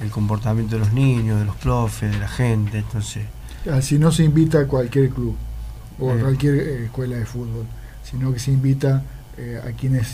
El 0.00 0.10
comportamiento 0.10 0.76
de 0.76 0.80
los 0.80 0.92
niños, 0.92 1.38
de 1.38 1.44
los 1.44 1.56
profes, 1.56 2.10
de 2.12 2.18
la 2.18 2.28
gente, 2.28 2.78
entonces 2.78 3.24
Ah, 3.70 3.82
Si 3.82 3.98
no 3.98 4.10
se 4.10 4.24
invita 4.24 4.60
a 4.60 4.66
cualquier 4.66 5.10
club 5.10 5.36
o 5.98 6.10
a 6.10 6.14
Eh. 6.14 6.18
cualquier 6.20 6.54
eh, 6.54 6.84
escuela 6.86 7.16
de 7.16 7.26
fútbol, 7.26 7.66
sino 8.02 8.32
que 8.32 8.38
se 8.38 8.50
invita 8.52 9.02
eh, 9.36 9.60
a 9.62 9.70
quienes 9.76 10.08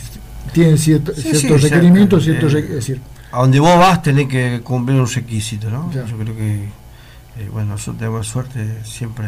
tienen 0.53 0.77
cierto- 0.77 1.13
Sí, 1.15 1.21
ciertos 1.21 1.61
sí, 1.61 1.67
requerimientos, 1.69 2.25
ya, 2.25 2.31
ciertos 2.33 2.53
eh, 2.55 2.59
es 2.59 2.69
decir, 2.69 3.01
a 3.31 3.39
donde 3.39 3.59
vos 3.59 3.77
vas 3.79 4.01
tenés 4.01 4.27
que 4.27 4.61
cumplir 4.63 4.99
un 4.99 5.07
requisito, 5.07 5.69
¿no? 5.69 5.91
Ya. 5.93 6.05
Yo 6.05 6.17
creo 6.17 6.35
que, 6.35 6.63
eh, 6.65 7.49
bueno, 7.51 7.69
nosotros 7.71 7.97
tenemos 7.97 8.27
suerte, 8.27 8.79
siempre 8.83 9.27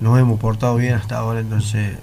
nos 0.00 0.18
hemos 0.18 0.38
portado 0.40 0.76
bien 0.76 0.94
hasta 0.94 1.18
ahora, 1.18 1.40
entonces 1.40 1.94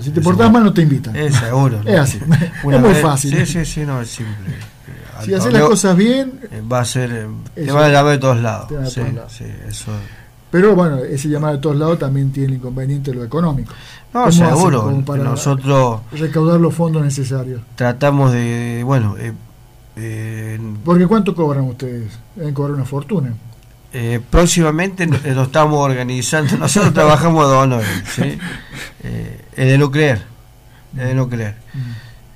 si 0.00 0.10
te 0.10 0.20
eso 0.20 0.22
portás 0.22 0.50
mal 0.50 0.64
no 0.64 0.72
te 0.72 0.82
invitan. 0.82 1.14
es 1.16 1.34
seguro. 1.36 1.80
¿no? 1.84 1.90
Es 1.90 1.98
así, 2.00 2.18
Una 2.64 2.76
es 2.76 2.82
muy 2.82 2.92
vez- 2.92 3.02
fácil. 3.02 3.46
Sí, 3.46 3.46
sí, 3.52 3.64
sí, 3.64 3.80
no, 3.84 4.00
es 4.00 4.08
simple. 4.08 4.54
Eh, 4.92 5.24
si 5.24 5.34
haces 5.34 5.52
las 5.52 5.62
cosas 5.62 5.96
bien, 5.96 6.40
eh, 6.50 6.62
Va 6.70 6.80
a 6.80 6.84
ser, 6.84 7.10
eh, 7.12 7.26
te 7.64 7.70
van 7.72 7.84
a 7.84 7.88
llamar 7.88 8.12
de 8.12 8.18
todos 8.18 8.40
lados. 8.40 8.68
Te 8.68 8.74
van 8.76 8.84
a 8.84 8.88
sí, 8.90 9.00
todos 9.00 9.14
lados. 9.14 9.32
sí, 9.32 9.44
eso. 9.68 9.92
pero 10.50 10.74
bueno, 10.74 10.98
ese 10.98 11.28
llamar 11.28 11.52
de 11.54 11.58
todos 11.58 11.76
lados 11.76 11.98
también 11.98 12.30
tiene 12.32 12.48
el 12.48 12.54
inconveniente 12.54 13.10
de 13.10 13.16
lo 13.18 13.24
económico. 13.24 13.72
No, 14.12 14.20
¿Cómo 14.20 14.26
hacen 14.26 14.46
seguro. 14.48 14.82
como 14.84 15.04
para- 15.04 15.24
Nosotros 15.24 16.00
Recaudar 16.12 16.60
los 16.60 16.74
fondos 16.74 17.02
necesarios. 17.02 17.62
tratamos 17.76 18.32
de, 18.32 18.82
bueno, 18.84 19.16
eh, 19.18 19.32
eh, 19.96 20.60
Porque 20.84 21.06
¿cuánto 21.06 21.34
cobran 21.34 21.64
ustedes? 21.64 22.12
Deben 22.36 22.52
cobrar 22.54 22.74
una 22.74 22.84
fortuna. 22.84 23.32
eh, 23.94 24.20
próximamente 24.30 25.06
no- 25.06 25.18
lo 25.24 25.42
estamos 25.44 25.78
organizando. 25.78 26.56
Nosotros 26.58 26.92
trabajamos 26.94 27.48
de 27.50 27.56
honor, 27.56 27.82
¿sí? 28.14 28.38
Eh, 29.56 29.76
no 29.78 29.90
creer, 29.90 30.22
es 30.96 31.04
de 31.04 31.14
no 31.14 31.28
creer. 31.28 31.56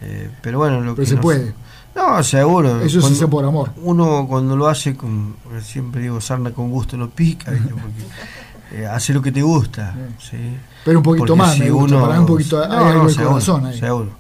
Eh, 0.03 0.31
pero 0.43 0.59
bueno, 0.59 0.81
lo 0.81 0.95
Pero 0.95 0.97
que 0.97 1.07
se 1.07 1.15
nos- 1.15 1.23
puede. 1.23 1.55
No, 1.97 2.23
seguro. 2.23 2.81
Eso 2.83 2.97
se 2.97 3.01
Cuando- 3.01 3.17
hace 3.19 3.27
por 3.29 3.45
amor. 3.45 3.71
uno 3.83 4.27
cuando 4.29 4.55
lo 4.57 4.69
hace 4.69 4.95
con 4.97 5.37
siempre 5.63 6.03
digo 6.03 6.21
sarna 6.21 6.51
con 6.53 6.71
gusto 6.71 6.97
no 6.97 7.09
pica 7.11 7.51
¿viste? 7.51 7.71
porque 7.71 8.05
eh, 8.83 8.87
hace 8.87 9.15
lo 9.15 9.23
que 9.23 9.33
te 9.33 9.41
gusta 9.43 9.95
¿sí? 10.19 10.37
Pero 10.85 10.99
un 10.99 11.03
poquito 11.03 11.27
Porque 11.29 11.39
más, 11.39 11.55
si 11.55 11.61
me 11.63 11.71
gusta, 11.71 12.01
para 12.01 12.21
un 12.21 12.27
poquito, 12.27 12.63
hay 12.63 12.69
No, 12.69 12.77
algo 12.87 13.03
no, 13.05 13.09
seguro, 13.09 13.31
corazón 13.31 13.67
ahí. 13.67 13.79
seguro. 13.79 14.11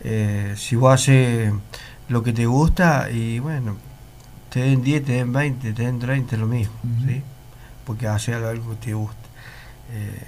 Eh, 0.00 0.54
si 0.56 0.74
vos 0.76 0.92
haces 0.94 1.52
lo 2.08 2.22
que 2.22 2.32
te 2.32 2.44
gusta 2.46 3.08
y 3.10 3.38
bueno 3.38 3.76
te 4.50 4.60
den 4.60 4.82
10, 4.82 5.04
te 5.04 5.12
den 5.12 5.32
20, 5.32 5.72
te 5.72 5.82
den 5.82 5.98
30 6.00 6.34
es 6.34 6.40
lo 6.40 6.46
mismo 6.48 6.74
Ujú. 6.82 7.08
¿sí? 7.08 7.22
porque 7.86 8.06
haces 8.08 8.34
algo 8.36 8.70
que 8.70 8.76
te 8.86 8.94
gusta 8.94 9.16
Eh, 9.92 10.26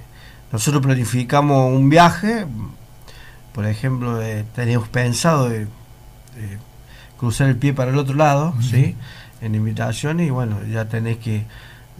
nosotros 0.52 0.80
planificamos 0.82 1.72
un 1.72 1.88
viaje 1.90 2.46
por 3.52 3.66
ejemplo 3.66 4.22
eh, 4.22 4.44
teníamos 4.54 4.88
pensado 4.88 5.48
de, 5.48 5.60
de 6.36 6.58
cruzar 7.24 7.48
el 7.48 7.56
pie 7.56 7.72
para 7.72 7.90
el 7.90 7.98
otro 7.98 8.14
lado 8.14 8.50
Ujú. 8.50 8.62
¿sí? 8.62 8.96
en 9.40 9.54
invitaciones 9.54 10.26
y 10.26 10.30
bueno 10.30 10.58
ya 10.70 10.84
tenés 10.86 11.18
que 11.18 11.44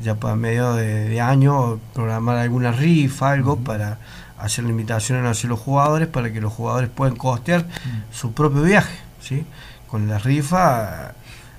ya 0.02 0.14
para 0.16 0.34
medio 0.36 0.74
de, 0.74 1.09
de 1.09 1.20
año 1.20 1.78
programar 1.94 2.36
alguna 2.38 2.72
rifa 2.72 3.30
algo 3.32 3.56
para 3.59 3.98
hacer 4.38 4.64
la 4.64 4.70
invitación 4.70 5.24
hacia 5.26 5.48
los 5.48 5.60
jugadores 5.60 6.09
para 6.09 6.32
que 6.32 6.40
los 6.40 6.52
jugadores 6.52 6.90
puedan 6.90 7.16
costear 7.16 7.64
su 8.12 8.32
propio 8.32 8.62
viaje 8.62 8.96
¿sí? 9.20 9.44
con 9.88 10.09
la 10.09 10.18
rifa 10.18 11.12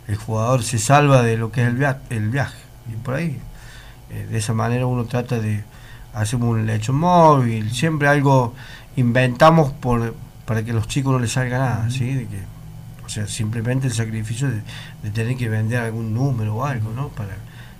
el 0.07 0.15
jugador 0.17 0.63
se 0.63 0.77
salva 0.79 1.21
de 1.23 1.37
lo 1.37 1.51
que 1.51 1.61
es 1.63 1.67
el, 1.69 1.75
via- 1.75 1.99
el 2.09 2.29
viaje 2.29 2.57
y 2.91 2.95
por 2.97 3.15
ahí 3.15 3.37
eh, 4.11 4.27
de 4.29 4.37
esa 4.37 4.53
manera 4.53 4.85
uno 4.85 5.05
trata 5.05 5.39
de 5.39 5.63
hacer 6.13 6.39
un 6.41 6.65
lecho 6.65 6.93
móvil 6.93 7.71
siempre 7.71 8.07
algo 8.07 8.53
inventamos 8.97 9.71
por, 9.71 10.13
para 10.45 10.63
que 10.63 10.71
a 10.71 10.73
los 10.73 10.87
chicos 10.87 11.13
no 11.13 11.19
les 11.19 11.31
salga 11.31 11.57
nada 11.59 11.89
¿sí? 11.89 12.13
de 12.13 12.25
que 12.27 12.39
o 13.05 13.09
sea 13.09 13.27
simplemente 13.27 13.87
el 13.87 13.93
sacrificio 13.93 14.49
de, 14.49 14.61
de 15.03 15.11
tener 15.11 15.37
que 15.37 15.49
vender 15.49 15.79
algún 15.79 16.13
número 16.13 16.55
o 16.55 16.65
algo 16.65 16.91
¿no? 16.91 17.09
para, 17.09 17.35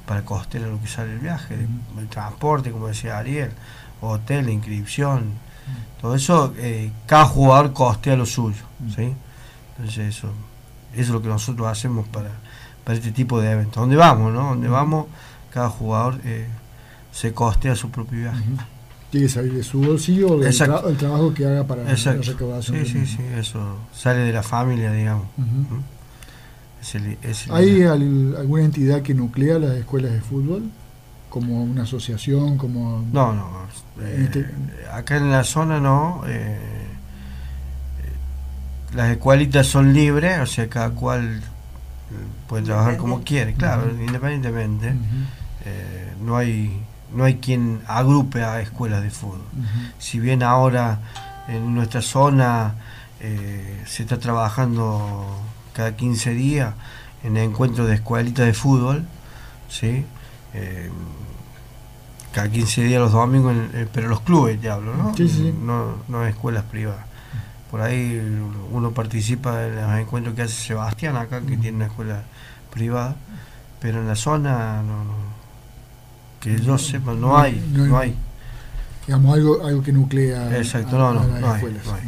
para 0.06 0.24
costear 0.24 0.68
lo 0.68 0.80
que 0.82 0.88
sale 0.88 1.14
el 1.14 1.20
viaje 1.20 1.56
el 1.98 2.08
transporte 2.08 2.72
como 2.72 2.88
decía 2.88 3.18
Ariel 3.18 3.52
hotel 4.02 4.50
inscripción 4.50 5.34
todo 6.00 6.16
eso 6.16 6.54
eh, 6.58 6.92
cada 7.08 7.26
jugador 7.26 7.74
costea 7.74 8.16
lo 8.16 8.26
suyo 8.26 8.64
¿sí? 8.96 9.14
entonces 9.78 10.16
eso 10.16 10.32
eso 10.94 11.02
es 11.02 11.10
lo 11.10 11.22
que 11.22 11.28
nosotros 11.28 11.68
hacemos 11.68 12.08
para, 12.08 12.30
para 12.84 12.98
este 12.98 13.12
tipo 13.12 13.42
de 13.42 13.52
eventos 13.52 13.82
donde 13.82 13.96
vamos 13.96 14.32
¿no? 14.32 14.50
donde 14.50 14.68
vamos 14.68 15.08
cada 15.52 15.70
jugador 15.70 16.20
eh, 16.26 16.48
se 17.16 17.34
costea 17.34 17.76
su 17.76 17.90
propio 17.90 18.20
viaje. 18.20 18.44
Tiene 19.12 19.28
que 19.28 19.32
salir 19.34 19.54
de 19.54 19.64
su 19.64 19.82
bolsillo 19.82 20.28
o 20.34 20.38
del 20.40 20.52
tra- 20.54 20.88
el 20.90 20.98
trabajo 20.98 21.34
que 21.34 21.46
haga 21.46 21.66
para 21.66 21.90
Exacto. 21.90 22.24
la 22.24 22.32
recaudación. 22.32 22.86
Sí, 22.86 22.92
sí, 22.92 22.98
mismo. 23.00 23.18
sí, 23.18 23.24
eso 23.40 23.78
sale 23.94 24.20
de 24.22 24.34
la 24.34 24.44
familia, 24.44 24.92
digamos. 24.92 25.26
¿Mm? 25.38 25.76
Es 26.82 26.96
el- 26.96 27.18
es 27.22 27.46
el- 27.48 27.54
¿Hay 27.54 27.82
al- 27.84 28.36
alguna 28.38 28.64
entidad 28.66 29.02
que 29.02 29.14
nuclea 29.14 29.58
las 29.60 29.72
escuelas 29.78 30.12
de 30.12 30.22
fútbol? 30.22 30.64
Como 31.30 31.64
una 31.64 31.84
asociación, 31.84 32.58
como... 32.58 33.06
No, 33.12 33.34
no. 33.34 33.48
eh, 34.02 34.22
Este- 34.26 34.46
acá 34.92 35.18
en 35.18 35.32
la 35.32 35.44
zona 35.44 35.80
no. 35.80 36.22
eh, 36.28 36.58
eh, 38.04 38.96
las 38.96 39.12
escuelitas 39.12 39.68
son 39.68 39.94
libres, 39.94 40.40
o 40.40 40.46
sea, 40.46 40.68
cada 40.70 40.90
cual 40.92 41.38
eh, 41.38 41.42
puede 42.48 42.64
trabajar 42.64 42.98
como 42.98 43.22
quiere, 43.24 43.54
claro, 43.54 43.90
independientemente. 43.90 44.94
Eh, 45.66 46.14
no 46.22 46.38
hay 46.38 46.82
no 47.14 47.24
hay 47.24 47.36
quien 47.36 47.82
agrupe 47.88 48.44
a 48.44 48.62
escuelas 48.62 49.02
de 49.04 49.10
fútbol. 49.12 49.42
si 50.00 50.20
bien 50.20 50.44
ahora 50.44 51.00
en 51.48 51.74
nuestra 51.76 52.02
zona 52.02 52.74
eh, 53.20 53.84
se 53.88 54.04
está 54.04 54.18
trabajando 54.20 55.26
cada 55.74 55.96
15 55.96 56.32
días 56.32 56.74
en 57.24 57.38
encuentros 57.38 57.88
de 57.88 57.96
escuelitas 57.96 58.46
de 58.46 58.54
fútbol, 58.54 59.06
¿sí? 59.70 60.06
Eh, 60.54 60.90
cada 62.32 62.50
15 62.50 62.84
días 62.84 63.00
los 63.02 63.12
domingos, 63.14 63.54
en- 63.54 63.70
eh, 63.74 63.88
pero 63.92 64.08
los 64.10 64.22
clubes 64.22 64.60
te 64.60 64.70
hablo, 64.70 64.96
¿no? 64.96 65.16
Sí, 65.16 65.28
sí, 65.30 65.36
sí. 65.38 65.56
No, 65.60 65.96
no 66.08 66.26
escuelas 66.26 66.64
privadas. 66.64 67.06
Por 67.72 67.82
ahí 67.82 68.22
uno 68.72 68.92
participa 68.92 69.66
en 69.66 69.76
los 69.76 70.00
encuentros 70.00 70.36
que 70.36 70.44
hace 70.44 70.54
Sebastián 70.54 71.16
acá, 71.18 71.42
que 71.42 71.58
tiene 71.58 71.78
una 71.78 71.86
escuela 71.88 72.24
privada, 72.74 73.16
pero 73.80 74.00
en 74.02 74.08
la 74.08 74.16
zona 74.16 74.82
no, 74.82 75.04
no- 75.04 75.25
que 76.58 76.62
yo 76.64 76.78
sepa 76.78 77.14
no 77.14 77.38
hay, 77.38 77.62
No 77.74 77.84
hay. 77.84 77.90
no 77.90 77.98
hay. 78.00 78.16
Digamos, 79.08 79.36
algo, 79.36 79.66
algo 79.66 79.84
que 79.84 79.92
nuclea 79.92 80.58
Exacto, 80.58 80.96
a, 80.96 81.14
no, 81.14 81.20
a 81.22 81.26
las 81.28 81.42
no 81.42 81.56
escuelas. 81.56 81.88
hay. 81.88 82.02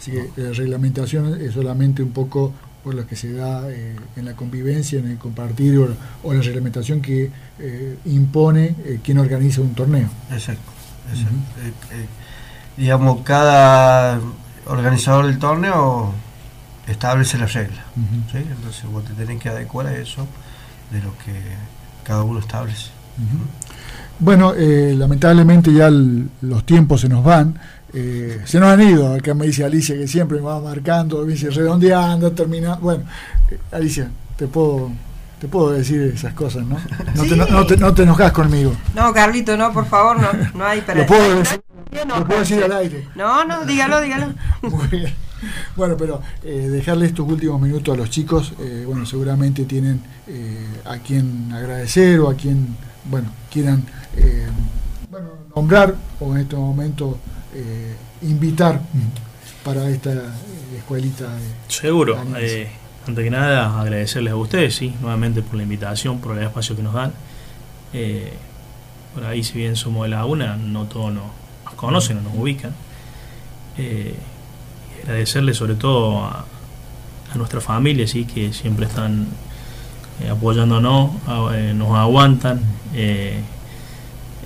Así 0.00 0.10
que 0.10 0.30
la 0.36 0.52
reglamentación 0.52 1.40
es 1.40 1.52
solamente 1.54 2.02
un 2.02 2.10
poco 2.10 2.52
por 2.82 2.94
lo 2.94 3.06
que 3.06 3.14
se 3.14 3.32
da 3.32 3.70
eh, 3.70 3.94
en 4.16 4.24
la 4.24 4.34
convivencia, 4.34 4.98
en 4.98 5.06
el 5.08 5.18
compartir, 5.18 5.78
o, 5.78 5.94
o 6.24 6.34
la 6.34 6.40
reglamentación 6.42 7.00
que 7.00 7.30
eh, 7.60 7.96
impone 8.06 8.74
eh, 8.84 8.98
quien 9.04 9.18
organiza 9.18 9.60
un 9.60 9.72
torneo. 9.74 10.08
Exacto. 10.32 10.62
exacto. 11.12 11.36
Eh, 11.60 11.72
eh, 11.92 12.06
digamos, 12.76 13.20
cada 13.22 14.18
organizador 14.66 15.26
del 15.26 15.38
torneo 15.38 16.12
establece 16.88 17.38
las 17.38 17.52
reglas. 17.52 17.84
¿sí? 18.32 18.38
Entonces 18.38 18.84
vos 18.90 19.04
te 19.04 19.12
tenés 19.12 19.40
que 19.40 19.48
adecuar 19.48 19.86
a 19.86 19.96
eso 19.96 20.26
de 20.90 21.00
lo 21.02 21.16
que 21.18 21.32
cada 22.02 22.24
uno 22.24 22.40
establece. 22.40 22.90
Bueno, 24.22 24.54
eh, 24.56 24.94
lamentablemente 24.96 25.72
ya 25.72 25.90
los 25.90 26.64
tiempos 26.64 27.00
se 27.00 27.08
nos 27.08 27.24
van. 27.24 27.58
Eh, 27.92 28.40
se 28.44 28.60
nos 28.60 28.68
han 28.70 28.80
ido, 28.80 29.12
acá 29.12 29.34
me 29.34 29.46
dice 29.46 29.64
Alicia 29.64 29.96
que 29.96 30.06
siempre 30.06 30.38
me 30.38 30.44
va 30.44 30.60
marcando, 30.60 31.26
me 31.26 31.32
dice 31.32 31.50
redondeando, 31.50 32.30
terminando. 32.32 32.80
Bueno, 32.80 33.02
eh, 33.50 33.58
Alicia, 33.72 34.08
te 34.36 34.46
puedo 34.46 34.92
te 35.40 35.48
puedo 35.48 35.72
decir 35.72 36.12
esas 36.14 36.34
cosas, 36.34 36.64
¿no? 36.64 36.78
No, 37.16 37.24
te, 37.24 37.36
no, 37.36 37.66
te, 37.66 37.76
no 37.76 37.92
te 37.92 38.04
enojas 38.04 38.30
conmigo. 38.30 38.72
No, 38.94 39.12
Carlito, 39.12 39.56
no, 39.56 39.72
por 39.72 39.86
favor, 39.86 40.16
no, 40.20 40.28
no 40.54 40.64
hay 40.64 40.82
para... 40.82 41.00
Lo 41.00 41.06
puedo 41.06 41.38
decir, 41.40 41.60
lo 42.06 42.24
puedo 42.24 42.40
decir 42.40 42.62
al 42.62 42.70
aire. 42.70 43.08
No, 43.16 43.44
no, 43.44 43.64
dígalo, 43.64 44.00
dígalo. 44.00 44.26
Muy 44.62 44.86
bien. 44.86 45.12
Bueno, 45.74 45.96
pero 45.96 46.22
eh, 46.44 46.68
dejarle 46.70 47.06
estos 47.06 47.28
últimos 47.28 47.60
minutos 47.60 47.92
a 47.92 47.96
los 47.96 48.08
chicos, 48.08 48.52
eh, 48.60 48.84
bueno, 48.86 49.04
seguramente 49.04 49.64
tienen 49.64 50.00
eh, 50.28 50.64
a 50.84 50.98
quien 50.98 51.50
agradecer 51.52 52.20
o 52.20 52.30
a 52.30 52.34
quien, 52.34 52.76
bueno, 53.04 53.30
quieran 53.50 53.84
bueno, 55.10 55.28
nombrar 55.54 55.94
o 56.20 56.34
en 56.34 56.42
este 56.42 56.56
momento 56.56 57.18
invitar 58.22 58.80
para 59.64 59.88
esta 59.88 60.12
escuelita. 60.76 61.28
Seguro. 61.68 62.18
antes 62.18 62.68
que 63.24 63.30
nada, 63.30 63.80
agradecerles 63.80 64.32
a 64.32 64.36
ustedes, 64.36 64.74
sí, 64.74 64.94
nuevamente 65.00 65.42
por 65.42 65.56
la 65.56 65.64
invitación, 65.64 66.20
por 66.20 66.36
el 66.36 66.44
espacio 66.44 66.76
que 66.76 66.82
nos 66.82 66.94
dan. 66.94 67.12
por 69.14 69.24
ahí, 69.24 69.42
si 69.42 69.58
bien 69.58 69.76
somos 69.76 70.04
de 70.04 70.08
la 70.10 70.24
UNA, 70.24 70.56
no 70.56 70.86
todos 70.86 71.12
nos, 71.12 71.24
conocen 71.76 72.18
o 72.18 72.22
nos 72.22 72.34
ubican 72.34 72.72
agradecerle 75.02 75.54
sobre 75.54 75.74
todo 75.74 76.24
a, 76.24 76.46
nuestra 77.34 77.62
familia, 77.62 78.06
¿sí? 78.06 78.26
que 78.26 78.52
siempre 78.52 78.84
están 78.84 79.22
eh, 79.22 79.26
apoyándonos, 80.30 81.10
eh, 81.54 81.72
nos 81.74 81.96
aguantan. 81.96 82.60
Eh, 82.94 83.40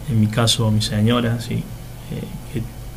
en 0.09 0.20
mi 0.20 0.28
caso, 0.28 0.70
mi 0.70 0.82
señora, 0.82 1.40
¿sí? 1.40 1.65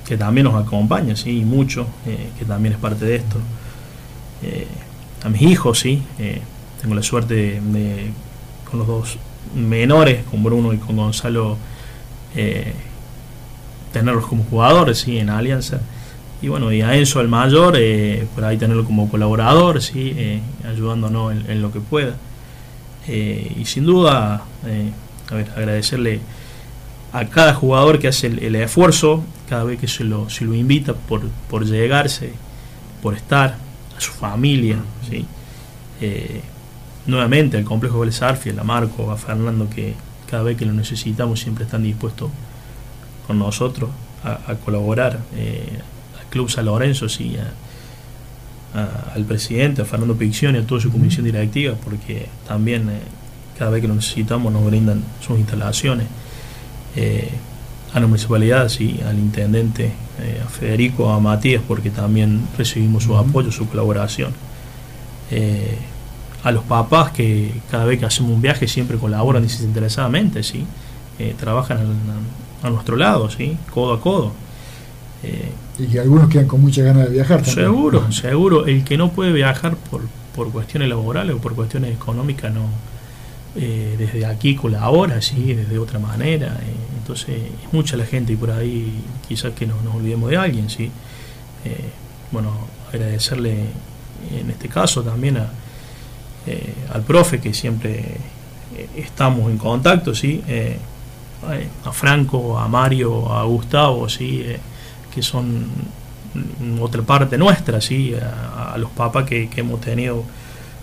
que, 0.05 0.17
también 0.17 0.45
nos 0.45 0.55
acompaña, 0.55 1.15
¿sí? 1.15 1.43
mucho, 1.45 1.85
que 2.03 2.45
también 2.45 2.73
es 2.73 2.79
parte 2.79 3.05
de 3.05 3.15
esto. 3.17 3.37
a 5.23 5.29
mis 5.29 5.41
hijos, 5.43 5.79
¿sí? 5.79 6.01
tengo 6.81 6.95
la 6.95 7.03
suerte 7.03 7.61
de, 7.61 8.11
con 8.69 8.79
los 8.79 8.87
dos 8.87 9.17
menores, 9.55 10.23
con 10.29 10.43
Bruno 10.43 10.73
y 10.73 10.77
con 10.77 10.97
Gonzalo, 10.97 11.57
tenerlos 13.93 14.25
como 14.25 14.43
jugadores 14.43 14.99
¿sí? 14.99 15.19
en 15.19 15.29
Alianza 15.29 15.79
y 16.41 16.47
bueno, 16.47 16.71
y 16.71 16.81
a 16.81 16.95
Enzo, 16.95 17.19
el 17.19 17.27
mayor, 17.27 17.75
eh, 17.77 18.25
por 18.33 18.45
ahí 18.45 18.57
tenerlo 18.57 18.85
como 18.85 19.09
colaborador, 19.09 19.81
¿sí? 19.81 20.13
Eh, 20.15 20.39
ayudándonos 20.65 21.33
en, 21.33 21.61
lo 21.61 21.71
que 21.71 21.81
pueda. 21.81 22.15
Eh, 23.09 23.55
y 23.59 23.65
sin 23.65 23.85
duda, 23.85 24.43
a 25.29 25.35
ver, 25.35 25.49
agradecerle 25.55 26.21
a 27.11 27.25
cada 27.25 27.53
jugador 27.53 27.99
que 27.99 28.07
hace 28.07 28.27
el, 28.27 28.55
esfuerzo, 28.55 29.23
cada 29.49 29.63
vez 29.63 29.79
que 29.79 29.87
se 29.87 30.03
lo, 30.03 30.29
se 30.29 30.45
lo 30.45 30.53
invita 30.53 30.93
por, 30.93 31.27
por 31.49 31.65
llegarse, 31.65 32.33
por 33.01 33.15
estar, 33.15 33.57
a 33.97 33.99
su 33.99 34.11
familia, 34.11 34.77
¿sí? 35.09 35.25
nuevamente 37.05 37.57
al 37.57 37.65
complejo 37.65 37.99
Vélez 37.99 38.21
a 38.21 38.63
Marco, 38.63 39.11
a 39.11 39.17
Fernando, 39.17 39.69
que 39.69 39.95
cada 40.29 40.43
vez 40.43 40.55
que 40.55 40.65
lo 40.65 40.73
necesitamos 40.73 41.39
siempre 41.39 41.65
están 41.65 41.83
dispuestos 41.83 42.29
con 43.25 43.39
nosotros 43.39 43.89
a, 44.23 44.51
a 44.51 44.55
colaborar. 44.55 45.19
Club 46.29 46.49
San 46.49 46.65
Lorenzo, 46.65 47.09
sí, 47.09 47.35
al 48.73 49.25
presidente, 49.25 49.81
a 49.81 49.85
Fernando 49.85 50.15
Picción 50.15 50.55
y 50.55 50.59
a 50.59 50.67
toda 50.67 50.79
su 50.79 50.91
comisión 50.91 51.25
directiva, 51.25 51.75
porque 51.83 52.27
también 52.47 52.89
eh, 52.89 52.99
cada 53.57 53.71
vez 53.71 53.81
que 53.81 53.87
lo 53.87 53.95
necesitamos 53.95 54.53
nos 54.53 54.65
brindan 54.65 55.03
sus 55.25 55.39
instalaciones. 55.39 56.07
Eh, 56.95 57.29
a 57.93 57.99
la 57.99 58.05
municipalidad, 58.05 58.69
sí, 58.69 58.99
al 59.03 59.17
intendente, 59.17 59.91
eh, 60.19 60.43
a 60.45 60.47
Federico, 60.47 61.11
a 61.11 61.19
Matías, 61.19 61.63
porque 61.67 61.89
también 61.89 62.47
recibimos 62.55 63.03
su 63.03 63.17
apoyo, 63.17 63.51
su 63.51 63.67
colaboración. 63.67 64.33
a 66.43 66.51
los 66.51 66.63
papás 66.63 67.11
que 67.11 67.51
cada 67.69 67.85
vez 67.85 67.99
que 67.99 68.05
hacemos 68.05 68.31
un 68.31 68.41
viaje 68.41 68.67
siempre 68.67 68.97
colaboran 68.97 69.43
desinteresadamente, 69.43 70.41
sí, 70.41 70.65
trabajan 71.37 71.79
a, 72.63 72.69
nuestro 72.69 72.95
lado, 72.95 73.29
sí, 73.29 73.57
codo 73.71 73.93
a 73.93 74.01
codo. 74.01 74.31
Y 75.77 75.87
que 75.87 75.99
algunos 75.99 76.29
quedan 76.29 76.47
con 76.47 76.61
muchas 76.61 76.85
ganas 76.85 77.05
de 77.05 77.11
viajar 77.11 77.41
también. 77.41 77.67
Seguro, 77.67 78.11
seguro. 78.11 78.65
El 78.65 78.83
que 78.83 78.97
no 78.97 79.11
puede 79.11 79.31
viajar 79.31 79.75
por, 79.75 80.01
por 80.35 80.51
cuestiones 80.51 80.89
laborales 80.89 81.35
o 81.35 81.39
por 81.39 81.55
cuestiones 81.55 81.93
económicas, 81.93 82.53
no 82.53 82.67
eh, 83.55 83.95
desde 83.97 84.25
aquí 84.25 84.55
colabora, 84.55 85.21
sí, 85.21 85.53
desde 85.53 85.79
otra 85.79 85.99
manera. 85.99 86.47
Eh, 86.61 86.97
entonces, 86.99 87.29
es 87.29 87.73
mucha 87.73 87.97
la 87.97 88.05
gente 88.05 88.33
y 88.33 88.35
por 88.35 88.51
ahí 88.51 89.03
quizás 89.27 89.53
que 89.53 89.65
no 89.65 89.75
nos 89.83 89.95
olvidemos 89.95 90.29
de 90.29 90.37
alguien, 90.37 90.69
sí. 90.69 90.91
Eh, 91.65 91.89
bueno, 92.31 92.51
agradecerle 92.89 93.65
en 94.37 94.49
este 94.51 94.67
caso 94.69 95.01
también 95.01 95.37
a, 95.37 95.49
al 96.93 97.03
profe 97.03 97.39
que 97.39 97.53
siempre 97.53 98.17
estamos 98.95 99.49
en 99.51 99.57
contacto, 99.57 100.13
sí. 100.13 100.41
a 101.85 101.91
Franco, 101.91 102.57
a 102.59 102.67
Mario, 102.67 103.31
a 103.31 103.43
Gustavo, 103.43 104.09
sí 104.09 104.43
que 105.13 105.21
son 105.21 105.67
otra 106.79 107.01
parte 107.01 107.37
nuestra, 107.37 107.81
¿sí? 107.81 108.13
a, 108.15 108.77
los 108.77 108.91
papas 108.91 109.25
que, 109.25 109.49
hemos 109.55 109.81
tenido 109.81 110.23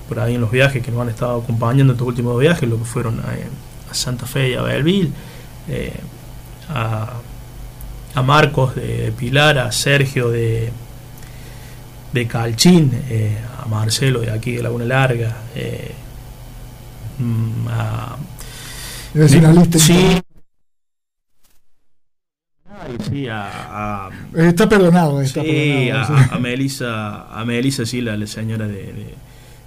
por 0.09 0.21
ahí 0.21 0.35
en 0.35 0.41
los 0.41 0.51
viajes, 0.51 0.83
que 0.83 0.91
nos 0.91 1.03
han 1.03 1.09
estado 1.09 1.41
acompañando 1.41 1.93
en 1.93 1.97
estos 1.97 2.07
últimos 2.07 2.39
viajes, 2.39 2.69
lo 2.69 2.79
que 2.79 2.85
fueron 2.85 3.21
a, 3.21 3.95
Santa 3.95 4.27
Fe 4.27 4.51
y 4.51 4.55
a 4.55 4.63
Belleville, 4.63 5.11
eh, 5.69 5.93
a, 6.69 7.21
Marcos 8.23 8.75
de, 8.75 9.13
Pilar, 9.17 9.59
a 9.59 9.71
Sergio 9.71 10.31
de, 10.31 10.73
de 12.13 12.27
Calchín, 12.27 12.91
eh, 13.09 13.37
a 13.63 13.67
Marcelo 13.67 14.21
de 14.21 14.31
aquí 14.31 14.53
de 14.53 14.63
Laguna 14.63 14.87
Larga, 14.87 15.37
eh, 15.55 15.93
mm, 17.19 17.69
a, 17.69 18.17
sí, 19.79 20.23
sí, 23.09 23.27
a, 23.31 24.09
está 24.35 24.69
perdonado, 24.69 25.21
está 25.21 25.43
sí, 25.43 25.91
A, 25.91 26.39
Melissa, 26.39 27.27
a 27.29 27.45
Melissa, 27.45 27.87
sí, 27.87 28.01
la, 28.01 28.27
señora 28.27 28.67
de, 28.67 29.15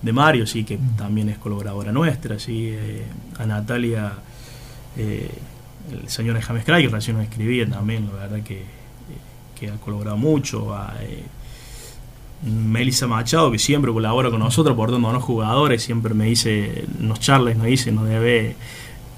de, 0.02 0.14
Mario, 0.14 0.46
sí, 0.48 0.64
que 0.64 0.78
mm. 0.78 0.96
también 0.96 1.30
es 1.30 1.38
colaboradora 1.38 1.92
nuestra, 1.92 2.40
sí, 2.40 2.70
eh, 2.72 3.04
a 3.38 3.46
Natalia, 3.46 4.14
eh, 4.98 5.30
el 5.92 6.10
señor 6.10 6.40
James 6.40 6.64
Cray, 6.66 6.86
que 6.86 6.90
recién 6.90 7.18
nos 7.18 7.26
escribía 7.26 7.68
también, 7.70 8.08
la 8.14 8.28
verdad 8.28 8.42
que, 8.44 8.64
que 9.60 9.70
ha 9.70 9.76
colaborado 9.76 10.18
mucho, 10.18 10.74
a 10.74 10.94
eh, 11.02 11.24
Melissa 12.44 13.08
Machado, 13.08 13.52
que 13.52 13.60
siempre 13.60 13.92
colabora 13.92 14.30
con 14.30 14.40
nosotros, 14.40 14.74
aportándonos 14.74 15.24
jugadores, 15.24 15.84
siempre 15.84 16.14
me 16.14 16.26
dice, 16.26 16.86
nos 17.00 17.20
charla 17.20 17.54
nos 17.54 17.66
dice, 17.66 17.92
nos 17.92 18.08
debe 18.08 18.56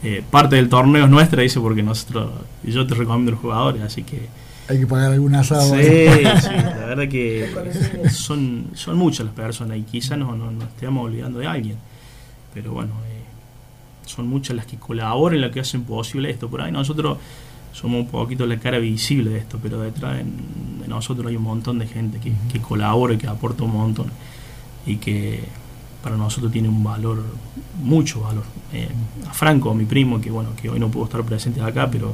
eh, 0.04 0.24
parte 0.30 0.56
del 0.56 0.68
torneo 0.68 1.06
es 1.06 1.12
nuestra, 1.12 1.44
dice, 1.44 1.60
porque 1.60 1.84
nosotros, 1.84 2.32
yo 2.64 2.88
te 2.88 2.96
recomiendo 2.96 3.32
los 3.32 3.40
jugadores, 3.40 3.82
así 3.84 4.04
que... 4.04 4.28
Hay 4.68 4.80
que 4.80 4.88
pagar 4.88 5.12
algún 5.12 5.36
asado. 5.36 5.76
Sí, 5.76 5.82
sí, 5.82 6.50
la 6.50 6.86
verdad 6.88 7.08
que 7.08 7.50
son, 8.12 8.68
son 8.74 8.98
muchas 8.98 9.26
las 9.26 9.36
personas 9.36 9.78
y 9.78 9.84
quizás 9.84 10.18
no, 10.18 10.36
no, 10.36 10.50
nos 10.50 10.70
estemos 10.70 11.06
olvidando 11.06 11.40
de 11.40 11.48
alguien, 11.48 11.78
pero 12.54 12.72
bueno, 12.72 12.94
eh, 13.10 13.22
son 14.06 14.28
muchas 14.28 14.56
las 14.56 14.66
que 14.66 14.78
colaboran, 14.78 15.42
las 15.42 15.52
que 15.52 15.60
hacen 15.60 15.84
posible 15.84 16.30
esto. 16.30 16.50
Por 16.50 16.62
ahí 16.62 16.72
nosotros 16.72 17.18
somos 17.72 18.02
un 18.02 18.08
poquito 18.08 18.46
la 18.46 18.58
cara 18.58 18.80
visible 18.80 19.30
de 19.32 19.40
esto, 19.40 19.60
pero 19.62 19.82
detrás 19.82 20.18
de, 20.18 20.26
nosotros 20.88 21.28
hay 21.28 21.36
un 21.36 21.44
montón 21.44 21.78
de 21.78 21.88
gente 21.88 22.20
que, 22.20 22.34
que 22.52 22.60
colabora 22.60 23.14
y 23.14 23.18
que 23.18 23.28
aporta 23.28 23.64
un 23.64 23.74
montón 23.74 24.08
y 24.86 24.98
que 24.98 25.44
para 26.04 26.18
nosotros 26.18 26.52
tiene 26.52 26.70
un 26.70 26.84
valor, 26.84 27.24
mucho 27.82 28.22
valor. 28.22 28.44
Eh, 28.74 28.90
a 29.30 29.34
Franco, 29.34 29.74
mi 29.74 29.86
primo, 29.86 30.20
que 30.20 30.32
bueno, 30.32 30.52
que 30.60 30.70
hoy 30.70 30.80
no 30.80 30.90
pudo 30.90 31.06
estar 31.06 31.24
presente 31.24 31.62
acá, 31.62 31.90
pero 31.92 32.14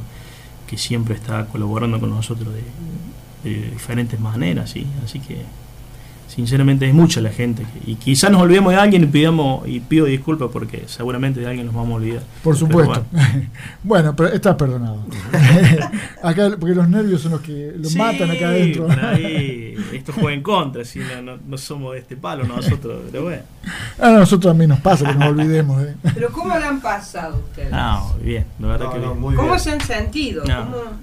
que 0.66 0.76
siempre 0.76 1.14
está 1.14 1.46
colaborando 1.46 1.98
con 1.98 2.10
nosotros 2.10 2.52
de, 2.54 3.50
de 3.50 3.70
diferentes 3.70 4.20
maneras, 4.20 4.70
¿sí? 4.70 4.86
así 5.04 5.20
que 5.20 5.44
sinceramente 6.28 6.86
es 6.86 6.94
mucha 6.94 7.20
la 7.20 7.30
gente. 7.30 7.64
Y 7.86 7.96
quizás 7.96 8.30
nos 8.30 8.42
olvidemos 8.42 8.72
de 8.72 8.78
alguien 8.78 9.02
y 9.02 9.06
pidamos 9.06 9.66
y 9.66 9.80
pido 9.80 10.06
disculpas 10.06 10.50
porque 10.52 10.84
seguramente 10.86 11.40
de 11.40 11.46
alguien 11.46 11.66
nos 11.66 11.74
vamos 11.74 11.92
a 11.92 11.96
olvidar. 11.96 12.22
Por 12.42 12.56
supuesto. 12.56 13.04
Bueno. 13.82 14.14
pero 14.14 14.30
estás 14.30 14.56
perdonado. 14.56 15.04
acá, 16.22 16.50
porque 16.58 16.74
los 16.74 16.88
nervios 16.88 17.22
son 17.22 17.32
los 17.32 17.40
que 17.40 17.72
lo 17.76 17.88
matan 17.90 18.30
acá 18.30 18.48
adentro. 18.48 18.86
esto 19.92 20.12
juega 20.12 20.32
en 20.32 20.42
contra, 20.42 20.84
si 20.84 21.00
no, 21.00 21.58
somos 21.58 21.94
de 21.94 22.00
este 22.00 22.16
palo 22.16 22.44
nosotros, 22.44 23.02
pero 23.10 23.24
bueno. 23.24 23.42
A 23.98 24.10
nosotros 24.10 24.52
a 24.52 24.54
mí 24.54 24.66
nos 24.66 24.80
pasa 24.80 25.06
que 25.06 25.14
nos 25.14 25.28
olvidemos. 25.28 25.82
¿eh? 25.82 25.94
Pero 26.14 26.30
¿cómo 26.30 26.56
le 26.56 26.64
han 26.64 26.80
pasado 26.80 27.38
ustedes? 27.38 27.70
No, 27.70 28.14
bien, 28.22 28.46
la 28.58 28.68
verdad 28.68 28.92
que 28.92 28.98
bien. 28.98 29.36
¿Cómo 29.36 29.58
se 29.58 29.72
han 29.72 29.80
sentido? 29.80 30.44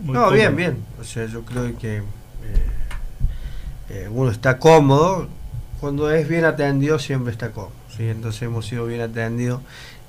No, 0.06 0.32
bien, 0.32 0.56
bien. 0.56 0.78
O 1.00 1.04
sea, 1.04 1.26
yo 1.26 1.44
creo 1.44 1.78
que 1.78 1.98
eh, 1.98 2.04
uno 4.12 4.32
está 4.32 4.58
cómodo, 4.58 5.28
cuando 5.80 6.12
es 6.12 6.28
bien 6.28 6.46
atendido 6.46 7.00
siempre 7.00 7.32
está 7.32 7.52
cómodo. 7.52 7.74
¿sí? 7.96 8.08
Entonces 8.08 8.42
hemos 8.42 8.66
sido 8.66 8.86
bien 8.86 9.02
atendidos 9.02 9.62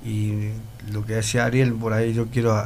y 0.05 0.51
lo 0.93 1.05
que 1.05 1.15
decía 1.15 1.45
Ariel, 1.45 1.75
por 1.75 1.93
ahí 1.93 2.15
yo 2.15 2.27
quiero 2.29 2.57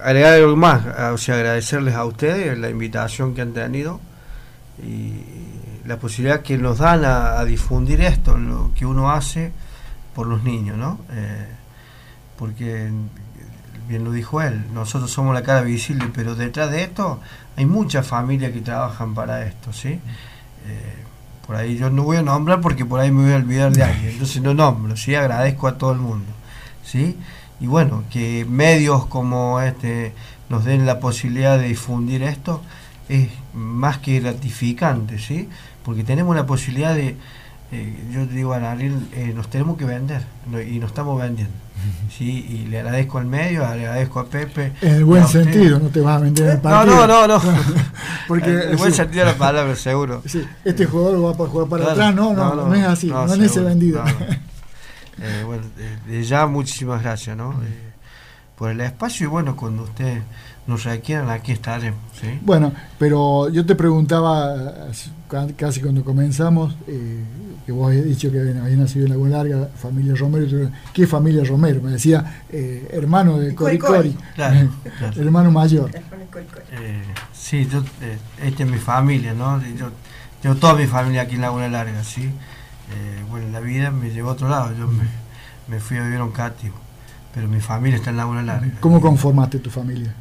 agregar 0.00 0.34
algo 0.34 0.56
más, 0.56 0.84
o 1.12 1.18
sea, 1.18 1.36
agradecerles 1.36 1.94
a 1.94 2.04
ustedes 2.04 2.58
la 2.58 2.68
invitación 2.68 3.34
que 3.34 3.42
han 3.42 3.52
tenido 3.52 4.00
y 4.82 5.12
la 5.86 5.98
posibilidad 5.98 6.42
que 6.42 6.58
nos 6.58 6.78
dan 6.78 7.04
a, 7.04 7.44
difundir 7.44 8.00
esto, 8.00 8.36
lo 8.36 8.72
que 8.74 8.84
uno 8.84 9.10
hace 9.10 9.52
por 10.14 10.26
los 10.26 10.42
niños, 10.42 10.76
¿no? 10.76 10.98
Eh, 11.12 11.46
porque 12.36 12.90
bien 13.88 14.04
lo 14.04 14.12
dijo 14.12 14.42
él, 14.42 14.64
nosotros 14.72 15.10
somos 15.10 15.34
la 15.34 15.42
cara 15.42 15.62
visible, 15.62 16.06
pero 16.14 16.34
detrás 16.34 16.70
de 16.70 16.82
esto 16.82 17.20
hay 17.56 17.66
muchas 17.66 18.06
familias 18.06 18.52
que 18.52 18.60
trabajan 18.60 19.14
para 19.14 19.46
esto, 19.46 19.72
¿sí? 19.72 19.88
Eh, 19.88 20.00
por 21.46 21.56
ahí 21.56 21.76
yo 21.76 21.90
no 21.90 22.02
voy 22.02 22.16
a 22.16 22.22
nombrar 22.22 22.60
porque 22.60 22.84
por 22.84 23.00
ahí 23.00 23.10
me 23.10 23.22
voy 23.22 23.32
a 23.32 23.36
olvidar 23.36 23.72
de 23.72 23.84
alguien, 23.84 24.10
entonces 24.10 24.42
no 24.42 24.54
nombro, 24.54 24.96
¿sí? 24.96 25.14
Agradezco 25.14 25.68
a 25.68 25.78
todo 25.78 25.92
el 25.92 25.98
mundo, 25.98 26.32
¿sí? 26.84 27.16
Y 27.60 27.66
bueno, 27.66 28.04
que 28.10 28.44
medios 28.48 29.06
como 29.06 29.60
este 29.60 30.12
nos 30.48 30.64
den 30.64 30.86
la 30.86 31.00
posibilidad 31.00 31.58
de 31.58 31.68
difundir 31.68 32.22
esto 32.22 32.62
es 33.08 33.28
más 33.54 33.98
que 33.98 34.20
gratificante, 34.20 35.18
¿sí? 35.18 35.48
Porque 35.84 36.02
tenemos 36.04 36.34
la 36.34 36.46
posibilidad 36.46 36.94
de, 36.94 37.16
eh, 37.72 38.10
yo 38.12 38.26
digo 38.26 38.52
a 38.52 38.72
Ariel, 38.72 39.08
eh, 39.12 39.32
nos 39.34 39.48
tenemos 39.48 39.78
que 39.78 39.84
vender 39.84 40.22
y 40.68 40.78
nos 40.78 40.90
estamos 40.90 41.20
vendiendo. 41.20 41.65
Sí, 42.16 42.46
y 42.48 42.66
le 42.68 42.78
agradezco 42.78 43.18
al 43.18 43.26
medio, 43.26 43.60
le 43.60 43.86
agradezco 43.86 44.20
a 44.20 44.24
Pepe. 44.26 44.72
En 44.80 44.94
el 44.94 45.04
buen 45.04 45.26
sentido, 45.26 45.78
no 45.78 45.88
te 45.88 46.00
vas 46.00 46.16
a 46.16 46.20
vender 46.20 46.50
el 46.50 46.60
partido. 46.60 47.06
No, 47.06 47.06
no, 47.06 47.26
no, 47.28 47.38
no. 47.38 47.58
Porque, 48.26 48.50
en 48.50 48.70
el 48.70 48.76
buen 48.76 48.92
sentido 48.92 49.26
de 49.26 49.32
la 49.32 49.38
palabra, 49.38 49.76
seguro. 49.76 50.22
Sí, 50.26 50.46
este 50.64 50.86
jugador 50.86 51.24
va 51.24 51.36
para 51.36 51.50
jugar 51.50 51.68
para 51.68 51.92
atrás, 51.92 52.14
no, 52.14 52.32
no, 52.32 52.54
no, 52.54 52.74
es 52.74 52.84
así, 52.84 53.08
no, 53.08 53.26
es 53.26 53.38
ese 53.38 53.60
vendido. 53.60 54.02
Eh, 55.18 55.44
bueno, 55.46 55.64
ya 56.22 56.46
muchísimas 56.46 57.02
gracias, 57.02 57.36
¿no? 57.36 57.52
Eh, 57.52 57.92
por 58.56 58.70
el 58.70 58.80
espacio 58.80 59.24
y 59.24 59.28
bueno, 59.28 59.56
cuando 59.56 59.84
usted 59.84 60.22
nos 60.66 60.84
requieran, 60.84 61.30
aquí 61.30 61.52
estaremos. 61.52 62.00
¿sí? 62.20 62.38
Bueno, 62.42 62.72
pero 62.98 63.48
yo 63.48 63.64
te 63.64 63.74
preguntaba 63.74 64.88
casi 65.56 65.80
cuando 65.80 66.04
comenzamos, 66.04 66.76
eh, 66.86 67.24
que 67.66 67.72
vos 67.72 67.88
habías 67.88 68.04
dicho 68.04 68.30
que 68.30 68.38
había 68.38 68.76
nacido 68.76 69.06
en 69.06 69.10
Laguna 69.10 69.38
Larga, 69.38 69.68
familia 69.76 70.14
Romero, 70.14 70.70
¿qué 70.92 71.04
familia 71.04 71.42
Romero? 71.42 71.82
Me 71.82 71.90
decía, 71.90 72.44
eh, 72.48 72.88
hermano 72.92 73.38
de 73.38 73.56
Cori 73.56 73.76
Cori, 73.76 74.16
claro, 74.36 74.70
hermano 75.16 75.50
mayor. 75.50 75.90
Eh, 75.92 77.02
sí, 77.32 77.66
yo, 77.66 77.80
eh, 78.02 78.18
esta 78.40 78.62
es 78.62 78.70
mi 78.70 78.78
familia, 78.78 79.34
¿no? 79.34 79.60
Yo 79.76 79.90
tengo 80.40 80.54
toda 80.54 80.74
mi 80.74 80.86
familia 80.86 81.22
aquí 81.22 81.34
en 81.34 81.40
Laguna 81.40 81.68
Larga, 81.68 82.04
¿sí? 82.04 82.30
bueno, 83.28 83.48
la 83.50 83.58
vida 83.58 83.90
me 83.90 84.10
llevó 84.10 84.30
a 84.30 84.32
otro 84.34 84.48
lado, 84.48 84.72
yo 84.78 84.86
me, 84.86 85.02
me 85.66 85.80
fui 85.80 85.96
a 85.96 86.04
vivir 86.04 86.20
a 86.20 86.24
un 86.24 86.30
cático, 86.30 86.76
pero 87.34 87.48
mi 87.48 87.58
familia 87.58 87.96
está 87.96 88.10
en 88.10 88.16
Laguna 88.16 88.44
Larga. 88.44 88.70
¿Cómo 88.78 89.00
conformaste 89.00 89.58
tu 89.58 89.70
familia? 89.70 90.14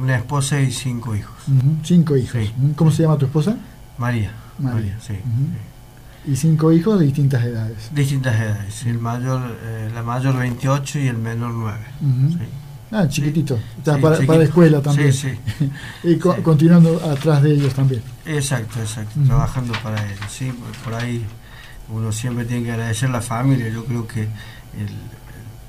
Una 0.00 0.16
esposa 0.16 0.60
y 0.60 0.70
cinco 0.70 1.14
hijos. 1.14 1.36
Cinco 1.84 2.16
hijos. 2.16 2.40
¿Cómo 2.76 2.90
se 2.90 3.02
llama 3.02 3.18
tu 3.18 3.26
esposa? 3.26 3.56
María. 3.98 4.32
María, 4.58 4.98
sí, 5.00 5.14
Y 6.26 6.36
cinco 6.36 6.72
hijos 6.72 6.98
de 6.98 7.06
distintas 7.06 7.44
edades. 7.44 7.90
Distintas 7.94 8.34
edades. 8.34 8.86
El 8.86 8.98
mayor, 8.98 9.56
eh, 9.62 9.90
la 9.94 10.02
mayor 10.02 10.36
28 10.36 10.98
y 10.98 11.08
el 11.08 11.18
menor 11.18 11.52
9. 11.52 11.78
Ah, 12.92 13.06
chiquitito. 13.08 13.58
para, 13.84 14.18
la 14.18 14.44
escuela 14.44 14.82
también. 14.82 15.12
Sí, 15.12 15.38
sí. 15.58 15.70
y 16.04 16.16
continuando 16.16 17.00
atrás 17.08 17.42
de 17.42 17.52
ellos 17.52 17.72
también. 17.72 18.02
Exacto, 18.26 18.80
exacto. 18.80 19.20
Trabajando 19.26 19.72
para 19.82 20.04
ellos. 20.04 20.26
Sí, 20.28 20.52
por 20.84 20.94
ahí 20.94 21.24
uno 21.88 22.12
siempre 22.12 22.44
tiene 22.44 22.64
que 22.64 22.72
agradecer 22.72 23.08
a 23.08 23.12
la 23.12 23.22
familia. 23.22 23.68
Yo 23.68 23.84
creo 23.84 24.06
que 24.06 24.22
el 24.22 25.19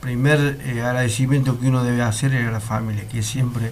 primer 0.01 0.59
eh, 0.65 0.81
agradecimiento 0.81 1.59
que 1.59 1.67
uno 1.67 1.83
debe 1.83 2.01
hacer 2.01 2.33
es 2.33 2.47
a 2.47 2.51
la 2.51 2.59
familia, 2.59 3.07
que 3.07 3.23
siempre 3.23 3.71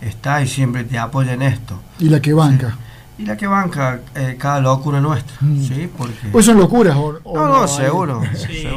está 0.00 0.42
y 0.42 0.48
siempre 0.48 0.84
te 0.84 0.98
apoya 0.98 1.34
en 1.34 1.42
esto. 1.42 1.78
Y 1.98 2.08
la 2.08 2.20
que 2.20 2.32
banca 2.32 2.76
y 3.18 3.24
la 3.24 3.36
que 3.36 3.46
banca 3.46 4.00
eh, 4.14 4.36
cada 4.38 4.60
locura 4.60 5.00
nuestra. 5.00 5.36
Mm. 5.40 5.62
¿sí? 5.62 5.88
Porque... 5.96 6.28
Pues 6.30 6.44
son 6.46 6.58
locuras 6.58 6.96
o, 6.96 7.18
no, 7.34 7.48
no, 7.48 7.68
seguro. 7.68 8.22
Sí, 8.34 8.66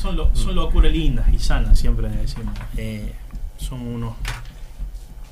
Son, 0.00 0.18
son, 0.34 0.54
locuras 0.54 0.92
lindas 0.92 1.32
y 1.32 1.38
sanas, 1.38 1.78
siempre 1.78 2.10
decimos. 2.10 2.54
Eh, 2.76 3.14
son 3.56 3.80
unos, 3.80 4.12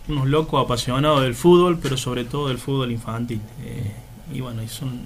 unos 0.08 0.26
locos 0.26 0.64
apasionados 0.64 1.20
del 1.20 1.34
fútbol, 1.34 1.78
pero 1.78 1.98
sobre 1.98 2.24
todo 2.24 2.48
del 2.48 2.56
fútbol 2.56 2.90
infantil. 2.90 3.42
Eh, 3.62 3.92
y 4.32 4.40
bueno, 4.40 4.62
y 4.62 4.68
son, 4.68 5.02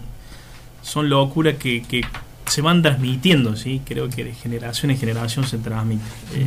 son 0.83 1.09
locuras 1.09 1.57
que, 1.57 1.83
que 1.83 2.03
se 2.49 2.63
van 2.63 2.83
transmitiendo, 2.83 3.57
¿sí? 3.57 3.83
creo 3.85 4.09
que 4.09 4.25
de 4.25 4.33
generación 4.33 4.91
en 4.91 4.99
generación 4.99 5.47
se 5.47 5.59
transmite. 5.59 6.05
Eh, 6.35 6.47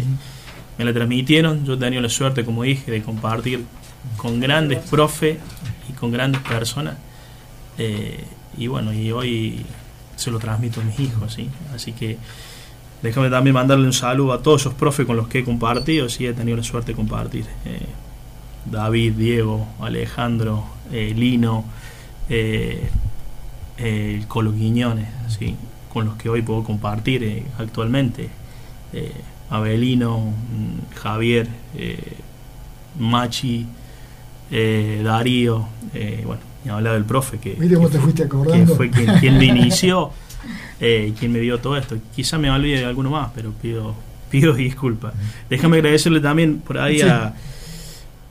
me 0.77 0.85
la 0.85 0.93
transmitieron, 0.93 1.65
yo 1.65 1.73
he 1.73 1.77
tenido 1.77 2.01
la 2.01 2.09
suerte, 2.09 2.45
como 2.45 2.63
dije, 2.63 2.89
de 2.89 3.01
compartir 3.01 3.65
con 4.15 4.39
grandes 4.39 4.79
profes 4.89 5.37
y 5.89 5.93
con 5.93 6.11
grandes 6.11 6.41
personas. 6.41 6.95
Eh, 7.77 8.23
y 8.57 8.67
bueno, 8.67 8.93
y 8.93 9.11
hoy 9.11 9.65
se 10.15 10.31
lo 10.31 10.39
transmito 10.39 10.79
a 10.79 10.83
mis 10.85 10.99
hijos, 10.99 11.33
¿sí? 11.33 11.49
Así 11.75 11.91
que 11.91 12.17
déjame 13.01 13.29
también 13.29 13.53
mandarle 13.53 13.85
un 13.85 13.93
saludo 13.93 14.33
a 14.33 14.41
todos 14.41 14.61
esos 14.61 14.73
profes 14.73 15.05
con 15.05 15.17
los 15.17 15.27
que 15.27 15.39
he 15.39 15.43
compartido, 15.43 16.07
sí, 16.07 16.25
he 16.25 16.33
tenido 16.33 16.55
la 16.57 16.63
suerte 16.63 16.93
de 16.93 16.95
compartir. 16.95 17.45
Eh, 17.65 17.85
David, 18.65 19.13
Diego, 19.13 19.67
Alejandro, 19.81 20.65
Lino, 20.91 21.65
el 22.29 22.87
Colo 24.27 24.53
Quiñones, 24.53 25.07
¿sí? 25.27 25.55
Con 25.89 26.05
los 26.05 26.15
que 26.15 26.29
hoy 26.29 26.41
puedo 26.41 26.63
compartir 26.63 27.43
actualmente. 27.57 28.29
Abelino, 29.49 30.19
mm, 30.19 30.95
Javier, 30.95 31.47
Machi, 32.97 33.65
eh, 34.51 35.01
Darío, 35.03 35.67
eh, 35.93 36.23
bueno, 36.25 36.41
y 36.65 36.69
hablaba 36.69 36.95
del 36.95 37.05
profe 37.05 37.37
que, 37.37 37.55
fue 38.75 38.89
quien, 38.89 39.37
me 39.37 39.45
inició 39.45 40.11
eh, 40.79 41.13
quien 41.17 41.31
me 41.31 41.39
dio 41.39 41.59
todo 41.59 41.77
esto. 41.77 41.97
Quizá 42.15 42.37
me 42.37 42.49
olvide 42.49 42.79
de 42.79 42.85
alguno 42.85 43.09
más, 43.09 43.31
pero 43.35 43.51
pido 43.51 43.95
pido 44.29 44.53
disculpas. 44.55 45.13
Déjame 45.49 45.77
agradecerle 45.77 46.19
también 46.19 46.59
por 46.59 46.77
ahí 46.77 47.01
a. 47.01 47.33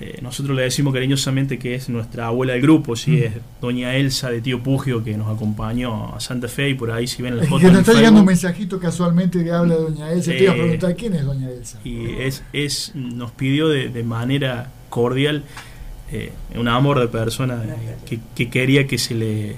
Eh, 0.00 0.20
nosotros 0.22 0.56
le 0.56 0.62
decimos 0.62 0.94
cariñosamente 0.94 1.58
que 1.58 1.74
es 1.74 1.88
nuestra 1.88 2.28
abuela 2.28 2.52
del 2.52 2.62
grupo, 2.62 2.94
sí, 2.94 3.12
mm. 3.12 3.22
es 3.24 3.32
doña 3.60 3.96
Elsa 3.96 4.30
de 4.30 4.40
Tío 4.40 4.62
Pugio 4.62 5.02
que 5.02 5.16
nos 5.16 5.28
acompañó 5.34 6.14
a 6.14 6.20
Santa 6.20 6.46
Fe 6.46 6.70
y 6.70 6.74
por 6.74 6.92
ahí 6.92 7.08
si 7.08 7.20
ven 7.20 7.36
la 7.36 7.44
foto. 7.44 7.66
Que 7.66 7.72
nos 7.72 7.80
está 7.80 7.94
llegando 7.94 8.20
un 8.20 8.26
mensajito 8.26 8.78
casualmente 8.78 9.42
que 9.42 9.50
habla 9.50 9.74
de 9.74 9.82
doña 9.82 10.12
Elsa. 10.12 10.30
te 10.30 10.44
iba 10.44 10.52
a 10.52 10.56
preguntar 10.56 10.94
quién 10.94 11.14
es 11.14 11.24
doña 11.24 11.50
Elsa. 11.50 11.80
Y 11.84 12.10
es, 12.20 12.44
es, 12.52 12.92
nos 12.94 13.32
pidió 13.32 13.68
de, 13.68 13.88
de 13.88 14.02
manera 14.04 14.70
cordial 14.88 15.42
eh, 16.10 16.32
un 16.56 16.68
amor 16.68 17.00
de 17.00 17.08
persona 17.08 17.62
que, 18.34 18.48
quería 18.48 18.86
que 18.86 18.96
se 18.96 19.14
le 19.14 19.56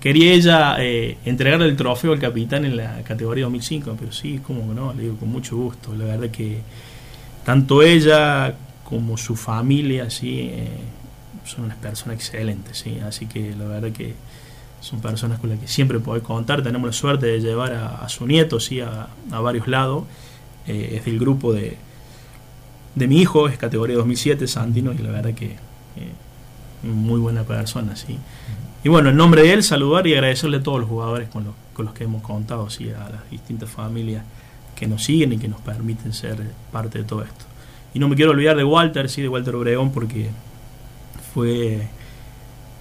quería 0.00 0.32
ella 0.32 0.76
eh, 0.78 1.16
entregarle 1.24 1.66
el 1.66 1.74
trofeo 1.74 2.12
al 2.12 2.20
capitán 2.20 2.64
en 2.64 2.76
la 2.76 3.02
categoría 3.02 3.44
2005 3.46 3.96
pero 3.98 4.12
sí 4.12 4.38
como 4.38 4.72
no 4.72 4.94
le 4.94 5.02
digo 5.02 5.16
con 5.16 5.28
mucho 5.28 5.56
gusto 5.56 5.92
la 5.96 6.04
verdad 6.04 6.30
que 6.30 6.60
tanto 7.44 7.82
ella 7.82 8.54
como 8.88 9.16
su 9.16 9.36
familia 9.36 10.10
sí 10.10 10.50
eh, 10.52 10.68
son 11.44 11.64
unas 11.64 11.76
personas 11.78 12.16
excelentes 12.16 12.78
sí 12.78 12.98
así 13.00 13.26
que 13.26 13.54
la 13.56 13.64
verdad 13.66 13.90
que 13.90 14.14
son 14.80 15.00
personas 15.00 15.40
con 15.40 15.50
las 15.50 15.58
que 15.58 15.68
siempre 15.68 15.98
puedo 15.98 16.22
contar 16.22 16.62
tenemos 16.62 16.86
la 16.86 16.92
suerte 16.92 17.26
de 17.26 17.40
llevar 17.40 17.72
a, 17.72 18.08
su 18.08 18.26
nieto 18.26 18.60
sí 18.60 18.80
a, 18.80 19.08
a 19.30 19.40
varios 19.40 19.66
lados 19.68 20.04
es 20.66 21.04
del 21.04 21.18
grupo 21.18 21.52
de 21.52 21.76
de 22.94 23.06
mi 23.06 23.20
hijo 23.20 23.48
es 23.48 23.58
categoría 23.58 23.96
2007 23.96 24.46
Santino 24.46 24.92
y 24.92 24.98
la 24.98 25.10
verdad 25.10 25.34
que 25.34 25.56
muy 26.82 27.20
buena 27.20 27.44
persona, 27.44 27.96
sí. 27.96 28.18
Y 28.84 28.88
bueno, 28.88 29.10
en 29.10 29.16
nombre 29.16 29.42
de 29.42 29.52
él, 29.52 29.62
saludar 29.62 30.06
y 30.06 30.14
agradecerle 30.14 30.58
a 30.58 30.62
todos 30.62 30.80
los 30.80 30.88
jugadores 30.88 31.28
con 31.28 31.44
los, 31.44 31.54
con 31.74 31.86
los 31.86 31.94
que 31.94 32.04
hemos 32.04 32.22
contado, 32.22 32.70
sí, 32.70 32.90
a 32.90 33.08
las 33.08 33.30
distintas 33.30 33.68
familias 33.68 34.24
que 34.76 34.86
nos 34.86 35.04
siguen 35.04 35.32
y 35.32 35.38
que 35.38 35.48
nos 35.48 35.60
permiten 35.60 36.12
ser 36.12 36.38
parte 36.70 36.98
de 36.98 37.04
todo 37.04 37.22
esto. 37.24 37.44
Y 37.94 37.98
no 37.98 38.08
me 38.08 38.16
quiero 38.16 38.32
olvidar 38.32 38.56
de 38.56 38.64
Walter, 38.64 39.08
sí, 39.08 39.22
de 39.22 39.28
Walter 39.28 39.54
Obregón, 39.54 39.92
porque 39.92 40.30
fue, 41.32 41.88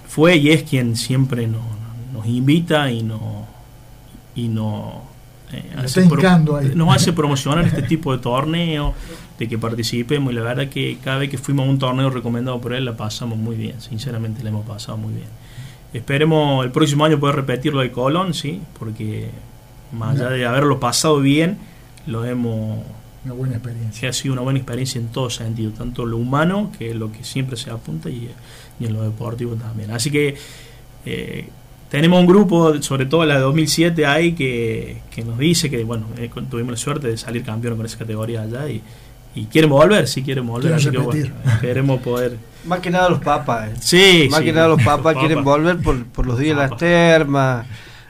fue 0.07 0.38
y 0.38 0.49
es 0.49 0.63
quien 0.63 0.95
siempre 0.95 1.47
nos, 1.47 1.63
nos 2.13 2.25
invita 2.25 2.91
y 2.91 3.03
nos, 3.03 3.21
y 4.35 4.47
no 4.47 5.03
eh, 5.51 5.63
hace 5.77 6.05
nos 6.75 6.95
hace 6.95 7.13
promocionar 7.13 7.65
este 7.65 7.81
tipo 7.81 8.11
de 8.11 8.21
torneo, 8.21 8.93
de 9.39 9.47
que 9.47 9.57
participemos 9.57 10.34
y 10.34 10.35
la 10.35 10.41
verdad 10.41 10.67
que 10.67 10.97
cada 11.03 11.19
vez 11.19 11.29
que 11.29 11.38
fuimos 11.38 11.67
a 11.67 11.69
un 11.69 11.79
torneo 11.79 12.09
recomendado 12.09 12.59
por 12.59 12.73
él 12.73 12.85
la 12.85 12.97
pasamos 12.97 13.38
muy 13.38 13.55
bien, 13.55 13.79
sinceramente 13.79 14.43
la 14.43 14.49
hemos 14.49 14.65
pasado 14.65 14.97
muy 14.97 15.13
bien. 15.13 15.27
Esperemos 15.93 16.65
el 16.65 16.71
próximo 16.71 17.05
año 17.05 17.19
poder 17.19 17.38
repetirlo 17.38 17.79
de 17.79 17.91
Colón, 17.91 18.34
sí, 18.34 18.61
porque 18.77 19.29
más 19.93 20.19
allá 20.19 20.29
de 20.29 20.45
haberlo 20.45 20.79
pasado 20.79 21.19
bien, 21.21 21.57
lo 22.05 22.25
hemos... 22.25 22.79
Una 23.27 23.35
buena 23.35 23.55
experiencia. 23.55 24.09
Ha 24.09 24.13
sido 24.13 24.33
una 24.33 24.41
buena 24.41 24.59
experiencia 24.59 24.99
en 24.99 25.07
todo 25.09 25.29
sentido, 25.29 25.71
tanto 25.71 26.05
lo 26.05 26.17
humano, 26.17 26.71
que 26.77 26.91
es 26.91 26.95
lo 26.95 27.11
que 27.11 27.23
siempre 27.25 27.57
se 27.57 27.69
apunta, 27.69 28.09
y, 28.09 28.29
en 28.79 28.93
lo 28.93 29.03
deportivo 29.03 29.55
también. 29.55 29.91
Así 29.91 30.09
que... 30.09 30.35
Eh, 31.05 31.49
tenemos 31.89 32.19
un 32.19 32.25
grupo, 32.27 32.81
sobre 32.81 33.05
todo 33.05 33.25
la 33.25 33.35
de 33.35 33.41
2007 33.41 34.05
ahí, 34.05 34.33
que, 34.33 34.97
que 35.09 35.23
nos 35.23 35.37
dice 35.37 35.69
que, 35.69 35.85
bueno, 35.85 36.07
eh, 36.17 36.29
tuvimos 36.49 36.71
la 36.71 36.77
suerte 36.77 37.07
de 37.07 37.17
salir 37.17 37.43
campeón 37.43 37.77
con 37.77 37.85
esa 37.85 37.97
categoría 37.97 38.41
allá 38.41 38.67
y, 38.67 38.81
y 39.35 39.45
quieren 39.45 39.69
volver, 39.69 40.07
sí 40.07 40.23
quieren 40.23 40.45
volver, 40.47 40.73
así 40.73 40.89
que 40.89 40.97
bueno, 40.97 41.31
queremos 41.61 42.01
poder... 42.01 42.37
Más 42.65 42.79
que 42.79 42.89
nada 42.89 43.09
los 43.09 43.19
papas. 43.19 43.69
eh. 43.69 43.73
Sí, 43.79 44.27
Más 44.29 44.39
sí, 44.39 44.45
que 44.45 44.51
nada 44.53 44.67
los 44.67 44.81
papas 44.83 45.13
los 45.13 45.23
quieren 45.23 45.43
volver 45.43 45.77
por, 45.77 46.03
por 46.07 46.25
los 46.25 46.37
días 46.37 46.57
de 46.57 46.67
las 46.67 46.77
termas, 46.77 47.65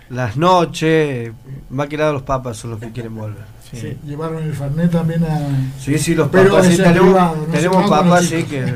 las 0.09 0.37
noches. 0.37 1.31
Más 1.69 1.87
que 1.87 1.97
nada 1.97 2.13
los 2.13 2.23
papas 2.23 2.57
son 2.57 2.71
los 2.71 2.79
que 2.79 2.91
quieren 2.91 3.13
volver. 3.13 3.43
Sí. 3.71 3.77
Sí, 3.81 3.97
llevaron 4.05 4.41
el 4.43 4.53
Fernet 4.53 4.91
también 4.91 5.23
a. 5.25 5.39
Sí, 5.79 5.97
sí, 5.97 6.15
los 6.15 6.29
Pero 6.29 6.51
papas. 6.51 6.67
Sí, 6.67 6.77
tenemos 6.77 6.99
privado, 7.09 7.35
no 7.35 7.53
tenemos 7.53 7.89
los 8.07 8.25
sí, 8.25 8.43
que, 8.43 8.73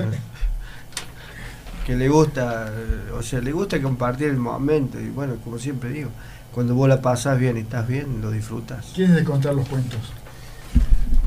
que 1.85 1.95
le 1.95 2.09
gusta, 2.09 2.71
o 3.17 3.21
sea, 3.21 3.39
le 3.41 3.51
gusta 3.51 3.81
compartir 3.81 4.27
el 4.27 4.37
momento. 4.37 4.99
Y 4.99 5.07
bueno, 5.09 5.35
como 5.43 5.57
siempre 5.57 5.89
digo, 5.91 6.09
cuando 6.53 6.75
vos 6.75 6.87
la 6.89 7.01
pasas 7.01 7.39
bien 7.39 7.57
y 7.57 7.61
estás 7.61 7.87
bien, 7.87 8.21
lo 8.21 8.31
disfrutas. 8.31 8.91
¿Quién 8.93 9.11
es 9.11 9.15
de 9.17 9.23
contar 9.23 9.53
los 9.55 9.67
cuentos? 9.67 9.99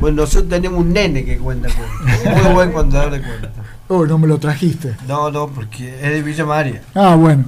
Bueno, 0.00 0.22
nosotros 0.22 0.48
tenemos 0.50 0.80
un 0.80 0.92
nene 0.92 1.24
que 1.24 1.38
cuenta 1.38 1.68
cuentos. 1.68 2.42
Muy 2.44 2.52
buen 2.54 2.72
contador 2.72 3.12
de 3.12 3.20
cuentos. 3.22 3.50
Oh, 3.88 4.04
no 4.06 4.18
me 4.18 4.26
lo 4.26 4.38
trajiste. 4.38 4.94
No, 5.06 5.30
no, 5.30 5.48
porque 5.48 5.94
es 5.96 6.10
de 6.10 6.22
Villa 6.22 6.44
María. 6.44 6.82
Ah, 6.94 7.14
bueno. 7.16 7.44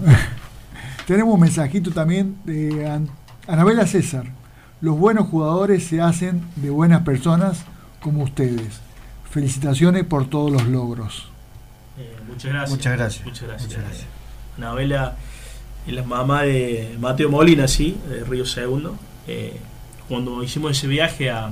Tenemos 1.07 1.35
un 1.35 1.41
mensajito 1.41 1.91
también 1.91 2.37
de 2.45 2.89
An- 2.89 3.09
Anabela 3.47 3.87
César. 3.87 4.25
Los 4.87 4.97
buenos 4.97 5.27
jugadores 5.27 5.85
se 5.85 6.01
hacen 6.01 6.43
de 6.55 6.71
buenas 6.71 7.03
personas 7.03 7.65
como 8.01 8.23
ustedes. 8.23 8.81
Felicitaciones 9.29 10.05
por 10.05 10.31
todos 10.31 10.53
los 10.53 10.65
logros. 10.69 11.29
Eh, 11.99 12.09
muchas 12.29 12.53
gracias. 12.53 12.71
Muchas 12.71 12.97
gracias. 12.97 13.27
Muchas 13.27 13.49
gracias. 13.49 13.69
Muchas 13.69 13.83
gracias. 13.83 14.07
Anabela 14.57 15.17
es 15.89 15.93
la 15.93 16.05
mamá 16.05 16.43
de 16.43 16.97
Mateo 17.01 17.29
Molina, 17.29 17.67
sí, 17.67 17.97
de 18.09 18.23
Río 18.23 18.47
Segundo. 18.47 18.97
Eh, 19.27 19.59
cuando 20.09 20.41
hicimos 20.45 20.71
ese 20.71 20.87
viaje 20.87 21.31
a, 21.31 21.51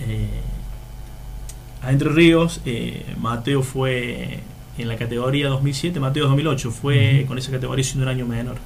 eh, 0.00 0.40
a 1.82 1.92
Entre 1.92 2.08
Ríos, 2.08 2.62
eh, 2.64 3.04
Mateo 3.20 3.62
fue 3.62 4.40
en 4.78 4.88
la 4.88 4.96
categoría 4.96 5.48
2007, 5.48 6.00
Mateo 6.00 6.24
2008, 6.24 6.70
fue 6.70 7.26
con 7.28 7.36
esa 7.36 7.50
categoría 7.50 7.84
siendo 7.84 8.04
un 8.04 8.08
año 8.08 8.24
menor. 8.24 8.56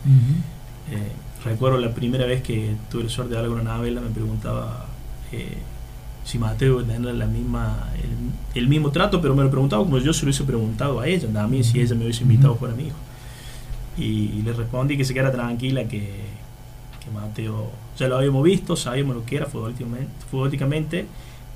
Eh, 0.92 1.10
recuerdo 1.44 1.78
la 1.78 1.92
primera 1.94 2.26
vez 2.26 2.42
que 2.42 2.74
tuve 2.90 3.04
la 3.04 3.10
suerte 3.10 3.34
de 3.34 3.40
hablar 3.40 3.58
con 3.58 3.68
Anabela, 3.68 4.00
me 4.00 4.10
preguntaba 4.10 4.86
eh, 5.32 5.58
si 6.24 6.38
Mateo 6.38 6.80
iba 6.80 6.82
a 6.82 6.96
tener 6.96 7.14
la 7.14 7.26
misma, 7.26 7.90
el, 8.02 8.60
el 8.60 8.68
mismo 8.68 8.90
trato, 8.90 9.20
pero 9.20 9.34
me 9.34 9.42
lo 9.42 9.50
preguntaba 9.50 9.84
como 9.84 9.98
yo 9.98 10.12
se 10.12 10.22
lo 10.22 10.26
hubiese 10.26 10.44
preguntado 10.44 11.00
a 11.00 11.06
ella, 11.06 11.28
también 11.32 11.62
si 11.64 11.80
ella 11.80 11.94
me 11.94 12.04
hubiese 12.04 12.22
invitado 12.22 12.54
a 12.54 12.56
jugar 12.56 12.72
a 12.72 12.76
mi 12.76 12.86
hijo. 12.86 12.96
Y, 13.96 14.42
le 14.42 14.52
respondí 14.52 14.96
que 14.96 15.04
se 15.04 15.14
quedara 15.14 15.30
tranquila, 15.30 15.84
que, 15.84 16.00
que 17.04 17.10
Mateo 17.12 17.70
ya 17.96 18.08
lo 18.08 18.16
habíamos 18.16 18.42
visto, 18.42 18.74
sabíamos 18.74 19.16
lo 19.16 19.24
que 19.24 19.36
era 19.36 19.46
futbolísticamente, 19.46 21.06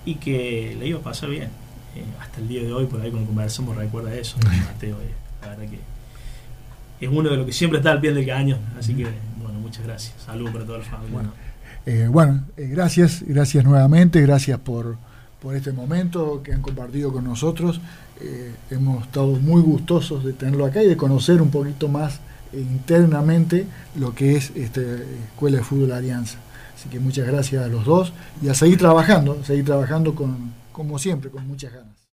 y 0.04 0.14
que 0.16 0.76
le 0.78 0.86
iba 0.86 1.00
a 1.00 1.02
pasar 1.02 1.30
bien. 1.30 1.48
Eh, 1.96 2.04
hasta 2.20 2.40
el 2.40 2.48
día 2.48 2.62
de 2.62 2.72
hoy, 2.72 2.86
por 2.86 3.00
ahí 3.00 3.10
cuando 3.10 3.26
conversamos, 3.26 3.74
recuerda 3.76 4.14
eso. 4.14 4.36
Mateo, 4.66 4.96
eh, 5.00 5.12
la 5.42 5.48
verdad 5.48 5.64
que 5.68 7.04
es 7.04 7.10
uno 7.10 7.30
de 7.30 7.36
los 7.36 7.46
que 7.46 7.52
siempre 7.52 7.78
está 7.78 7.92
al 7.92 8.00
pie 8.00 8.12
del 8.12 8.26
cañón. 8.26 8.60
Así 8.78 8.94
que, 8.94 9.06
muchas 9.68 9.84
gracias. 9.84 10.14
Saludos 10.24 10.52
para 10.52 10.64
toda. 10.64 10.80
Bueno, 11.12 11.32
eh, 11.84 12.08
bueno 12.10 12.44
eh, 12.56 12.68
gracias, 12.68 13.22
gracias 13.26 13.64
nuevamente, 13.64 14.20
gracias 14.22 14.58
por, 14.58 14.96
por 15.40 15.54
este 15.54 15.72
momento 15.72 16.42
que 16.42 16.54
han 16.54 16.62
compartido 16.62 17.12
con 17.12 17.24
nosotros. 17.24 17.80
Eh, 18.20 18.52
hemos 18.70 19.04
estado 19.04 19.28
muy 19.28 19.60
gustosos 19.60 20.24
de 20.24 20.32
tenerlo 20.32 20.64
acá 20.64 20.82
y 20.82 20.88
de 20.88 20.96
conocer 20.96 21.42
un 21.42 21.50
poquito 21.50 21.88
más 21.88 22.20
internamente 22.54 23.66
lo 23.96 24.14
que 24.14 24.36
es 24.36 24.52
este, 24.56 25.04
Escuela 25.32 25.58
de 25.58 25.64
Fútbol 25.64 25.92
Alianza. 25.92 26.38
Así 26.74 26.88
que 26.88 26.98
muchas 26.98 27.26
gracias 27.26 27.62
a 27.62 27.68
los 27.68 27.84
dos 27.84 28.12
y 28.40 28.48
a 28.48 28.54
seguir 28.54 28.78
trabajando, 28.78 29.44
seguir 29.44 29.66
trabajando 29.66 30.14
con, 30.14 30.52
como 30.72 30.98
siempre, 30.98 31.30
con 31.30 31.46
muchas 31.46 31.72
ganas. 31.72 32.07